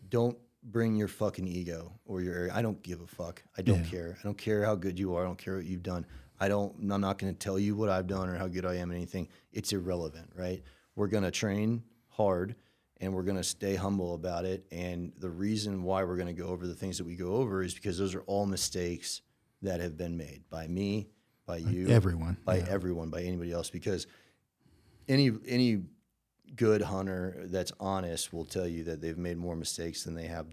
don't 0.09 0.37
bring 0.62 0.97
your 0.97 1.09
fucking 1.09 1.47
ego 1.47 1.93
or 2.05 2.20
your. 2.20 2.51
I 2.53 2.62
don't 2.62 2.83
give 2.83 3.01
a 3.01 3.07
fuck. 3.07 3.43
I 3.57 3.62
don't 3.62 3.85
care. 3.85 4.16
I 4.19 4.23
don't 4.23 4.39
care 4.39 4.65
how 4.65 4.74
good 4.74 4.99
you 4.99 5.15
are. 5.15 5.23
I 5.23 5.27
don't 5.27 5.39
care 5.39 5.57
what 5.57 5.65
you've 5.65 5.83
done. 5.83 6.07
I 6.41 6.49
don't. 6.49 6.74
I'm 6.79 7.01
not 7.01 7.19
going 7.19 7.33
to 7.33 7.39
tell 7.39 7.59
you 7.59 7.77
what 7.77 7.89
I've 7.89 8.07
done 8.07 8.29
or 8.29 8.37
how 8.37 8.49
good 8.49 8.66
I 8.66 8.77
am 8.77 8.91
at 8.91 8.97
anything. 8.97 9.29
It's 9.53 9.73
irrelevant, 9.73 10.31
right? 10.35 10.62
We're 10.97 11.09
going 11.09 11.24
to 11.24 11.31
train 11.31 11.83
hard. 12.09 12.57
And 13.05 13.15
we're 13.15 13.23
going 13.23 13.37
to 13.37 13.45
stay 13.45 13.75
humble 13.75 14.15
about 14.15 14.45
it. 14.45 14.65
And 14.73 15.13
the 15.19 15.31
reason 15.31 15.83
why 15.83 16.05
we're 16.05 16.17
going 16.17 16.35
to 16.35 16.43
go 16.43 16.49
over 16.49 16.67
the 16.67 16.75
things 16.75 16.99
that 16.99 17.05
we 17.05 17.17
go 17.17 17.35
over 17.35 17.63
is 17.63 17.75
because 17.75 17.99
those 17.99 18.15
are 18.15 18.23
all 18.23 18.47
mistakes 18.47 19.21
that 19.63 19.81
have 19.81 19.97
been 19.97 20.17
made 20.17 20.43
by 20.51 20.67
me, 20.67 21.09
by 21.47 21.59
you, 21.59 21.89
everyone, 21.89 22.37
by 22.45 22.57
yeah. 22.57 22.67
everyone, 22.69 23.11
by 23.11 23.23
anybody 23.23 23.53
else. 23.53 23.71
Because 23.71 24.07
any 25.09 25.31
any 25.47 25.83
good 26.57 26.83
hunter 26.83 27.43
that's 27.47 27.73
honest 27.81 28.33
will 28.33 28.45
tell 28.45 28.67
you 28.67 28.85
that 28.85 29.01
they've 29.01 29.19
made 29.19 29.37
more 29.37 29.57
mistakes 29.57 30.05
than 30.05 30.15
they 30.15 30.27
have 30.27 30.47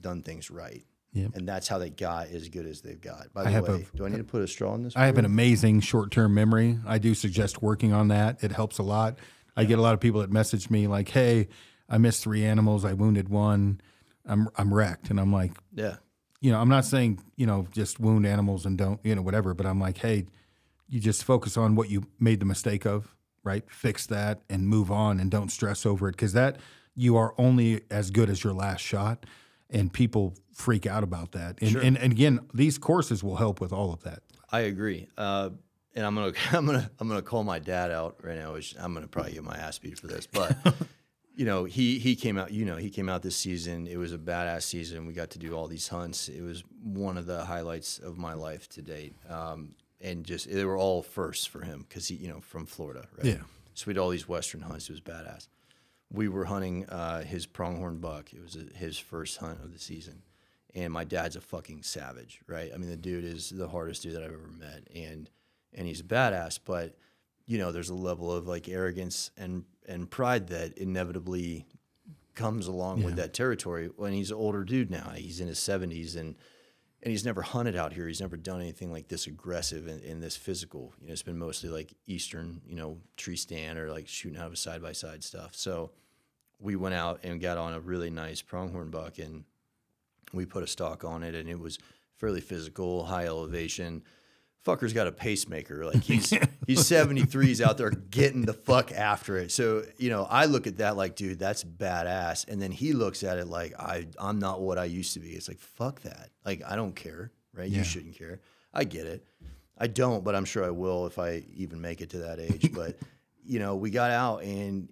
done 0.00 0.22
things 0.22 0.50
right. 0.50 0.84
Yep. 1.12 1.32
And 1.34 1.46
that's 1.46 1.68
how 1.68 1.76
they 1.78 1.90
got 1.90 2.28
as 2.28 2.48
good 2.48 2.66
as 2.66 2.80
they've 2.80 3.00
got. 3.00 3.32
By 3.34 3.44
the 3.44 3.62
way, 3.62 3.86
a- 3.92 3.96
do 3.96 4.06
I 4.06 4.08
need 4.08 4.16
to 4.16 4.24
put 4.24 4.42
a 4.42 4.48
straw 4.48 4.74
in 4.74 4.82
this? 4.82 4.96
I 4.96 5.06
have 5.06 5.18
an 5.18 5.26
amazing 5.26 5.80
short 5.80 6.10
term 6.10 6.34
memory. 6.34 6.78
I 6.86 6.98
do 6.98 7.14
suggest 7.14 7.62
working 7.62 7.92
on 7.92 8.08
that. 8.08 8.42
It 8.42 8.52
helps 8.52 8.78
a 8.78 8.82
lot. 8.82 9.18
I 9.54 9.64
get 9.64 9.78
a 9.78 9.82
lot 9.82 9.92
of 9.92 10.00
people 10.00 10.20
that 10.22 10.32
message 10.32 10.70
me 10.70 10.86
like, 10.86 11.10
"Hey, 11.10 11.48
I 11.92 11.98
missed 11.98 12.24
three 12.24 12.44
animals. 12.44 12.84
I 12.84 12.94
wounded 12.94 13.28
one. 13.28 13.80
I'm 14.26 14.48
I'm 14.56 14.74
wrecked." 14.74 15.10
And 15.10 15.20
I'm 15.20 15.32
like, 15.32 15.52
yeah. 15.74 15.96
you 16.40 16.50
know, 16.50 16.60
I'm 16.60 16.68
not 16.68 16.84
saying 16.84 17.20
you 17.36 17.46
know 17.46 17.68
just 17.70 18.00
wound 18.00 18.26
animals 18.26 18.66
and 18.66 18.76
don't 18.76 18.98
you 19.04 19.14
know 19.14 19.22
whatever, 19.22 19.54
but 19.54 19.66
I'm 19.66 19.78
like, 19.78 19.98
hey, 19.98 20.26
you 20.88 20.98
just 20.98 21.22
focus 21.22 21.56
on 21.56 21.76
what 21.76 21.90
you 21.90 22.04
made 22.18 22.40
the 22.40 22.46
mistake 22.46 22.84
of, 22.84 23.14
right? 23.44 23.62
Fix 23.70 24.06
that 24.06 24.40
and 24.48 24.66
move 24.66 24.90
on, 24.90 25.20
and 25.20 25.30
don't 25.30 25.52
stress 25.52 25.86
over 25.86 26.08
it 26.08 26.12
because 26.12 26.32
that 26.32 26.56
you 26.94 27.16
are 27.16 27.34
only 27.38 27.82
as 27.90 28.10
good 28.10 28.28
as 28.28 28.42
your 28.42 28.54
last 28.54 28.80
shot, 28.80 29.26
and 29.70 29.92
people 29.92 30.34
freak 30.52 30.86
out 30.86 31.02
about 31.02 31.32
that. 31.32 31.60
And, 31.60 31.76
and 31.76 31.98
and 31.98 32.12
again, 32.12 32.40
these 32.54 32.78
courses 32.78 33.22
will 33.22 33.36
help 33.36 33.60
with 33.60 33.72
all 33.72 33.92
of 33.92 34.02
that. 34.04 34.22
I 34.50 34.60
agree. 34.60 35.08
Uh, 35.16 35.50
and 35.94 36.06
I'm 36.06 36.14
gonna 36.14 36.32
I'm 36.52 36.66
gonna 36.66 36.90
I'm 36.98 37.08
gonna 37.08 37.22
call 37.22 37.44
my 37.44 37.58
dad 37.58 37.90
out 37.90 38.16
right 38.22 38.38
now. 38.38 38.52
Which 38.54 38.74
I'm 38.78 38.94
gonna 38.94 39.08
probably 39.08 39.32
get 39.32 39.44
my 39.44 39.56
ass 39.56 39.78
beat 39.78 39.98
for 39.98 40.06
this, 40.06 40.26
but 40.26 40.56
you 41.34 41.44
know 41.44 41.64
he 41.64 41.98
he 41.98 42.14
came 42.16 42.38
out. 42.38 42.52
You 42.52 42.64
know 42.64 42.76
he 42.76 42.90
came 42.90 43.08
out 43.08 43.22
this 43.22 43.36
season. 43.36 43.86
It 43.86 43.96
was 43.96 44.12
a 44.12 44.18
badass 44.18 44.62
season. 44.62 45.06
We 45.06 45.12
got 45.12 45.30
to 45.30 45.38
do 45.38 45.54
all 45.54 45.66
these 45.66 45.88
hunts. 45.88 46.28
It 46.28 46.42
was 46.42 46.62
one 46.82 47.16
of 47.16 47.26
the 47.26 47.44
highlights 47.44 47.98
of 47.98 48.18
my 48.18 48.34
life 48.34 48.68
to 48.70 48.82
date. 48.82 49.14
Um, 49.28 49.74
and 50.00 50.24
just 50.24 50.52
they 50.52 50.64
were 50.64 50.76
all 50.76 51.02
firsts 51.02 51.46
for 51.46 51.62
him 51.64 51.86
because 51.88 52.08
he 52.08 52.16
you 52.16 52.28
know 52.28 52.40
from 52.40 52.66
Florida, 52.66 53.06
right? 53.16 53.26
Yeah. 53.26 53.42
So 53.74 53.84
we 53.86 53.94
did 53.94 54.00
all 54.00 54.10
these 54.10 54.28
western 54.28 54.60
hunts. 54.60 54.88
It 54.88 54.92
was 54.92 55.00
badass. 55.00 55.48
we 56.10 56.28
were 56.28 56.44
hunting 56.44 56.86
uh, 56.90 57.22
his 57.22 57.46
pronghorn 57.46 57.98
buck. 57.98 58.32
It 58.34 58.42
was 58.42 58.56
a, 58.56 58.76
his 58.76 58.98
first 58.98 59.38
hunt 59.38 59.60
of 59.64 59.72
the 59.72 59.78
season, 59.78 60.22
and 60.74 60.92
my 60.92 61.04
dad's 61.04 61.36
a 61.36 61.40
fucking 61.40 61.82
savage, 61.84 62.40
right? 62.46 62.70
I 62.74 62.76
mean, 62.76 62.90
the 62.90 62.96
dude 62.96 63.24
is 63.24 63.48
the 63.50 63.68
hardest 63.68 64.02
dude 64.02 64.14
that 64.14 64.22
I've 64.22 64.32
ever 64.32 64.50
met, 64.58 64.88
and 64.94 65.30
and 65.72 65.86
he's 65.86 66.00
a 66.00 66.04
badass. 66.04 66.58
But 66.64 66.96
you 67.52 67.58
know, 67.58 67.70
there's 67.70 67.90
a 67.90 67.94
level 67.94 68.32
of 68.32 68.48
like 68.48 68.66
arrogance 68.66 69.30
and 69.36 69.64
and 69.86 70.10
pride 70.10 70.48
that 70.48 70.78
inevitably 70.78 71.66
comes 72.34 72.66
along 72.66 73.02
with 73.02 73.16
that 73.16 73.34
territory. 73.34 73.90
When 73.94 74.14
he's 74.14 74.30
an 74.30 74.38
older 74.38 74.64
dude 74.64 74.90
now, 74.90 75.10
he's 75.14 75.38
in 75.38 75.48
his 75.48 75.58
70s, 75.58 76.16
and 76.16 76.34
and 77.02 77.10
he's 77.10 77.26
never 77.26 77.42
hunted 77.42 77.76
out 77.76 77.92
here. 77.92 78.08
He's 78.08 78.22
never 78.22 78.38
done 78.38 78.62
anything 78.62 78.90
like 78.90 79.08
this 79.08 79.26
aggressive 79.26 79.86
and, 79.86 80.02
and 80.02 80.22
this 80.22 80.34
physical. 80.34 80.94
You 81.02 81.08
know, 81.08 81.12
it's 81.12 81.22
been 81.22 81.38
mostly 81.38 81.68
like 81.68 81.92
Eastern, 82.06 82.62
you 82.64 82.74
know, 82.74 82.96
tree 83.18 83.36
stand 83.36 83.78
or 83.78 83.90
like 83.90 84.08
shooting 84.08 84.38
out 84.38 84.46
of 84.46 84.54
a 84.54 84.56
side 84.56 84.80
by 84.80 84.92
side 84.92 85.22
stuff. 85.22 85.54
So 85.54 85.90
we 86.58 86.74
went 86.74 86.94
out 86.94 87.20
and 87.22 87.38
got 87.38 87.58
on 87.58 87.74
a 87.74 87.80
really 87.80 88.08
nice 88.08 88.40
pronghorn 88.40 88.88
buck 88.88 89.18
and 89.18 89.44
we 90.32 90.46
put 90.46 90.62
a 90.62 90.66
stalk 90.66 91.04
on 91.04 91.22
it 91.22 91.34
and 91.34 91.50
it 91.50 91.58
was 91.58 91.78
fairly 92.16 92.40
physical, 92.40 93.04
high 93.04 93.26
elevation. 93.26 94.04
Fucker's 94.66 94.92
got 94.92 95.06
a 95.06 95.12
pacemaker. 95.12 95.84
Like 95.84 96.02
he's 96.04 96.32
he's 96.66 96.86
73, 96.86 97.46
he's 97.46 97.60
out 97.60 97.78
there 97.78 97.90
getting 97.90 98.42
the 98.42 98.52
fuck 98.52 98.92
after 98.92 99.36
it. 99.38 99.50
So, 99.50 99.84
you 99.98 100.08
know, 100.10 100.24
I 100.30 100.44
look 100.44 100.66
at 100.66 100.78
that 100.78 100.96
like, 100.96 101.16
dude, 101.16 101.38
that's 101.38 101.64
badass. 101.64 102.46
And 102.48 102.60
then 102.62 102.70
he 102.70 102.92
looks 102.92 103.24
at 103.24 103.38
it 103.38 103.46
like 103.48 103.74
I 103.78 104.06
I'm 104.18 104.38
not 104.38 104.60
what 104.60 104.78
I 104.78 104.84
used 104.84 105.14
to 105.14 105.20
be. 105.20 105.30
It's 105.30 105.48
like, 105.48 105.58
fuck 105.58 106.00
that. 106.02 106.30
Like 106.44 106.62
I 106.66 106.76
don't 106.76 106.94
care, 106.94 107.32
right? 107.54 107.68
Yeah. 107.68 107.78
You 107.78 107.84
shouldn't 107.84 108.16
care. 108.16 108.40
I 108.72 108.84
get 108.84 109.06
it. 109.06 109.26
I 109.78 109.86
don't, 109.88 110.22
but 110.22 110.34
I'm 110.36 110.44
sure 110.44 110.64
I 110.64 110.70
will 110.70 111.06
if 111.06 111.18
I 111.18 111.42
even 111.54 111.80
make 111.80 112.00
it 112.00 112.10
to 112.10 112.18
that 112.18 112.38
age. 112.38 112.70
but 112.74 112.96
you 113.44 113.58
know, 113.58 113.74
we 113.74 113.90
got 113.90 114.10
out 114.12 114.44
and 114.44 114.88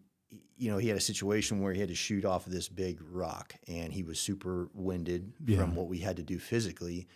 you 0.57 0.71
know, 0.71 0.77
he 0.77 0.89
had 0.89 0.97
a 0.99 1.01
situation 1.01 1.61
where 1.63 1.73
he 1.73 1.81
had 1.81 1.89
to 1.89 1.95
shoot 1.95 2.25
off 2.27 2.47
of 2.47 2.53
this 2.53 2.69
big 2.69 2.99
rock 3.11 3.55
and 3.67 3.93
he 3.95 4.03
was 4.03 4.19
super 4.21 4.69
winded 4.75 5.33
Yeah. 5.47 5.59
from 5.59 5.75
what 5.75 5.87
we 5.87 5.99
had 5.99 6.17
to 6.17 6.23
do 6.23 6.39
physically. 6.39 7.07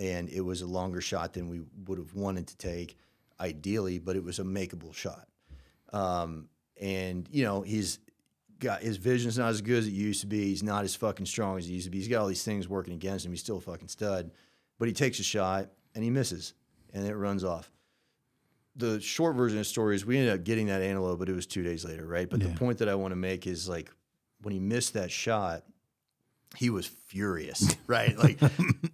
And 0.00 0.28
it 0.30 0.40
was 0.40 0.62
a 0.62 0.66
longer 0.66 1.00
shot 1.00 1.34
than 1.34 1.48
we 1.48 1.60
would 1.86 1.98
have 1.98 2.14
wanted 2.14 2.48
to 2.48 2.56
take 2.56 2.96
ideally, 3.38 3.98
but 3.98 4.16
it 4.16 4.24
was 4.24 4.38
a 4.38 4.42
makeable 4.42 4.92
shot. 4.94 5.28
Um, 5.92 6.48
and, 6.80 7.28
you 7.30 7.44
know, 7.44 7.60
he's 7.60 7.98
got 8.58 8.82
his 8.82 8.96
vision's 8.96 9.38
not 9.38 9.50
as 9.50 9.60
good 9.60 9.78
as 9.78 9.86
it 9.86 9.92
used 9.92 10.22
to 10.22 10.26
be. 10.26 10.44
He's 10.46 10.62
not 10.62 10.84
as 10.84 10.96
fucking 10.96 11.26
strong 11.26 11.58
as 11.58 11.66
he 11.66 11.74
used 11.74 11.84
to 11.84 11.90
be. 11.90 11.98
He's 11.98 12.08
got 12.08 12.22
all 12.22 12.26
these 12.28 12.42
things 12.42 12.66
working 12.68 12.94
against 12.94 13.24
him. 13.26 13.32
He's 13.32 13.40
still 13.40 13.58
a 13.58 13.60
fucking 13.60 13.88
stud, 13.88 14.30
but 14.78 14.88
he 14.88 14.94
takes 14.94 15.20
a 15.20 15.22
shot 15.22 15.68
and 15.94 16.02
he 16.02 16.10
misses 16.10 16.54
and 16.92 17.06
it 17.06 17.14
runs 17.14 17.44
off 17.44 17.70
the 18.76 19.00
short 19.00 19.36
version 19.36 19.58
of 19.58 19.62
the 19.62 19.68
story 19.68 19.94
is 19.94 20.06
we 20.06 20.16
ended 20.16 20.32
up 20.32 20.44
getting 20.44 20.66
that 20.68 20.80
antelope, 20.80 21.18
but 21.18 21.28
it 21.28 21.34
was 21.34 21.46
two 21.46 21.62
days 21.62 21.84
later, 21.84 22.06
right? 22.06 22.28
But 22.30 22.40
Yeah. 22.40 22.48
the 22.48 22.54
point 22.58 22.78
that 22.78 22.88
I 22.88 22.94
want 22.94 23.12
to 23.12 23.16
make 23.16 23.46
is 23.46 23.68
like 23.68 23.90
when 24.42 24.54
he 24.54 24.60
missed 24.60 24.94
that 24.94 25.10
shot, 25.10 25.64
he 26.56 26.68
was 26.70 26.86
furious, 26.86 27.76
right? 27.86 28.16
Like 28.18 28.38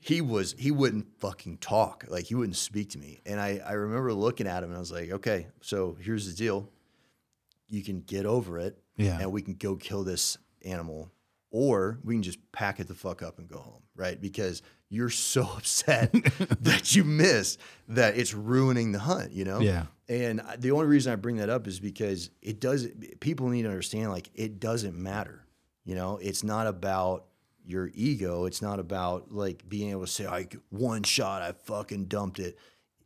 he 0.01 0.20
was, 0.20 0.55
he 0.59 0.70
wouldn't 0.70 1.07
fucking 1.19 1.59
talk, 1.59 2.05
like 2.09 2.24
he 2.27 2.35
wouldn't 2.35 2.57
speak 2.57 2.91
to 2.91 2.99
me. 2.99 3.20
And 3.27 3.41
I, 3.41 3.61
I 3.66 3.73
remember 3.73 4.12
looking 4.12 4.47
at 4.47 4.62
him 4.62 4.70
and 4.70 4.77
I 4.77 4.81
was 4.81 4.93
like, 4.93 5.11
okay, 5.11 5.47
so 5.61 5.97
here's 6.01 6.27
the 6.28 6.35
deal: 6.37 6.69
you 7.69 7.83
can 7.83 8.01
get 8.01 8.27
over 8.27 8.59
it, 8.59 8.78
Yeah. 8.97 9.19
and 9.20 9.33
we 9.33 9.43
can 9.43 9.55
go 9.55 9.77
kill 9.77 10.05
this 10.05 10.39
animal, 10.65 11.11
or 11.51 11.99
we 12.05 12.15
can 12.15 12.23
just 12.23 12.39
pack 12.53 12.78
it 12.81 12.89
the 12.89 12.95
fuck 12.95 13.23
up 13.23 13.39
and 13.39 13.49
go 13.49 13.59
home, 13.59 13.83
right? 13.95 14.20
Because 14.20 14.62
you're 14.89 15.11
so 15.33 15.43
upset 15.57 16.12
that 16.61 16.95
you 16.95 17.05
missed 17.05 17.59
that 17.89 18.16
it's 18.16 18.35
ruining 18.35 18.93
the 18.93 18.99
hunt, 19.01 19.33
you 19.33 19.45
know? 19.45 19.61
Yeah. 19.61 19.87
And 20.09 20.41
the 20.59 20.70
only 20.70 20.87
reason 20.87 21.12
I 21.12 21.16
bring 21.16 21.37
that 21.39 21.51
up 21.51 21.66
is 21.66 21.81
because 21.81 22.31
it 22.41 22.61
does. 22.61 22.87
People 23.19 23.49
need 23.49 23.62
to 23.62 23.69
understand, 23.69 24.12
like, 24.12 24.31
it 24.35 24.61
doesn't 24.61 24.95
matter. 24.97 25.43
You 25.85 25.97
know, 25.97 26.19
it's 26.23 26.45
not 26.45 26.66
about 26.69 27.26
your 27.66 27.90
ego. 27.94 28.44
It's 28.47 28.62
not 28.62 28.78
about 28.78 29.32
like 29.32 29.68
being 29.68 29.90
able 29.90 30.02
to 30.02 30.06
say, 30.06 30.26
"I 30.26 30.47
one 30.70 31.02
shot, 31.02 31.43
I 31.43 31.52
fucking 31.52 32.06
dumped 32.06 32.38
it." 32.38 32.59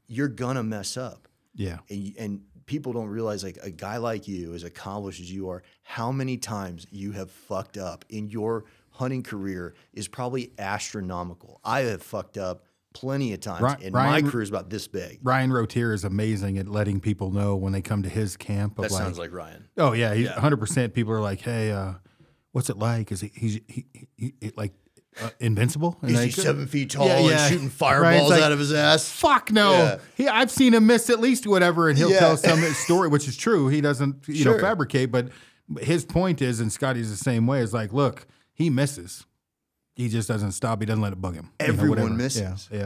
You're 0.06 0.28
gonna 0.28 0.62
mess 0.62 0.96
up 0.96 1.28
Yeah. 1.54 1.78
and 1.88 2.12
and 2.18 2.40
people 2.66 2.92
don't 2.92 3.08
realize 3.08 3.42
like 3.42 3.58
a 3.62 3.70
guy 3.70 3.96
like 3.96 4.28
you 4.28 4.54
as 4.54 4.62
accomplished 4.64 5.20
as 5.20 5.30
you 5.32 5.48
are 5.50 5.62
how 5.82 6.12
many 6.12 6.36
times 6.36 6.86
you 6.90 7.10
have 7.12 7.30
fucked 7.30 7.76
up 7.76 8.04
in 8.08 8.28
your 8.28 8.64
hunting 8.90 9.22
career 9.24 9.74
is 9.92 10.06
probably 10.06 10.52
astronomical 10.58 11.60
i 11.64 11.80
have 11.80 12.00
fucked 12.02 12.38
up 12.38 12.64
plenty 12.92 13.32
of 13.32 13.40
times 13.40 13.62
Ri- 13.62 13.86
and 13.86 13.94
Ryan- 13.94 14.24
my 14.24 14.30
career 14.30 14.42
is 14.42 14.48
about 14.48 14.70
this 14.70 14.86
big 14.88 15.18
Ryan 15.22 15.52
Rotier 15.52 15.92
is 15.92 16.04
amazing 16.04 16.58
at 16.58 16.68
letting 16.68 17.00
people 17.00 17.30
know 17.32 17.56
when 17.56 17.72
they 17.72 17.82
come 17.82 18.02
to 18.02 18.08
his 18.08 18.36
camp. 18.36 18.78
Of 18.78 18.84
that 18.84 18.92
like, 18.92 19.02
sounds 19.02 19.18
like 19.18 19.32
ryan 19.32 19.68
oh 19.76 19.92
yeah, 19.92 20.14
he's 20.14 20.28
100. 20.28 20.56
percent 20.58 20.94
People 20.94 21.12
are 21.12 21.20
like, 21.20 21.40
hey, 21.40 21.70
uh, 21.72 21.94
what's 22.52 22.70
it 22.70 22.78
like? 22.78 23.10
Is 23.12 23.20
he 23.20 23.30
he's 23.34 23.60
he, 23.68 23.86
he, 24.16 24.34
he 24.40 24.52
like 24.56 24.72
uh, 25.22 25.30
invincible? 25.40 25.98
And 26.02 26.10
is 26.12 26.16
they- 26.18 26.24
he 26.26 26.30
seven 26.32 26.66
feet 26.66 26.90
tall 26.90 27.06
Yeah, 27.06 27.18
and 27.42 27.52
shooting 27.52 27.68
fireballs 27.70 28.30
like, 28.30 28.42
out 28.42 28.52
of 28.52 28.58
his 28.58 28.72
ass 28.72 29.10
Fuck 29.10 29.50
no. 29.50 29.72
Yeah. 29.72 29.98
He, 30.16 30.28
I've 30.28 30.50
seen 30.50 30.74
him 30.74 30.86
miss 30.86 31.10
at 31.10 31.20
least 31.20 31.46
whatever, 31.46 31.88
and 31.88 31.98
he'll 31.98 32.10
Yeah. 32.10 32.18
tell 32.20 32.36
some 32.36 32.60
story, 32.74 33.08
which 33.08 33.26
is 33.28 33.36
true. 33.36 33.68
He 33.68 33.80
doesn't, 33.80 34.28
you 34.28 34.44
know, 34.44 34.58
fabricate. 34.58 35.10
But 35.10 35.28
his 35.80 36.04
point 36.04 36.42
is, 36.42 36.60
and 36.60 36.72
Scotty's 36.72 37.10
the 37.10 37.16
same 37.16 37.46
way. 37.46 37.60
Is 37.60 37.72
like, 37.74 37.92
look, 37.92 38.26
he 38.52 38.70
misses. 38.70 39.26
He 39.94 40.08
just 40.08 40.28
doesn't 40.28 40.52
stop. 40.52 40.80
He 40.80 40.86
doesn't 40.86 41.02
let 41.02 41.12
it 41.12 41.20
bug 41.20 41.34
him. 41.34 41.50
You 41.60 41.66
know, 41.68 41.72
Everyone 41.74 42.16
misses. 42.16 42.68
Yeah, 42.72 42.78
yeah. 42.78 42.84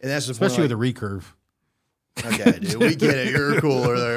and 0.00 0.10
that's 0.10 0.26
the 0.26 0.32
Especially 0.32 0.68
point, 0.68 0.78
with 0.78 0.98
a 0.98 1.00
recurve. 1.00 1.24
Okay 2.24 2.58
dude 2.58 2.76
we 2.76 2.94
get 2.94 3.16
it 3.16 3.32
you're 3.32 3.60
cooler 3.60 3.98
there 3.98 4.14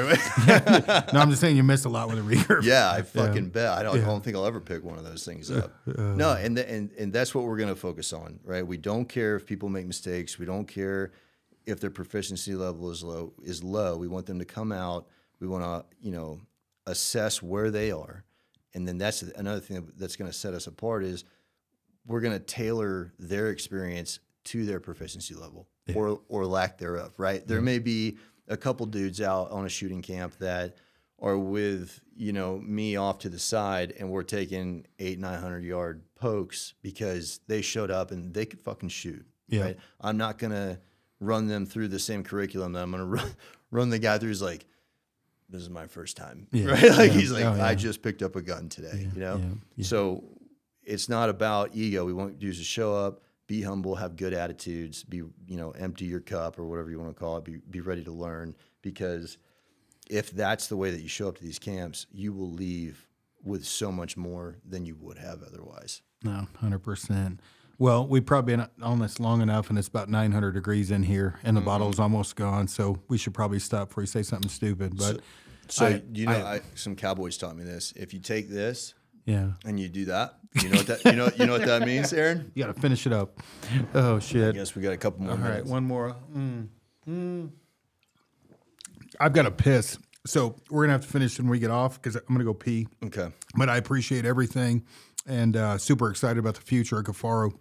No, 1.12 1.20
I'm 1.20 1.30
just 1.30 1.40
saying 1.40 1.56
you 1.56 1.62
miss 1.62 1.84
a 1.84 1.88
lot 1.88 2.08
with 2.08 2.18
a 2.18 2.22
recurve. 2.22 2.62
Yeah, 2.62 2.90
I 2.90 3.02
fucking 3.02 3.50
bet. 3.50 3.78
I 3.78 3.82
don't, 3.82 3.98
I 3.98 4.04
don't 4.04 4.22
think 4.22 4.36
I'll 4.36 4.46
ever 4.46 4.60
pick 4.60 4.84
one 4.84 4.98
of 4.98 5.04
those 5.04 5.24
things 5.24 5.50
up. 5.50 5.72
Uh. 5.88 6.14
no, 6.14 6.32
and, 6.32 6.56
the, 6.56 6.70
and 6.70 6.92
and 6.98 7.12
that's 7.12 7.34
what 7.34 7.44
we're 7.44 7.56
going 7.56 7.70
to 7.70 7.76
focus 7.76 8.12
on, 8.12 8.38
right? 8.44 8.66
We 8.66 8.76
don't 8.76 9.06
care 9.06 9.36
if 9.36 9.46
people 9.46 9.68
make 9.68 9.86
mistakes. 9.86 10.38
We 10.38 10.46
don't 10.46 10.66
care 10.66 11.12
if 11.66 11.80
their 11.80 11.90
proficiency 11.90 12.54
level 12.54 12.90
is 12.90 13.02
low. 13.02 13.32
Is 13.42 13.64
low. 13.64 13.96
We 13.96 14.06
want 14.06 14.26
them 14.26 14.38
to 14.38 14.44
come 14.44 14.70
out. 14.70 15.06
We 15.40 15.48
want 15.48 15.64
to, 15.64 15.84
you 16.00 16.12
know, 16.12 16.40
assess 16.86 17.42
where 17.42 17.70
they 17.70 17.90
are, 17.90 18.24
and 18.74 18.86
then 18.86 18.98
that's 18.98 19.22
another 19.22 19.60
thing 19.60 19.90
that's 19.96 20.16
going 20.16 20.30
to 20.30 20.36
set 20.36 20.54
us 20.54 20.66
apart 20.66 21.04
is 21.04 21.24
we're 22.06 22.20
going 22.20 22.38
to 22.38 22.44
tailor 22.44 23.12
their 23.18 23.48
experience 23.48 24.20
to 24.44 24.64
their 24.66 24.80
proficiency 24.80 25.34
level 25.34 25.68
or 25.94 26.20
or 26.28 26.46
lack 26.46 26.78
thereof, 26.78 27.12
right? 27.18 27.46
There 27.46 27.60
may 27.60 27.78
be 27.78 28.16
a 28.48 28.56
couple 28.56 28.86
dudes 28.86 29.20
out 29.20 29.50
on 29.50 29.64
a 29.66 29.68
shooting 29.68 30.02
camp 30.02 30.36
that 30.38 30.76
are 31.20 31.36
with 31.38 32.00
you 32.16 32.32
know 32.32 32.58
me 32.58 32.96
off 32.96 33.18
to 33.20 33.28
the 33.28 33.38
side 33.38 33.92
and 33.98 34.08
we're 34.10 34.22
taking 34.22 34.86
eight 34.98 35.18
nine 35.18 35.40
hundred 35.40 35.64
yard 35.64 36.02
pokes 36.14 36.74
because 36.82 37.40
they 37.48 37.60
showed 37.62 37.90
up 37.90 38.10
and 38.10 38.32
they 38.34 38.46
could 38.46 38.60
fucking 38.60 38.88
shoot. 38.88 39.24
Yeah. 39.48 39.62
Right? 39.62 39.78
I'm 40.00 40.16
not 40.16 40.38
gonna 40.38 40.78
run 41.20 41.46
them 41.46 41.66
through 41.66 41.88
the 41.88 41.98
same 41.98 42.22
curriculum 42.22 42.72
that 42.72 42.82
I'm 42.82 42.90
gonna 42.90 43.04
run, 43.18 43.34
run 43.70 43.90
the 43.90 43.98
guy 43.98 44.18
through. 44.18 44.28
Who's 44.28 44.42
like, 44.42 44.66
this 45.48 45.62
is 45.62 45.70
my 45.70 45.86
first 45.86 46.16
time, 46.16 46.46
Yeah. 46.52 46.66
right? 46.72 46.82
Like 46.90 47.12
Yeah. 47.12 47.18
he's 47.18 47.32
like, 47.32 47.44
Oh, 47.44 47.54
yeah. 47.56 47.64
I 47.66 47.74
just 47.74 48.02
picked 48.02 48.22
up 48.22 48.36
a 48.36 48.42
gun 48.42 48.68
today, 48.68 49.08
you 49.14 49.20
know. 49.20 49.36
yeah, 49.38 49.44
yeah. 49.76 49.84
So 49.86 50.24
it's 50.84 51.08
not 51.08 51.28
about 51.28 51.70
ego. 51.74 52.04
We 52.04 52.12
want 52.12 52.40
you 52.42 52.52
to 52.52 52.62
show 52.64 52.94
up, 52.94 53.22
be 53.48 53.62
humble, 53.62 53.96
have 53.96 54.14
good 54.14 54.32
attitudes, 54.34 55.02
be 55.02 55.16
you 55.16 55.56
know 55.56 55.72
empty 55.72 56.04
your 56.04 56.20
cup 56.20 56.58
or 56.60 56.66
whatever 56.66 56.90
you 56.90 57.00
want 57.00 57.12
to 57.12 57.18
call 57.18 57.36
it. 57.38 57.44
Be 57.44 57.56
be 57.68 57.80
ready 57.80 58.04
to 58.04 58.12
learn 58.12 58.54
because 58.82 59.38
if 60.08 60.30
that's 60.30 60.68
the 60.68 60.76
way 60.76 60.90
that 60.92 61.00
you 61.00 61.08
show 61.08 61.28
up 61.28 61.36
to 61.38 61.42
these 61.44 61.58
camps, 61.58 62.06
you 62.12 62.32
will 62.32 62.52
leave 62.52 63.08
with 63.42 63.64
so 63.64 63.90
much 63.90 64.16
more 64.16 64.56
than 64.68 64.86
you 64.86 64.94
would 65.00 65.18
have 65.18 65.42
otherwise. 65.42 66.02
No, 66.22 66.46
hundred 66.60 66.80
percent. 66.80 67.40
Well, 67.80 68.06
we've 68.08 68.26
probably 68.26 68.56
been 68.56 68.66
on 68.82 68.98
this 68.98 69.20
long 69.20 69.40
enough, 69.40 69.70
and 69.70 69.78
it's 69.78 69.86
about 69.86 70.08
900 70.08 70.50
degrees 70.50 70.90
in 70.90 71.04
here, 71.04 71.38
and 71.44 71.56
the 71.56 71.60
Mm-hmm. 71.60 71.66
bottle's 71.68 72.00
almost 72.00 72.34
gone. 72.34 72.66
So 72.66 72.98
we 73.06 73.16
should 73.16 73.34
probably 73.34 73.60
stop 73.60 73.88
before 73.90 74.02
you 74.02 74.08
say 74.08 74.24
something 74.24 74.48
stupid. 74.50 74.96
But 74.98 75.20
So 75.68 75.86
I- 75.86 76.02
you 76.12 76.26
know, 76.26 76.32
I- 76.32 76.54
I, 76.56 76.60
some 76.74 76.96
cowboys 76.96 77.36
taught 77.38 77.56
me 77.56 77.62
this. 77.62 77.92
If 77.94 78.12
you 78.12 78.18
take 78.18 78.48
this 78.50 78.94
yeah, 79.28 79.50
and 79.66 79.78
you 79.78 79.88
do 79.88 80.06
that, 80.06 80.38
you 80.62 80.68
know 80.70 80.76
what 80.78 80.86
that 80.86 81.04
you 81.04 81.12
know 81.12 81.30
you 81.36 81.46
know 81.46 81.52
what 81.52 81.66
that 81.66 81.82
means, 81.82 82.12
Aron. 82.12 82.50
you 82.54 82.64
got 82.64 82.74
to 82.74 82.80
finish 82.80 83.06
it 83.06 83.12
up. 83.12 83.40
Oh 83.94 84.18
shit. 84.18 84.48
I 84.54 84.58
guess 84.58 84.74
we 84.74 84.82
got 84.82 84.92
a 84.92 84.96
couple 84.96 85.22
more 85.22 85.32
All 85.32 85.36
right, 85.38 85.50
minutes. 85.50 85.70
one 85.70 85.84
more. 85.84 86.16
Mm. 86.34 86.68
Mm. 87.08 87.50
I've 89.20 89.32
got 89.32 89.42
to 89.42 89.50
piss, 89.50 89.98
so 90.26 90.56
we're 90.70 90.84
gonna 90.84 90.92
have 90.92 91.02
to 91.02 91.08
finish 91.08 91.38
when 91.38 91.48
we 91.48 91.58
get 91.58 91.70
off 91.70 92.00
because 92.00 92.16
I'm 92.16 92.22
gonna 92.28 92.44
go 92.44 92.54
pee. 92.54 92.88
Okay. 93.04 93.28
But 93.54 93.68
I 93.68 93.76
appreciate 93.76 94.24
everything, 94.24 94.84
and 95.26 95.56
uh, 95.56 95.78
super 95.78 96.10
excited 96.10 96.38
about 96.38 96.54
the 96.54 96.60
future 96.62 96.98
of 96.98 97.04
Kifaru. 97.04 97.52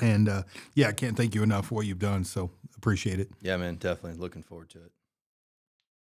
And 0.00 0.28
uh, 0.28 0.42
yeah, 0.74 0.88
I 0.88 0.92
can't 0.92 1.16
thank 1.16 1.34
you 1.34 1.42
enough 1.42 1.66
for 1.66 1.74
what 1.76 1.86
you've 1.86 1.98
done. 1.98 2.24
So 2.24 2.50
appreciate 2.76 3.18
it. 3.18 3.30
Yeah, 3.42 3.56
man, 3.56 3.74
definitely 3.76 4.20
looking 4.20 4.42
forward 4.42 4.70
to 4.70 4.78
it. 4.78 4.92